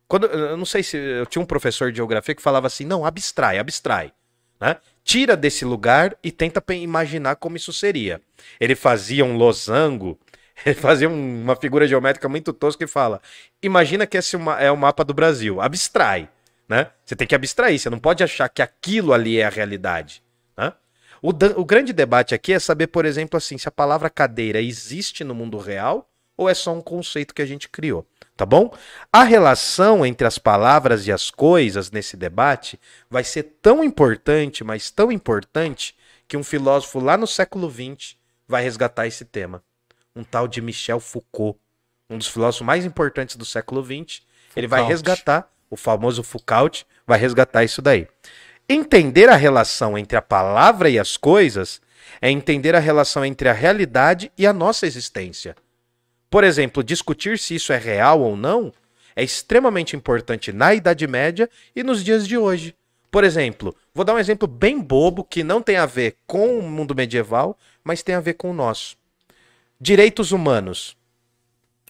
Quando, 0.06 0.26
eu 0.26 0.56
não 0.56 0.66
sei 0.66 0.82
se 0.82 0.96
eu 0.96 1.26
tinha 1.26 1.42
um 1.42 1.46
professor 1.46 1.90
de 1.90 1.96
geografia 1.96 2.34
que 2.34 2.42
falava 2.42 2.66
assim: 2.66 2.84
não, 2.84 3.04
abstrai, 3.04 3.58
abstrai. 3.58 4.12
Né? 4.60 4.76
Tira 5.02 5.36
desse 5.36 5.64
lugar 5.64 6.16
e 6.22 6.30
tenta 6.30 6.62
imaginar 6.74 7.36
como 7.36 7.56
isso 7.56 7.72
seria. 7.72 8.20
Ele 8.60 8.74
fazia 8.74 9.24
um 9.24 9.36
losango, 9.36 10.18
ele 10.64 10.74
fazia 10.74 11.08
um- 11.08 11.42
uma 11.42 11.56
figura 11.56 11.88
geométrica 11.88 12.28
muito 12.28 12.52
tosca 12.52 12.84
e 12.84 12.86
fala: 12.88 13.20
imagina 13.62 14.06
que 14.06 14.16
esse 14.16 14.36
é 14.36 14.66
é 14.66 14.70
o 14.70 14.76
mapa 14.76 15.04
do 15.04 15.14
Brasil. 15.14 15.60
Abstrai. 15.60 16.28
Né? 16.68 16.90
Você 17.04 17.14
tem 17.14 17.26
que 17.26 17.34
abstrair, 17.34 17.78
você 17.78 17.90
não 17.90 17.98
pode 17.98 18.24
achar 18.24 18.48
que 18.48 18.62
aquilo 18.62 19.12
ali 19.12 19.38
é 19.38 19.44
a 19.44 19.50
realidade. 19.50 20.22
O, 21.24 21.30
o 21.30 21.64
grande 21.64 21.94
debate 21.94 22.34
aqui 22.34 22.52
é 22.52 22.58
saber, 22.58 22.88
por 22.88 23.06
exemplo, 23.06 23.38
assim, 23.38 23.56
se 23.56 23.66
a 23.66 23.72
palavra 23.72 24.10
cadeira 24.10 24.60
existe 24.60 25.24
no 25.24 25.34
mundo 25.34 25.56
real 25.56 26.06
ou 26.36 26.50
é 26.50 26.52
só 26.52 26.70
um 26.74 26.82
conceito 26.82 27.34
que 27.34 27.40
a 27.40 27.46
gente 27.46 27.66
criou. 27.66 28.06
Tá 28.36 28.44
bom? 28.44 28.70
A 29.10 29.22
relação 29.22 30.04
entre 30.04 30.26
as 30.26 30.36
palavras 30.36 31.06
e 31.06 31.12
as 31.12 31.30
coisas 31.30 31.90
nesse 31.90 32.14
debate 32.14 32.78
vai 33.08 33.24
ser 33.24 33.44
tão 33.62 33.82
importante, 33.82 34.62
mas 34.62 34.90
tão 34.90 35.10
importante, 35.10 35.96
que 36.28 36.36
um 36.36 36.44
filósofo 36.44 37.00
lá 37.00 37.16
no 37.16 37.26
século 37.26 37.70
XX 37.70 38.16
vai 38.46 38.62
resgatar 38.62 39.06
esse 39.06 39.24
tema. 39.24 39.62
Um 40.14 40.24
tal 40.24 40.46
de 40.46 40.60
Michel 40.60 41.00
Foucault, 41.00 41.58
um 42.10 42.18
dos 42.18 42.28
filósofos 42.28 42.66
mais 42.66 42.84
importantes 42.84 43.36
do 43.36 43.46
século 43.46 43.82
XX. 43.82 44.20
Ele 44.54 44.66
vai 44.66 44.80
Foucault. 44.80 44.92
resgatar, 44.92 45.50
o 45.70 45.76
famoso 45.76 46.22
Foucault, 46.22 46.84
vai 47.06 47.18
resgatar 47.18 47.64
isso 47.64 47.80
daí. 47.80 48.06
Entender 48.68 49.28
a 49.28 49.36
relação 49.36 49.98
entre 49.98 50.16
a 50.16 50.22
palavra 50.22 50.88
e 50.88 50.98
as 50.98 51.16
coisas 51.16 51.80
é 52.20 52.30
entender 52.30 52.74
a 52.74 52.78
relação 52.78 53.24
entre 53.24 53.48
a 53.48 53.52
realidade 53.52 54.32
e 54.38 54.46
a 54.46 54.52
nossa 54.52 54.86
existência. 54.86 55.54
Por 56.30 56.44
exemplo, 56.44 56.82
discutir 56.82 57.38
se 57.38 57.54
isso 57.54 57.72
é 57.72 57.78
real 57.78 58.20
ou 58.20 58.36
não 58.36 58.72
é 59.16 59.22
extremamente 59.22 59.94
importante 59.94 60.52
na 60.52 60.74
Idade 60.74 61.06
Média 61.06 61.48
e 61.74 61.82
nos 61.82 62.04
dias 62.04 62.26
de 62.26 62.36
hoje. 62.36 62.74
Por 63.10 63.22
exemplo, 63.22 63.74
vou 63.94 64.04
dar 64.04 64.14
um 64.14 64.18
exemplo 64.18 64.48
bem 64.48 64.80
bobo 64.80 65.22
que 65.22 65.44
não 65.44 65.62
tem 65.62 65.76
a 65.76 65.86
ver 65.86 66.16
com 66.26 66.58
o 66.58 66.62
mundo 66.62 66.94
medieval, 66.94 67.56
mas 67.84 68.02
tem 68.02 68.14
a 68.14 68.20
ver 68.20 68.34
com 68.34 68.50
o 68.50 68.54
nosso. 68.54 68.96
Direitos 69.80 70.32
humanos. 70.32 70.96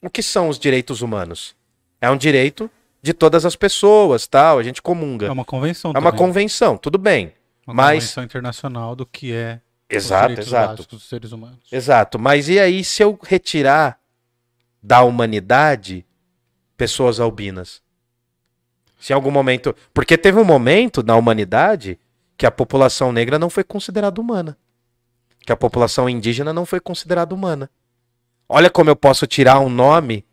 O 0.03 0.11
que 0.11 0.23
são 0.23 0.49
os 0.49 0.59
direitos 0.59 1.01
humanos? 1.01 1.57
É 1.99 2.11
um 2.11 2.17
direito 2.17 2.71
de 3.05 3.13
todas 3.13 3.45
as 3.45 3.55
pessoas, 3.55 4.27
tal, 4.27 4.59
a 4.59 4.63
gente 4.63 4.81
comunga. 4.81 5.27
É 5.27 5.31
uma 5.31 5.45
convenção 5.45 5.91
É 5.91 5.99
uma 5.99 6.11
também. 6.11 6.19
convenção, 6.19 6.79
tudo 6.79 6.97
bem. 6.97 7.35
Uma 7.67 7.75
mas 7.75 7.97
convenção 7.97 8.25
internacional 8.25 8.97
do 8.97 9.05
que 9.05 9.31
é 9.31 9.61
exato, 9.91 10.41
exato. 10.41 10.87
dos 10.89 11.07
seres 11.07 11.31
humanos. 11.31 11.59
Exato. 11.71 12.19
Mas 12.19 12.49
e 12.49 12.59
aí 12.59 12.83
se 12.83 13.03
eu 13.03 13.19
retirar 13.23 14.01
da 14.83 15.03
humanidade 15.03 16.07
pessoas 16.79 17.21
albinas? 17.21 17.83
Se 18.99 19.13
em 19.13 19.15
algum 19.15 19.31
momento. 19.31 19.77
Porque 19.93 20.17
teve 20.17 20.39
um 20.41 20.45
momento 20.45 21.03
na 21.03 21.15
humanidade 21.15 22.01
que 22.39 22.47
a 22.47 22.51
população 22.51 23.13
negra 23.13 23.39
não 23.39 23.51
foi 23.51 23.65
considerada 23.65 24.19
humana. 24.19 24.57
Que 25.45 25.53
a 25.53 25.57
população 25.57 26.09
indígena 26.09 26.55
não 26.55 26.65
foi 26.65 26.81
considerada 26.81 27.35
humana. 27.35 27.69
Olha 28.49 28.71
como 28.71 28.89
eu 28.89 28.97
posso 28.97 29.27
tirar 29.27 29.61
um 29.61 29.69
nome 29.69 30.25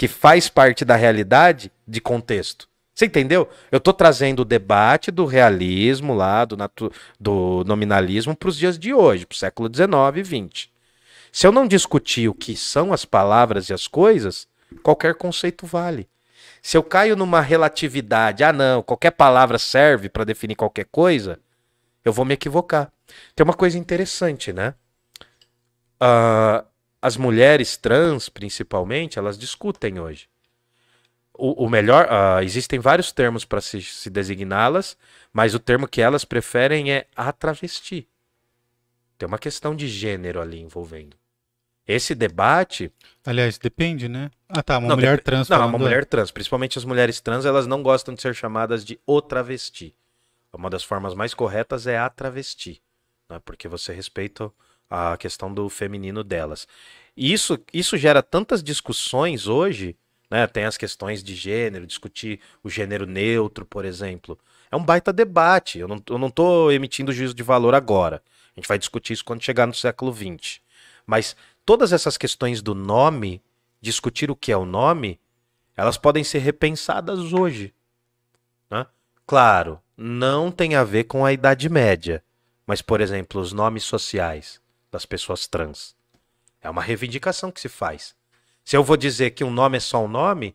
que 0.00 0.08
faz 0.08 0.48
parte 0.48 0.82
da 0.82 0.96
realidade 0.96 1.70
de 1.86 2.00
contexto. 2.00 2.66
Você 2.94 3.04
entendeu? 3.04 3.46
Eu 3.70 3.76
estou 3.76 3.92
trazendo 3.92 4.40
o 4.40 4.46
debate 4.46 5.10
do 5.10 5.26
realismo 5.26 6.14
lá, 6.14 6.46
do, 6.46 6.56
do 7.20 7.64
nominalismo, 7.66 8.34
para 8.34 8.48
os 8.48 8.56
dias 8.56 8.78
de 8.78 8.94
hoje, 8.94 9.26
para 9.26 9.34
o 9.34 9.38
século 9.38 9.68
XIX 9.68 9.90
e 10.16 10.24
XX. 10.24 10.70
Se 11.30 11.46
eu 11.46 11.52
não 11.52 11.68
discutir 11.68 12.30
o 12.30 12.34
que 12.34 12.56
são 12.56 12.94
as 12.94 13.04
palavras 13.04 13.68
e 13.68 13.74
as 13.74 13.86
coisas, 13.86 14.48
qualquer 14.82 15.16
conceito 15.16 15.66
vale. 15.66 16.08
Se 16.62 16.78
eu 16.78 16.82
caio 16.82 17.14
numa 17.14 17.42
relatividade, 17.42 18.42
ah 18.42 18.54
não, 18.54 18.82
qualquer 18.82 19.10
palavra 19.10 19.58
serve 19.58 20.08
para 20.08 20.24
definir 20.24 20.54
qualquer 20.54 20.86
coisa, 20.90 21.38
eu 22.02 22.10
vou 22.10 22.24
me 22.24 22.32
equivocar. 22.32 22.90
Tem 23.36 23.44
uma 23.44 23.52
coisa 23.52 23.76
interessante, 23.76 24.50
né? 24.50 24.72
Ah, 26.00 26.64
as 27.02 27.16
mulheres 27.16 27.76
trans, 27.76 28.28
principalmente, 28.28 29.18
elas 29.18 29.38
discutem 29.38 29.98
hoje. 29.98 30.28
O, 31.32 31.64
o 31.64 31.70
melhor, 31.70 32.06
ah, 32.10 32.42
existem 32.44 32.78
vários 32.78 33.12
termos 33.12 33.44
para 33.44 33.60
se, 33.60 33.80
se 33.82 34.10
designá-las, 34.10 34.96
mas 35.32 35.54
o 35.54 35.58
termo 35.58 35.88
que 35.88 36.02
elas 36.02 36.24
preferem 36.24 36.92
é 36.92 37.06
a 37.16 37.32
travesti. 37.32 38.06
Tem 39.16 39.26
uma 39.26 39.38
questão 39.38 39.74
de 39.74 39.88
gênero 39.88 40.40
ali 40.40 40.60
envolvendo. 40.60 41.16
Esse 41.86 42.14
debate. 42.14 42.92
Aliás, 43.24 43.58
depende, 43.58 44.08
né? 44.08 44.30
Ah, 44.48 44.62
tá. 44.62 44.78
Uma 44.78 44.88
Não, 44.88 44.96
mulher 44.96 45.16
dep- 45.16 45.24
trans 45.24 45.48
Não, 45.48 45.66
uma 45.66 45.78
mulher 45.78 46.04
trans, 46.04 46.30
principalmente 46.30 46.78
as 46.78 46.84
mulheres 46.84 47.20
trans, 47.20 47.44
elas 47.44 47.66
não 47.66 47.82
gostam 47.82 48.14
de 48.14 48.20
ser 48.22 48.34
chamadas 48.34 48.84
de 48.84 49.00
o 49.06 49.20
travesti. 49.20 49.94
Uma 50.52 50.68
das 50.70 50.82
formas 50.84 51.14
mais 51.14 51.32
corretas 51.32 51.86
é 51.86 51.98
a 51.98 52.08
travesti, 52.10 52.82
né? 53.28 53.40
porque 53.44 53.68
você 53.68 53.92
respeita 53.92 54.52
a 54.90 55.16
questão 55.16 55.54
do 55.54 55.68
feminino 55.68 56.24
delas. 56.24 56.66
E 57.16 57.32
isso, 57.32 57.58
isso 57.72 57.96
gera 57.96 58.22
tantas 58.22 58.62
discussões 58.62 59.46
hoje, 59.46 59.96
né? 60.28 60.46
Tem 60.46 60.64
as 60.64 60.76
questões 60.76 61.22
de 61.22 61.34
gênero, 61.34 61.86
discutir 61.86 62.40
o 62.62 62.68
gênero 62.68 63.06
neutro, 63.06 63.64
por 63.64 63.84
exemplo. 63.84 64.38
É 64.70 64.76
um 64.76 64.84
baita 64.84 65.12
debate. 65.12 65.78
Eu 65.78 65.88
não, 65.88 66.02
eu 66.08 66.18
não 66.18 66.30
tô 66.30 66.70
emitindo 66.70 67.12
juízo 67.12 67.34
de 67.34 67.42
valor 67.42 67.74
agora. 67.74 68.22
A 68.56 68.60
gente 68.60 68.68
vai 68.68 68.78
discutir 68.78 69.12
isso 69.12 69.24
quando 69.24 69.42
chegar 69.42 69.66
no 69.66 69.74
século 69.74 70.12
XX. 70.12 70.60
Mas 71.06 71.36
todas 71.64 71.92
essas 71.92 72.16
questões 72.16 72.62
do 72.62 72.74
nome, 72.74 73.42
discutir 73.80 74.30
o 74.30 74.36
que 74.36 74.52
é 74.52 74.56
o 74.56 74.64
nome, 74.64 75.20
elas 75.76 75.96
podem 75.96 76.22
ser 76.22 76.38
repensadas 76.38 77.32
hoje. 77.32 77.74
né? 78.70 78.86
Claro, 79.26 79.80
não 79.96 80.50
tem 80.50 80.74
a 80.74 80.84
ver 80.84 81.04
com 81.04 81.24
a 81.24 81.32
Idade 81.32 81.68
Média, 81.68 82.22
mas, 82.66 82.82
por 82.82 83.00
exemplo, 83.00 83.40
os 83.40 83.52
nomes 83.52 83.82
sociais 83.84 84.60
das 84.90 85.04
pessoas 85.06 85.46
trans. 85.46 85.94
É 86.60 86.68
uma 86.68 86.82
reivindicação 86.82 87.50
que 87.50 87.60
se 87.60 87.68
faz. 87.68 88.14
Se 88.64 88.76
eu 88.76 88.84
vou 88.84 88.96
dizer 88.96 89.30
que 89.30 89.44
um 89.44 89.50
nome 89.50 89.78
é 89.78 89.80
só 89.80 90.04
um 90.04 90.08
nome, 90.08 90.54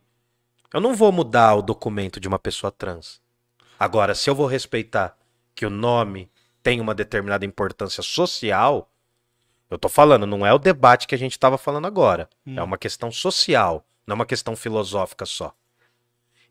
eu 0.73 0.79
não 0.79 0.93
vou 0.93 1.11
mudar 1.11 1.55
o 1.55 1.61
documento 1.61 2.19
de 2.19 2.27
uma 2.27 2.39
pessoa 2.39 2.71
trans. 2.71 3.21
Agora, 3.79 4.13
se 4.13 4.29
eu 4.29 4.35
vou 4.35 4.47
respeitar 4.47 5.17
que 5.53 5.65
o 5.65 5.69
nome 5.69 6.29
tem 6.61 6.79
uma 6.79 6.95
determinada 6.95 7.45
importância 7.45 8.03
social, 8.03 8.89
eu 9.69 9.77
tô 9.77 9.89
falando, 9.89 10.25
não 10.25 10.45
é 10.45 10.53
o 10.53 10.59
debate 10.59 11.07
que 11.07 11.15
a 11.15 11.17
gente 11.17 11.33
estava 11.33 11.57
falando 11.57 11.87
agora. 11.87 12.29
É 12.57 12.63
uma 12.63 12.77
questão 12.77 13.11
social, 13.11 13.85
não 14.05 14.13
é 14.13 14.15
uma 14.15 14.25
questão 14.25 14.55
filosófica 14.55 15.25
só. 15.25 15.53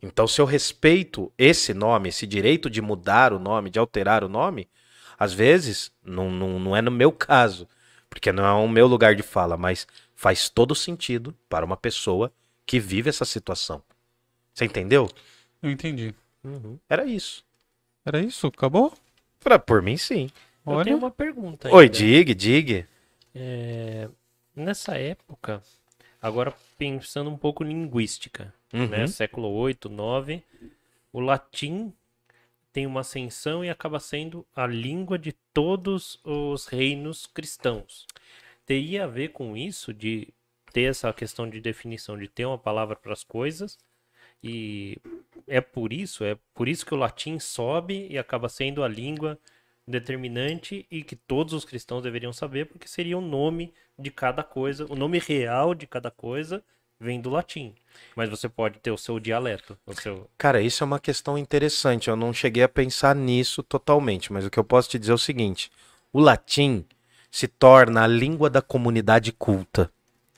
Então, 0.03 0.27
se 0.27 0.41
eu 0.41 0.45
respeito 0.45 1.33
esse 1.39 1.73
nome, 1.73 2.11
esse 2.11 2.27
direito 2.27 2.69
de 2.69 2.83
mudar 2.83 3.33
o 3.33 3.39
nome, 3.39 3.71
de 3.71 3.79
alterar 3.79 4.23
o 4.23 4.29
nome, 4.29 4.69
às 5.19 5.33
vezes, 5.33 5.93
não, 6.05 6.31
não, 6.31 6.59
não 6.59 6.77
é 6.77 6.83
no 6.83 6.91
meu 6.91 7.11
caso, 7.11 7.67
porque 8.15 8.33
não 8.33 8.47
é 8.47 8.53
o 8.53 8.69
meu 8.69 8.87
lugar 8.87 9.15
de 9.17 9.23
fala, 9.23 9.57
mas 9.57 9.87
faz 10.15 10.49
todo 10.49 10.75
sentido 10.75 11.35
para 11.49 11.67
uma 11.67 11.77
pessoa 11.77 12.33
que 12.65 12.79
vive 12.79 13.11
essa 13.11 13.25
situação. 13.25 13.83
Você 14.55 14.65
entendeu? 14.65 15.11
Eu 15.61 15.71
entendi. 15.71 16.15
Era 16.89 17.05
isso. 17.05 17.45
Era 18.07 18.21
isso? 18.21 18.47
Acabou? 18.47 18.93
Pra, 19.41 19.59
por 19.59 19.83
mim, 19.83 19.97
sim. 19.97 20.31
Eu 20.65 20.73
Olha. 20.75 20.85
tenho 20.85 20.97
uma 20.97 21.11
pergunta 21.11 21.69
Oi, 21.75 21.85
ainda. 21.85 21.97
diga, 21.97 22.35
diga. 22.35 22.89
É, 23.35 24.09
nessa 24.55 24.97
época, 24.97 25.61
agora 26.23 26.55
pensando 26.79 27.29
um 27.31 27.37
pouco 27.37 27.65
em 27.65 27.69
linguística, 27.69 28.55
Uhum. 28.73 28.89
né? 28.89 29.07
Século 29.07 29.49
8, 29.51 29.89
9, 29.89 30.43
o 31.13 31.21
latim 31.21 31.93
tem 32.75 32.87
uma 32.87 33.03
ascensão 33.03 33.65
e 33.65 33.71
acaba 33.71 34.01
sendo 34.01 34.45
a 34.55 34.67
língua 34.67 35.17
de 35.17 35.33
todos 35.55 36.21
os 36.25 36.67
reinos 36.67 37.25
cristãos. 37.25 38.05
Teria 38.67 39.05
a 39.05 39.07
ver 39.07 39.29
com 39.29 39.57
isso 39.57 39.95
de 39.95 40.35
ter 40.73 40.91
essa 40.91 41.13
questão 41.13 41.49
de 41.49 41.61
definição, 41.61 42.19
de 42.19 42.27
ter 42.27 42.45
uma 42.45 42.59
palavra 42.59 42.97
para 42.97 43.13
as 43.13 43.23
coisas, 43.23 43.79
e 44.43 44.99
é 45.47 45.61
por 45.61 45.93
isso, 45.93 46.25
é 46.25 46.37
por 46.53 46.69
isso 46.69 46.85
que 46.85 46.93
o 46.93 46.97
latim 46.97 47.39
sobe 47.39 48.09
e 48.11 48.19
acaba 48.19 48.49
sendo 48.49 48.83
a 48.83 48.89
língua 48.89 49.39
determinante 49.87 50.85
e 50.91 51.05
que 51.05 51.15
todos 51.15 51.55
os 51.55 51.65
cristãos 51.65 52.03
deveriam 52.03 52.33
saber, 52.33 52.67
porque 52.67 52.89
seria 52.89 53.17
o 53.17 53.21
nome 53.21 53.73
de 53.97 54.11
cada 54.11 54.43
coisa, 54.43 54.85
o 54.93 54.97
nome 54.97 55.21
real 55.21 55.77
de 55.77 55.87
cada 55.87 56.11
coisa 56.11 56.65
vem 57.01 57.21
do 57.21 57.31
latim. 57.31 57.75
Mas 58.17 58.29
você 58.29 58.49
pode 58.49 58.79
ter 58.79 58.91
o 58.91 58.99
seu 58.99 59.19
dialeto, 59.21 59.77
o 59.87 59.95
seu 59.95 60.29
Cara, 60.37 60.61
isso 60.61 60.83
é 60.83 60.87
uma 60.87 60.99
questão 60.99 61.37
interessante. 61.37 62.09
Eu 62.09 62.17
não 62.17 62.33
cheguei 62.33 62.63
a 62.63 62.69
pensar 62.69 63.15
nisso 63.15 63.63
totalmente, 63.63 64.33
mas 64.33 64.45
o 64.45 64.51
que 64.51 64.59
eu 64.59 64.65
posso 64.65 64.89
te 64.89 64.99
dizer 64.99 65.13
é 65.13 65.15
o 65.15 65.19
seguinte: 65.19 65.71
o 66.13 66.21
latim 66.21 66.85
se 67.31 67.49
torna 67.49 68.05
a 68.05 68.07
língua 68.07 68.49
da 68.49 68.63
comunidade 68.63 69.33
culta. 69.33 69.91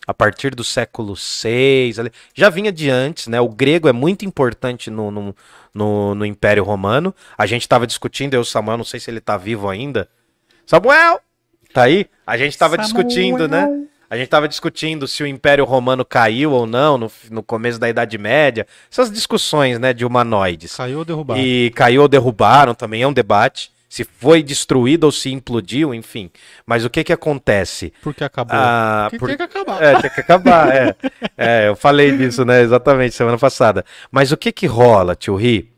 A 0.07 0.15
partir 0.15 0.55
do 0.55 0.62
século 0.62 1.15
VI, 1.15 1.93
já 2.33 2.49
vinha 2.49 2.70
de 2.70 2.89
antes, 2.89 3.27
né? 3.27 3.41
O 3.41 3.49
grego 3.49 3.89
é 3.89 3.93
muito 3.93 4.24
importante 4.24 4.89
no, 4.89 5.11
no, 5.11 5.37
no, 5.74 6.15
no 6.15 6.24
Império 6.24 6.62
Romano. 6.62 7.12
A 7.37 7.45
gente 7.45 7.62
estava 7.62 7.89
discutindo, 7.89 8.35
eu 8.35 8.41
e 8.41 8.43
o 8.43 8.45
Samuel, 8.45 8.78
não 8.78 8.85
sei 8.85 9.01
se 9.01 9.11
ele 9.11 9.20
tá 9.20 9.37
vivo 9.37 9.69
ainda. 9.69 10.09
Samuel! 10.65 11.20
Tá 11.74 11.83
aí? 11.83 12.07
A 12.24 12.39
gente 12.39 12.53
estava 12.53 12.78
discutindo, 12.78 13.49
né? 13.49 13.66
A 14.09 14.16
gente 14.16 14.27
estava 14.27 14.47
discutindo 14.47 15.09
se 15.09 15.23
o 15.23 15.27
Império 15.27 15.65
Romano 15.65 16.05
caiu 16.05 16.53
ou 16.53 16.66
não 16.66 16.97
no, 16.97 17.11
no 17.31 17.43
começo 17.43 17.78
da 17.78 17.89
Idade 17.89 18.16
Média. 18.19 18.66
Essas 18.91 19.11
discussões, 19.11 19.78
né, 19.78 19.93
de 19.93 20.05
humanoides. 20.05 20.77
Caiu 20.77 20.99
ou 20.99 21.05
derrubado? 21.05 21.41
E 21.41 21.70
caiu 21.74 22.03
ou 22.03 22.09
derrubaram, 22.09 22.74
também 22.74 23.03
é 23.03 23.07
um 23.09 23.12
debate. 23.12 23.70
Se 23.89 24.05
foi 24.05 24.43
destruído 24.43 25.05
ou 25.05 25.12
se 25.12 25.31
implodiu, 25.33 25.95
enfim. 25.95 26.31
Mas 26.66 26.85
o 26.85 26.91
que 26.91 27.03
que 27.03 27.12
acontece? 27.12 27.93
Porque 28.03 28.23
acabou. 28.23 28.55
Ah, 28.57 29.09
que 29.11 29.19
por- 29.19 29.28
tem 29.28 29.37
que 29.37 29.43
acabar. 29.43 29.83
É, 29.83 30.01
tem 30.01 30.11
que 30.11 30.20
acabar, 30.20 30.69
é. 30.77 30.95
É, 31.39 31.69
eu 31.69 31.77
falei 31.77 32.16
disso, 32.16 32.45
né, 32.45 32.62
exatamente, 32.62 33.15
semana 33.15 33.39
passada. 33.39 33.85
Mas 34.11 34.33
o 34.33 34.37
que 34.37 34.51
que 34.53 34.66
rola, 34.66 35.15
tio 35.15 35.35
Ri? 35.37 35.70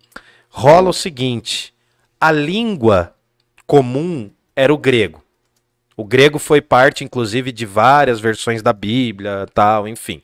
Rola 0.49 0.91
o 0.91 0.93
seguinte, 0.93 1.73
a 2.21 2.33
língua 2.33 3.15
comum 3.67 4.31
era 4.57 4.73
o 4.73 4.79
grego. 4.79 5.23
O 5.99 6.05
grego 6.05 6.39
foi 6.39 6.61
parte, 6.61 7.03
inclusive, 7.03 7.51
de 7.51 7.67
várias 7.67 8.21
versões 8.21 8.63
da 8.63 8.73
Bíblia, 8.73 9.49
tal, 9.53 9.89
enfim. 9.89 10.23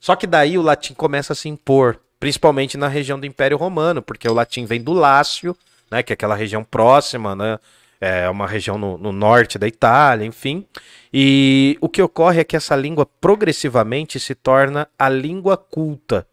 Só 0.00 0.16
que 0.16 0.26
daí 0.26 0.58
o 0.58 0.62
latim 0.62 0.94
começa 0.94 1.32
a 1.32 1.36
se 1.36 1.48
impor, 1.48 2.00
principalmente 2.18 2.76
na 2.76 2.88
região 2.88 3.16
do 3.16 3.24
Império 3.24 3.56
Romano, 3.56 4.02
porque 4.02 4.28
o 4.28 4.34
latim 4.34 4.64
vem 4.64 4.82
do 4.82 4.92
Lácio, 4.92 5.56
né, 5.88 6.02
que 6.02 6.12
é 6.12 6.14
aquela 6.14 6.34
região 6.34 6.64
próxima, 6.64 7.36
né, 7.36 7.60
é 8.00 8.28
uma 8.28 8.48
região 8.48 8.76
no, 8.76 8.98
no 8.98 9.12
norte 9.12 9.60
da 9.60 9.68
Itália, 9.68 10.26
enfim. 10.26 10.66
E 11.14 11.78
o 11.80 11.88
que 11.88 12.02
ocorre 12.02 12.40
é 12.40 12.44
que 12.44 12.56
essa 12.56 12.74
língua 12.74 13.06
progressivamente 13.06 14.18
se 14.18 14.34
torna 14.34 14.88
a 14.98 15.08
língua 15.08 15.56
culta. 15.56 16.26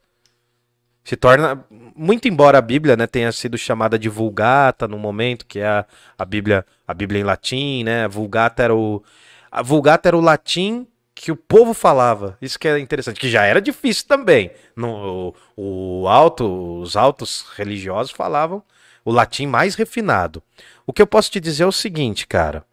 Se 1.07 1.15
torna, 1.15 1.63
muito 1.95 2.27
embora 2.27 2.57
a 2.57 2.61
Bíblia 2.61 2.97
né, 2.97 3.07
tenha 3.07 3.31
sido 3.31 3.57
chamada 3.57 3.97
de 3.97 4.09
Vulgata 4.09 4.89
no 4.89 4.99
momento, 4.99 5.45
que 5.45 5.57
é 5.59 5.65
a, 5.65 5.85
a 6.17 6.25
Bíblia 6.25 6.65
a 6.85 6.93
Bíblia 6.93 7.21
em 7.21 7.23
latim, 7.23 7.81
né? 7.85 8.03
A 8.03 8.09
Vulgata 8.09 8.61
era 8.61 8.75
o 8.75 9.01
a 9.49 9.61
Vulgata 9.61 10.09
era 10.09 10.17
o 10.17 10.19
latim 10.19 10.85
que 11.15 11.31
o 11.31 11.37
povo 11.37 11.73
falava. 11.73 12.37
Isso 12.41 12.59
que 12.59 12.67
é 12.67 12.77
interessante, 12.77 13.21
que 13.21 13.29
já 13.29 13.45
era 13.45 13.61
difícil 13.61 14.03
também. 14.05 14.51
No, 14.75 15.33
o, 15.55 16.01
o 16.01 16.07
alto, 16.09 16.81
os 16.81 16.97
altos 16.97 17.45
religiosos 17.55 18.11
falavam 18.11 18.61
o 19.05 19.11
latim 19.13 19.45
mais 19.45 19.75
refinado. 19.75 20.43
O 20.85 20.91
que 20.91 21.01
eu 21.01 21.07
posso 21.07 21.31
te 21.31 21.39
dizer 21.39 21.63
é 21.63 21.67
o 21.67 21.71
seguinte, 21.71 22.27
cara. 22.27 22.65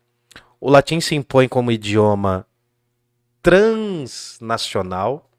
O 0.60 0.68
latim 0.68 0.98
se 0.98 1.14
impõe 1.14 1.46
como 1.46 1.70
idioma 1.70 2.44
transnacional. 3.40 5.30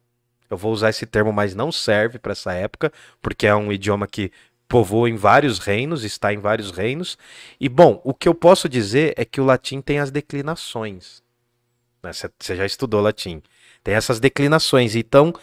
Eu 0.50 0.58
vou 0.58 0.72
usar 0.72 0.90
esse 0.90 1.06
termo, 1.06 1.34
mas 1.34 1.56
não 1.56 1.72
serve 1.72 2.20
para 2.20 2.32
essa 2.34 2.54
época, 2.54 2.92
porque 3.22 3.48
é 3.48 3.56
um 3.56 3.72
idioma 3.72 4.08
que 4.08 4.32
povoa 4.68 5.10
em 5.10 5.16
vários 5.16 5.60
reinos, 5.60 6.04
está 6.04 6.34
em 6.34 6.40
vários 6.40 6.72
reinos. 6.72 7.18
E 7.60 7.70
bom, 7.70 8.02
o 8.04 8.14
que 8.14 8.28
eu 8.28 8.34
posso 8.34 8.68
dizer 8.68 9.14
é 9.18 9.24
que 9.26 9.40
o 9.40 9.46
latim 9.46 9.82
tem 9.82 10.00
as 10.00 10.12
declinações. 10.12 11.24
né? 12.04 12.14
Você 12.14 12.30
você 12.40 12.56
já 12.56 12.66
estudou 12.66 13.02
latim. 13.02 13.42
Tem 13.84 13.94
essas 13.96 14.20
declinações. 14.20 14.96
Então, 14.96 15.34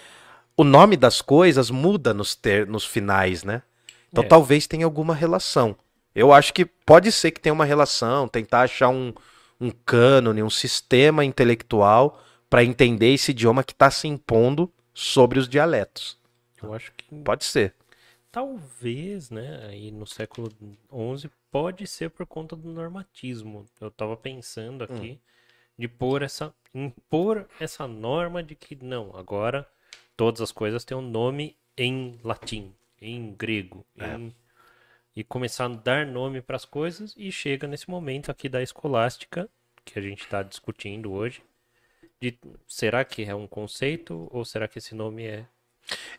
o 0.57 0.65
nome 0.65 0.97
das 0.97 1.21
coisas 1.23 1.71
muda 1.71 2.13
nos, 2.15 2.35
ter, 2.35 2.67
nos 2.67 2.85
finais, 2.85 3.43
né? 3.45 3.63
Então 4.11 4.23
É. 4.25 4.27
talvez 4.27 4.67
tenha 4.67 4.85
alguma 4.85 5.15
relação. 5.15 5.77
Eu 6.15 6.33
acho 6.33 6.53
que 6.53 6.65
pode 6.65 7.11
ser 7.11 7.31
que 7.31 7.41
tenha 7.41 7.53
uma 7.53 7.65
relação, 7.65 8.29
tentar 8.29 8.63
achar 8.63 8.89
um, 8.91 9.13
um 9.61 9.71
cânone, 9.71 10.43
um 10.43 10.51
sistema 10.51 11.25
intelectual 11.25 12.23
para 12.51 12.63
entender 12.63 13.15
esse 13.15 13.31
idioma 13.31 13.65
que 13.65 13.73
está 13.73 13.91
se 13.91 14.07
impondo 14.07 14.71
sobre 14.95 15.39
os 15.39 15.49
dialetos. 15.49 16.19
eu 16.63 16.73
acho 16.75 16.93
que 16.93 17.15
Pode 17.23 17.45
ser. 17.45 17.75
Talvez, 18.31 19.31
né, 19.31 19.67
aí 19.67 19.91
no 19.91 20.07
século 20.07 20.49
XI, 20.91 21.31
pode 21.51 21.87
ser 21.87 22.09
por 22.11 22.25
conta 22.27 22.57
do 22.57 22.69
normatismo. 22.73 23.67
Eu 23.81 23.91
tava 23.91 24.17
pensando 24.17 24.83
aqui 24.85 25.21
de 25.79 25.87
pôr 25.89 26.23
essa, 26.23 26.55
impor 26.75 27.47
essa 27.61 27.87
norma 27.87 28.43
de 28.43 28.55
que 28.55 28.75
não, 28.77 29.15
agora 29.17 29.69
todas 30.17 30.41
as 30.41 30.51
coisas 30.53 30.85
têm 30.85 30.97
um 30.97 31.03
nome 31.03 31.57
em 31.77 32.19
latim, 32.25 32.75
em 33.01 33.33
grego, 33.35 33.85
em- 34.19 34.35
e 35.15 35.23
começar 35.23 35.67
a 35.67 35.69
dar 35.69 36.07
nome 36.07 36.41
para 36.41 36.57
as 36.57 36.65
coisas 36.65 37.15
e 37.19 37.31
chega 37.31 37.67
nesse 37.67 37.91
momento 37.91 38.31
aqui 38.31 38.49
da 38.49 38.63
escolástica 38.63 39.49
que 39.85 39.99
a 39.99 40.03
gente 40.03 40.23
está 40.23 40.43
discutindo 40.43 41.13
hoje. 41.13 41.43
De, 42.31 42.39
será 42.69 43.05
que 43.05 43.25
é 43.25 43.35
um 43.35 43.47
conceito 43.49 44.29
ou 44.31 44.45
será 44.45 44.69
que 44.69 44.79
esse 44.79 44.95
nome 44.95 45.25
é 45.25 45.45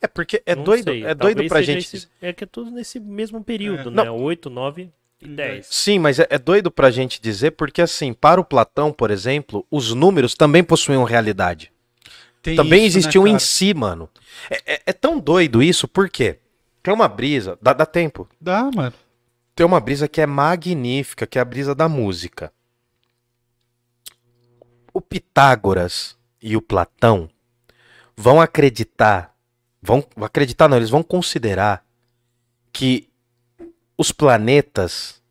É 0.01 0.07
porque 0.07 0.43
é 0.45 0.53
não 0.55 0.63
doido, 0.65 0.83
sei, 0.91 1.05
é 1.05 1.15
doido 1.15 1.35
talvez 1.37 1.49
pra 1.49 1.61
gente. 1.61 1.95
esse- 1.95 2.07
é 2.21 2.33
que 2.33 2.43
é 2.43 2.47
tudo 2.47 2.69
nesse 2.71 2.99
mesmo 2.99 3.41
período, 3.41 3.89
É. 3.89 4.03
né? 4.03 4.11
8, 4.11 4.49
9 4.49 4.91
e 5.21 5.27
10. 5.29 5.65
Sim, 5.67 5.99
mas 5.99 6.19
é, 6.19 6.27
é 6.29 6.37
doido 6.37 6.69
pra 6.69 6.91
gente 6.91 7.21
dizer 7.21 7.51
porque 7.51 7.81
assim, 7.81 8.11
para 8.13 8.41
o 8.41 8.43
Platão, 8.43 8.91
por 8.91 9.09
exemplo, 9.11 9.65
os 9.71 9.93
números 9.93 10.35
também 10.35 10.61
possuíam 10.61 11.05
realidade. 11.05 11.71
Tem 12.41 12.57
também 12.57 12.85
isso, 12.85 12.97
né, 12.97 12.99
existiam 12.99 13.25
em 13.25 13.31
cara? 13.31 13.39
si, 13.39 13.73
mano. 13.73 14.09
É, 14.49 14.73
é- 14.73 14.81
é 14.87 14.93
tão 14.93 15.17
doido 15.17 15.63
isso, 15.63 15.87
por 15.87 16.09
quê? 16.09 16.39
Tem 16.83 16.93
uma 16.93 17.07
brisa, 17.07 17.57
dá, 17.61 17.71
dá 17.71 17.85
tempo. 17.85 18.27
Dá, 18.41 18.69
mano. 18.75 18.93
Tem 19.55 19.65
uma 19.65 19.79
brisa 19.79 20.09
que 20.09 20.19
é 20.19 20.25
magnífica, 20.25 21.25
que 21.25 21.37
é 21.37 21.41
a 21.41 21.45
brisa 21.45 21.73
da 21.73 21.87
música. 21.87 22.51
O 24.93 25.01
Pitágoras 25.01 26.15
e 26.41 26.55
o 26.55 26.61
Platão 26.61 27.29
vão 28.15 28.39
acreditar, 28.39 29.33
vão 29.81 30.05
acreditar 30.21 30.67
não, 30.67 30.77
eles 30.77 30.89
vão 30.89 31.01
considerar 31.01 31.83
que 32.71 33.09
os 33.97 34.11
planetas 34.11 35.21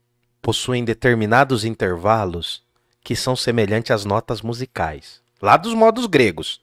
possuem 0.40 0.84
determinados 0.84 1.64
intervalos 1.64 2.62
que 3.04 3.14
são 3.14 3.36
semelhantes 3.36 3.90
às 3.90 4.04
notas 4.04 4.42
musicais, 4.42 5.20
lá 5.40 5.56
dos 5.56 5.74
modos 5.74 6.06
gregos, 6.06 6.60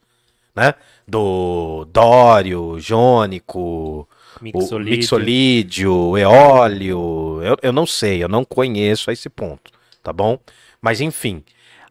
né? 0.55 0.73
Do 1.07 1.85
dório, 1.85 2.79
jônico, 2.79 4.07
Mixolídio. 4.41 4.97
mixolídio, 4.97 6.17
eólio, 6.17 7.41
eu, 7.43 7.57
eu 7.61 7.71
não 7.73 7.85
sei, 7.85 8.23
eu 8.23 8.27
não 8.27 8.45
conheço 8.45 9.09
a 9.09 9.13
esse 9.13 9.29
ponto, 9.29 9.71
tá 10.01 10.13
bom? 10.13 10.39
Mas 10.81 11.01
enfim, 11.01 11.43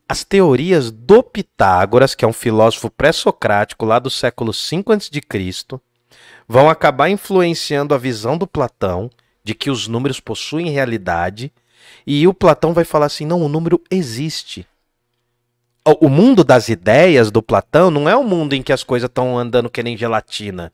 as 0.09 0.25
teorias 0.25 0.91
do 0.91 1.23
Pitágoras, 1.23 2.15
que 2.15 2.25
é 2.25 2.29
um 2.29 2.33
filósofo 2.33 2.91
pré-socrático 2.91 3.85
lá 3.85 3.99
do 3.99 4.09
século 4.09 4.55
5 4.55 4.93
a.C., 4.93 5.81
vão 6.49 6.71
acabar 6.71 7.11
influenciando 7.11 7.95
a 7.95 7.99
visão 7.99 8.39
do 8.39 8.47
Platão 8.47 9.11
de 9.45 9.55
que 9.55 9.71
os 9.71 9.87
números 9.87 10.19
possuem 10.19 10.71
realidade, 10.71 11.53
e 12.07 12.27
o 12.27 12.33
Platão 12.33 12.73
vai 12.73 12.85
falar 12.85 13.07
assim: 13.07 13.27
não, 13.27 13.43
o 13.43 13.49
número 13.49 13.83
existe. 13.91 14.67
O 15.87 16.07
o 16.07 16.09
mundo 16.09 16.45
das 16.45 16.69
ideias 16.69 17.31
do 17.31 17.43
Platão 17.43 17.91
não 17.91 18.09
é 18.09 18.17
um 18.17 18.25
mundo 18.25 18.55
em 18.55 18.63
que 18.63 18.73
as 18.73 18.83
coisas 18.83 19.09
estão 19.09 19.39
andando 19.39 19.71
que 19.71 19.83
nem 19.83 19.97
gelatina. 19.97 20.73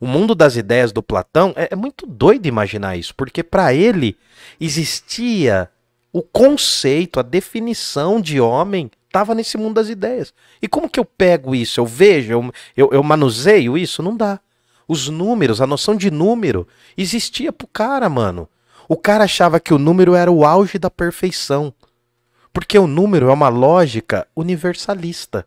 O 0.00 0.06
mundo 0.06 0.34
das 0.34 0.56
ideias 0.56 0.92
do 0.92 1.02
Platão 1.02 1.52
é, 1.56 1.68
é 1.72 1.76
muito 1.76 2.06
doido 2.06 2.46
imaginar 2.46 2.96
isso, 2.96 3.14
porque 3.14 3.42
para 3.42 3.72
ele 3.72 4.16
existia 4.60 5.70
o 6.14 6.22
conceito, 6.22 7.18
a 7.18 7.24
definição 7.24 8.20
de 8.20 8.40
homem 8.40 8.88
estava 9.04 9.34
nesse 9.34 9.58
mundo 9.58 9.74
das 9.74 9.88
ideias. 9.88 10.32
E 10.62 10.68
como 10.68 10.88
que 10.88 11.00
eu 11.00 11.04
pego 11.04 11.56
isso? 11.56 11.80
Eu 11.80 11.86
vejo, 11.86 12.52
eu, 12.76 12.90
eu, 12.92 13.02
manuseio 13.02 13.76
isso? 13.76 14.00
Não 14.00 14.16
dá. 14.16 14.38
Os 14.86 15.08
números, 15.08 15.60
a 15.60 15.66
noção 15.66 15.96
de 15.96 16.12
número 16.12 16.68
existia 16.96 17.52
pro 17.52 17.66
cara, 17.66 18.08
mano. 18.08 18.48
O 18.88 18.96
cara 18.96 19.24
achava 19.24 19.58
que 19.58 19.74
o 19.74 19.78
número 19.78 20.14
era 20.14 20.30
o 20.30 20.44
auge 20.44 20.78
da 20.78 20.88
perfeição. 20.88 21.74
Porque 22.52 22.78
o 22.78 22.86
número 22.86 23.28
é 23.28 23.32
uma 23.32 23.48
lógica 23.48 24.24
universalista. 24.36 25.44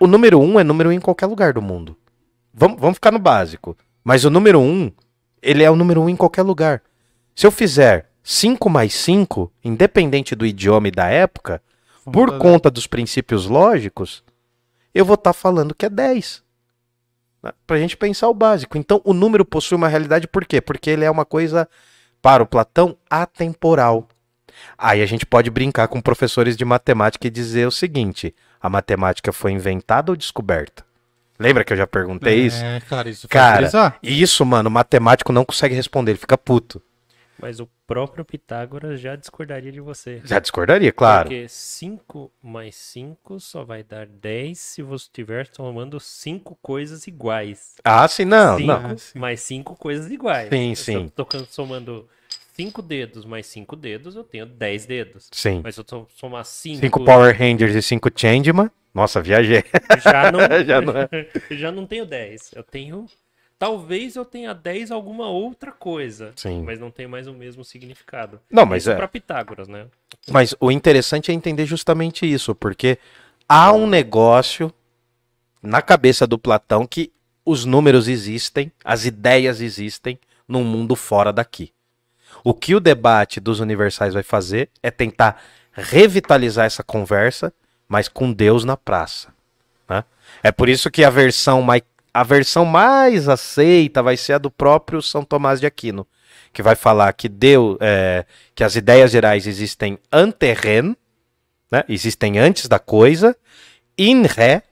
O 0.00 0.08
número 0.08 0.40
um 0.40 0.58
é 0.58 0.64
número 0.64 0.88
um 0.88 0.92
em 0.92 0.98
qualquer 0.98 1.26
lugar 1.26 1.52
do 1.52 1.62
mundo. 1.62 1.96
Vamos, 2.52 2.80
vamos 2.80 2.96
ficar 2.96 3.12
no 3.12 3.20
básico. 3.20 3.76
Mas 4.02 4.24
o 4.24 4.30
número 4.30 4.58
um, 4.58 4.90
ele 5.40 5.62
é 5.62 5.70
o 5.70 5.76
número 5.76 6.02
1 6.02 6.08
em 6.08 6.16
qualquer 6.16 6.42
lugar. 6.42 6.82
Se 7.36 7.46
eu 7.46 7.52
fizer 7.52 8.09
5 8.32 8.70
mais 8.70 8.94
5, 8.94 9.52
independente 9.64 10.36
do 10.36 10.46
idioma 10.46 10.86
e 10.86 10.92
da 10.92 11.08
época, 11.08 11.60
por 12.12 12.38
conta 12.38 12.70
dos 12.70 12.86
princípios 12.86 13.46
lógicos, 13.46 14.22
eu 14.94 15.04
vou 15.04 15.14
estar 15.14 15.32
falando 15.32 15.74
que 15.74 15.84
é 15.84 15.90
10. 15.90 16.40
Né? 17.42 17.50
Pra 17.66 17.76
gente 17.76 17.96
pensar 17.96 18.28
o 18.28 18.34
básico. 18.34 18.78
Então, 18.78 19.00
o 19.04 19.12
número 19.12 19.44
possui 19.44 19.76
uma 19.76 19.88
realidade 19.88 20.28
por 20.28 20.44
quê? 20.44 20.60
Porque 20.60 20.88
ele 20.90 21.04
é 21.04 21.10
uma 21.10 21.24
coisa, 21.24 21.68
para 22.22 22.40
o 22.40 22.46
Platão, 22.46 22.96
atemporal. 23.10 24.06
Aí 24.78 25.02
a 25.02 25.06
gente 25.06 25.26
pode 25.26 25.50
brincar 25.50 25.88
com 25.88 26.00
professores 26.00 26.56
de 26.56 26.64
matemática 26.64 27.26
e 27.26 27.30
dizer 27.30 27.66
o 27.66 27.72
seguinte: 27.72 28.32
a 28.60 28.70
matemática 28.70 29.32
foi 29.32 29.50
inventada 29.50 30.12
ou 30.12 30.16
descoberta? 30.16 30.84
Lembra 31.36 31.64
que 31.64 31.72
eu 31.72 31.76
já 31.76 31.86
perguntei 31.86 32.46
isso? 32.46 32.62
É, 32.62 32.80
cara, 32.80 33.10
isso 33.10 33.22
foi 33.22 33.30
Cara. 33.30 33.96
E 34.00 34.22
isso, 34.22 34.46
mano, 34.46 34.68
o 34.68 34.72
matemático 34.72 35.32
não 35.32 35.44
consegue 35.44 35.74
responder, 35.74 36.12
ele 36.12 36.18
fica 36.18 36.38
puto. 36.38 36.80
Mas 37.40 37.60
o 37.60 37.68
próprio 37.86 38.24
Pitágoras 38.24 39.00
já 39.00 39.16
discordaria 39.16 39.72
de 39.72 39.80
você. 39.80 40.20
Já 40.24 40.38
discordaria, 40.38 40.92
claro. 40.92 41.28
Porque 41.28 41.48
5 41.48 42.30
mais 42.42 42.74
5 42.76 43.40
só 43.40 43.64
vai 43.64 43.82
dar 43.82 44.06
10 44.06 44.58
se 44.58 44.82
você 44.82 45.04
estiver 45.04 45.46
tomando 45.48 45.98
5 45.98 46.58
coisas 46.62 47.06
iguais. 47.06 47.74
Ah, 47.84 48.06
sim, 48.08 48.24
não, 48.24 48.56
Cinco 48.56 48.66
não. 48.68 48.86
Ah, 48.90 48.96
sim. 48.96 49.18
mais 49.18 49.40
5 49.40 49.76
coisas 49.76 50.10
iguais. 50.10 50.48
Sim, 50.50 50.74
Se 50.74 50.84
sim. 50.84 50.94
eu 51.04 51.10
tô 51.10 51.24
can- 51.24 51.44
somando 51.50 52.08
5 52.54 52.82
dedos 52.82 53.24
mais 53.24 53.46
5 53.46 53.74
dedos, 53.76 54.16
eu 54.16 54.24
tenho 54.24 54.44
10 54.46 54.86
dedos. 54.86 55.28
Sim. 55.32 55.60
Mas 55.64 55.74
se 55.74 55.80
eu 55.80 56.06
somar 56.16 56.44
5. 56.44 56.80
Cinco 56.80 57.04
Power 57.04 57.36
Rangers 57.36 57.74
e 57.74 57.82
cinco 57.82 58.10
Changeman. 58.14 58.70
Nossa, 58.92 59.20
viajei. 59.22 59.62
Já 60.02 60.30
não, 60.32 60.40
Já 60.66 60.80
não 60.80 60.92
é. 60.96 61.08
já 61.56 61.70
não 61.72 61.86
tenho 61.86 62.04
10. 62.04 62.50
Eu 62.54 62.62
tenho. 62.64 63.06
Talvez 63.60 64.16
eu 64.16 64.24
tenha 64.24 64.54
10 64.54 64.90
alguma 64.90 65.28
outra 65.28 65.70
coisa. 65.70 66.32
Sim. 66.34 66.62
Mas 66.62 66.80
não 66.80 66.90
tem 66.90 67.06
mais 67.06 67.26
o 67.26 67.34
mesmo 67.34 67.62
significado. 67.62 68.40
Não, 68.50 68.64
mas 68.64 68.84
Isso 68.84 68.90
é. 68.90 68.96
pra 68.96 69.06
Pitágoras, 69.06 69.68
né? 69.68 69.84
Mas 70.30 70.54
o 70.58 70.72
interessante 70.72 71.30
é 71.30 71.34
entender 71.34 71.66
justamente 71.66 72.24
isso, 72.24 72.54
porque 72.54 72.96
há 73.46 73.70
um 73.70 73.86
negócio 73.86 74.72
na 75.62 75.82
cabeça 75.82 76.26
do 76.26 76.38
Platão 76.38 76.86
que 76.86 77.12
os 77.44 77.66
números 77.66 78.08
existem, 78.08 78.72
as 78.82 79.04
ideias 79.04 79.60
existem 79.60 80.18
num 80.48 80.64
mundo 80.64 80.96
fora 80.96 81.30
daqui. 81.30 81.70
O 82.42 82.54
que 82.54 82.74
o 82.74 82.80
debate 82.80 83.40
dos 83.40 83.60
universais 83.60 84.14
vai 84.14 84.22
fazer 84.22 84.70
é 84.82 84.90
tentar 84.90 85.38
revitalizar 85.70 86.64
essa 86.64 86.82
conversa, 86.82 87.52
mas 87.86 88.08
com 88.08 88.32
Deus 88.32 88.64
na 88.64 88.74
praça. 88.74 89.28
né? 89.86 90.02
É 90.42 90.50
por 90.50 90.70
isso 90.70 90.90
que 90.90 91.04
a 91.04 91.10
versão, 91.10 91.60
mais, 91.60 91.82
a 92.12 92.22
versão 92.22 92.64
mais 92.64 93.28
aceita 93.28 94.02
vai 94.02 94.16
ser 94.16 94.34
a 94.34 94.38
do 94.38 94.50
próprio 94.50 95.00
São 95.00 95.24
Tomás 95.24 95.60
de 95.60 95.66
Aquino, 95.66 96.06
que 96.52 96.62
vai 96.62 96.74
falar 96.74 97.12
que 97.12 97.28
Deus, 97.28 97.76
é, 97.80 98.24
que 98.54 98.64
as 98.64 98.76
ideias 98.76 99.10
gerais 99.10 99.46
existem 99.46 99.98
anterren, 100.12 100.96
né? 101.70 101.84
existem 101.88 102.38
antes 102.38 102.68
da 102.68 102.78
coisa, 102.78 103.36
in 103.96 104.22
re, 104.22 104.62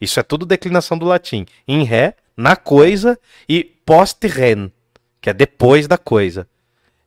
isso 0.00 0.18
é 0.20 0.22
tudo 0.22 0.46
declinação 0.46 0.96
do 0.96 1.06
latim, 1.06 1.46
in 1.66 1.84
re, 1.84 2.14
na 2.36 2.56
coisa, 2.56 3.18
e 3.48 3.64
post 3.64 4.20
que 5.20 5.30
é 5.30 5.32
depois 5.32 5.86
da 5.86 5.96
coisa. 5.96 6.48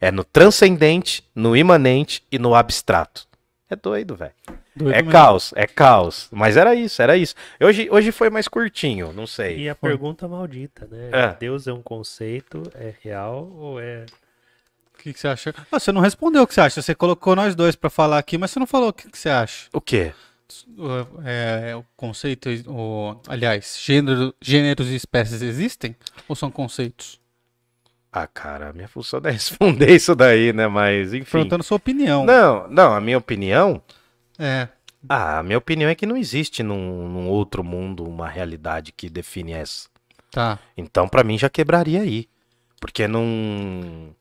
É 0.01 0.11
no 0.11 0.23
transcendente, 0.23 1.23
no 1.35 1.57
imanente 1.57 2.23
e 2.31 2.39
no 2.39 2.55
abstrato. 2.55 3.27
É 3.69 3.75
doido, 3.75 4.15
velho. 4.15 4.33
Doido 4.80 4.93
É 4.95 5.01
mesmo. 5.01 5.11
caos, 5.11 5.51
é 5.57 5.68
caos. 5.68 6.30
Mas 6.31 6.56
era 6.56 6.73
isso, 6.73 7.01
era 7.01 7.18
isso. 7.18 7.35
Hoje, 7.60 7.89
hoje 7.91 8.11
foi 8.14 8.30
mais 8.30 8.47
curtinho, 8.47 9.11
não 9.11 9.27
sei. 9.27 9.57
E 9.60 9.69
a 9.69 9.76
pergunta 9.76 10.26
maldita, 10.27 10.88
né? 10.89 11.10
É. 11.11 11.35
Deus 11.38 11.68
é 11.68 11.73
um 11.73 11.81
conceito, 11.81 12.64
é 12.73 12.93
real 13.01 13.51
ou 13.57 13.80
é. 13.80 14.06
O 14.95 15.01
que, 15.01 15.11
que 15.14 15.19
você 15.19 15.27
acha? 15.27 15.53
Ah, 15.72 15.80
você 15.80 15.91
não 15.91 16.01
respondeu 16.01 16.43
o 16.43 16.47
que 16.47 16.53
você 16.53 16.61
acha. 16.61 16.81
Você 16.81 16.95
colocou 16.95 17.35
nós 17.35 17.56
dois 17.56 17.76
pra 17.76 17.89
falar 17.89 18.18
aqui, 18.18 18.38
mas 18.38 18.51
você 18.51 18.60
não 18.60 18.68
falou 18.68 18.89
o 18.89 18.93
que, 18.93 19.10
que 19.11 19.18
você 19.18 19.30
acha. 19.30 19.68
O 19.73 19.81
quê? 19.81 20.14
O- 20.77 21.22
É, 21.26 21.76
o 21.76 21.85
conceito, 21.97 22.49
o, 22.68 23.15
aliás, 23.27 23.77
gênero, 23.84 24.34
gêneros 24.41 24.88
e 24.88 24.95
espécies 24.95 25.41
existem? 25.41 25.95
Ou 26.27 26.35
são 26.35 26.49
conceitos? 26.49 27.19
Ah, 28.11 28.26
cara, 28.27 28.69
a 28.69 28.73
minha 28.73 28.88
função 28.88 29.22
é 29.26 29.30
responder 29.31 29.91
isso 29.93 30.15
daí, 30.15 30.51
né? 30.53 30.68
Mas, 30.68 31.14
enfim. 31.14 31.31
Perguntando 31.31 31.64
sua 31.64 31.77
opinião. 31.77 32.26
Não, 32.26 32.68
não, 32.69 32.93
a 32.95 33.01
minha 33.01 33.18
opinião. 33.18 33.81
É. 34.39 34.69
Ah, 35.07 35.39
a 35.39 35.43
minha 35.43 35.57
opinião 35.57 35.89
é 35.89 35.95
que 35.95 36.05
não 36.05 36.17
existe 36.17 36.63
num, 36.63 37.07
num 37.07 37.27
outro 37.27 37.63
mundo 37.63 38.03
uma 38.03 38.27
realidade 38.27 38.91
que 38.91 39.09
define 39.09 39.51
essa. 39.51 39.89
Tá. 40.31 40.57
Então, 40.75 41.07
pra 41.07 41.23
mim, 41.23 41.37
já 41.37 41.49
quebraria 41.49 42.01
aí. 42.01 42.27
Porque 42.79 43.07
num, 43.07 44.13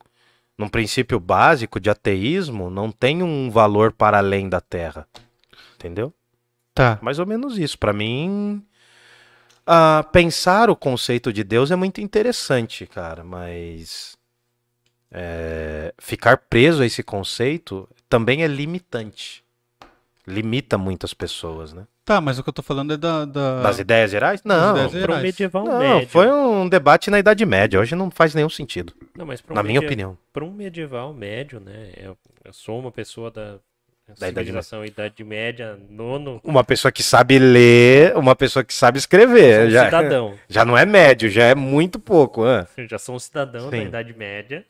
num 0.56 0.68
princípio 0.68 1.20
básico 1.20 1.78
de 1.78 1.88
ateísmo, 1.88 2.68
não 2.70 2.90
tem 2.90 3.22
um 3.22 3.50
valor 3.50 3.92
para 3.92 4.18
além 4.18 4.48
da 4.48 4.60
Terra. 4.60 5.06
Entendeu? 5.76 6.12
Tá. 6.74 6.98
Mais 7.00 7.18
ou 7.18 7.26
menos 7.26 7.58
isso. 7.58 7.78
Pra 7.78 7.92
mim, 7.92 8.64
ah, 9.66 10.04
pensar 10.12 10.70
o 10.70 10.76
conceito 10.76 11.32
de 11.32 11.44
Deus 11.44 11.70
é 11.70 11.76
muito 11.76 12.00
interessante, 12.00 12.86
cara, 12.86 13.22
mas 13.22 14.16
é, 15.10 15.92
ficar 15.98 16.38
preso 16.38 16.82
a 16.82 16.86
esse 16.86 17.02
conceito 17.02 17.88
também 18.08 18.42
é 18.42 18.46
limitante. 18.46 19.44
Limita 20.28 20.76
muitas 20.76 21.14
pessoas, 21.14 21.72
né? 21.72 21.86
Tá, 22.04 22.20
mas 22.20 22.38
o 22.38 22.42
que 22.42 22.48
eu 22.48 22.52
tô 22.52 22.62
falando 22.62 22.92
é 22.94 22.96
da. 22.96 23.24
da... 23.24 23.62
Das 23.62 23.78
ideias 23.78 24.10
gerais? 24.10 24.42
Não, 24.44 24.70
ideias 24.72 24.90
Para 24.90 24.98
um 24.98 25.00
gerais. 25.00 25.22
medieval 25.22 25.64
não, 25.64 25.78
médio. 25.78 26.08
foi 26.08 26.26
um 26.30 26.68
debate 26.68 27.10
na 27.10 27.18
Idade 27.18 27.44
Média. 27.44 27.78
Hoje 27.80 27.94
não 27.94 28.10
faz 28.10 28.34
nenhum 28.34 28.48
sentido, 28.48 28.94
Não, 29.16 29.26
mas 29.26 29.42
um 29.48 29.54
na 29.54 29.62
minha 29.62 29.80
opinião. 29.80 30.16
Para 30.32 30.44
um 30.44 30.52
medieval 30.52 31.12
médio, 31.12 31.60
né? 31.60 31.90
Eu, 31.96 32.16
eu 32.44 32.52
sou 32.52 32.78
uma 32.80 32.90
pessoa 32.90 33.30
da, 33.30 33.58
Da 34.18 34.28
Idade 34.28 34.46
civilização 34.46 34.84
Idade 34.86 35.22
Média, 35.22 35.78
nono. 35.90 36.40
Uma 36.42 36.64
pessoa 36.64 36.90
que 36.90 37.02
sabe 37.02 37.38
ler, 37.38 38.16
uma 38.16 38.34
pessoa 38.34 38.64
que 38.64 38.72
sabe 38.72 38.98
escrever. 38.98 39.66
um 39.66 39.70
Já, 39.70 39.84
cidadão. 39.86 40.34
já 40.48 40.64
não 40.64 40.78
é 40.78 40.86
médio, 40.86 41.28
já 41.28 41.44
é 41.44 41.54
muito 41.54 41.98
pouco. 41.98 42.42
Eu 42.76 42.88
já 42.88 42.98
sou 42.98 43.16
um 43.16 43.18
cidadão 43.18 43.68
da 43.70 43.76
Sim. 43.76 43.84
Idade 43.84 44.14
Média. 44.14 44.64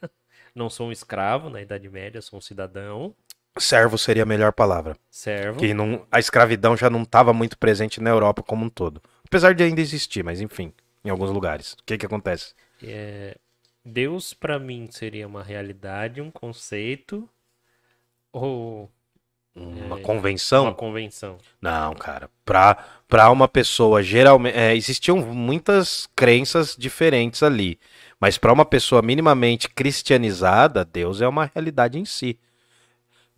Não 0.55 0.68
sou 0.68 0.89
um 0.89 0.93
escravo 0.93 1.48
na 1.51 1.62
Idade 1.62 1.89
Média, 1.89 2.20
sou 2.20 2.39
um 2.39 2.43
cidadão. 2.43 3.14
Servo 3.60 3.98
seria 3.98 4.22
a 4.22 4.26
melhor 4.26 4.52
palavra. 4.52 4.97
Servo. 5.10 5.59
Que 5.59 5.72
não, 5.74 6.06
a 6.10 6.18
escravidão 6.18 6.76
já 6.76 6.89
não 6.90 7.02
estava 7.02 7.32
muito 7.32 7.59
presente 7.59 8.01
na 8.01 8.10
Europa 8.10 8.43
como 8.43 8.64
um 8.64 8.68
todo. 8.70 9.02
Apesar 9.26 9.55
de 9.55 9.62
ainda 9.62 9.80
existir, 9.80 10.22
mas 10.24 10.40
enfim, 10.40 10.72
em 11.05 11.10
alguns 11.10 11.30
lugares. 11.30 11.72
O 11.74 11.76
que 11.85 11.98
que 11.98 12.06
acontece? 12.06 12.55
É, 12.82 13.36
Deus 13.85 14.32
para 14.35 14.59
mim 14.59 14.89
seria 14.90 15.26
uma 15.26 15.43
realidade, 15.43 16.20
um 16.20 16.30
conceito 16.30 17.28
ou 18.32 18.90
Uma 19.55 19.98
É, 19.98 20.02
convenção? 20.02 20.64
uma 20.64 20.74
convenção. 20.74 21.39
Não, 21.60 21.93
cara. 21.94 22.30
Pra, 22.44 22.76
pra 23.09 23.28
uma 23.30 23.48
pessoa, 23.48 24.02
geralmente. 24.02 24.56
é, 24.56 24.76
existiam 24.76 25.16
muitas 25.18 26.09
crenças 26.14 26.76
diferentes 26.78 27.43
ali. 27.43 27.78
Mas 28.20 28.39
pra 28.39 28.52
uma 28.52 28.64
pessoa 28.64 29.02
minimamente 29.02 29.68
cristianizada, 29.68 30.85
Deus 30.85 31.20
é 31.20 31.26
uma 31.28 31.51
realidade 31.52 31.98
em 31.98 32.05
si. 32.05 32.39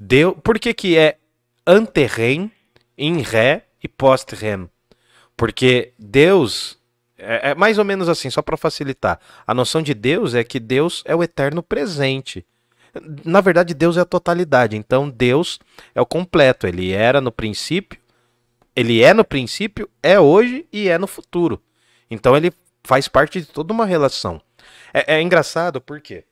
Deus, 0.02 0.34
por 0.42 0.58
que, 0.58 0.72
que 0.72 0.96
é 0.96 1.18
anterrem, 1.66 2.50
in 2.96 3.20
ré 3.20 3.66
e 3.82 3.86
post-rem? 3.86 4.70
Porque 5.36 5.92
Deus. 5.98 6.78
É, 7.18 7.50
é 7.50 7.54
mais 7.54 7.76
ou 7.76 7.84
menos 7.84 8.08
assim, 8.08 8.30
só 8.30 8.40
pra 8.40 8.56
facilitar. 8.56 9.20
A 9.46 9.52
noção 9.52 9.82
de 9.82 9.92
Deus 9.92 10.34
é 10.34 10.42
que 10.42 10.58
Deus 10.58 11.02
é 11.04 11.14
o 11.14 11.22
eterno 11.22 11.62
presente. 11.62 12.46
Na 13.22 13.42
verdade, 13.42 13.74
Deus 13.74 13.98
é 13.98 14.00
a 14.00 14.06
totalidade. 14.06 14.74
Então, 14.74 15.10
Deus 15.10 15.60
é 15.94 16.00
o 16.00 16.06
completo. 16.06 16.66
Ele 16.66 16.92
era 16.92 17.20
no 17.20 17.30
princípio, 17.30 18.00
ele 18.74 19.02
é 19.02 19.12
no 19.12 19.22
princípio, 19.22 19.88
é 20.02 20.18
hoje 20.18 20.66
e 20.72 20.88
é 20.88 20.96
no 20.96 21.06
futuro. 21.06 21.62
Então 22.10 22.34
ele 22.34 22.50
faz 22.82 23.06
parte 23.06 23.40
de 23.40 23.46
toda 23.46 23.72
uma 23.72 23.84
relação. 23.84 24.40
É, 24.94 25.16
é 25.16 25.22
engraçado 25.22 25.78
porque 25.78 26.24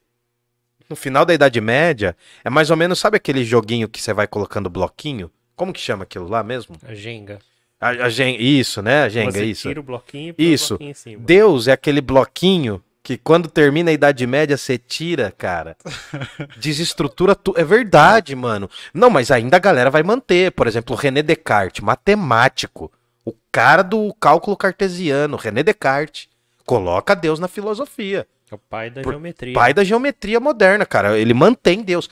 no 0.88 0.96
final 0.96 1.24
da 1.24 1.34
Idade 1.34 1.60
Média 1.60 2.16
é 2.44 2.50
mais 2.50 2.70
ou 2.70 2.76
menos, 2.76 2.98
sabe 2.98 3.16
aquele 3.16 3.44
joguinho 3.44 3.88
que 3.88 4.00
você 4.00 4.12
vai 4.12 4.26
colocando 4.26 4.70
bloquinho? 4.70 5.30
Como 5.54 5.72
que 5.72 5.80
chama 5.80 6.04
aquilo 6.04 6.28
lá 6.28 6.42
mesmo? 6.42 6.76
A 6.86 6.94
Jenga. 6.94 7.38
A, 7.80 7.88
a 7.90 8.08
gen- 8.08 8.36
isso, 8.40 8.82
né? 8.82 9.04
A 9.04 9.08
Jenga, 9.08 9.32
Você 9.32 9.44
isso. 9.44 9.68
tira 9.68 9.78
o 9.80 9.82
bloquinho 9.82 10.30
e 10.30 10.32
põe 10.32 10.44
Isso. 10.52 10.74
o 10.74 10.78
bloquinho 10.78 10.90
em 10.90 10.94
cima. 10.94 11.22
Deus 11.24 11.68
é 11.68 11.72
aquele 11.72 12.00
bloquinho 12.00 12.82
que 13.04 13.16
quando 13.16 13.48
termina 13.48 13.90
a 13.90 13.94
Idade 13.94 14.26
Média 14.26 14.56
você 14.56 14.76
tira, 14.76 15.32
cara. 15.36 15.76
Desestrutura 16.58 17.34
tudo. 17.34 17.58
É 17.60 17.64
verdade, 17.64 18.34
mano. 18.34 18.68
Não, 18.92 19.08
mas 19.10 19.30
ainda 19.30 19.56
a 19.56 19.60
galera 19.60 19.90
vai 19.90 20.02
manter. 20.02 20.52
Por 20.52 20.66
exemplo, 20.66 20.94
o 20.94 20.98
René 20.98 21.22
Descartes, 21.22 21.80
matemático. 21.82 22.90
O 23.24 23.32
cara 23.52 23.82
do 23.82 24.12
cálculo 24.20 24.56
cartesiano, 24.56 25.36
René 25.36 25.62
Descartes. 25.62 26.28
Coloca 26.66 27.14
Deus 27.14 27.38
na 27.38 27.48
filosofia. 27.48 28.26
É 28.50 28.54
o 28.54 28.58
pai 28.58 28.90
da 28.90 29.02
Por- 29.02 29.12
geometria. 29.12 29.54
Pai 29.54 29.74
da 29.74 29.84
geometria 29.84 30.40
moderna, 30.40 30.86
cara. 30.86 31.18
Ele 31.18 31.34
mantém 31.34 31.82
Deus. 31.82 32.08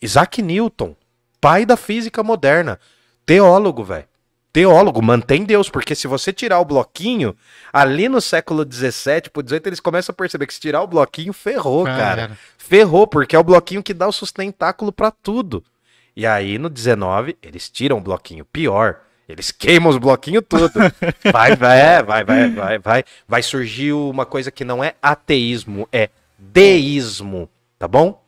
Isaac 0.00 0.40
Newton, 0.42 0.94
pai 1.40 1.64
da 1.66 1.76
física 1.76 2.22
moderna. 2.22 2.78
Teólogo, 3.26 3.82
velho. 3.84 4.04
teólogo, 4.52 5.02
mantém 5.02 5.44
Deus, 5.44 5.68
porque 5.68 5.96
se 5.96 6.06
você 6.06 6.32
tirar 6.32 6.60
o 6.60 6.64
bloquinho, 6.64 7.34
ali 7.72 8.08
no 8.08 8.20
século 8.20 8.62
XVII 8.64 9.22
pro 9.32 9.42
XVIII, 9.44 9.62
eles 9.66 9.80
começam 9.80 10.12
a 10.12 10.16
perceber 10.16 10.46
que 10.46 10.54
se 10.54 10.60
tirar 10.60 10.80
o 10.82 10.86
bloquinho, 10.86 11.32
ferrou, 11.32 11.84
cara. 11.84 12.22
era. 12.22 12.38
Ferrou, 12.56 13.04
porque 13.04 13.34
é 13.34 13.38
o 13.38 13.42
bloquinho 13.42 13.82
que 13.82 13.92
dá 13.92 14.06
o 14.06 14.12
sustentáculo 14.12 14.92
pra 14.92 15.10
tudo. 15.10 15.64
E 16.14 16.24
aí, 16.24 16.56
no 16.56 16.70
19, 16.70 17.36
eles 17.42 17.68
tiram 17.68 17.98
o 17.98 18.00
bloquinho. 18.00 18.44
Pior, 18.44 19.00
eles 19.28 19.50
queimam 19.50 19.90
os 19.90 19.98
bloquinhos 19.98 20.44
tudo. 20.48 20.72
Vai, 21.32 21.56
vai, 21.56 21.80
é, 21.80 22.02
vai, 22.02 22.24
vai, 22.24 22.50
vai, 22.50 22.78
vai. 22.78 23.04
Vai 23.26 23.42
surgir 23.42 23.92
uma 23.92 24.26
coisa 24.26 24.50
que 24.50 24.64
não 24.64 24.82
é 24.84 24.94
ateísmo, 25.02 25.88
é 25.92 26.10
deísmo, 26.38 27.48
tá 27.78 27.86
bom? 27.86 28.22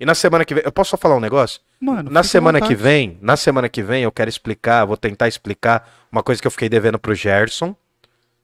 E 0.00 0.04
na 0.06 0.14
semana 0.14 0.44
que 0.44 0.54
vem, 0.54 0.62
eu 0.64 0.72
posso 0.72 0.90
só 0.90 0.96
falar 0.96 1.16
um 1.16 1.20
negócio? 1.20 1.60
Mano, 1.80 2.10
Na 2.10 2.22
semana 2.22 2.60
que 2.60 2.74
vem, 2.74 3.18
na 3.20 3.36
semana 3.36 3.68
que 3.68 3.82
vem 3.82 4.02
eu 4.02 4.10
quero 4.12 4.28
explicar, 4.28 4.84
vou 4.84 4.96
tentar 4.96 5.28
explicar 5.28 5.88
uma 6.10 6.22
coisa 6.22 6.40
que 6.40 6.46
eu 6.46 6.50
fiquei 6.50 6.68
devendo 6.68 6.98
pro 6.98 7.14
Gerson 7.14 7.74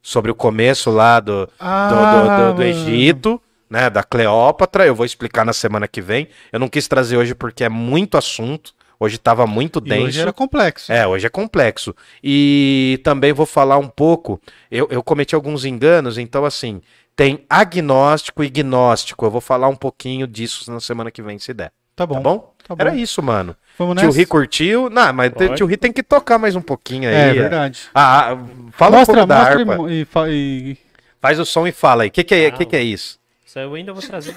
sobre 0.02 0.30
o 0.30 0.34
começo 0.34 0.90
lá 0.90 1.18
do, 1.20 1.46
do, 1.46 1.46
do- 1.46 1.54
Ah, 1.60 2.48
do- 2.50 2.54
do 2.56 2.62
Egito, 2.62 3.40
né, 3.68 3.90
da 3.90 4.02
Cleópatra, 4.02 4.86
eu 4.86 4.94
vou 4.94 5.04
explicar 5.06 5.44
na 5.44 5.52
semana 5.52 5.86
que 5.88 6.00
vem. 6.00 6.28
Eu 6.52 6.58
não 6.60 6.68
quis 6.68 6.86
trazer 6.88 7.16
hoje 7.16 7.34
porque 7.34 7.64
é 7.64 7.68
muito 7.68 8.16
assunto, 8.16 8.72
hoje 8.98 9.18
tava 9.18 9.46
muito 9.46 9.78
E 9.84 9.88
denso. 9.88 10.06
hoje 10.06 10.20
era 10.20 10.32
complexo. 10.32 10.92
É, 10.92 11.06
hoje 11.06 11.26
é 11.26 11.30
complexo. 11.30 11.94
E 12.22 13.00
também 13.04 13.32
vou 13.32 13.46
falar 13.46 13.78
um 13.78 13.88
pouco. 13.88 14.40
Eu, 14.70 14.88
eu 14.90 15.02
cometi 15.02 15.34
alguns 15.34 15.64
enganos, 15.64 16.18
então, 16.18 16.44
assim, 16.44 16.80
tem 17.16 17.44
agnóstico 17.48 18.42
e 18.44 18.48
gnóstico. 18.48 19.24
Eu 19.26 19.30
vou 19.30 19.40
falar 19.40 19.68
um 19.68 19.76
pouquinho 19.76 20.26
disso 20.26 20.70
na 20.70 20.80
semana 20.80 21.10
que 21.10 21.22
vem, 21.22 21.38
se 21.38 21.52
der. 21.54 21.72
Tá 21.96 22.06
bom. 22.06 22.14
Tá 22.14 22.20
bom? 22.20 22.54
Tá 22.68 22.74
bom. 22.76 22.80
Era 22.82 22.94
isso, 22.94 23.20
mano. 23.22 23.56
Vamos 23.76 24.00
Tio? 24.00 24.10
Ri 24.12 24.26
curtiu. 24.26 24.88
Não, 24.90 25.12
mas 25.12 25.30
Pode. 25.32 25.54
tio 25.56 25.66
Ri 25.66 25.76
tem 25.76 25.92
que 25.92 26.02
tocar 26.02 26.38
mais 26.38 26.54
um 26.54 26.60
pouquinho 26.60 27.08
aí. 27.08 27.14
É 27.14 27.32
verdade. 27.32 27.80
Ah, 27.94 28.32
ah, 28.32 28.38
fala 28.72 28.96
um 28.96 28.98
mostra, 28.98 29.14
pouco 29.14 29.28
da 29.28 29.38
mostra 29.38 29.60
harpa. 29.60 29.90
e, 29.92 30.00
e 30.00 30.04
fa- 30.04 30.28
e- 30.28 30.76
Faz 31.20 31.38
o 31.40 31.44
som 31.44 31.66
e 31.66 31.72
fala 31.72 32.04
aí. 32.04 32.08
O 32.08 32.12
que, 32.12 32.22
que, 32.22 32.34
é, 32.34 32.46
Ah, 32.46 32.50
que, 32.52 32.64
que 32.64 32.76
é 32.76 32.82
isso? 32.82 33.18
Isso 33.44 33.58
aí 33.58 33.64
eu 33.64 33.74
ainda 33.74 33.92
vou 33.92 34.00
trazer. 34.02 34.34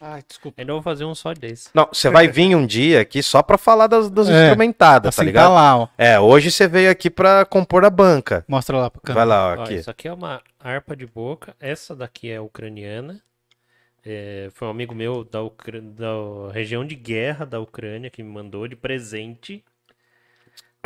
Eu 0.00 0.06
Ai, 0.06 0.22
desculpa. 0.26 0.60
ainda 0.62 0.72
vou 0.72 0.82
fazer 0.82 1.04
um 1.04 1.14
só 1.14 1.34
desse. 1.34 1.70
Não, 1.74 1.88
você 1.92 2.08
vai 2.08 2.28
vir 2.28 2.54
um 2.54 2.64
dia 2.66 3.00
aqui 3.00 3.20
só 3.22 3.42
pra 3.42 3.58
falar 3.58 3.88
das, 3.88 4.08
das 4.08 4.28
É, 4.28 4.44
instrumentadas, 4.44 5.14
tá 5.14 5.22
Assim, 5.22 5.26
ligado? 5.26 5.46
tá 5.46 5.54
lá, 5.54 5.76
ó. 5.76 5.88
É, 5.98 6.20
hoje 6.20 6.50
você 6.52 6.68
veio 6.68 6.90
aqui 6.90 7.10
pra 7.10 7.44
compor 7.44 7.84
a 7.84 7.90
banca. 7.90 8.44
Mostra 8.46 8.76
lá 8.78 8.90
pro 8.90 9.00
canto. 9.00 9.16
Vai 9.16 9.26
lá, 9.26 9.54
ó, 9.54 9.56
Ó, 9.58 9.62
aqui. 9.64 9.74
isso 9.74 9.90
aqui 9.90 10.06
é 10.06 10.12
uma 10.12 10.40
harpa 10.60 10.94
de 10.94 11.04
boca. 11.06 11.54
Essa 11.58 11.96
daqui 11.96 12.30
é 12.30 12.40
ucraniana. 12.40 13.20
É, 14.06 14.48
foi 14.54 14.68
um 14.68 14.70
amigo 14.70 14.94
meu 14.94 15.24
da, 15.24 15.42
Ucra- 15.42 15.80
da 15.82 16.52
região 16.52 16.84
de 16.84 16.94
guerra 16.94 17.44
da 17.44 17.58
Ucrânia 17.60 18.08
que 18.08 18.22
me 18.22 18.30
mandou 18.30 18.68
de 18.68 18.76
presente. 18.76 19.64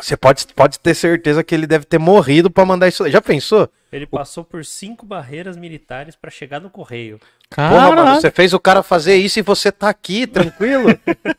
Você 0.00 0.16
pode, 0.16 0.46
pode 0.48 0.80
ter 0.80 0.94
certeza 0.94 1.44
que 1.44 1.54
ele 1.54 1.66
deve 1.66 1.84
ter 1.84 1.98
morrido 1.98 2.50
pra 2.50 2.64
mandar 2.64 2.88
isso. 2.88 3.08
Já 3.10 3.20
pensou? 3.20 3.68
Ele 3.92 4.06
passou 4.06 4.42
por 4.42 4.64
cinco 4.64 5.04
barreiras 5.04 5.56
militares 5.56 6.16
para 6.16 6.30
chegar 6.30 6.58
no 6.60 6.70
correio. 6.70 7.20
Porra, 7.50 7.70
mano, 7.70 7.96
Caralho. 7.96 8.20
você 8.22 8.30
fez 8.30 8.54
o 8.54 8.58
cara 8.58 8.82
fazer 8.82 9.16
isso 9.16 9.38
e 9.38 9.42
você 9.42 9.70
tá 9.70 9.90
aqui, 9.90 10.26
tranquilo? 10.26 10.88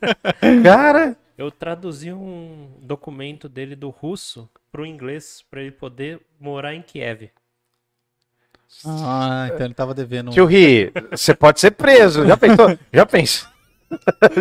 cara. 0.63 1.17
Eu 1.35 1.49
traduzi 1.49 2.13
um 2.13 2.69
documento 2.79 3.49
dele 3.49 3.75
do 3.75 3.89
russo 3.89 4.47
pro 4.71 4.85
inglês 4.85 5.43
para 5.49 5.61
ele 5.61 5.71
poder 5.71 6.21
morar 6.39 6.75
em 6.75 6.81
Kiev. 6.83 7.31
Ah, 8.85 9.49
então 9.51 9.65
ele 9.65 9.73
tava 9.73 9.93
devendo. 9.93 10.29
um- 10.29 10.33
Tio 10.33 10.45
Ri, 10.45 10.91
você 11.11 11.33
pode 11.33 11.59
ser 11.59 11.71
preso. 11.71 12.25
Já 12.25 12.37
pensou? 12.37 12.77
Já 12.93 13.05
pensou? 13.05 13.49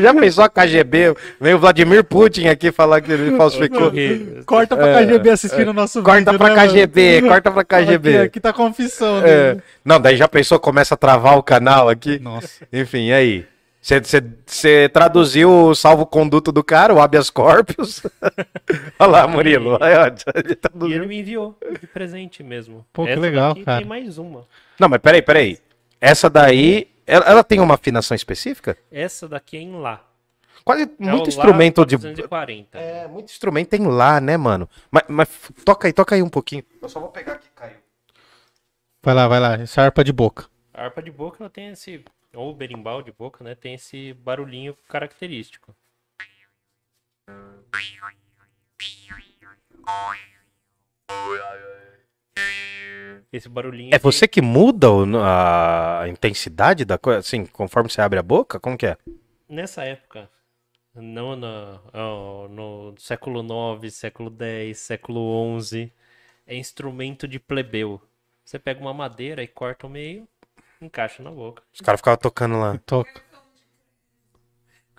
Já 0.00 0.14
pensou 0.14 0.44
a 0.44 0.48
KGB? 0.48 1.14
Veio 1.40 1.56
o 1.56 1.60
Vladimir 1.60 2.04
Putin 2.04 2.46
aqui 2.48 2.70
falar 2.72 3.00
que 3.00 3.10
ele 3.12 3.36
falsificou. 3.36 3.92
Corta 4.46 4.76
pra 4.76 5.00
KGB 5.04 5.30
assistindo 5.30 5.68
o 5.68 5.72
nosso 5.72 6.00
É, 6.00 6.02
Corta 6.02 6.32
vídeo. 6.32 6.38
pra 6.38 6.48
né, 6.48 6.54
mano? 6.56 6.68
KGB, 6.72 7.22
corta 7.22 7.50
pra 7.50 7.64
KGB. 7.64 8.08
Aqui, 8.16 8.26
aqui 8.26 8.40
tá 8.40 8.50
a 8.50 8.52
confissão 8.52 9.18
É. 9.24 9.56
Não, 9.84 10.00
daí 10.00 10.16
já 10.16 10.28
pensou, 10.28 10.58
começa 10.58 10.94
a 10.94 10.96
travar 10.96 11.36
o 11.38 11.42
canal 11.42 11.88
aqui. 11.88 12.18
Nossa. 12.18 12.66
Enfim, 12.72 13.08
e 13.08 13.12
aí? 13.12 13.46
Você 14.46 14.88
traduziu 14.92 15.50
o 15.50 15.74
salvo-conduto 15.74 16.52
do 16.52 16.62
cara, 16.62 16.94
o 16.94 17.00
habeas 17.00 17.28
corpus? 17.30 18.00
Olha 18.96 19.10
lá, 19.10 19.26
Murilo. 19.26 19.76
Aí, 19.80 19.96
ó, 19.96 20.06
ele 20.06 20.52
E 20.52 20.54
traduziu. 20.54 20.96
ele 20.98 21.06
me 21.06 21.18
enviou 21.18 21.58
de 21.80 21.86
presente 21.88 22.44
mesmo. 22.44 22.86
Pô, 22.92 23.04
que 23.04 23.10
Essa 23.10 23.20
legal, 23.20 23.48
daqui 23.50 23.64
cara. 23.64 23.78
Tem 23.80 23.88
mais 23.88 24.18
uma. 24.18 24.44
Não, 24.78 24.88
mas 24.88 25.00
peraí, 25.00 25.20
peraí. 25.20 25.58
Essa 26.00 26.30
daí, 26.30 26.86
ela, 27.12 27.24
ela 27.26 27.44
tem 27.44 27.60
uma 27.60 27.74
afinação 27.74 28.14
específica? 28.14 28.78
Essa 28.90 29.28
daqui 29.28 29.56
é 29.56 29.60
em 29.60 29.72
Lá. 29.72 30.02
Quase 30.64 30.82
É 30.82 30.86
muito 30.98 31.26
o 31.26 31.28
instrumento 31.28 31.78
Lá 31.80 31.84
de. 31.84 31.96
440. 31.98 32.78
É, 32.78 33.08
muito 33.08 33.30
instrumento 33.30 33.68
tem 33.68 33.86
lá, 33.86 34.20
né, 34.20 34.36
mano? 34.36 34.68
Mas, 34.90 35.04
mas 35.08 35.28
toca 35.64 35.88
aí, 35.88 35.92
toca 35.92 36.14
aí 36.14 36.22
um 36.22 36.28
pouquinho. 36.28 36.64
Eu 36.80 36.88
só 36.88 37.00
vou 37.00 37.10
pegar 37.10 37.34
aqui, 37.34 37.48
caiu. 37.54 37.76
Vai 39.02 39.14
lá, 39.14 39.28
vai 39.28 39.40
lá. 39.40 39.54
Essa 39.54 39.82
harpa 39.82 40.02
de 40.02 40.12
boca. 40.12 40.46
A 40.72 40.84
harpa 40.84 41.02
de 41.02 41.10
boca 41.10 41.38
ela 41.42 41.50
tem 41.50 41.68
esse, 41.68 42.04
ou 42.32 42.50
o 42.50 42.54
berimbau 42.54 43.02
de 43.02 43.12
boca, 43.12 43.44
né? 43.44 43.54
Tem 43.54 43.74
esse 43.74 44.14
barulhinho 44.14 44.74
característico. 44.88 45.74
Esse 53.32 53.48
barulhinho. 53.48 53.92
É 53.92 53.96
aqui- 53.96 54.02
você 54.02 54.28
que 54.28 54.42
muda 54.42 54.90
o- 54.90 55.04
a 55.22 56.04
intensidade 56.08 56.84
da 56.84 56.98
coisa, 56.98 57.20
assim, 57.20 57.46
conforme 57.46 57.88
você 57.90 58.00
abre 58.00 58.18
a 58.18 58.22
boca? 58.22 58.60
Como 58.60 58.76
que 58.76 58.86
é? 58.86 58.96
Nessa 59.48 59.84
época, 59.84 60.28
não 60.94 61.38
ó, 61.94 62.48
no 62.48 62.94
século 62.98 63.42
IX, 63.42 63.90
século 63.94 64.34
X, 64.38 64.78
século 64.78 65.60
XI, 65.60 65.92
é 66.46 66.56
instrumento 66.56 67.26
de 67.26 67.38
plebeu. 67.38 68.00
Você 68.44 68.58
pega 68.58 68.80
uma 68.80 68.92
madeira 68.92 69.42
e 69.42 69.46
corta 69.46 69.86
o 69.86 69.90
meio, 69.90 70.28
encaixa 70.80 71.22
na 71.22 71.30
boca. 71.30 71.62
Os 71.72 71.80
caras 71.80 72.00
ficavam 72.00 72.18
tocando 72.18 72.58
lá. 72.58 72.76
Toca. 72.84 73.22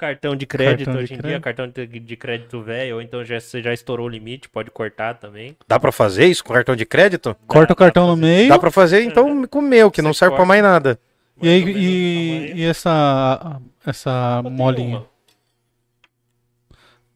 Cartão 0.04 0.36
de 0.36 0.46
crédito 0.46 0.86
Cartão 0.88 0.94
de 0.96 1.04
hoje 1.04 1.14
em 1.14 1.18
dia, 1.22 1.40
cartão 1.40 1.68
de, 1.70 2.18
crédito 2.18 2.62
velho, 2.62 2.96
ou 2.96 3.02
então 3.02 3.24
já, 3.24 3.40
você 3.40 3.62
já 3.62 3.74
estourou 3.74 4.06
o 4.08 4.10
limite, 4.10 4.50
pode 4.50 4.70
cortar 4.70 5.14
também. 5.14 5.56
Dá 5.66 5.80
pra 5.80 5.94
fazer 5.94 6.26
isso 6.26 6.44
com 6.44 6.52
cartão 6.54 6.76
de 6.76 6.86
crédito? 6.86 7.34
Corta 7.48 7.72
o 7.72 7.76
dá 7.76 7.80
cartão 7.86 8.08
no 8.08 8.18
meio. 8.18 8.50
Dá 8.50 8.60
pra 8.60 8.70
fazer 8.70 9.02
então 9.04 9.48
com 9.48 9.60
o 9.60 9.62
meu, 9.62 9.90
que 9.90 10.02
não 10.02 10.12
Você 10.14 10.20
serve 10.20 10.32
pra 10.36 10.46
corta. 10.46 10.48
mais 10.50 10.62
nada. 10.62 11.00
E, 11.42 11.48
aí, 11.48 11.64
e, 11.64 12.54
e 12.56 12.64
essa, 12.66 13.62
essa 13.86 14.42
molinha? 14.44 14.98
uma. 14.98 15.08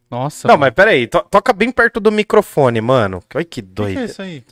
Nossa. 0.09 0.47
Não, 0.47 0.53
mano. 0.55 0.61
mas 0.61 0.73
peraí, 0.73 1.07
to- 1.07 1.25
toca 1.29 1.51
bem 1.51 1.69
perto 1.71 1.99
do 1.99 2.11
microfone, 2.11 2.79
mano. 2.79 3.21
Olha 3.35 3.43
que 3.43 3.59
O 3.59 3.63
que, 3.63 3.67
que 3.69 3.73
doido. 3.73 3.99
é 3.99 4.05
isso 4.05 4.21
aí? 4.21 4.43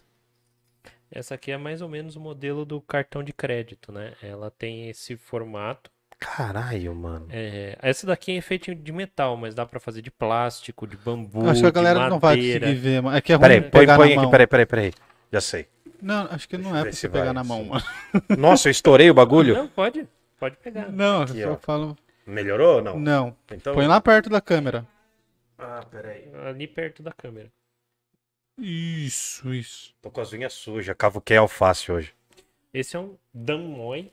Essa 1.10 1.36
aqui 1.36 1.52
é 1.52 1.58
mais 1.58 1.82
ou 1.82 1.88
menos 1.88 2.18
o 2.18 2.20
modelo 2.20 2.66
do 2.66 2.82
cartão 2.82 3.24
de 3.24 3.32
crédito, 3.32 3.94
né? 3.94 4.12
Ela 4.22 4.52
tem 4.52 4.90
esse 4.90 5.16
formato. 5.16 5.90
Caralho, 6.20 6.96
mano. 6.96 7.28
É, 7.30 7.78
essa 7.82 8.08
daqui 8.08 8.38
é 8.38 8.42
feita 8.42 8.74
de 8.74 8.92
metal, 8.92 9.36
mas 9.38 9.54
dá 9.54 9.66
pra 9.66 9.80
fazer 9.80 10.02
de 10.02 10.10
plástico, 10.10 10.88
de 10.88 10.96
bambu, 10.98 11.50
acho 11.50 11.62
que 11.62 11.68
a 11.68 11.72
galera 11.72 12.10
não 12.10 12.20
vai 12.20 12.36
conseguir 12.38 12.76
ver. 12.76 13.02
mano. 13.02 13.18
É 13.18 13.22
que 13.22 13.32
é 13.34 13.36
ruim 13.36 13.42
Peraí, 13.42 13.62
põe, 13.62 13.70
pegar 13.82 13.98
põe 13.98 14.08
na 14.08 14.14
aqui, 14.14 14.22
mão. 14.22 14.32
peraí, 14.32 14.48
peraí, 14.48 14.66
peraí. 14.66 14.94
Já 15.32 15.42
sei. 15.42 15.68
Não, 16.02 16.28
acho 16.32 16.48
que 16.48 16.58
não 16.58 16.76
é 16.76 16.82
pra 16.84 16.92
você 16.92 17.10
pegar 17.10 17.26
vai, 17.26 17.34
na 17.34 17.44
mão, 17.44 17.64
sim. 17.64 17.70
mano. 17.70 17.84
Nossa, 18.38 18.68
eu 18.68 18.72
estourei 18.72 19.10
o 19.10 19.14
bagulho? 19.14 19.56
Não, 19.56 19.68
pode. 19.68 20.08
Pode 20.40 20.58
pegar. 20.58 20.90
Não, 20.92 21.24
Aqui, 21.24 21.40
eu 21.40 21.54
ó. 21.54 21.58
falo. 21.58 21.98
Melhorou 22.26 22.78
ou 22.78 22.82
não? 22.82 23.00
Não. 23.00 23.36
Então... 23.52 23.74
Põe 23.74 23.88
lá 23.88 24.00
perto 24.02 24.30
da 24.30 24.42
câmera. 24.42 24.86
Ah, 25.58 25.86
peraí. 25.90 26.30
Ali 26.48 26.68
perto 26.68 27.02
da 27.04 27.12
câmera. 27.12 27.52
Isso, 28.58 29.54
isso. 29.54 29.94
Tô 30.02 30.10
com 30.10 30.22
as 30.22 30.32
unhas 30.34 30.54
sujas, 30.54 30.96
cavuquei 30.98 31.38
alface 31.38 31.92
hoje. 31.92 32.14
Esse 32.74 32.96
é 32.96 33.00
um 33.00 33.16
Danmoi. 33.34 34.12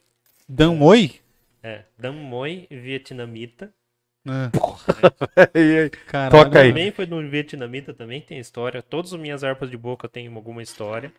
Dan 0.48 0.78
Oi? 0.80 1.20
É, 1.62 1.82
Danmoi 1.98 2.66
vietnamita. 2.70 3.72
É. 4.24 4.50
Caralho. 6.06 6.30
Toca 6.30 6.60
aí. 6.60 6.68
Também 6.68 6.92
foi 6.92 7.06
no 7.06 7.28
vietnamita, 7.28 7.92
também 7.92 8.20
tem 8.20 8.38
história. 8.38 8.80
Todas 8.80 9.12
as 9.12 9.18
minhas 9.20 9.42
harpas 9.42 9.68
de 9.68 9.76
boca 9.76 10.08
têm 10.08 10.28
alguma 10.32 10.62
história. 10.62 11.12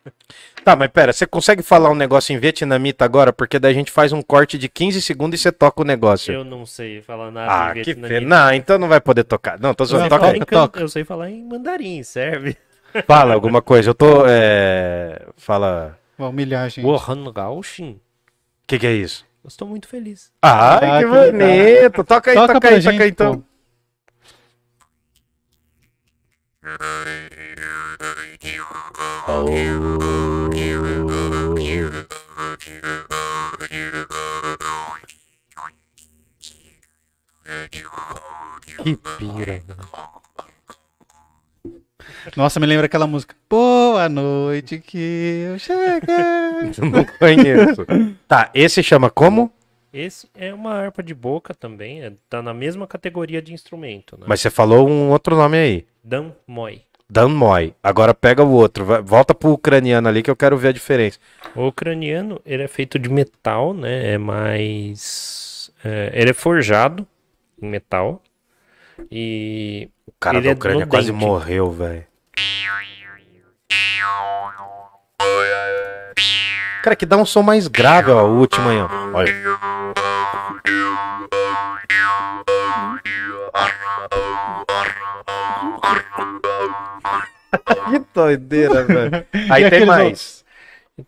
Tá, 0.64 0.74
mas 0.74 0.90
pera, 0.90 1.12
você 1.12 1.26
consegue 1.26 1.62
falar 1.62 1.90
um 1.90 1.94
negócio 1.94 2.34
em 2.34 2.38
vietnamita 2.38 3.04
agora? 3.04 3.30
Porque 3.32 3.58
daí 3.58 3.72
a 3.72 3.74
gente 3.74 3.90
faz 3.90 4.12
um 4.12 4.22
corte 4.22 4.56
de 4.56 4.68
15 4.70 5.02
segundos 5.02 5.38
e 5.38 5.42
você 5.42 5.52
toca 5.52 5.82
o 5.82 5.84
negócio. 5.84 6.32
Eu 6.32 6.44
não 6.44 6.64
sei 6.64 7.02
falar 7.02 7.30
nada 7.30 7.52
Ah, 7.52 7.70
em 7.72 7.82
que 7.82 7.92
vietnamita. 7.94 8.20
fe... 8.20 8.26
Não, 8.26 8.52
então 8.54 8.78
não 8.78 8.88
vai 8.88 9.00
poder 9.02 9.24
tocar. 9.24 9.58
Não, 9.60 9.74
tô 9.74 9.84
zoando. 9.84 10.08
Toca 10.08 10.26
aí. 10.30 10.36
em 10.38 10.40
Toca. 10.40 10.78
can- 10.78 10.80
eu 10.80 10.88
sei 10.88 11.04
falar 11.04 11.30
em 11.30 11.44
mandarim, 11.44 12.02
serve. 12.02 12.56
Fala 13.06 13.34
alguma 13.34 13.60
coisa. 13.60 13.90
Eu 13.90 13.94
tô. 13.94 14.24
É... 14.26 15.26
Fala. 15.36 15.98
Vai 16.16 16.28
humilhar, 16.28 16.70
gente. 16.70 16.84
O 16.86 18.66
que, 18.66 18.78
que 18.78 18.86
é 18.86 18.92
isso? 18.92 19.26
Eu 19.44 19.48
estou 19.48 19.68
muito 19.68 19.86
feliz. 19.86 20.32
Ai, 20.40 20.50
Ah, 20.50 20.80
que 20.80 21.04
que 21.04 21.04
legal. 21.04 21.32
bonito. 21.32 22.04
Toca 22.04 22.30
aí, 22.30 22.36
Toca 22.36 22.54
toca, 22.54 22.68
aí, 22.68 22.80
gente, 22.80 22.92
toca 22.94 23.04
aí 23.04 23.10
então. 23.10 23.40
pô. 23.42 23.44
Que 38.82 38.96
pira. 38.96 39.62
Nossa, 42.36 42.58
me 42.60 42.66
lembra 42.66 42.86
aquela 42.86 43.06
música. 43.06 43.34
Boa 43.48 44.08
noite 44.08 44.78
que 44.78 45.44
eu 45.48 45.58
cheguei. 45.60 46.90
Não 46.90 47.04
conheço. 47.18 47.86
Tá, 48.26 48.50
esse 48.54 48.82
chama 48.82 49.10
como? 49.10 49.52
Esse 49.92 50.28
é 50.34 50.52
uma 50.52 50.72
harpa 50.74 51.02
de 51.02 51.14
boca 51.14 51.54
também, 51.54 52.02
é, 52.02 52.12
tá 52.28 52.42
na 52.42 52.52
mesma 52.52 52.84
categoria 52.86 53.40
de 53.40 53.52
instrumento, 53.54 54.16
né? 54.18 54.24
Mas 54.26 54.40
você 54.40 54.50
falou 54.50 54.88
um 54.88 55.10
outro 55.10 55.36
nome 55.36 55.56
aí. 55.56 55.86
Dan 56.02 56.32
Moi. 56.48 56.82
Dan 57.08 57.28
Moy. 57.28 57.74
Agora 57.82 58.12
pega 58.12 58.42
o 58.42 58.50
outro. 58.50 58.84
vai- 58.84 59.00
volta 59.02 59.32
pro 59.34 59.50
ucraniano 59.52 60.08
ali 60.08 60.22
que 60.22 60.30
eu 60.30 60.34
quero 60.34 60.56
ver 60.56 60.68
a 60.68 60.72
diferença. 60.72 61.18
O 61.54 61.68
ucraniano, 61.68 62.40
ele 62.44 62.62
é 62.64 62.66
feito 62.68 62.98
de 62.98 63.08
metal, 63.08 63.72
né? 63.72 64.14
É 64.14 64.18
mais... 64.18 65.70
é, 65.84 66.10
ele 66.12 66.30
é 66.30 66.34
forjado 66.34 67.06
em 67.62 67.68
metal. 67.68 68.20
E 69.12 69.88
cara 70.24 70.38
Ele 70.38 70.46
da 70.46 70.50
é 70.52 70.54
Ucrânia 70.54 70.84
no 70.86 70.90
quase 70.90 71.12
dente. 71.12 71.22
morreu, 71.22 71.70
velho. 71.70 72.04
Cara, 76.82 76.96
que 76.96 77.06
dá 77.06 77.16
um 77.16 77.24
som 77.26 77.42
mais 77.42 77.66
grave, 77.68 78.10
ó, 78.10 78.24
o 78.24 78.38
último 78.40 78.68
aí, 78.68 78.78
ó. 78.78 78.88
Olha. 79.14 79.32
que 87.90 87.98
doideira, 88.14 88.84
velho. 88.84 89.26
Aí 89.50 89.64
E 89.64 89.70
tem 89.70 89.86
mais. 89.86 90.02
outros? 90.04 90.44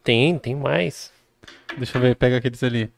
tem, 0.03 0.39
tem 0.39 0.55
mais. 0.55 1.13
Deixa 1.77 1.99
eu 1.99 2.03
ver, 2.03 2.17
pega 2.17 2.37
aqueles 2.39 2.63
ali. 2.63 2.91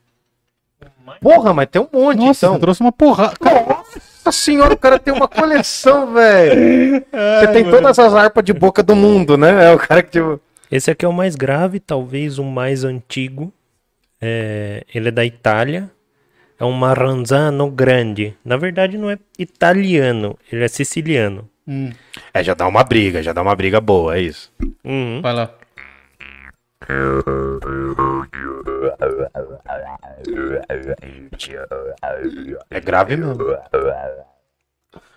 Porra, 1.21 1.53
mas 1.55 1.69
tem 1.71 1.81
um 1.83 1.89
monte, 1.93 2.19
Nossa, 2.19 2.47
então. 2.47 2.55
você 2.55 2.61
trouxe 2.61 2.81
uma 2.81 2.93
porrada. 2.93 3.35
Nossa 3.41 3.88
senhora, 4.33 4.75
o 4.75 4.77
cara 4.79 4.99
tem 4.99 5.13
uma 5.13 5.29
coleção, 5.29 6.13
velho. 6.13 7.05
Você 7.41 7.49
tem 7.53 7.65
mano. 7.65 7.77
todas 7.77 7.99
as 7.99 8.15
harpas 8.15 8.45
de 8.45 8.53
boca 8.53 8.83
do 8.83 8.95
mundo, 8.97 9.37
né? 9.37 9.71
É 9.71 9.75
o 9.75 9.79
cara 9.79 10.03
que, 10.03 10.11
tipo... 10.11 10.41
Esse 10.71 10.91
aqui 10.91 11.05
é 11.05 11.09
o 11.09 11.13
mais 11.13 11.35
grave, 11.35 11.81
talvez 11.81 12.39
o 12.39 12.45
mais 12.45 12.85
antigo. 12.85 13.53
É, 14.21 14.85
ele 14.95 15.09
é 15.09 15.13
da 15.13 15.25
Itália. 15.25 15.91
É 16.61 16.65
um 16.65 16.73
Maranzano 16.73 17.71
grande. 17.71 18.35
Na 18.45 18.57
verdade, 18.57 18.99
não 18.99 19.11
é 19.11 19.19
italiano, 19.39 20.37
ele 20.53 20.65
é 20.65 20.69
siciliano. 20.69 21.49
Hum, 21.67 21.91
É, 22.35 22.43
já 22.43 22.55
dá 22.55 22.67
uma 22.67 22.83
briga, 22.83 23.23
já 23.23 23.33
dá 23.33 23.43
uma 23.43 23.55
briga 23.55 23.81
boa, 23.81 24.17
é 24.17 24.23
isso. 24.23 24.51
Uhum. 24.85 25.21
vai 25.23 25.35
lá. 25.35 25.51
É 32.71 32.81
grave 32.81 33.17
mesmo. 33.17 33.45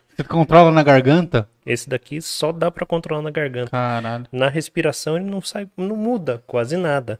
Você 0.10 0.23
controla 0.26 0.72
na 0.72 0.84
garganta? 0.84 1.48
Esse 1.65 1.88
daqui 1.88 2.22
só 2.22 2.52
dá 2.52 2.69
pra 2.69 2.85
controlar 2.85 3.22
na 3.22 3.31
garganta. 3.31 3.72
Caralho. 3.72 4.26
Na 4.31 4.49
respiração 4.49 5.15
ele 5.15 5.26
não 5.26 5.41
sai, 5.41 5.68
não 5.77 5.95
muda 5.95 6.43
quase 6.45 6.76
nada. 6.76 7.19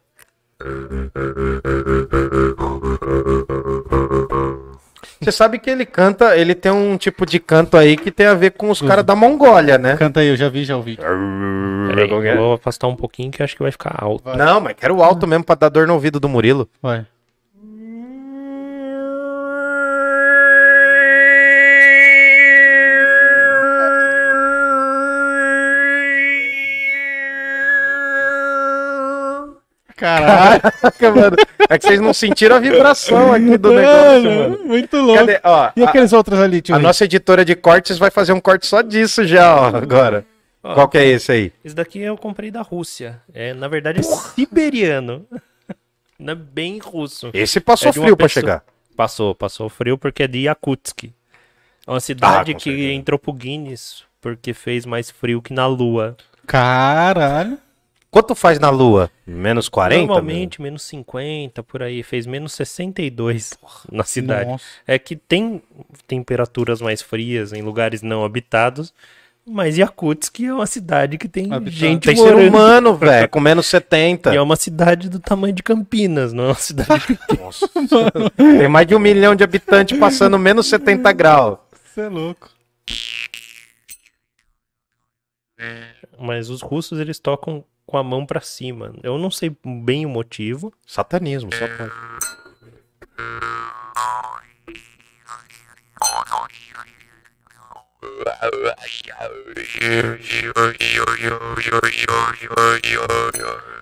Você 5.22 5.32
sabe 5.32 5.60
que 5.60 5.70
ele 5.70 5.86
canta, 5.86 6.36
ele 6.36 6.56
tem 6.56 6.72
um 6.72 6.98
tipo 6.98 7.28
de 7.28 7.40
canto 7.40 7.78
aí 7.78 7.96
que 7.96 8.10
tem 8.10 8.26
a 8.26 8.34
ver 8.34 8.52
com 8.52 8.72
os 8.72 8.82
caras 8.82 9.06
da 9.06 9.16
Mongólia, 9.16 9.78
né? 9.78 9.96
Canta 9.96 10.20
aí, 10.20 10.30
eu 10.30 10.36
já 10.36 10.50
vi, 10.50 10.66
já 10.66 10.76
ouvi. 10.76 10.98
Peraí, 10.98 12.08
que 12.08 12.28
é? 12.28 12.36
vou 12.36 12.54
afastar 12.54 12.88
um 12.88 12.96
pouquinho 12.96 13.30
que 13.30 13.44
acho 13.44 13.56
que 13.56 13.62
vai 13.62 13.72
ficar 13.72 13.96
alto. 13.98 14.36
Não, 14.36 14.60
mas 14.60 14.76
quero 14.76 14.96
o 14.96 15.04
alto 15.04 15.28
mesmo 15.28 15.44
pra 15.44 15.54
dar 15.54 15.70
dor 15.70 15.86
no 15.86 15.94
ouvido 15.94 16.20
do 16.20 16.28
Murilo. 16.28 16.68
Vai. 16.82 17.06
Caraca, 30.02 31.12
mano. 31.16 31.36
É 31.70 31.78
que 31.78 31.86
vocês 31.88 32.02
não 32.02 32.14
sentiram 32.14 32.56
a 32.56 32.60
vibração 32.60 33.32
aqui 33.32 33.58
do 33.58 33.72
negócio, 33.72 34.24
mano. 34.32 34.60
muito 34.66 34.98
louco. 34.98 35.20
Cadê? 35.20 35.40
Ó, 35.44 35.70
E 35.76 35.84
a, 35.84 35.90
aqueles 35.90 36.12
outros 36.12 36.40
ali, 36.40 36.62
tio? 36.62 36.76
a 36.76 36.80
nossa 36.80 37.06
editora 37.06 37.46
de 37.46 37.56
cortes 37.56 37.98
vai 37.98 38.10
fazer 38.12 38.34
um 38.34 38.40
corte 38.40 38.66
só 38.66 38.82
disso 38.82 39.26
já, 39.26 39.56
ó, 39.56 39.68
agora. 39.76 40.26
Ó, 40.64 40.74
Qual 40.74 40.88
que 40.90 40.98
é 40.98 41.06
esse 41.06 41.32
aí? 41.32 41.54
Esse 41.64 41.76
daqui 41.76 42.00
eu 42.00 42.18
comprei 42.18 42.50
da 42.52 42.62
Rússia. 42.62 43.22
É, 43.34 43.54
na 43.54 43.68
verdade 43.68 44.00
é 44.00 44.04
siberiano. 44.04 45.26
Não 46.20 46.34
é 46.34 46.36
bem 46.36 46.78
russo. 46.80 47.30
Esse 47.34 47.60
passou 47.60 47.90
É 47.90 47.94
frio 47.94 48.16
pra 48.18 48.28
pessoa- 48.28 48.42
chegar. 48.42 48.64
Passou, 48.96 49.34
passou 49.34 49.70
frio 49.70 49.98
porque 49.98 50.24
é 50.24 50.28
de 50.28 50.40
Yakutsk. 50.42 51.06
É 51.06 51.12
uma 51.92 52.00
cidade 52.00 52.52
Ah, 52.52 52.56
que 52.56 52.64
certeza. 52.70 52.94
entrou 52.94 53.18
pro 53.18 53.34
Guinness 53.34 54.04
porque 54.20 54.54
fez 54.54 54.86
mais 54.86 55.10
frio 55.10 55.42
que 55.42 55.52
na 55.54 55.66
Lua. 55.66 56.16
Caralho. 56.46 57.58
Quanto 58.12 58.36
faz 58.36 58.60
na 58.60 58.70
Lua? 58.70 59.10
Menos 59.26 59.70
40? 59.70 60.06
Normalmente 60.06 60.62
menos 60.62 60.84
50 60.84 61.64
por 61.64 61.82
aí, 61.82 62.04
fez 62.04 62.26
menos 62.28 62.52
62 62.54 63.54
na 63.90 64.04
cidade. 64.04 64.50
Nossa. 64.52 64.66
É 64.86 65.00
que 65.00 65.16
tem 65.16 65.62
temperaturas 66.06 66.82
mais 66.82 67.02
frias 67.02 67.54
em 67.54 67.62
lugares 67.62 68.02
não 68.02 68.26
habitados, 68.26 68.94
mas 69.48 69.78
Yakutsk 69.78 70.42
é 70.42 70.54
uma 70.54 70.68
cidade 70.68 71.18
que 71.18 71.30
tem 71.30 71.46
Habitado. 71.54 71.70
gente 71.72 72.04
Tem 72.06 72.16
ser 72.18 72.34
morando. 72.34 72.48
humano, 72.50 72.94
velho, 73.00 73.30
com 73.30 73.40
menos 73.40 73.66
70. 73.68 74.34
E 74.34 74.36
é 74.38 74.42
uma 74.42 74.58
cidade 74.58 75.10
do 75.10 75.18
tamanho 75.20 75.54
de 75.54 75.64
Campinas, 75.64 76.34
não 76.34 76.44
é 76.44 76.48
uma 76.48 76.56
cidade 76.56 77.18
Nossa. 77.40 77.66
Tem 78.36 78.68
mais 78.68 78.86
de 78.86 78.94
um 78.94 79.00
milhão 79.00 79.34
de 79.36 79.44
habitantes 79.46 79.98
passando 79.98 80.38
menos 80.38 80.68
70 80.68 81.12
graus. 81.14 81.60
Você 81.86 82.02
é 82.02 82.10
louco. 82.10 82.50
Mas 86.20 86.50
os 86.50 86.62
russos 86.62 87.00
eles 87.00 87.18
tocam 87.20 87.64
com 87.92 87.98
a 87.98 88.04
mão 88.04 88.26
pra 88.26 88.40
cima. 88.42 88.94
Eu 89.04 89.18
não 89.18 89.30
sei 89.30 89.56
bem 89.66 90.06
o 90.06 90.10
motivo. 90.10 90.74
Satanismo, 90.88 91.50
só 91.54 91.68
pode. 91.68 91.92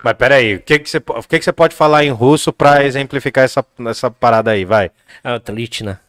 Mas 0.02 0.14
peraí, 0.14 0.54
o 0.56 0.60
que 0.62 0.78
que 0.78 0.88
você 0.90 0.98
o 0.98 1.22
que 1.22 1.38
que 1.38 1.44
você 1.44 1.52
pode 1.52 1.74
falar 1.74 2.04
em 2.04 2.10
russo 2.10 2.52
pra 2.52 2.84
exemplificar 2.84 3.44
essa, 3.44 3.64
essa 3.86 4.10
parada 4.10 4.50
aí, 4.52 4.64
vai? 4.64 4.90
Ah, 5.22 5.38
Tlitna. 5.38 6.00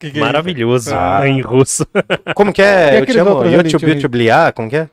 É 0.00 0.18
Maravilhoso 0.18 0.94
Ah. 0.94 1.26
em 1.28 1.40
russo. 1.40 1.86
Como 2.34 2.52
que 2.52 2.62
E 2.62 2.64
é? 2.64 3.00
Eu 3.00 3.06
te 3.06 3.18
amo. 3.18 3.44
Henrique? 3.44 4.06
obligar, 4.06 4.52
como 4.52 4.70
que 4.70 4.76
é? 4.76 4.90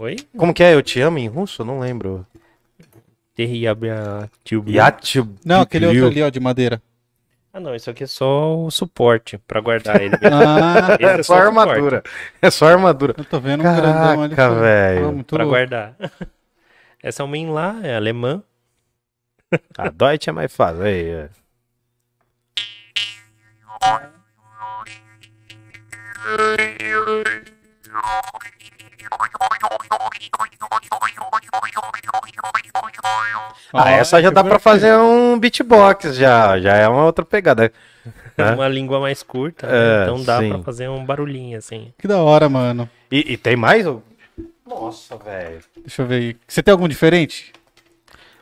Oi? 0.00 0.16
Como 0.34 0.54
que 0.54 0.62
é? 0.62 0.72
Eu 0.72 0.82
te 0.82 0.98
amo 1.02 1.18
em 1.18 1.28
russo? 1.28 1.60
Eu 1.60 1.66
não 1.66 1.78
lembro. 1.78 2.26
Isso? 3.36 5.28
Não, 5.44 5.60
aquele 5.60 5.86
outro 5.86 6.06
ali, 6.06 6.22
ó, 6.22 6.30
de 6.30 6.40
madeira. 6.40 6.80
Ah, 7.52 7.60
não, 7.60 7.74
isso 7.74 7.90
aqui 7.90 8.04
é 8.04 8.06
só 8.06 8.56
o 8.56 8.70
suporte 8.70 9.36
pra 9.36 9.60
guardar 9.60 10.00
ele. 10.00 10.16
Ah, 10.24 10.96
Esse 10.98 11.20
É 11.20 11.22
só 11.22 11.34
o 11.34 11.36
suporte 11.36 11.46
armadura. 11.48 12.02
É 12.40 12.50
só 12.50 12.66
armadura. 12.68 13.14
eu 13.18 13.24
tô 13.26 13.38
vendo 13.40 13.60
um 13.60 13.64
grandão 13.64 14.22
ali. 14.22 14.34
Caraca, 14.34 14.58
velho. 14.58 15.08
Ah, 15.08 15.12
muito 15.12 15.34
Pra 15.34 15.44
louco. 15.44 15.58
guardar. 15.58 15.94
Essa 17.02 17.22
é 17.22 17.26
uma 17.26 17.52
lá, 17.52 17.78
é 17.82 17.94
alemã. 17.94 18.42
A 19.76 19.90
Deutsche 19.90 20.30
é 20.30 20.32
mais 20.32 20.54
fácil. 20.54 20.82
Aí, 20.82 21.10
é. 21.10 21.28
Ah, 33.72 33.90
essa 33.90 34.20
já 34.20 34.30
dá 34.30 34.42
pra 34.42 34.58
fazer 34.58 34.96
um 34.96 35.38
beatbox, 35.38 36.16
já, 36.16 36.58
já 36.60 36.74
é 36.76 36.88
uma 36.88 37.04
outra 37.04 37.24
pegada. 37.24 37.72
É 38.36 38.42
É? 38.42 38.50
uma 38.52 38.68
língua 38.68 38.98
mais 39.00 39.22
curta, 39.22 39.66
né? 39.66 39.72
É, 39.72 40.02
então 40.04 40.22
dá 40.24 40.38
sim. 40.40 40.48
pra 40.50 40.62
fazer 40.62 40.88
um 40.88 41.04
barulhinho 41.04 41.58
assim. 41.58 41.92
Que 41.98 42.08
da 42.08 42.18
hora, 42.18 42.48
mano. 42.48 42.88
E, 43.10 43.32
e 43.32 43.36
tem 43.36 43.54
mais? 43.56 43.86
Nossa, 44.66 45.16
velho. 45.16 45.60
Deixa 45.78 46.02
eu 46.02 46.06
ver 46.06 46.14
aí. 46.16 46.36
Você 46.48 46.62
tem 46.62 46.72
algum 46.72 46.88
diferente? 46.88 47.52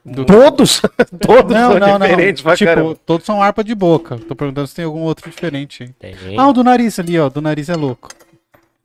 Do- 0.05 0.25
Todos? 0.25 0.81
Todos 1.21 1.53
Não, 1.53 1.73
são 1.73 1.81
não, 1.81 1.99
não. 1.99 2.07
diferentes 2.07 2.43
pra 2.43 2.57
Tipo, 2.57 2.71
caramba. 2.71 2.97
todos 3.05 3.27
são 3.27 3.43
harpa 3.43 3.63
de 3.63 3.75
boca. 3.75 4.17
Tô 4.17 4.35
perguntando 4.35 4.67
se 4.67 4.75
tem 4.75 4.85
algum 4.85 5.01
outro 5.03 5.29
diferente. 5.29 5.95
Tem. 5.99 6.15
Ah, 6.39 6.49
o 6.49 6.53
do 6.53 6.65
nariz 6.65 6.99
ali, 6.99 7.19
ó. 7.19 7.29
Do 7.29 7.43
nariz 7.43 7.69
é 7.69 7.75
louco. 7.77 8.09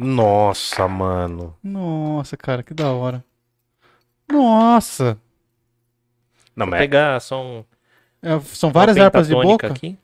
Nossa, 0.03 0.87
mano. 0.87 1.55
Nossa, 1.63 2.35
cara, 2.37 2.61
que 2.63 2.73
da 2.73 2.91
hora. 2.91 3.23
Nossa. 4.31 5.17
Não, 6.55 6.67
mas 6.67 6.79
pegar 6.79 7.19
só 7.19 7.43
um, 7.43 7.63
É, 8.21 8.39
são 8.41 8.71
várias 8.71 8.97
harpas 8.97 9.27
de 9.27 9.33
boca. 9.33 9.67
aqui. 9.67 9.97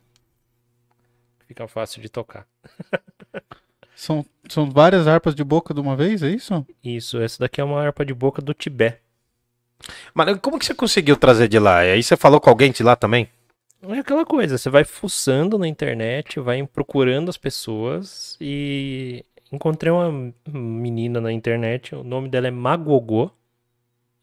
Fica 1.47 1.67
fácil 1.67 2.01
de 2.01 2.09
tocar. 2.09 2.45
São, 3.95 4.25
são 4.47 4.71
várias 4.71 5.07
harpas 5.07 5.35
de 5.35 5.43
boca 5.43 5.73
de 5.73 5.81
uma 5.81 5.93
vez, 5.93 6.23
é 6.23 6.29
isso? 6.29 6.65
Isso, 6.81 7.19
essa 7.19 7.39
daqui 7.39 7.59
é 7.59 7.63
uma 7.65 7.81
harpa 7.83 8.05
de 8.05 8.13
boca 8.13 8.41
do 8.41 8.53
Tibete. 8.53 9.01
Mano, 10.13 10.39
como 10.39 10.57
que 10.57 10.65
você 10.65 10.73
conseguiu 10.73 11.17
trazer 11.17 11.49
de 11.49 11.59
lá? 11.59 11.83
E 11.83 11.91
aí 11.91 12.01
você 12.01 12.15
falou 12.15 12.39
com 12.39 12.49
alguém 12.49 12.71
de 12.71 12.81
lá 12.81 12.95
também? 12.95 13.27
É 13.81 13.99
aquela 13.99 14.25
coisa, 14.25 14.57
você 14.57 14.69
vai 14.69 14.85
fuçando 14.85 15.57
na 15.57 15.67
internet, 15.67 16.39
vai 16.39 16.65
procurando 16.65 17.27
as 17.27 17.35
pessoas 17.35 18.37
e, 18.39 19.25
encontrei 19.51 19.91
uma 19.91 20.33
menina 20.47 21.19
na 21.21 21.31
internet, 21.31 21.95
o 21.95 22.03
nome 22.03 22.29
dela 22.29 22.47
é 22.47 22.51
Magogô. 22.51 23.31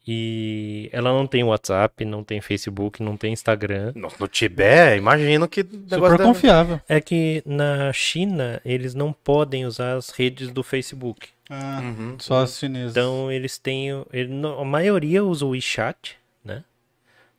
E 0.09 0.89
ela 0.93 1.11
não 1.11 1.27
tem 1.27 1.43
WhatsApp, 1.43 2.05
não 2.05 2.23
tem 2.23 2.39
Facebook, 2.39 3.03
não 3.03 3.17
tem 3.17 3.33
Instagram. 3.33 3.91
No, 3.93 4.09
no 4.17 4.27
Tibete, 4.27 4.97
imagino 4.99 5.49
que 5.49 5.61
Super 5.63 6.11
deve- 6.11 6.23
confiável. 6.23 6.79
É 6.87 7.01
que 7.01 7.43
na 7.45 7.91
China 7.91 8.61
eles 8.63 8.95
não 8.95 9.11
podem 9.11 9.65
usar 9.65 9.95
as 9.97 10.09
redes 10.11 10.49
do 10.49 10.63
Facebook. 10.63 11.27
Ah, 11.49 11.81
Uhum. 11.83 12.15
Só 12.19 12.43
as 12.43 12.57
chinesas. 12.57 12.91
Então 12.91 13.29
eles 13.29 13.57
têm. 13.57 13.89
ele 14.13 14.31
a 14.45 14.63
maioria 14.63 15.25
usa 15.25 15.45
o 15.45 15.49
WeChat, 15.49 16.15
né? 16.43 16.63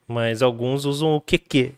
Mas 0.07 0.43
alguns 0.43 0.85
usam 0.85 1.15
o 1.15 1.21
QQ, 1.21 1.71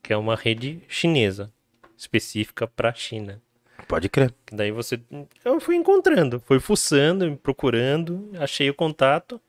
que 0.00 0.12
é 0.12 0.16
uma 0.16 0.36
rede 0.36 0.80
chinesa, 0.86 1.50
específica 1.98 2.68
para 2.68 2.92
China. 2.94 3.40
Pode 3.88 4.08
crer. 4.08 4.34
Daí 4.50 4.72
você. 4.72 5.00
Eu 5.44 5.60
fui 5.60 5.76
encontrando, 5.76 6.40
fui 6.40 6.58
fuçando, 6.58 7.36
procurando, 7.36 8.30
achei 8.38 8.68
o 8.68 8.74
contato. 8.74 9.40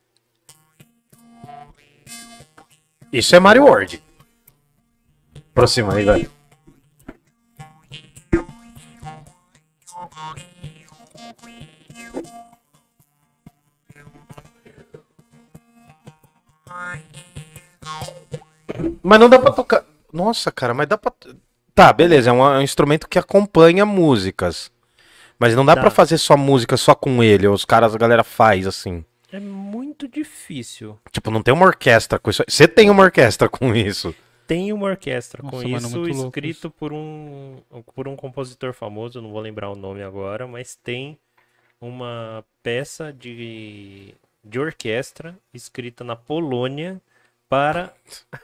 Isso 3.12 3.36
é 3.36 3.40
Mario 3.40 3.64
World. 3.64 4.04
Aproxima 5.52 5.94
aí, 5.96 6.06
velho. 6.06 6.32
Mas 19.02 19.20
não 19.20 19.30
dá 19.30 19.40
pra 19.40 19.52
tocar. 19.52 19.86
Nossa, 20.12 20.52
cara, 20.52 20.74
mas 20.74 20.88
dá 20.88 20.98
pra. 20.98 21.14
Tá, 21.78 21.94
beleza, 21.94 22.32
é 22.32 22.34
um, 22.34 22.44
é 22.44 22.58
um 22.58 22.62
instrumento 22.64 23.08
que 23.08 23.20
acompanha 23.20 23.86
músicas. 23.86 24.72
Mas 25.38 25.56
não 25.56 25.64
dá 25.64 25.76
Dá. 25.76 25.82
pra 25.82 25.92
fazer 25.92 26.18
só 26.18 26.36
música 26.36 26.76
só 26.76 26.96
com 26.96 27.24
ele. 27.24 27.48
Os 27.48 27.66
caras, 27.66 27.94
a 27.94 28.00
galera 28.00 28.24
faz 28.24 28.66
assim. 28.66 29.06
É 29.32 29.40
muito 29.40 30.08
difícil. 30.08 30.98
Tipo, 31.12 31.30
não 31.30 31.44
tem 31.44 31.54
uma 31.54 31.68
orquestra 31.68 32.18
com 32.18 32.32
isso. 32.32 32.44
Você 32.48 32.68
tem 32.68 32.90
uma 32.90 33.04
orquestra 33.04 33.48
com 33.48 33.76
isso. 33.76 34.16
Tem 34.48 34.74
uma 34.74 34.88
orquestra 34.88 35.44
Nossa, 35.44 35.56
com 35.56 35.70
mano, 35.70 35.88
isso, 35.88 36.00
muito 36.00 36.16
louco 36.16 36.40
escrito 36.40 36.72
por 36.72 36.92
um, 36.92 37.58
por 37.94 38.08
um 38.08 38.16
compositor 38.16 38.74
famoso, 38.74 39.22
não 39.22 39.30
vou 39.30 39.42
lembrar 39.42 39.70
o 39.70 39.76
nome 39.76 40.02
agora, 40.02 40.48
mas 40.48 40.76
tem 40.76 41.16
uma 41.80 42.44
peça 42.64 43.14
de, 43.14 44.16
de 44.44 44.60
orquestra 44.60 45.38
escrita 45.54 46.04
na 46.04 46.16
Polônia 46.16 47.00
para 47.50 47.94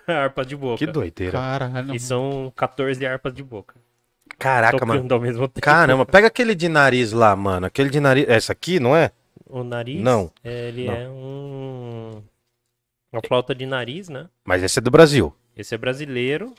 a 0.07 0.13
harpa 0.23 0.45
de 0.45 0.55
boca. 0.55 0.77
Que 0.77 0.85
doideira. 0.91 1.33
Caralho. 1.33 1.95
E 1.95 1.99
são 1.99 2.51
14 2.55 3.05
harpas 3.05 3.33
de 3.33 3.43
boca. 3.43 3.75
Caraca, 4.39 4.85
mano. 4.85 5.07
ao 5.13 5.19
mesmo 5.19 5.47
tempo. 5.47 5.61
Caramba, 5.61 6.05
pega 6.05 6.27
aquele 6.27 6.55
de 6.55 6.67
nariz 6.67 7.11
lá, 7.11 7.35
mano. 7.35 7.65
Aquele 7.65 7.89
de 7.89 7.99
nariz. 7.99 8.27
Essa 8.27 8.51
aqui, 8.51 8.79
não 8.79 8.95
é? 8.95 9.11
O 9.45 9.63
nariz, 9.63 10.01
Não. 10.01 10.31
ele 10.43 10.87
Não. 10.87 10.93
é 10.93 11.09
um... 11.09 12.23
Uma 13.11 13.21
flauta 13.27 13.53
de 13.53 13.65
nariz, 13.67 14.09
né? 14.09 14.27
Mas 14.43 14.63
esse 14.63 14.79
é 14.79 14.81
do 14.81 14.89
Brasil. 14.89 15.33
Esse 15.55 15.75
é 15.75 15.77
brasileiro. 15.77 16.55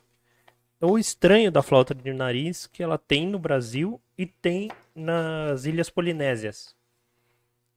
O 0.81 0.97
estranho 0.99 1.51
da 1.51 1.63
flauta 1.63 1.95
de 1.95 2.13
nariz 2.13 2.69
que 2.69 2.83
ela 2.83 2.97
tem 2.97 3.27
no 3.27 3.39
Brasil 3.39 4.01
e 4.17 4.27
tem 4.27 4.71
nas 4.95 5.65
Ilhas 5.65 5.91
Polinésias. 5.91 6.75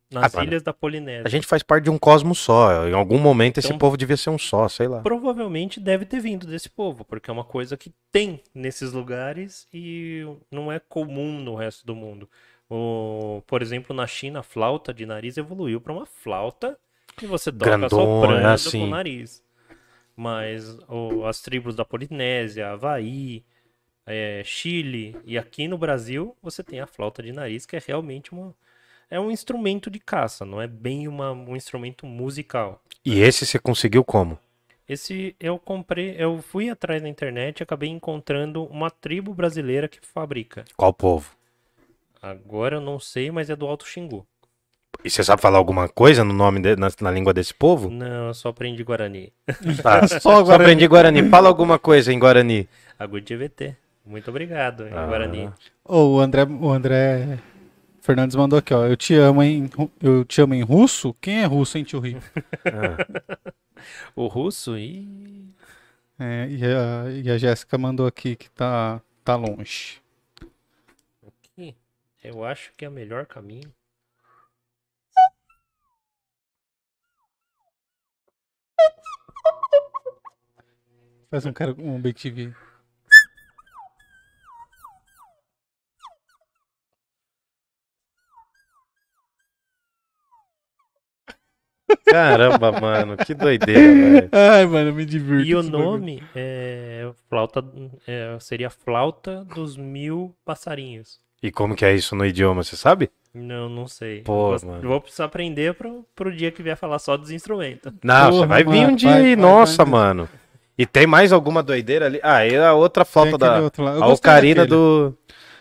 Nas 0.10 0.34
Ah. 0.36 0.44
Ilhas 0.44 0.64
da 0.64 0.74
Polinésia. 0.74 1.24
A 1.26 1.30
gente 1.30 1.46
faz 1.46 1.62
parte 1.62 1.84
de 1.86 1.90
um 1.90 1.98
cosmos 1.98 2.38
só. 2.40 2.88
Em 2.88 2.94
algum 2.94 3.18
momento 3.18 3.58
esse 3.58 3.68
Então- 3.68 3.78
povo 3.78 3.98
devia 3.98 4.16
ser 4.16 4.30
um 4.30 4.38
só, 4.38 4.68
sei 4.70 4.88
lá. 4.88 5.02
Provavelmente 5.02 5.80
deve 5.82 6.06
ter 6.06 6.22
vindo 6.22 6.48
desse 6.48 6.70
povo, 6.70 7.04
porque 7.04 7.30
é 7.30 7.34
uma 7.34 7.44
coisa 7.44 7.76
que 7.76 7.92
tem 8.12 8.42
nesses 8.56 8.94
lugares 8.94 9.68
e 9.74 10.24
não 10.50 10.72
é 10.72 10.80
comum 10.80 11.40
no 11.42 11.56
resto 11.56 11.86
do 11.86 11.94
mundo. 11.94 12.30
O, 12.70 13.42
por 13.48 13.62
exemplo, 13.62 13.94
na 13.96 14.08
China, 14.08 14.40
a 14.40 14.44
flauta 14.44 14.94
de 14.94 15.06
nariz 15.06 15.38
evoluiu 15.38 15.82
para 15.82 15.92
uma 15.94 16.06
flauta 16.06 16.78
que 17.18 17.26
você 17.26 17.52
toca 17.52 17.66
Grandona, 17.66 17.90
soprando 17.90 18.48
assim. 18.48 18.80
com 18.80 18.86
o 18.86 18.90
nariz. 18.90 19.44
Mas 20.16 20.78
o- 20.88 21.26
as 21.26 21.42
tribos 21.42 21.76
da 21.76 21.86
Polinésia, 21.86 22.70
Havaí, 22.72 23.44
é, 24.06 24.42
Chile 24.46 25.16
e 25.26 25.38
aqui 25.38 25.68
no 25.68 25.78
Brasil 25.78 26.36
você 26.42 26.64
tem 26.64 26.80
a 26.80 26.88
flauta 26.88 27.22
de 27.22 27.32
nariz, 27.32 27.66
que 27.66 27.76
é 27.76 27.82
realmente 27.86 28.32
uma, 28.32 28.54
é 29.10 29.20
um 29.20 29.32
instrumento 29.32 29.90
de 29.90 30.00
caça, 30.00 30.46
não 30.46 30.62
é 30.62 30.68
bem 30.68 31.08
uma, 31.08 31.32
um 31.32 31.56
instrumento 31.56 32.06
musical. 32.06 32.82
E 33.06 33.20
esse 33.20 33.46
você 33.46 33.58
conseguiu 33.60 34.04
como? 34.04 34.38
Esse 34.88 35.36
eu 35.40 35.60
comprei, 35.60 36.16
eu 36.18 36.42
fui 36.42 36.70
atrás 36.70 37.02
na 37.02 37.10
internet 37.10 37.60
e 37.60 37.64
acabei 37.64 37.90
encontrando 37.90 38.64
uma 38.66 38.90
tribo 38.90 39.34
brasileira 39.34 39.88
que 39.88 40.00
fabrica. 40.02 40.64
Qual 40.78 40.94
povo? 40.94 41.32
Agora 42.22 42.78
eu 42.78 42.82
não 42.82 43.00
sei, 43.00 43.30
mas 43.32 43.50
é 43.50 43.56
do 43.56 43.66
Alto 43.68 43.86
Xingu. 43.86 44.26
E 45.04 45.10
você 45.10 45.24
sabe 45.24 45.42
falar 45.42 45.58
alguma 45.58 45.88
coisa 45.88 46.24
no 46.24 46.34
nome 46.34 46.60
de- 46.60 46.76
na, 46.76 46.88
na 47.02 47.12
língua 47.12 47.34
desse 47.34 47.54
povo? 47.54 47.90
Não, 47.90 48.28
eu 48.28 48.34
só 48.34 48.50
aprendi 48.50 48.84
Guarani. 48.84 49.32
Tá. 49.84 50.08
Só 50.08 50.20
Só 50.20 50.44
Guarani. 50.44 50.64
aprendi 50.64 50.88
Guarani. 50.88 51.30
Fala 51.30 51.48
alguma 51.48 51.78
coisa 51.78 52.12
em 52.12 52.18
Guarani. 52.20 52.68
Agudivt. 52.98 53.76
Muito 54.06 54.30
obrigado, 54.30 54.88
em 54.88 54.94
Ah. 54.94 55.06
Guarani. 55.06 55.50
Ô, 55.84 56.16
o 56.16 56.20
André, 56.20 56.44
o 56.46 56.70
André 56.72 57.38
Fernandes 58.08 58.38
mandou 58.38 58.58
aqui, 58.58 58.74
ó. 58.74 58.86
Eu 58.86 58.96
te 58.96 59.14
amo 59.16 59.44
em, 59.44 59.70
eu 60.02 60.24
te 60.24 60.40
amo 60.40 60.54
em 60.54 60.62
russo? 60.62 61.14
Quem 61.16 61.42
é 61.42 61.46
russo, 61.46 61.78
hein, 61.78 61.84
tio 61.84 62.00
Rio? 62.00 62.22
O 64.16 64.28
russo 64.28 64.78
e 64.78 65.54
É, 66.18 66.48
e 66.50 66.64
a, 66.64 67.12
e 67.12 67.30
a 67.30 67.38
Jéssica 67.38 67.78
mandou 67.78 68.08
aqui 68.08 68.38
que 68.38 68.50
tá, 68.50 69.02
tá 69.26 69.36
longe. 69.36 70.02
eu 72.24 72.46
acho 72.46 72.72
que 72.78 72.86
é 72.86 72.90
o 72.90 72.92
melhor 72.94 73.26
caminho. 73.26 73.74
Faz 81.30 81.46
um 81.46 81.52
cara 81.52 81.76
um 81.78 82.02
Big 82.02 82.18
TV. 82.18 82.54
Caramba, 92.10 92.72
mano, 92.72 93.18
que 93.18 93.34
doideira, 93.34 93.82
velho. 93.82 94.30
Ai, 94.32 94.66
mano, 94.66 94.90
eu 94.90 94.94
me 94.94 95.06
divirto. 95.06 95.46
E 95.46 95.56
o 95.56 95.64
nome 95.64 96.24
é 96.36 97.10
flauta, 97.30 97.64
é, 98.08 98.38
seria 98.40 98.70
flauta 98.70 99.46
dos 99.54 99.78
mil 99.78 100.36
passarinhos. 100.46 101.20
E 101.42 101.52
como 101.52 101.76
que 101.76 101.86
é 101.86 101.94
isso 101.94 102.16
no 102.16 102.26
idioma, 102.26 102.64
você 102.64 102.76
sabe? 102.76 103.12
Não, 103.34 103.70
não 103.70 103.88
sei. 103.88 104.22
Pô, 104.22 104.58
vou, 104.58 104.70
mano. 104.70 104.90
vou 104.90 105.02
precisar 105.02 105.26
aprender 105.26 105.76
pro, 105.76 106.04
pro 106.16 106.36
dia 106.36 106.52
que 106.52 106.64
vier 106.64 106.76
falar 106.76 106.98
só 106.98 107.16
dos 107.16 107.30
instrumentos. 107.30 107.94
Não, 108.04 108.32
Porra, 108.32 108.32
você 108.32 108.46
vai 108.48 108.64
vir 108.64 108.82
mano, 108.82 108.94
um 108.94 108.96
dia 108.96 109.12
vai, 109.12 109.20
aí, 109.22 109.36
vai, 109.36 109.46
nossa, 109.46 109.84
vai. 109.84 109.92
mano. 109.92 110.30
E 110.78 110.86
tem 110.86 111.08
mais 111.08 111.32
alguma 111.32 111.62
doideira 111.62 112.06
ali? 112.06 112.20
Ah, 112.24 112.46
e 112.46 112.56
a 112.56 112.74
outra 112.74 113.04
flauta 113.04 113.38
da. 113.38 113.58
A 113.58 114.08
ocarina 114.08 114.62
daquele. 114.62 114.78
do. 114.78 115.18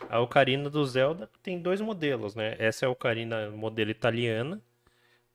A 0.08 0.20
ocarina 0.20 0.70
do 0.70 0.84
Zelda 0.84 1.28
tem 1.42 1.58
dois 1.58 1.80
modelos, 1.80 2.34
né? 2.34 2.54
Essa 2.58 2.84
é 2.84 2.86
a 2.86 2.90
ocarina 2.90 3.50
modelo 3.50 3.90
italiana, 3.90 4.60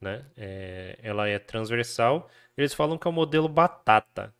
né? 0.01 0.23
É, 0.35 0.97
ela 1.03 1.27
é 1.27 1.37
transversal. 1.39 2.29
Eles 2.57 2.73
falam 2.73 2.97
que 2.97 3.07
é 3.07 3.09
o 3.09 3.13
modelo 3.13 3.47
batata, 3.47 4.33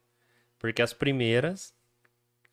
porque 0.59 0.81
as 0.81 0.91
primeiras 0.93 1.73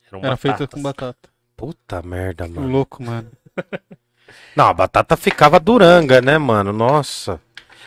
eram 0.07 0.21
Era 0.25 0.37
feita 0.37 0.59
batatas. 0.59 0.75
com 0.75 0.83
batata. 0.83 1.29
Puta 1.57 2.03
merda, 2.03 2.45
Que 2.47 2.51
mano. 2.53 2.69
louco, 2.69 3.03
mano. 3.03 3.31
Não, 4.55 4.67
a 4.69 4.75
batata 4.75 5.17
ficava 5.17 5.59
duranga, 5.59 6.21
né, 6.21 6.37
mano? 6.39 6.73
Nossa. 6.73 7.41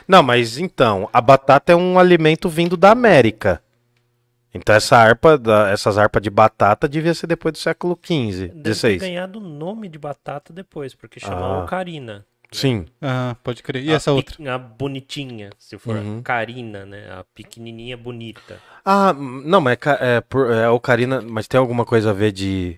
Não, 0.07 0.23
mas 0.23 0.57
então, 0.57 1.07
a 1.13 1.21
batata 1.21 1.71
é 1.71 1.75
um 1.75 1.97
alimento 1.99 2.49
vindo 2.49 2.75
da 2.75 2.91
América. 2.91 3.61
Então 4.53 4.75
essa 4.75 4.97
harpa, 4.97 5.37
da- 5.37 5.69
essas 5.69 5.97
harpas 5.97 6.21
de 6.21 6.29
batata 6.29 6.89
devia 6.89 7.13
ser 7.13 7.27
depois 7.27 7.53
do 7.53 7.57
século 7.57 7.97
XV, 8.03 8.47
Deve 8.49 8.61
ter 8.63 8.73
XVI. 8.73 8.97
ganhado 8.97 9.39
o 9.39 9.41
nome 9.41 9.87
de 9.87 9.97
batata 9.97 10.51
depois, 10.51 10.93
porque 10.93 11.19
chama 11.21 11.45
Ah. 11.59 11.63
ocarina. 11.63 12.25
Sim. 12.51 12.85
Ah, 13.01 13.35
pode 13.43 13.63
crer. 13.63 13.83
E 13.83 13.91
A 13.91 13.95
essa 13.95 14.11
outra? 14.11 14.53
A 14.53 14.57
bonitinha, 14.57 15.51
se 15.57 15.77
for. 15.77 15.95
Uhum. 15.95 16.21
Carina, 16.21 16.85
né? 16.85 17.09
A 17.11 17.23
pequenininha 17.23 17.95
bonita. 17.95 18.59
Ah, 18.83 19.13
não, 19.13 19.61
mas 19.61 19.77
é, 19.99 20.17
é, 20.17 20.21
por- 20.21 20.51
é 20.51 20.69
ocarina, 20.69 21.21
mas 21.21 21.47
tem 21.47 21.57
alguma 21.59 21.85
coisa 21.85 22.09
a 22.09 22.13
ver 22.13 22.31
de. 22.31 22.77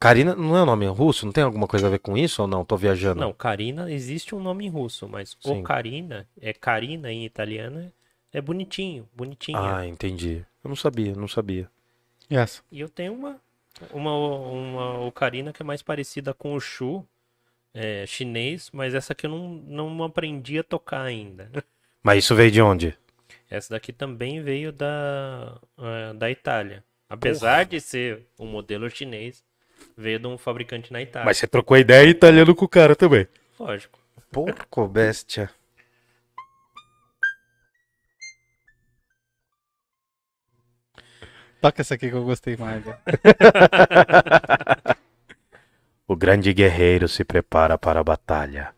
Carina 0.00 0.34
não 0.34 0.56
é 0.56 0.62
o 0.62 0.66
nome 0.66 0.86
russo? 0.86 1.24
Não 1.24 1.32
tem 1.32 1.44
alguma 1.44 1.66
coisa 1.66 1.86
a 1.86 1.90
ver 1.90 1.98
com 1.98 2.16
isso 2.16 2.42
ou 2.42 2.48
não? 2.48 2.64
Tô 2.64 2.76
viajando. 2.76 3.20
Não, 3.20 3.32
Karina 3.32 3.90
existe 3.90 4.34
um 4.34 4.40
nome 4.40 4.66
em 4.66 4.68
russo, 4.68 5.08
mas 5.08 5.36
Sim. 5.40 5.60
Ocarina, 5.60 6.26
é 6.40 6.52
Karina 6.52 7.10
em 7.10 7.24
italiano, 7.24 7.90
é 8.32 8.40
bonitinho, 8.40 9.08
bonitinha. 9.14 9.58
Ah, 9.58 9.86
entendi. 9.86 10.44
Eu 10.62 10.68
não 10.68 10.76
sabia, 10.76 11.14
não 11.14 11.28
sabia. 11.28 11.70
E 12.28 12.36
essa? 12.36 12.62
E 12.70 12.80
eu 12.80 12.88
tenho 12.88 13.14
uma, 13.14 13.40
uma, 13.92 14.14
uma 14.14 15.00
ocarina 15.06 15.52
que 15.52 15.62
é 15.62 15.64
mais 15.64 15.80
parecida 15.82 16.34
com 16.34 16.54
o 16.54 16.60
Shu, 16.60 17.06
é, 17.74 18.06
chinês, 18.06 18.70
mas 18.72 18.94
essa 18.94 19.12
aqui 19.12 19.26
eu 19.26 19.30
não, 19.30 19.48
não 19.88 20.04
aprendi 20.04 20.58
a 20.58 20.62
tocar 20.62 21.02
ainda. 21.02 21.50
Mas 22.02 22.24
isso 22.24 22.34
veio 22.34 22.50
de 22.50 22.62
onde? 22.62 22.96
Essa 23.50 23.74
daqui 23.74 23.92
também 23.92 24.42
veio 24.42 24.72
da, 24.72 25.58
eh, 25.78 26.12
da 26.14 26.30
Itália. 26.30 26.84
Apesar 27.08 27.64
de 27.64 27.80
ser 27.80 28.26
um 28.38 28.46
modelo 28.46 28.88
chinês, 28.90 29.44
veio 29.96 30.18
de 30.18 30.26
um 30.26 30.38
fabricante 30.38 30.92
na 30.92 31.02
Itália. 31.02 31.26
Mas 31.26 31.38
você 31.38 31.46
trocou 31.46 31.76
ideia 31.76 32.08
italiano 32.08 32.54
com 32.54 32.64
o 32.64 32.68
cara 32.68 32.96
também. 32.96 33.26
Lógico. 33.58 33.98
Porco 34.30 34.86
bestia. 34.88 35.50
Toca 41.60 41.80
essa 41.80 41.94
aqui 41.94 42.10
que 42.10 42.16
eu 42.16 42.24
gostei 42.24 42.56
mais. 42.56 42.84
O 46.06 46.14
grande 46.14 46.52
guerreiro 46.52 47.08
se 47.08 47.24
prepara 47.24 47.78
para 47.78 48.00
a 48.00 48.04
batalha. 48.04 48.74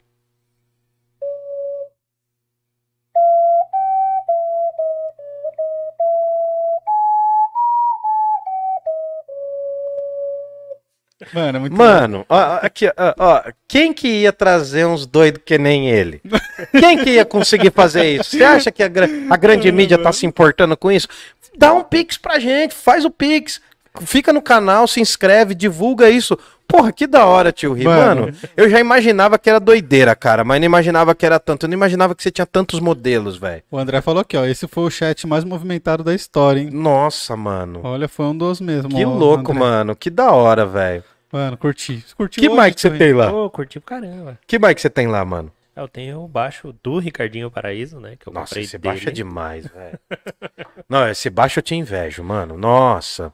Mano, 11.33 11.57
é 11.57 11.61
muito 11.61 11.77
Mano, 11.77 12.27
ó, 12.29 12.59
aqui, 12.63 12.87
ó, 12.87 12.93
ó, 13.19 13.43
quem 13.67 13.93
que 13.93 14.07
ia 14.07 14.33
trazer 14.33 14.87
uns 14.87 15.05
doidos 15.05 15.43
que 15.45 15.59
nem 15.59 15.91
ele? 15.91 16.23
Quem 16.71 16.99
que 17.03 17.11
ia 17.11 17.25
conseguir 17.25 17.73
fazer 17.73 18.21
isso? 18.21 18.37
Você 18.37 18.45
acha 18.45 18.71
que 18.71 18.83
a, 18.83 18.87
a 19.31 19.37
grande 19.37 19.73
mídia 19.73 19.99
tá 19.99 20.13
se 20.13 20.27
importando 20.27 20.77
com 20.77 20.93
isso? 20.93 21.09
Dá 21.57 21.73
um 21.73 21.83
pix 21.83 22.17
pra 22.17 22.39
gente, 22.39 22.75
faz 22.75 23.05
o 23.05 23.11
pix, 23.11 23.61
fica 24.03 24.33
no 24.33 24.43
canal, 24.43 24.87
se 24.87 25.01
inscreve, 25.01 25.55
divulga 25.55 26.09
isso. 26.09 26.39
Porra, 26.67 26.93
que 26.93 27.07
da 27.07 27.25
hora, 27.27 27.53
tio 27.53 27.73
Ri. 27.73 27.85
Mano. 27.85 28.23
Mano, 28.23 28.37
eu 28.57 28.69
já 28.69 28.81
imaginava 28.81 29.39
que 29.39 29.49
era 29.49 29.61
doideira, 29.61 30.15
cara, 30.17 30.45
mas 30.45 30.59
não 30.61 30.67
imaginava 30.67 31.15
que 31.15 31.25
era 31.25 31.39
tanto. 31.39 31.65
Eu 31.65 31.69
não 31.69 31.75
imaginava 31.75 32.15
que 32.15 32.23
você 32.23 32.31
tinha 32.31 32.47
tantos 32.47 32.81
modelos, 32.81 33.37
velho. 33.37 33.63
O 33.71 33.79
André 33.79 34.01
falou 34.01 34.21
aqui, 34.21 34.37
ó. 34.37 34.45
Esse 34.45 34.67
foi 34.67 34.85
o 34.85 34.91
chat 34.91 35.27
mais 35.27 35.45
movimentado 35.45 36.03
da 36.03 36.15
história, 36.15 36.61
hein? 36.61 36.71
Nossa, 36.73 37.37
mano. 37.37 37.81
Olha, 37.85 38.09
foi 38.09 38.27
um 38.27 38.37
dos 38.37 38.61
mesmo. 38.61 38.91
Que 38.91 39.05
ó, 39.05 39.09
louco, 39.09 39.53
André. 39.53 39.65
mano. 39.65 39.97
Que 39.97 40.11
da 40.11 40.33
hora, 40.33 40.67
velho. 40.67 41.05
Mano, 41.33 41.57
curti. 41.57 42.05
Curti 42.17 42.41
Que 42.41 42.49
hoje 42.49 42.61
mic 42.61 42.81
você 42.81 42.91
tem 42.91 43.13
lá? 43.13 43.31
Pô, 43.31 43.51
curti 43.51 43.81
pra 43.81 43.97
caramba. 44.01 44.39
Que 44.47 44.59
mic 44.59 44.81
você 44.81 44.89
tem 44.91 45.07
lá, 45.07 45.25
mano? 45.25 45.53
Eu 45.75 45.87
tenho 45.87 46.23
o 46.23 46.29
baixo 46.29 46.75
do 46.83 46.99
Ricardinho 46.99 47.51
Paraíso, 47.51 48.01
né? 48.01 48.17
Que 48.19 48.27
eu 48.29 48.33
Nossa, 48.33 48.47
comprei 48.47 48.65
esse 48.65 48.79
dele. 48.79 48.95
baixo 48.95 49.09
é 49.09 49.13
demais, 49.13 49.67
velho. 49.67 49.99
Não, 50.89 51.07
esse 51.09 51.29
baixo 51.29 51.59
eu 51.59 51.63
te 51.63 51.75
invejo, 51.75 52.23
mano. 52.25 52.57
Nossa. 52.57 53.33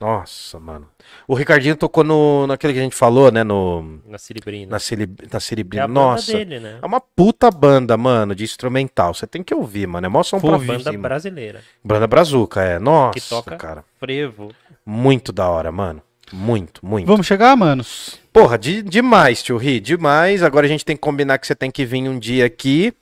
Nossa, 0.00 0.60
mano. 0.60 0.88
O 1.26 1.34
Ricardinho 1.34 1.76
tocou 1.76 2.04
no, 2.04 2.46
naquele 2.46 2.72
que 2.72 2.78
a 2.78 2.82
gente 2.82 2.94
falou, 2.94 3.32
né? 3.32 3.42
No, 3.42 4.00
Na 4.06 4.16
Cilibrina. 4.18 4.70
na, 4.70 4.78
Cili, 4.78 5.06
na 5.30 5.36
É 5.36 5.40
Cilibrina. 5.40 5.84
a 5.84 5.88
banda 5.88 6.00
Nossa. 6.00 6.32
dele, 6.32 6.60
né? 6.60 6.78
É 6.80 6.86
uma 6.86 7.00
puta 7.00 7.50
banda, 7.50 7.96
mano, 7.96 8.34
de 8.34 8.44
instrumental. 8.44 9.12
Você 9.12 9.26
tem 9.26 9.42
que 9.42 9.54
ouvir, 9.54 9.86
mano. 9.88 10.06
É 10.06 10.08
mó 10.08 10.22
som 10.22 10.38
Vou 10.38 10.50
pra 10.50 10.56
ouvir. 10.58 10.82
Banda 10.84 10.96
brasileira. 10.98 11.60
Banda 11.82 12.06
Brazuca, 12.06 12.62
é. 12.62 12.78
Nossa, 12.78 13.18
Que 13.18 13.28
toca 13.28 13.56
cara. 13.56 13.84
frevo. 13.98 14.52
Muito 14.86 15.32
da 15.32 15.48
hora, 15.48 15.72
mano. 15.72 16.00
Muito, 16.32 16.84
muito. 16.84 17.06
Vamos 17.06 17.26
chegar, 17.26 17.56
manos? 17.56 18.20
Porra, 18.32 18.58
de, 18.58 18.82
demais, 18.82 19.42
tio 19.42 19.56
Ri, 19.56 19.80
demais. 19.80 20.42
Agora 20.42 20.66
a 20.66 20.68
gente 20.68 20.84
tem 20.84 20.94
que 20.94 21.00
combinar 21.00 21.38
que 21.38 21.46
você 21.46 21.54
tem 21.54 21.70
que 21.70 21.84
vir 21.86 22.06
um 22.08 22.18
dia 22.18 22.44
aqui, 22.46 22.92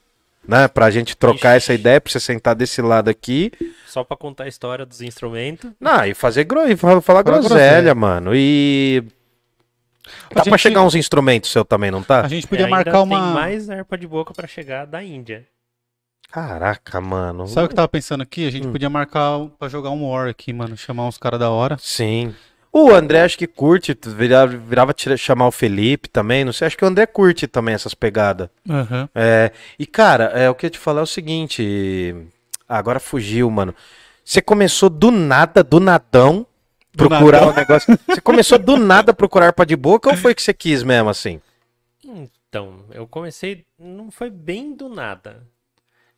né? 0.48 0.68
Pra 0.68 0.90
gente 0.90 1.16
trocar 1.16 1.56
Ixi. 1.56 1.64
essa 1.64 1.74
ideia, 1.74 2.00
pra 2.00 2.10
você 2.12 2.20
sentar 2.20 2.54
desse 2.54 2.80
lado 2.82 3.08
aqui. 3.08 3.52
Só 3.86 4.04
pra 4.04 4.16
contar 4.16 4.44
a 4.44 4.48
história 4.48 4.84
dos 4.86 5.00
instrumentos. 5.00 5.70
Não, 5.80 6.04
e 6.04 6.14
fazer 6.14 6.44
gro... 6.44 6.68
e 6.68 6.76
falar, 6.76 7.22
groselha, 7.22 7.48
groselha. 7.48 7.94
mano. 7.94 8.32
E. 8.34 9.02
Tá 10.04 10.10
A 10.30 10.34
pra 10.34 10.44
gente- 10.44 10.58
chegar 10.60 10.82
uns 10.82 10.94
instrumentos 10.94 11.50
seu 11.50 11.64
também, 11.64 11.90
não 11.90 12.02
tá? 12.02 12.20
A 12.20 12.28
gente 12.28 12.46
podia 12.46 12.64
É, 12.64 12.66
ainda 12.66 12.76
marcar 12.76 12.92
Tem 12.92 13.02
uma. 13.02 13.32
mais 13.32 13.68
harpa 13.68 13.98
de 13.98 14.06
boca 14.06 14.32
pra 14.32 14.46
chegar 14.46 14.86
da 14.86 15.02
Índia. 15.02 15.44
Caraca, 16.30 17.00
mano. 17.00 17.46
Sabe 17.46 17.66
o 17.66 17.68
que 17.68 17.72
eu 17.72 17.76
tava 17.76 17.88
pensando 17.88 18.22
aqui? 18.22 18.46
A 18.46 18.50
gente 18.50 18.66
Hum. 18.66 18.72
podia 18.72 18.90
marcar 18.90 19.46
pra 19.58 19.68
jogar 19.68 19.90
um 19.90 20.08
War 20.08 20.28
aqui, 20.28 20.52
mano. 20.52 20.76
Chamar 20.76 21.06
uns 21.06 21.16
caras 21.18 21.40
da 21.40 21.50
hora. 21.50 21.76
Sim. 21.80 22.34
O 22.78 22.94
André 22.94 23.22
acho 23.22 23.38
que 23.38 23.46
curte, 23.46 23.96
virava, 24.04 24.54
virava 24.56 24.92
tira- 24.92 25.16
chamar 25.16 25.46
o 25.46 25.50
Felipe 25.52 26.08
também, 26.10 26.44
não 26.44 26.52
sei, 26.52 26.66
acho 26.66 26.76
que 26.76 26.84
o 26.84 26.88
André 26.88 27.06
curte 27.06 27.46
também 27.46 27.74
essas 27.74 27.94
pegadas. 27.94 28.48
Aham. 28.68 29.08
É, 29.14 29.50
e 29.78 29.86
cara, 29.86 30.24
é, 30.34 30.50
o 30.50 30.54
que 30.54 30.66
eu 30.66 30.68
ia 30.68 30.72
te 30.72 30.78
falar 30.78 31.00
é 31.00 31.04
o 31.04 31.06
seguinte, 31.06 32.14
agora 32.68 33.00
fugiu, 33.00 33.50
mano. 33.50 33.74
Você 34.24 34.42
começou 34.42 34.90
do 34.90 35.10
nada, 35.10 35.62
do 35.64 35.80
nadão, 35.80 36.46
Do 36.92 37.08
procurar 37.08 37.40
nadão. 37.40 37.52
o 37.52 37.56
negócio. 37.56 37.98
Você 38.08 38.20
começou 38.20 38.58
do 38.58 38.76
nada 38.76 39.12
a 39.12 39.14
procurar 39.14 39.46
arpa 39.46 39.64
de 39.64 39.76
boca 39.76 40.10
ou 40.10 40.16
foi 40.16 40.34
que 40.34 40.42
você 40.42 40.52
quis 40.52 40.82
mesmo 40.82 41.08
assim? 41.08 41.40
Então, 42.04 42.84
eu 42.92 43.06
comecei. 43.06 43.64
Não 43.78 44.10
foi 44.10 44.30
bem 44.30 44.74
do 44.74 44.88
nada. 44.88 45.46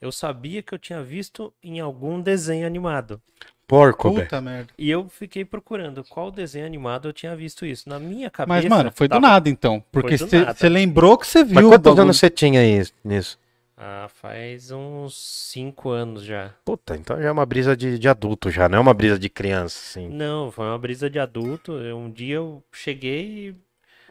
Eu 0.00 0.10
sabia 0.12 0.62
que 0.62 0.72
eu 0.74 0.78
tinha 0.78 1.02
visto 1.02 1.52
em 1.62 1.80
algum 1.80 2.20
desenho 2.20 2.66
animado. 2.66 3.20
Porco, 3.68 4.10
velho. 4.10 4.24
Puta 4.24 4.40
merda. 4.40 4.72
E 4.78 4.88
eu 4.88 5.06
fiquei 5.10 5.44
procurando 5.44 6.02
qual 6.02 6.30
desenho 6.30 6.64
animado 6.64 7.06
eu 7.06 7.12
tinha 7.12 7.36
visto 7.36 7.66
isso. 7.66 7.86
Na 7.86 7.98
minha 7.98 8.30
cabeça. 8.30 8.48
Mas, 8.48 8.64
mano, 8.64 8.90
foi 8.94 9.06
do 9.06 9.10
tava- 9.12 9.28
nada 9.28 9.50
então. 9.50 9.84
Porque 9.92 10.16
do 10.16 10.26
você 10.26 10.68
lembrou 10.70 11.18
que 11.18 11.26
você 11.26 11.44
viu 11.44 11.54
Mas 11.56 11.66
quantos 11.66 11.98
anos 11.98 12.16
você 12.16 12.30
tinha 12.30 12.60
aí 12.60 12.82
nisso? 13.04 13.38
Ah, 13.76 14.08
faz 14.08 14.70
uns 14.70 15.14
5 15.52 15.90
anos 15.90 16.24
já. 16.24 16.52
Puta, 16.64 16.96
então 16.96 17.20
já 17.20 17.28
é 17.28 17.30
uma 17.30 17.44
brisa 17.46 17.76
de, 17.76 17.96
de 17.98 18.08
adulto 18.08 18.50
já, 18.50 18.68
não 18.68 18.78
é 18.78 18.80
uma 18.80 18.94
brisa 18.94 19.18
de 19.18 19.28
criança, 19.28 19.78
assim. 19.78 20.08
Não, 20.08 20.50
foi 20.50 20.64
uma 20.66 20.78
brisa 20.78 21.08
de 21.08 21.18
adulto. 21.18 21.72
Um 21.74 22.10
dia 22.10 22.36
eu 22.36 22.64
cheguei 22.72 23.50
e. 23.50 23.54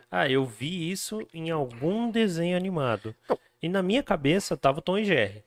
Ah, 0.10 0.30
eu 0.30 0.46
vi 0.46 0.90
isso 0.90 1.28
em 1.34 1.50
algum 1.50 2.10
desenho 2.10 2.56
animado. 2.56 3.14
E 3.62 3.68
na 3.68 3.82
minha 3.82 4.04
cabeça 4.04 4.56
tava 4.56 4.80
o 4.80 4.82
Tom 4.82 5.00
e 5.00 5.04
Jerry. 5.04 5.44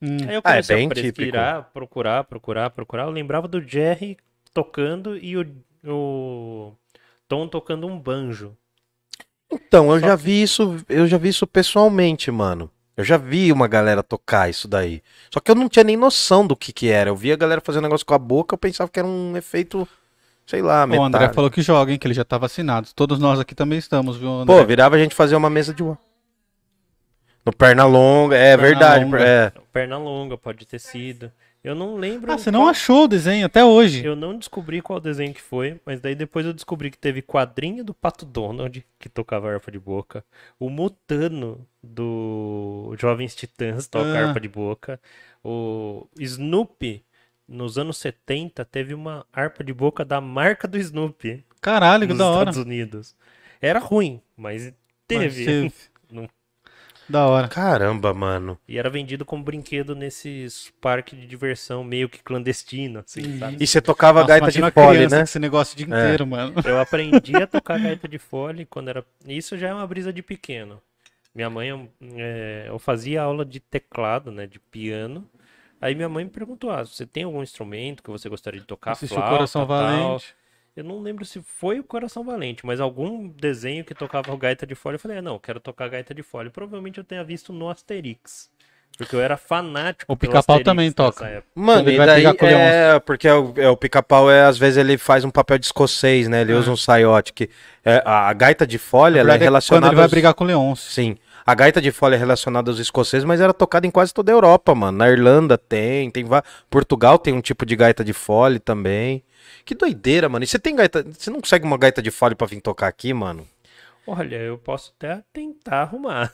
Hum. 0.00 0.16
Aí 0.28 0.34
eu 0.34 0.40
Ah, 0.44 0.56
é 0.56 0.62
comecei 0.62 0.76
bem 0.76 0.86
a 0.86 0.90
pesquisar, 0.90 1.70
procurar, 1.72 2.24
procurar, 2.24 2.70
procurar. 2.70 3.04
Eu 3.04 3.10
lembrava 3.10 3.48
do 3.48 3.60
Jerry 3.60 4.16
tocando 4.54 5.16
e 5.16 5.36
o, 5.36 5.44
o 5.84 6.72
Tom 7.26 7.48
tocando 7.48 7.86
um 7.86 7.98
banjo. 7.98 8.56
Então, 9.50 9.90
eu 9.92 10.00
Só 10.00 10.06
já 10.06 10.16
vi 10.16 10.42
isso, 10.42 10.76
eu 10.88 11.06
já 11.06 11.16
vi 11.18 11.28
isso 11.30 11.46
pessoalmente, 11.46 12.30
mano. 12.30 12.70
Eu 12.96 13.04
já 13.04 13.16
vi 13.16 13.52
uma 13.52 13.68
galera 13.68 14.02
tocar 14.02 14.50
isso 14.50 14.66
daí. 14.68 15.02
Só 15.32 15.40
que 15.40 15.50
eu 15.50 15.54
não 15.54 15.68
tinha 15.68 15.84
nem 15.84 15.96
noção 15.96 16.46
do 16.46 16.56
que 16.56 16.72
que 16.72 16.88
era. 16.88 17.10
Eu 17.10 17.16
via 17.16 17.34
a 17.34 17.36
galera 17.36 17.60
fazendo 17.64 17.84
negócio 17.84 18.04
com 18.04 18.14
a 18.14 18.18
boca, 18.18 18.54
eu 18.54 18.58
pensava 18.58 18.90
que 18.90 18.98
era 18.98 19.06
um 19.08 19.36
efeito, 19.36 19.86
sei 20.46 20.62
lá, 20.62 20.84
O 20.90 21.02
André 21.02 21.28
metálico. 21.28 21.34
falou 21.34 21.50
que 21.50 21.62
joga, 21.62 21.92
hein? 21.92 21.98
Que 21.98 22.06
ele 22.08 22.14
já 22.14 22.24
tá 22.24 22.36
vacinado. 22.38 22.88
Todos 22.94 23.18
nós 23.18 23.38
aqui 23.40 23.54
também 23.54 23.78
estamos, 23.78 24.16
viu, 24.16 24.28
André? 24.30 24.56
Pô, 24.58 24.64
virava 24.64 24.96
a 24.96 24.98
gente 24.98 25.14
fazer 25.14 25.36
uma 25.36 25.50
mesa 25.50 25.72
de. 25.72 25.82
No 27.44 27.52
perna 27.52 27.84
longa, 27.84 28.36
é 28.36 28.56
Perna 28.56 28.62
verdade, 28.68 29.04
longa. 29.04 29.20
é. 29.22 29.52
Perna 29.72 29.96
longa, 29.98 30.36
pode 30.36 30.66
ter 30.66 30.78
sido. 30.78 31.32
Eu 31.64 31.74
não 31.74 31.96
lembro. 31.96 32.30
ah, 32.30 32.38
você 32.38 32.50
não 32.50 32.60
qual- 32.60 32.70
achou 32.70 33.04
o 33.04 33.08
desenho 33.08 33.44
até 33.46 33.64
hoje. 33.64 34.04
Eu 34.04 34.14
não 34.14 34.38
descobri 34.38 34.80
qual 34.80 35.00
desenho 35.00 35.34
que 35.34 35.40
foi, 35.42 35.80
mas 35.84 36.00
daí 36.00 36.14
depois 36.14 36.46
eu 36.46 36.52
descobri 36.52 36.90
que 36.90 36.98
teve 36.98 37.20
quadrinho 37.20 37.82
do 37.84 37.92
Pato 37.92 38.24
Donald, 38.24 38.84
que 38.98 39.08
tocava 39.08 39.50
harpa 39.52 39.70
de 39.70 39.78
boca. 39.78 40.24
O 40.58 40.70
Mutano 40.70 41.66
do 41.82 42.94
Jovens 42.98 43.34
Titãs 43.34 43.86
toca 43.88 44.06
Ah. 44.08 44.28
harpa 44.28 44.40
de 44.40 44.48
boca. 44.48 45.00
O 45.42 46.06
Snoopy, 46.18 47.02
nos 47.48 47.76
anos 47.78 47.96
70, 47.98 48.64
teve 48.64 48.94
uma 48.94 49.26
harpa 49.32 49.64
de 49.64 49.72
boca 49.72 50.04
da 50.04 50.20
marca 50.20 50.68
do 50.68 50.78
Snoopy 50.78 51.44
Caralho, 51.60 52.02
que 52.02 52.08
nos 52.12 52.18
da 52.18 52.26
hora. 52.26 52.50
Estados 52.50 52.58
Unidos. 52.66 53.16
Era 53.60 53.78
ruim, 53.80 54.20
mas 54.36 54.64
Mas 54.66 54.74
teve. 55.08 55.44
teve. 55.44 55.72
Não- 56.10 56.28
Da 57.08 57.26
hora. 57.26 57.48
Caramba, 57.48 58.12
mano. 58.12 58.58
E 58.68 58.78
era 58.78 58.90
vendido 58.90 59.24
como 59.24 59.42
brinquedo 59.42 59.94
nesses 59.94 60.70
parques 60.80 61.18
de 61.18 61.26
diversão 61.26 61.82
meio 61.82 62.08
que 62.08 62.22
clandestino, 62.22 63.00
assim, 63.00 63.38
sabe? 63.38 63.56
E 63.64 63.66
você 63.66 63.80
tocava 63.80 64.20
Nossa, 64.20 64.38
gaita 64.40 64.52
de 64.52 64.70
fole, 64.70 65.08
né? 65.08 65.22
esse 65.22 65.38
negócio 65.38 65.74
o 65.74 65.76
dia 65.76 65.86
É. 65.86 65.98
inteiro, 65.98 66.26
mano. 66.26 66.54
Eu 66.64 66.78
aprendi 66.80 67.34
a 67.36 67.46
tocar 67.48 67.78
gaita 67.78 68.06
de 68.06 68.18
fole 68.18 68.66
quando 68.66 68.88
era. 68.88 69.04
Isso 69.26 69.56
já 69.56 69.68
é 69.68 69.74
uma 69.74 69.86
brisa 69.86 70.12
de 70.12 70.22
pequeno. 70.22 70.80
Minha 71.34 71.48
mãe, 71.48 71.90
é, 72.16 72.66
eu 72.68 72.78
fazia 72.78 73.22
aula 73.22 73.44
de 73.44 73.60
teclado, 73.60 74.30
né, 74.30 74.46
de 74.46 74.58
piano. 74.58 75.28
Aí 75.80 75.94
minha 75.94 76.08
mãe 76.08 76.24
me 76.24 76.30
perguntou: 76.30 76.70
ah, 76.70 76.84
você 76.84 77.06
tem 77.06 77.22
algum 77.22 77.42
instrumento 77.42 78.02
que 78.02 78.10
você 78.10 78.28
gostaria 78.28 78.60
de 78.60 78.66
tocar? 78.66 78.92
Assistiu 78.92 79.16
o 79.16 79.20
Flauta, 79.20 79.36
Coração 79.36 79.66
tal?" 79.66 79.76
Valente. 79.78 80.34
Eu 80.78 80.84
não 80.84 81.00
lembro 81.00 81.24
se 81.24 81.42
foi 81.42 81.80
o 81.80 81.84
Coração 81.84 82.22
Valente, 82.22 82.64
mas 82.64 82.78
algum 82.80 83.28
desenho 83.28 83.84
que 83.84 83.94
tocava 83.94 84.34
gaita 84.36 84.64
de 84.66 84.74
fole. 84.76 84.94
Eu 84.94 85.00
falei: 85.00 85.18
ah, 85.18 85.22
não, 85.22 85.34
eu 85.34 85.40
quero 85.40 85.58
tocar 85.58 85.88
gaita 85.88 86.14
de 86.14 86.22
fole. 86.22 86.50
Provavelmente 86.50 86.98
eu 86.98 87.04
tenha 87.04 87.24
visto 87.24 87.52
no 87.52 87.68
Asterix. 87.68 88.48
Porque 88.96 89.14
eu 89.14 89.20
era 89.20 89.36
fanático 89.36 90.12
O 90.12 90.16
Pica-Pau 90.16 90.60
também 90.60 90.86
nessa 90.86 90.94
toca. 90.96 91.26
época. 91.26 91.46
Mano, 91.54 91.88
e 91.90 91.96
vai 91.96 92.06
daí 92.06 92.16
brigar 92.16 92.34
com 92.34 92.46
o 92.46 92.48
é, 92.48 92.98
porque 93.00 93.28
o, 93.28 93.54
é, 93.56 93.68
o 93.68 93.76
pica-pau 93.76 94.30
é, 94.30 94.42
às 94.44 94.56
vezes 94.58 94.76
ele 94.76 94.96
faz 94.98 95.24
um 95.24 95.30
papel 95.30 95.58
de 95.58 95.66
escocês, 95.66 96.26
né? 96.26 96.40
Ele 96.40 96.52
usa 96.54 96.70
um 96.70 96.76
saiote 96.76 97.32
que 97.32 97.48
é, 97.84 98.02
a, 98.04 98.28
a 98.28 98.32
gaita 98.32 98.66
de 98.66 98.78
folha, 98.78 99.20
ela 99.20 99.34
é 99.34 99.36
relacionada 99.36 99.86
Quando 99.86 99.90
ele 99.92 99.96
vai 99.96 100.04
aos- 100.04 100.10
brigar 100.10 100.34
com 100.34 100.42
o 100.44 100.46
Leôncio. 100.46 100.90
Sim. 100.90 101.16
A 101.46 101.54
gaita 101.54 101.80
de 101.80 101.90
folha 101.92 102.14
é 102.14 102.18
relacionada 102.18 102.70
aos 102.70 102.78
escoceses, 102.78 103.24
mas 103.24 103.40
era 103.40 103.52
tocada 103.54 103.86
em 103.86 103.90
quase 103.90 104.12
toda 104.12 104.32
a 104.32 104.34
Europa, 104.34 104.74
mano. 104.74 104.98
Na 104.98 105.08
Irlanda 105.08 105.56
tem, 105.58 106.10
tem 106.10 106.24
va- 106.24 106.42
Portugal 106.68 107.18
tem 107.18 107.32
um 107.34 107.40
tipo 107.40 107.64
de 107.66 107.74
gaita 107.76 108.04
de 108.04 108.12
fole 108.12 108.58
também. 108.58 109.22
Que 109.64 109.74
doideira, 109.74 110.28
mano. 110.28 110.44
E 110.44 110.46
você 110.46 110.58
tem 110.58 110.74
gaita, 110.76 111.02
você 111.02 111.30
não 111.30 111.40
consegue 111.40 111.64
uma 111.64 111.78
gaita 111.78 112.00
de 112.02 112.10
fole 112.10 112.34
pra 112.34 112.46
vir 112.46 112.60
tocar 112.60 112.88
aqui, 112.88 113.12
mano? 113.12 113.46
Olha, 114.06 114.36
eu 114.36 114.56
posso 114.58 114.94
até 114.96 115.22
tentar 115.32 115.82
arrumar. 115.82 116.32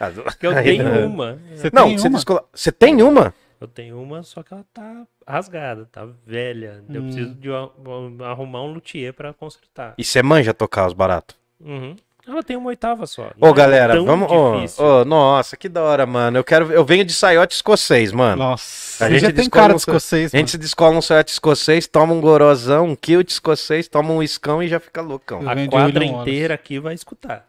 Ah, 0.00 0.10
Porque 0.10 0.46
eu 0.46 0.54
tenho 0.62 0.84
não. 0.84 1.06
uma. 1.06 1.38
Você 1.54 1.70
Não, 1.72 1.84
tem 1.88 1.98
você, 1.98 2.08
uma? 2.08 2.16
descola- 2.18 2.44
você 2.52 2.72
tem 2.72 3.02
uma? 3.02 3.34
Eu 3.60 3.68
tenho 3.68 4.00
uma, 4.02 4.22
só 4.24 4.42
que 4.42 4.52
ela 4.52 4.64
tá 4.74 5.06
rasgada, 5.26 5.88
tá 5.92 6.04
velha. 6.26 6.82
Eu 6.88 7.00
Hum. 7.02 7.04
preciso 7.04 7.34
de 7.34 7.48
a- 7.52 7.68
arrumar 8.30 8.62
um 8.62 8.72
luthier 8.72 9.12
pra 9.14 9.32
consertar. 9.32 9.94
E 9.96 10.02
você 10.02 10.20
manja 10.22 10.52
tocar 10.52 10.86
os 10.88 10.92
baratos? 10.92 11.36
Uhum. 11.60 11.94
Ela 12.26 12.42
tem 12.42 12.56
uma 12.56 12.68
oitava 12.68 13.04
só. 13.06 13.22
Ô, 13.22 13.46
Não 13.46 13.48
é 13.48 13.52
galera, 13.52 13.94
tão 13.94 14.04
vamos. 14.04 14.30
Ô, 14.30 14.54
difícil. 14.56 14.84
ô, 14.84 15.04
nossa, 15.04 15.56
que 15.56 15.68
da 15.68 15.82
hora, 15.82 16.06
mano. 16.06 16.38
Eu 16.38 16.44
quero. 16.44 16.70
Eu 16.72 16.84
venho 16.84 17.04
de 17.04 17.12
saiote 17.12 17.56
escocês, 17.56 18.12
mano. 18.12 18.36
Nossa, 18.36 19.04
A 19.04 19.10
gente 19.10 19.20
já 19.22 19.26
tem 19.26 19.34
descola 19.36 19.62
cara 19.62 19.72
um 19.72 19.76
de 19.76 19.80
escocês, 19.80 20.32
A 20.32 20.38
gente 20.38 20.50
se 20.52 20.58
descola 20.58 20.96
um 20.96 21.02
saiote 21.02 21.32
escocês, 21.32 21.86
toma 21.88 22.12
um 22.14 22.20
gorozão, 22.20 22.86
um 22.86 22.94
kilt 22.94 23.28
escocês, 23.28 23.88
toma 23.88 24.12
um 24.12 24.22
iscão 24.22 24.62
e 24.62 24.68
já 24.68 24.78
fica 24.78 25.00
loucão. 25.02 25.42
Eu 25.42 25.48
A 25.48 25.68
quadra 25.68 26.04
inteira 26.04 26.54
aqui 26.54 26.78
vai 26.78 26.94
escutar. 26.94 27.44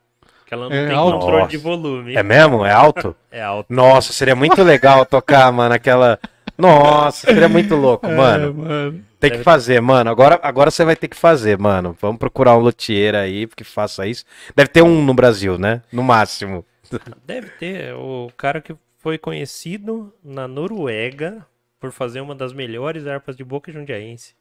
Que 0.47 0.53
ela 0.55 0.67
não 0.67 0.75
É 0.75 0.87
tem 0.87 0.95
alto. 0.95 1.19
controle 1.19 1.47
de 1.47 1.57
volume. 1.57 2.15
É 2.15 2.23
mesmo? 2.23 2.65
É 2.65 2.71
alto? 2.71 3.15
É 3.31 3.41
alto. 3.43 3.67
Nossa, 3.71 4.11
seria 4.13 4.35
muito 4.35 4.61
legal 4.63 5.05
tocar, 5.05 5.51
mano, 5.51 5.73
aquela. 5.73 6.19
Nossa, 6.57 7.25
seria 7.27 7.49
muito 7.49 7.75
louco, 7.75 8.05
É, 8.09 8.15
mano. 8.15 8.53
mano. 8.53 9.05
Tem 9.29 9.37
que 9.39 9.43
fazer, 9.43 9.81
mano. 9.81 10.09
Agora, 10.09 10.39
agora 10.43 10.69
você 10.69 10.83
vai 10.83 10.95
ter 10.95 11.07
que 11.07 11.15
fazer, 11.15 11.57
mano. 11.57 11.95
Vamos 11.99 12.17
procurar 12.17 12.57
um 12.57 12.59
luthier 12.59 13.15
aí 13.15 13.47
que 13.47 13.63
faça 13.63 14.05
isso. 14.05 14.25
Deve 14.55 14.69
ter 14.69 14.81
um 14.81 15.03
no 15.03 15.13
Brasil, 15.13 15.57
né? 15.57 15.81
No 15.91 16.03
máximo. 16.03 16.65
Deve 17.25 17.49
ter. 17.51 17.93
O 17.95 18.31
cara 18.35 18.61
que 18.61 18.75
foi 18.99 19.17
conhecido 19.17 20.13
na 20.23 20.47
Noruega 20.47 21.45
por 21.79 21.91
fazer 21.91 22.21
uma 22.21 22.35
das 22.35 22.53
melhores 22.53 23.07
harpas 23.07 23.35
de 23.35 23.43
boca 23.43 23.71
jundiaense. 23.71 24.35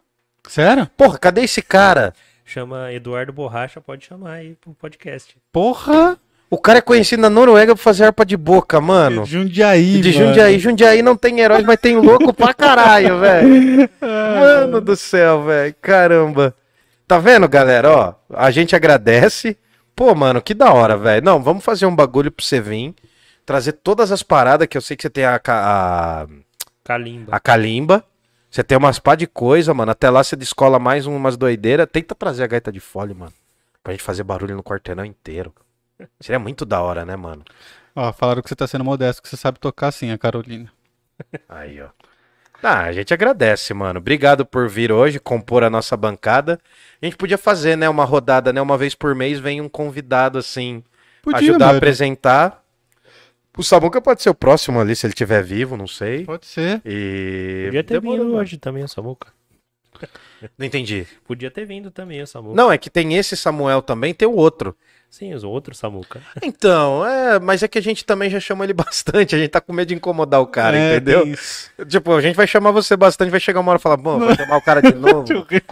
Sério? 0.48 0.88
Porra, 0.96 1.18
cadê 1.18 1.42
esse 1.42 1.62
cara? 1.62 2.14
Chama 2.44 2.92
Eduardo 2.92 3.32
Borracha, 3.32 3.80
pode 3.80 4.04
chamar 4.04 4.34
aí 4.34 4.54
pro 4.56 4.74
podcast. 4.74 5.36
Porra! 5.52 6.18
O 6.52 6.58
cara 6.58 6.80
é 6.80 6.82
conhecido 6.82 7.22
na 7.22 7.30
Noruega 7.30 7.74
por 7.74 7.80
fazer 7.80 8.04
harpa 8.04 8.26
de 8.26 8.36
boca, 8.36 8.78
mano. 8.78 9.24
Jundiaí, 9.24 10.02
De 10.02 10.12
mano. 10.12 10.26
Jundiaí. 10.26 10.58
Jundiaí 10.58 11.00
não 11.00 11.16
tem 11.16 11.40
heróis, 11.40 11.64
mas 11.64 11.80
tem 11.80 11.96
louco 11.96 12.34
pra 12.34 12.52
caralho, 12.52 13.18
velho. 13.18 13.88
Mano 13.98 14.78
do 14.78 14.94
céu, 14.94 15.44
velho. 15.44 15.74
Caramba. 15.80 16.54
Tá 17.08 17.18
vendo, 17.18 17.48
galera? 17.48 17.90
Ó, 17.90 18.14
a 18.34 18.50
gente 18.50 18.76
agradece. 18.76 19.56
Pô, 19.96 20.14
mano, 20.14 20.42
que 20.42 20.52
da 20.52 20.70
hora, 20.74 20.94
velho. 20.94 21.24
Não, 21.24 21.42
vamos 21.42 21.64
fazer 21.64 21.86
um 21.86 21.96
bagulho 21.96 22.30
pra 22.30 22.44
você 22.44 22.60
vir. 22.60 22.94
Trazer 23.46 23.72
todas 23.72 24.12
as 24.12 24.22
paradas 24.22 24.68
que 24.68 24.76
eu 24.76 24.82
sei 24.82 24.94
que 24.94 25.04
você 25.04 25.08
tem 25.10 25.24
a, 25.24 25.40
a, 25.48 26.26
Kalimba. 26.84 27.34
a 27.34 27.40
calimba. 27.40 28.04
Você 28.50 28.62
tem 28.62 28.76
umas 28.76 28.98
pá 28.98 29.14
de 29.14 29.26
coisa, 29.26 29.72
mano. 29.72 29.90
Até 29.92 30.10
lá 30.10 30.22
você 30.22 30.36
descola 30.36 30.78
mais 30.78 31.06
umas 31.06 31.34
doideiras. 31.38 31.88
Tenta 31.90 32.14
trazer 32.14 32.44
a 32.44 32.46
gaita 32.46 32.70
de 32.70 32.78
fole, 32.78 33.14
mano. 33.14 33.32
Pra 33.82 33.94
gente 33.94 34.02
fazer 34.02 34.22
barulho 34.22 34.54
no 34.54 34.62
quarteirão 34.62 35.06
inteiro. 35.06 35.50
Seria 36.20 36.38
muito 36.38 36.64
da 36.64 36.80
hora, 36.80 37.04
né, 37.04 37.16
mano? 37.16 37.44
Ó, 37.94 38.12
falaram 38.12 38.42
que 38.42 38.48
você 38.48 38.56
tá 38.56 38.66
sendo 38.66 38.84
modesto, 38.84 39.22
que 39.22 39.28
você 39.28 39.36
sabe 39.36 39.58
tocar 39.58 39.92
sim, 39.92 40.10
a 40.10 40.18
Carolina. 40.18 40.70
Aí, 41.48 41.80
ó. 41.80 41.88
Ah, 42.62 42.84
a 42.84 42.92
gente 42.92 43.12
agradece, 43.12 43.74
mano. 43.74 43.98
Obrigado 43.98 44.46
por 44.46 44.68
vir 44.68 44.92
hoje, 44.92 45.18
compor 45.18 45.64
a 45.64 45.70
nossa 45.70 45.96
bancada. 45.96 46.60
A 47.00 47.04
gente 47.04 47.16
podia 47.16 47.36
fazer, 47.36 47.76
né, 47.76 47.88
uma 47.88 48.04
rodada, 48.04 48.52
né? 48.52 48.62
Uma 48.62 48.78
vez 48.78 48.94
por 48.94 49.14
mês 49.14 49.40
vem 49.40 49.60
um 49.60 49.68
convidado, 49.68 50.38
assim, 50.38 50.82
ajudar 51.34 51.64
a 51.64 51.66
mano. 51.68 51.78
apresentar. 51.78 52.62
O 53.58 53.62
Samuca 53.64 54.00
pode 54.00 54.22
ser 54.22 54.30
o 54.30 54.34
próximo 54.34 54.80
ali, 54.80 54.94
se 54.94 55.04
ele 55.04 55.12
estiver 55.12 55.42
vivo, 55.42 55.76
não 55.76 55.88
sei. 55.88 56.24
Pode 56.24 56.46
ser. 56.46 56.80
E. 56.86 57.64
Podia 57.66 57.84
ter 57.84 58.00
Demorou, 58.00 58.18
vindo 58.18 58.28
mano. 58.30 58.40
hoje 58.40 58.56
também 58.56 58.84
o 58.84 58.88
Samuca. 58.88 59.32
Não 60.56 60.66
entendi. 60.66 61.06
Podia 61.24 61.50
ter 61.50 61.64
vindo 61.64 61.90
também 61.90 62.22
o 62.22 62.26
Samuca. 62.26 62.54
Não, 62.54 62.72
é 62.72 62.78
que 62.78 62.88
tem 62.88 63.14
esse 63.14 63.36
Samuel 63.36 63.82
também, 63.82 64.14
tem 64.14 64.26
o 64.26 64.34
outro. 64.34 64.76
Sim, 65.12 65.34
os 65.34 65.44
outros 65.44 65.78
Samuca. 65.78 66.22
Então, 66.42 67.06
é, 67.06 67.38
mas 67.38 67.62
é 67.62 67.68
que 67.68 67.78
a 67.78 67.82
gente 67.82 68.02
também 68.02 68.30
já 68.30 68.40
chama 68.40 68.64
ele 68.64 68.72
bastante, 68.74 69.34
a 69.36 69.38
gente 69.38 69.50
tá 69.50 69.60
com 69.60 69.70
medo 69.70 69.88
de 69.88 69.94
incomodar 69.94 70.40
o 70.40 70.46
cara, 70.46 70.74
É, 70.76 70.96
entendeu? 70.96 71.26
isso. 71.26 71.70
Tipo, 71.86 72.14
a 72.14 72.20
gente 72.22 72.34
vai 72.34 72.46
chamar 72.46 72.70
você 72.70 72.96
bastante, 72.96 73.28
vai 73.30 73.38
chegar 73.38 73.60
uma 73.60 73.70
hora 73.72 73.78
e 73.78 73.82
falar, 73.82 73.98
bom, 73.98 74.18
vai 74.18 74.34
chamar 74.34 74.56
o 74.56 74.62
cara 74.62 74.80
de 74.80 74.94
novo. 74.94 75.26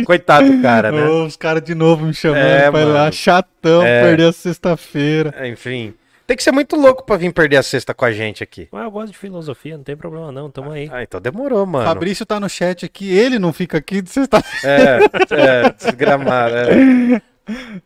Coitado 0.05 0.47
do 0.53 0.61
cara, 0.61 0.93
né? 0.93 1.03
Ô, 1.07 1.25
os 1.25 1.37
caras 1.39 1.63
de 1.65 1.75
novo 1.75 2.05
me 2.05 2.13
chamando, 2.13 2.39
É, 2.39 2.69
lá, 2.85 3.11
chatão, 3.11 3.83
É. 3.83 4.03
perder 4.03 4.29
a 4.29 4.33
sexta-feira. 4.33 5.35
É, 5.39 5.49
Enfim. 5.49 5.95
Tem 6.27 6.37
que 6.37 6.45
ser 6.45 6.53
muito 6.53 6.77
louco 6.77 7.03
pra 7.05 7.17
vir 7.17 7.33
perder 7.33 7.57
a 7.57 7.63
sexta 7.63 7.93
com 7.93 8.05
a 8.05 8.13
gente 8.13 8.41
aqui. 8.41 8.69
Mas 8.71 8.85
eu 8.85 8.91
gosto 8.93 9.11
de 9.11 9.19
filosofia, 9.19 9.77
não 9.77 9.83
tem 9.83 9.97
problema 9.97 10.31
não, 10.31 10.49
tamo 10.49 10.71
aí. 10.71 10.89
Ah, 10.93 11.03
então 11.03 11.21
demorou, 11.21 11.67
mano. 11.67 11.85
Fabrício 11.85 12.25
tá 12.25 12.39
no 12.39 12.49
chat 12.49 12.85
aqui, 12.85 13.11
ele 13.11 13.37
não 13.37 13.53
fica 13.53 13.79
aqui 13.79 14.01
de 14.01 14.11
sexta-feira. 14.11 15.01
É, 15.29 15.65
é, 15.67 15.71
desgramado. 15.73 16.55
É. 16.55 17.23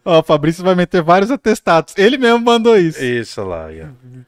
Ó, 0.05 0.21
o 0.21 0.23
Fabrício 0.23 0.65
vai 0.65 0.75
meter 0.75 1.03
vários 1.03 1.31
atestados. 1.31 1.95
Ele 1.97 2.17
mesmo 2.19 2.41
mandou 2.41 2.77
isso. 2.77 3.03
Isso 3.03 3.43
lá. 3.43 3.69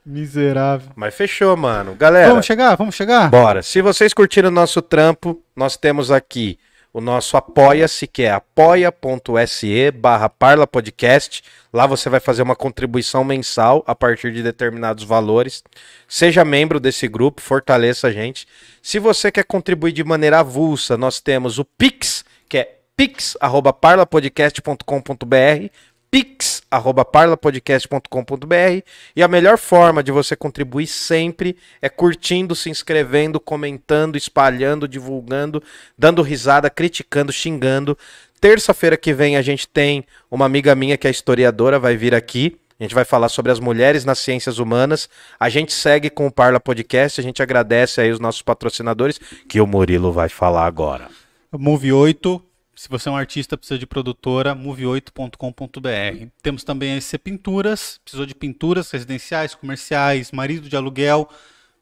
Miserável. 0.04 0.90
Mas 0.94 1.14
fechou, 1.14 1.56
mano. 1.56 1.94
Galera, 1.94 2.30
Vamos 2.30 2.46
chegar? 2.46 2.74
Vamos 2.76 2.94
chegar? 2.94 3.30
bora. 3.30 3.62
Se 3.62 3.80
vocês 3.82 4.12
curtiram 4.14 4.48
o 4.48 4.52
nosso 4.52 4.80
trampo, 4.80 5.40
nós 5.54 5.76
temos 5.76 6.10
aqui 6.10 6.58
o 6.92 7.00
nosso 7.00 7.36
Apoia-se, 7.36 8.06
que 8.06 8.22
é 8.22 8.30
apoia.se 8.30 9.90
barra 9.90 10.30
Parla 10.30 10.66
Podcast. 10.66 11.42
Lá 11.70 11.86
você 11.86 12.08
vai 12.08 12.20
fazer 12.20 12.40
uma 12.42 12.56
contribuição 12.56 13.22
mensal 13.22 13.84
a 13.86 13.94
partir 13.94 14.32
de 14.32 14.42
determinados 14.42 15.04
valores. 15.04 15.62
Seja 16.08 16.42
membro 16.42 16.80
desse 16.80 17.06
grupo, 17.06 17.42
fortaleça 17.42 18.08
a 18.08 18.12
gente. 18.12 18.46
Se 18.80 18.98
você 18.98 19.30
quer 19.30 19.44
contribuir 19.44 19.92
de 19.92 20.02
maneira 20.02 20.40
avulsa, 20.40 20.96
nós 20.96 21.20
temos 21.20 21.58
o 21.58 21.66
Pix, 21.66 22.24
que 22.48 22.56
é 22.58 22.75
pix@parlapodcast.com.br, 22.96 25.70
pix@parlapodcast.com.br 26.10 28.82
e 29.14 29.22
a 29.22 29.28
melhor 29.28 29.58
forma 29.58 30.02
de 30.02 30.10
você 30.10 30.34
contribuir 30.34 30.86
sempre 30.86 31.56
é 31.82 31.88
curtindo, 31.88 32.54
se 32.54 32.70
inscrevendo, 32.70 33.38
comentando, 33.38 34.16
espalhando, 34.16 34.88
divulgando, 34.88 35.62
dando 35.98 36.22
risada, 36.22 36.70
criticando, 36.70 37.32
xingando. 37.32 37.98
Terça-feira 38.40 38.96
que 38.96 39.12
vem 39.12 39.36
a 39.36 39.42
gente 39.42 39.68
tem 39.68 40.04
uma 40.30 40.46
amiga 40.46 40.74
minha 40.74 40.96
que 40.96 41.06
é 41.06 41.10
historiadora, 41.10 41.78
vai 41.78 41.96
vir 41.96 42.14
aqui. 42.14 42.58
A 42.78 42.82
gente 42.82 42.94
vai 42.94 43.04
falar 43.04 43.30
sobre 43.30 43.50
as 43.50 43.58
mulheres 43.58 44.04
nas 44.04 44.18
ciências 44.18 44.58
humanas. 44.58 45.08
A 45.40 45.48
gente 45.48 45.72
segue 45.72 46.10
com 46.10 46.26
o 46.26 46.30
Parla 46.30 46.60
Podcast. 46.60 47.18
A 47.18 47.24
gente 47.24 47.42
agradece 47.42 48.02
aí 48.02 48.10
os 48.10 48.20
nossos 48.20 48.42
patrocinadores, 48.42 49.18
que 49.48 49.62
o 49.62 49.66
Murilo 49.66 50.12
vai 50.12 50.28
falar 50.28 50.66
agora. 50.66 51.08
Move 51.50 51.90
8. 51.90 52.42
Se 52.76 52.90
você 52.90 53.08
é 53.08 53.12
um 53.12 53.16
artista, 53.16 53.56
precisa 53.56 53.78
de 53.78 53.86
produtora, 53.86 54.54
move8.com.br. 54.54 56.26
Temos 56.42 56.62
também 56.62 56.92
a 56.92 56.96
EC 56.98 57.18
Pinturas. 57.18 57.98
Precisou 58.04 58.26
de 58.26 58.34
pinturas 58.34 58.90
residenciais, 58.90 59.54
comerciais, 59.54 60.30
marido 60.30 60.68
de 60.68 60.76
aluguel. 60.76 61.26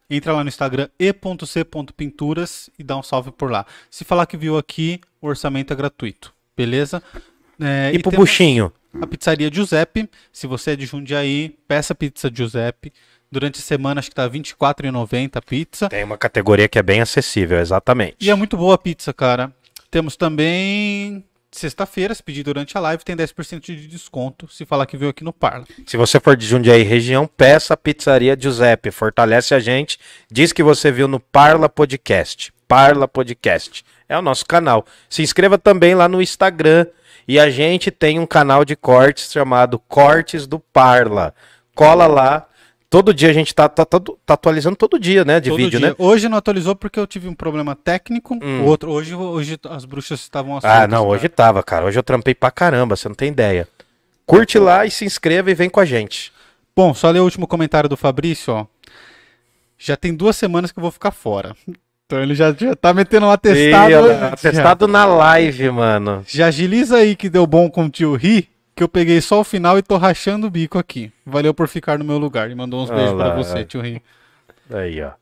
Entra 0.08 0.32
lá 0.32 0.44
no 0.44 0.48
Instagram 0.48 0.88
e.c.pinturas 0.96 2.70
e 2.78 2.84
dá 2.84 2.96
um 2.96 3.02
salve 3.02 3.32
por 3.32 3.50
lá. 3.50 3.66
Se 3.90 4.04
falar 4.04 4.26
que 4.26 4.36
viu 4.36 4.56
aqui, 4.56 5.00
o 5.20 5.26
orçamento 5.26 5.72
é 5.72 5.76
gratuito. 5.76 6.32
Beleza? 6.56 7.02
É, 7.60 7.90
E, 7.92 7.98
pro 7.98 8.12
temos 8.12 8.28
buchinho? 8.28 8.72
A 9.02 9.06
pizzaria 9.06 9.52
Giuseppe. 9.52 10.08
Se 10.32 10.46
você 10.46 10.72
é 10.72 10.76
de 10.76 10.86
Jundiaí, 10.86 11.58
peça 11.66 11.92
pizza 11.92 12.30
Giuseppe. 12.32 12.92
Durante 13.32 13.58
a 13.58 13.62
semana, 13.62 13.98
acho 13.98 14.10
que 14.10 14.14
tá 14.14 14.22
R$ 14.22 14.38
24,90 14.38 15.36
a 15.36 15.42
pizza. 15.42 15.88
Tem 15.88 16.04
uma 16.04 16.16
categoria 16.16 16.68
que 16.68 16.78
é 16.78 16.82
bem 16.84 17.00
acessível, 17.00 17.58
exatamente. 17.58 18.16
E 18.20 18.30
é 18.30 18.34
muito 18.36 18.56
boa 18.56 18.76
a 18.76 18.78
pizza, 18.78 19.12
cara. 19.12 19.52
Temos 19.94 20.16
também 20.16 21.24
sexta-feira, 21.52 22.12
se 22.12 22.20
pedir 22.20 22.42
durante 22.42 22.76
a 22.76 22.80
live, 22.80 23.04
tem 23.04 23.14
10% 23.14 23.60
de 23.60 23.86
desconto 23.86 24.48
se 24.48 24.66
falar 24.66 24.86
que 24.86 24.96
veio 24.96 25.12
aqui 25.12 25.22
no 25.22 25.32
Parla. 25.32 25.64
Se 25.86 25.96
você 25.96 26.18
for 26.18 26.36
de 26.36 26.44
Jundiaí 26.44 26.82
região, 26.82 27.28
peça 27.28 27.74
a 27.74 27.76
pizzaria 27.76 28.36
Giuseppe. 28.36 28.90
Fortalece 28.90 29.54
a 29.54 29.60
gente. 29.60 29.96
Diz 30.28 30.52
que 30.52 30.64
você 30.64 30.90
viu 30.90 31.06
no 31.06 31.20
Parla 31.20 31.68
Podcast. 31.68 32.52
Parla 32.66 33.06
Podcast. 33.06 33.84
É 34.08 34.18
o 34.18 34.22
nosso 34.22 34.44
canal. 34.44 34.84
Se 35.08 35.22
inscreva 35.22 35.58
também 35.58 35.94
lá 35.94 36.08
no 36.08 36.20
Instagram. 36.20 36.86
E 37.28 37.38
a 37.38 37.48
gente 37.48 37.92
tem 37.92 38.18
um 38.18 38.26
canal 38.26 38.64
de 38.64 38.74
cortes 38.74 39.30
chamado 39.30 39.78
Cortes 39.78 40.44
do 40.44 40.58
Parla. 40.58 41.32
Cola 41.72 42.08
lá. 42.08 42.48
Todo 42.94 43.12
dia 43.12 43.28
a 43.28 43.32
gente 43.32 43.52
tá, 43.52 43.68
tá, 43.68 43.84
tá- 43.84 43.98
tá 43.98 44.34
atualizando 44.34 44.76
todo 44.76 45.00
dia, 45.00 45.24
né? 45.24 45.40
De 45.40 45.50
Todo 45.50 45.56
vídeo, 45.56 45.80
dia. 45.80 45.88
né? 45.88 45.94
Hoje 45.98 46.28
não 46.28 46.38
atualizou 46.38 46.76
porque 46.76 47.00
eu 47.00 47.08
tive 47.08 47.26
um 47.26 47.34
problema 47.34 47.74
técnico. 47.74 48.34
Hum. 48.40 48.60
O 48.62 48.66
outro, 48.66 48.92
hoje, 48.92 49.12
hoje 49.16 49.58
as 49.68 49.84
bruxas 49.84 50.20
estavam 50.20 50.54
Ah, 50.54 50.58
assuntas, 50.58 50.88
não, 50.90 51.08
hoje 51.08 51.28
tava, 51.28 51.60
cara. 51.60 51.86
Hoje 51.86 51.98
eu 51.98 52.04
trampei 52.04 52.36
pra 52.36 52.52
caramba, 52.52 52.94
você 52.94 53.08
não 53.08 53.16
tem 53.16 53.30
ideia. 53.30 53.66
Curte 54.24 54.60
lá 54.60 54.86
e 54.86 54.92
se 54.92 55.04
inscreva 55.04 55.50
e 55.50 55.54
vem 55.54 55.68
com 55.68 55.80
a 55.80 55.84
gente. 55.84 56.32
Bom, 56.76 56.94
só 56.94 57.10
ler 57.10 57.18
o 57.18 57.24
último 57.24 57.48
comentário 57.48 57.88
do 57.88 57.96
Fabrício, 57.96 58.54
ó. 58.54 58.66
Já 59.76 59.96
tem 59.96 60.14
duas 60.14 60.36
semanas 60.36 60.70
que 60.70 60.78
eu 60.78 60.82
vou 60.82 60.92
ficar 60.92 61.10
fora. 61.10 61.56
Então 62.06 62.22
ele 62.22 62.36
já, 62.36 62.52
já 62.52 62.76
tá 62.76 62.94
metendo 62.94 63.26
um 63.26 63.30
atestado. 63.30 63.90
Ih, 63.90 63.94
olha, 63.94 64.18
já. 64.18 64.28
Atestado 64.28 64.86
na 64.86 65.04
live, 65.04 65.68
mano. 65.70 66.22
Já 66.28 66.46
agiliza 66.46 66.98
aí 66.98 67.16
que 67.16 67.28
deu 67.28 67.44
bom 67.44 67.68
com 67.68 67.86
o 67.86 67.90
tio 67.90 68.14
Ri, 68.14 68.48
que 68.74 68.82
eu 68.82 68.88
peguei 68.88 69.20
só 69.20 69.40
o 69.40 69.44
final 69.44 69.78
e 69.78 69.82
tô 69.82 69.96
rachando 69.96 70.46
o 70.46 70.50
bico 70.50 70.78
aqui. 70.78 71.12
Valeu 71.24 71.54
por 71.54 71.68
ficar 71.68 71.98
no 71.98 72.04
meu 72.04 72.18
lugar. 72.18 72.50
E 72.50 72.54
mandou 72.54 72.82
uns 72.82 72.90
Olha 72.90 72.98
beijos 72.98 73.14
pra 73.16 73.28
lá. 73.28 73.34
você, 73.36 73.64
tio 73.64 73.80
Ri. 73.80 74.02
Aí, 74.70 75.00
ó. 75.02 75.12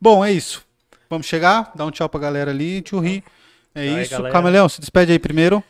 Bom, 0.00 0.24
é 0.24 0.32
isso. 0.32 0.64
Vamos 1.08 1.26
chegar? 1.26 1.72
Dá 1.74 1.84
um 1.84 1.90
tchau 1.90 2.08
pra 2.08 2.20
galera 2.20 2.50
ali, 2.50 2.82
tio 2.82 2.98
Ri. 3.00 3.22
É 3.74 3.80
aí, 3.82 4.02
isso. 4.02 4.12
galera. 4.12 4.32
Camaleão, 4.32 4.68
se 4.68 4.80
despede 4.80 5.12
aí 5.12 5.18
primeiro. 5.18 5.62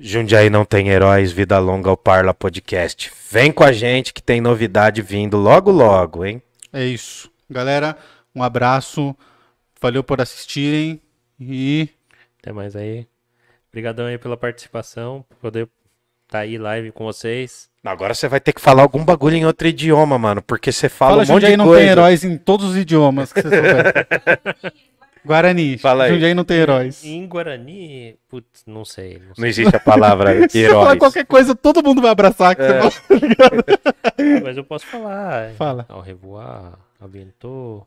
Jundiaí 0.00 0.48
não 0.48 0.64
tem 0.64 0.88
heróis, 0.88 1.32
vida 1.32 1.58
longa 1.58 1.90
ao 1.90 1.96
Parla 1.96 2.32
Podcast. 2.32 3.10
Vem 3.30 3.50
com 3.50 3.64
a 3.64 3.72
gente 3.72 4.14
que 4.14 4.22
tem 4.22 4.40
novidade 4.40 5.02
vindo 5.02 5.36
logo 5.36 5.70
logo, 5.72 6.24
hein? 6.24 6.40
É 6.72 6.84
isso. 6.84 7.30
Galera, 7.50 7.96
um 8.34 8.42
abraço. 8.42 9.16
Valeu 9.80 10.04
por 10.04 10.20
assistirem. 10.20 11.00
E 11.40 11.88
Até 12.40 12.52
mais 12.52 12.76
aí. 12.76 13.06
Obrigadão 13.70 14.06
aí 14.06 14.18
pela 14.18 14.36
participação, 14.36 15.24
poder 15.40 15.68
tá 16.28 16.40
aí 16.40 16.58
live 16.58 16.92
com 16.92 17.04
vocês. 17.04 17.68
Agora 17.84 18.12
você 18.14 18.28
vai 18.28 18.38
ter 18.40 18.52
que 18.52 18.60
falar 18.60 18.82
algum 18.82 19.04
bagulho 19.04 19.36
em 19.36 19.46
outro 19.46 19.66
idioma, 19.66 20.18
mano, 20.18 20.42
porque 20.42 20.70
você 20.70 20.88
fala, 20.88 21.12
Fala 21.12 21.16
um 21.16 21.26
monte 21.26 21.32
Jundiaí 21.32 21.50
de 21.52 21.56
não 21.56 21.64
coisa. 21.66 21.80
tem 21.80 21.90
heróis 21.90 22.24
em 22.24 22.36
todos 22.36 22.70
os 22.70 22.76
idiomas 22.76 23.32
que 23.32 23.40
você 23.40 23.48
souber. 23.48 24.06
Guarani. 25.24 25.76
Fala 25.78 26.04
aí. 26.04 26.12
Jundiaí 26.12 26.34
não 26.34 26.44
tem 26.44 26.58
heróis. 26.58 27.04
Em 27.04 27.26
Guarani, 27.26 28.16
putz, 28.28 28.62
não 28.66 28.84
sei. 28.84 29.18
Não 29.18 29.28
Não 29.28 29.34
sei. 29.36 29.48
existe 29.48 29.76
a 29.76 29.80
palavra 29.80 30.32
Se 30.48 30.62
você 30.62 30.68
falar 30.68 30.82
heróis. 30.82 30.98
qualquer 30.98 31.26
coisa, 31.26 31.54
todo 31.54 31.82
mundo 31.82 32.00
vai 32.00 32.10
abraçar. 32.10 32.54
Que 32.56 32.62
É. 32.62 32.80
você 32.80 33.00
fala. 33.00 33.64
Mas 34.44 34.56
eu 34.56 34.64
posso 34.64 34.86
falar. 34.86 35.50
Fala. 35.52 35.86
Au 35.88 36.00
revoir, 36.00 36.74
aventou. 37.00 37.86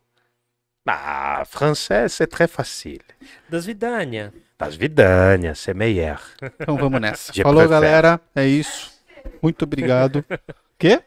Ah, 0.88 1.44
francês 1.46 2.20
é 2.22 2.26
très 2.28 2.50
facile. 2.52 3.02
Das 3.50 3.66
Vidania. 3.66 4.34
Das 4.62 4.76
vidanias, 4.76 5.58
c'est 5.60 5.74
meilleur. 5.74 6.20
Então 6.60 6.78
vamos 6.78 7.02
nessa. 7.02 7.34
Je 7.34 7.42
Falou, 7.42 7.62
préfère. 7.64 7.70
galera. 7.82 8.22
É 8.36 8.46
isso. 8.46 8.92
Muito 9.42 9.64
obrigado. 9.64 10.24
Quê? 10.78 11.00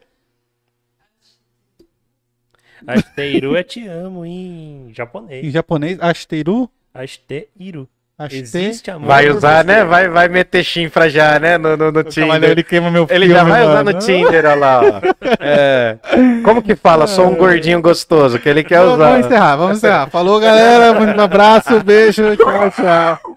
Asteiru 2.86 3.56
é 3.56 3.62
te 3.62 3.86
amo 3.88 4.26
em 4.26 4.88
Em 4.90 4.94
japonês. 4.94 5.52
japonês, 5.52 5.98
Ashteiru? 6.00 6.68
Asteiru. 6.92 7.88
Ashte... 8.16 8.36
Existe 8.36 8.90
amor. 8.92 9.08
Vai 9.08 9.28
usar, 9.28 9.64
né? 9.64 9.82
Vai, 9.84 10.08
vai 10.08 10.28
meter 10.28 10.62
chifra 10.62 11.08
já, 11.10 11.36
né? 11.40 11.58
No, 11.58 11.76
no, 11.76 11.90
no 11.90 12.00
O 12.00 12.04
Tinder. 12.04 12.44
ele 12.44 12.62
queima 12.62 12.88
meu 12.90 13.08
Ele 13.10 13.26
filme, 13.26 13.34
já 13.34 13.42
vai 13.42 13.62
usar 13.62 13.84
mano. 13.84 13.92
no 13.92 13.98
Tinder, 13.98 14.44
olha 14.44 14.54
lá. 14.54 14.80
ó. 14.82 15.00
É. 15.40 15.98
Como 16.44 16.62
que 16.62 16.76
fala? 16.76 17.06
Sou 17.08 17.26
um 17.26 17.34
gordinho 17.34 17.80
gostoso, 17.82 18.38
que 18.38 18.48
ele 18.48 18.62
quer 18.62 18.80
usar. 18.82 18.96
vamos 18.96 19.26
encerrar, 19.26 19.56
vamos 19.56 19.76
encerrar. 19.78 20.08
Falou, 20.10 20.38
galera. 20.38 20.92
Um 20.92 21.20
abraço, 21.20 21.82
beijo. 21.82 22.36
Tchau, 22.36 22.70
tchau. 22.70 23.33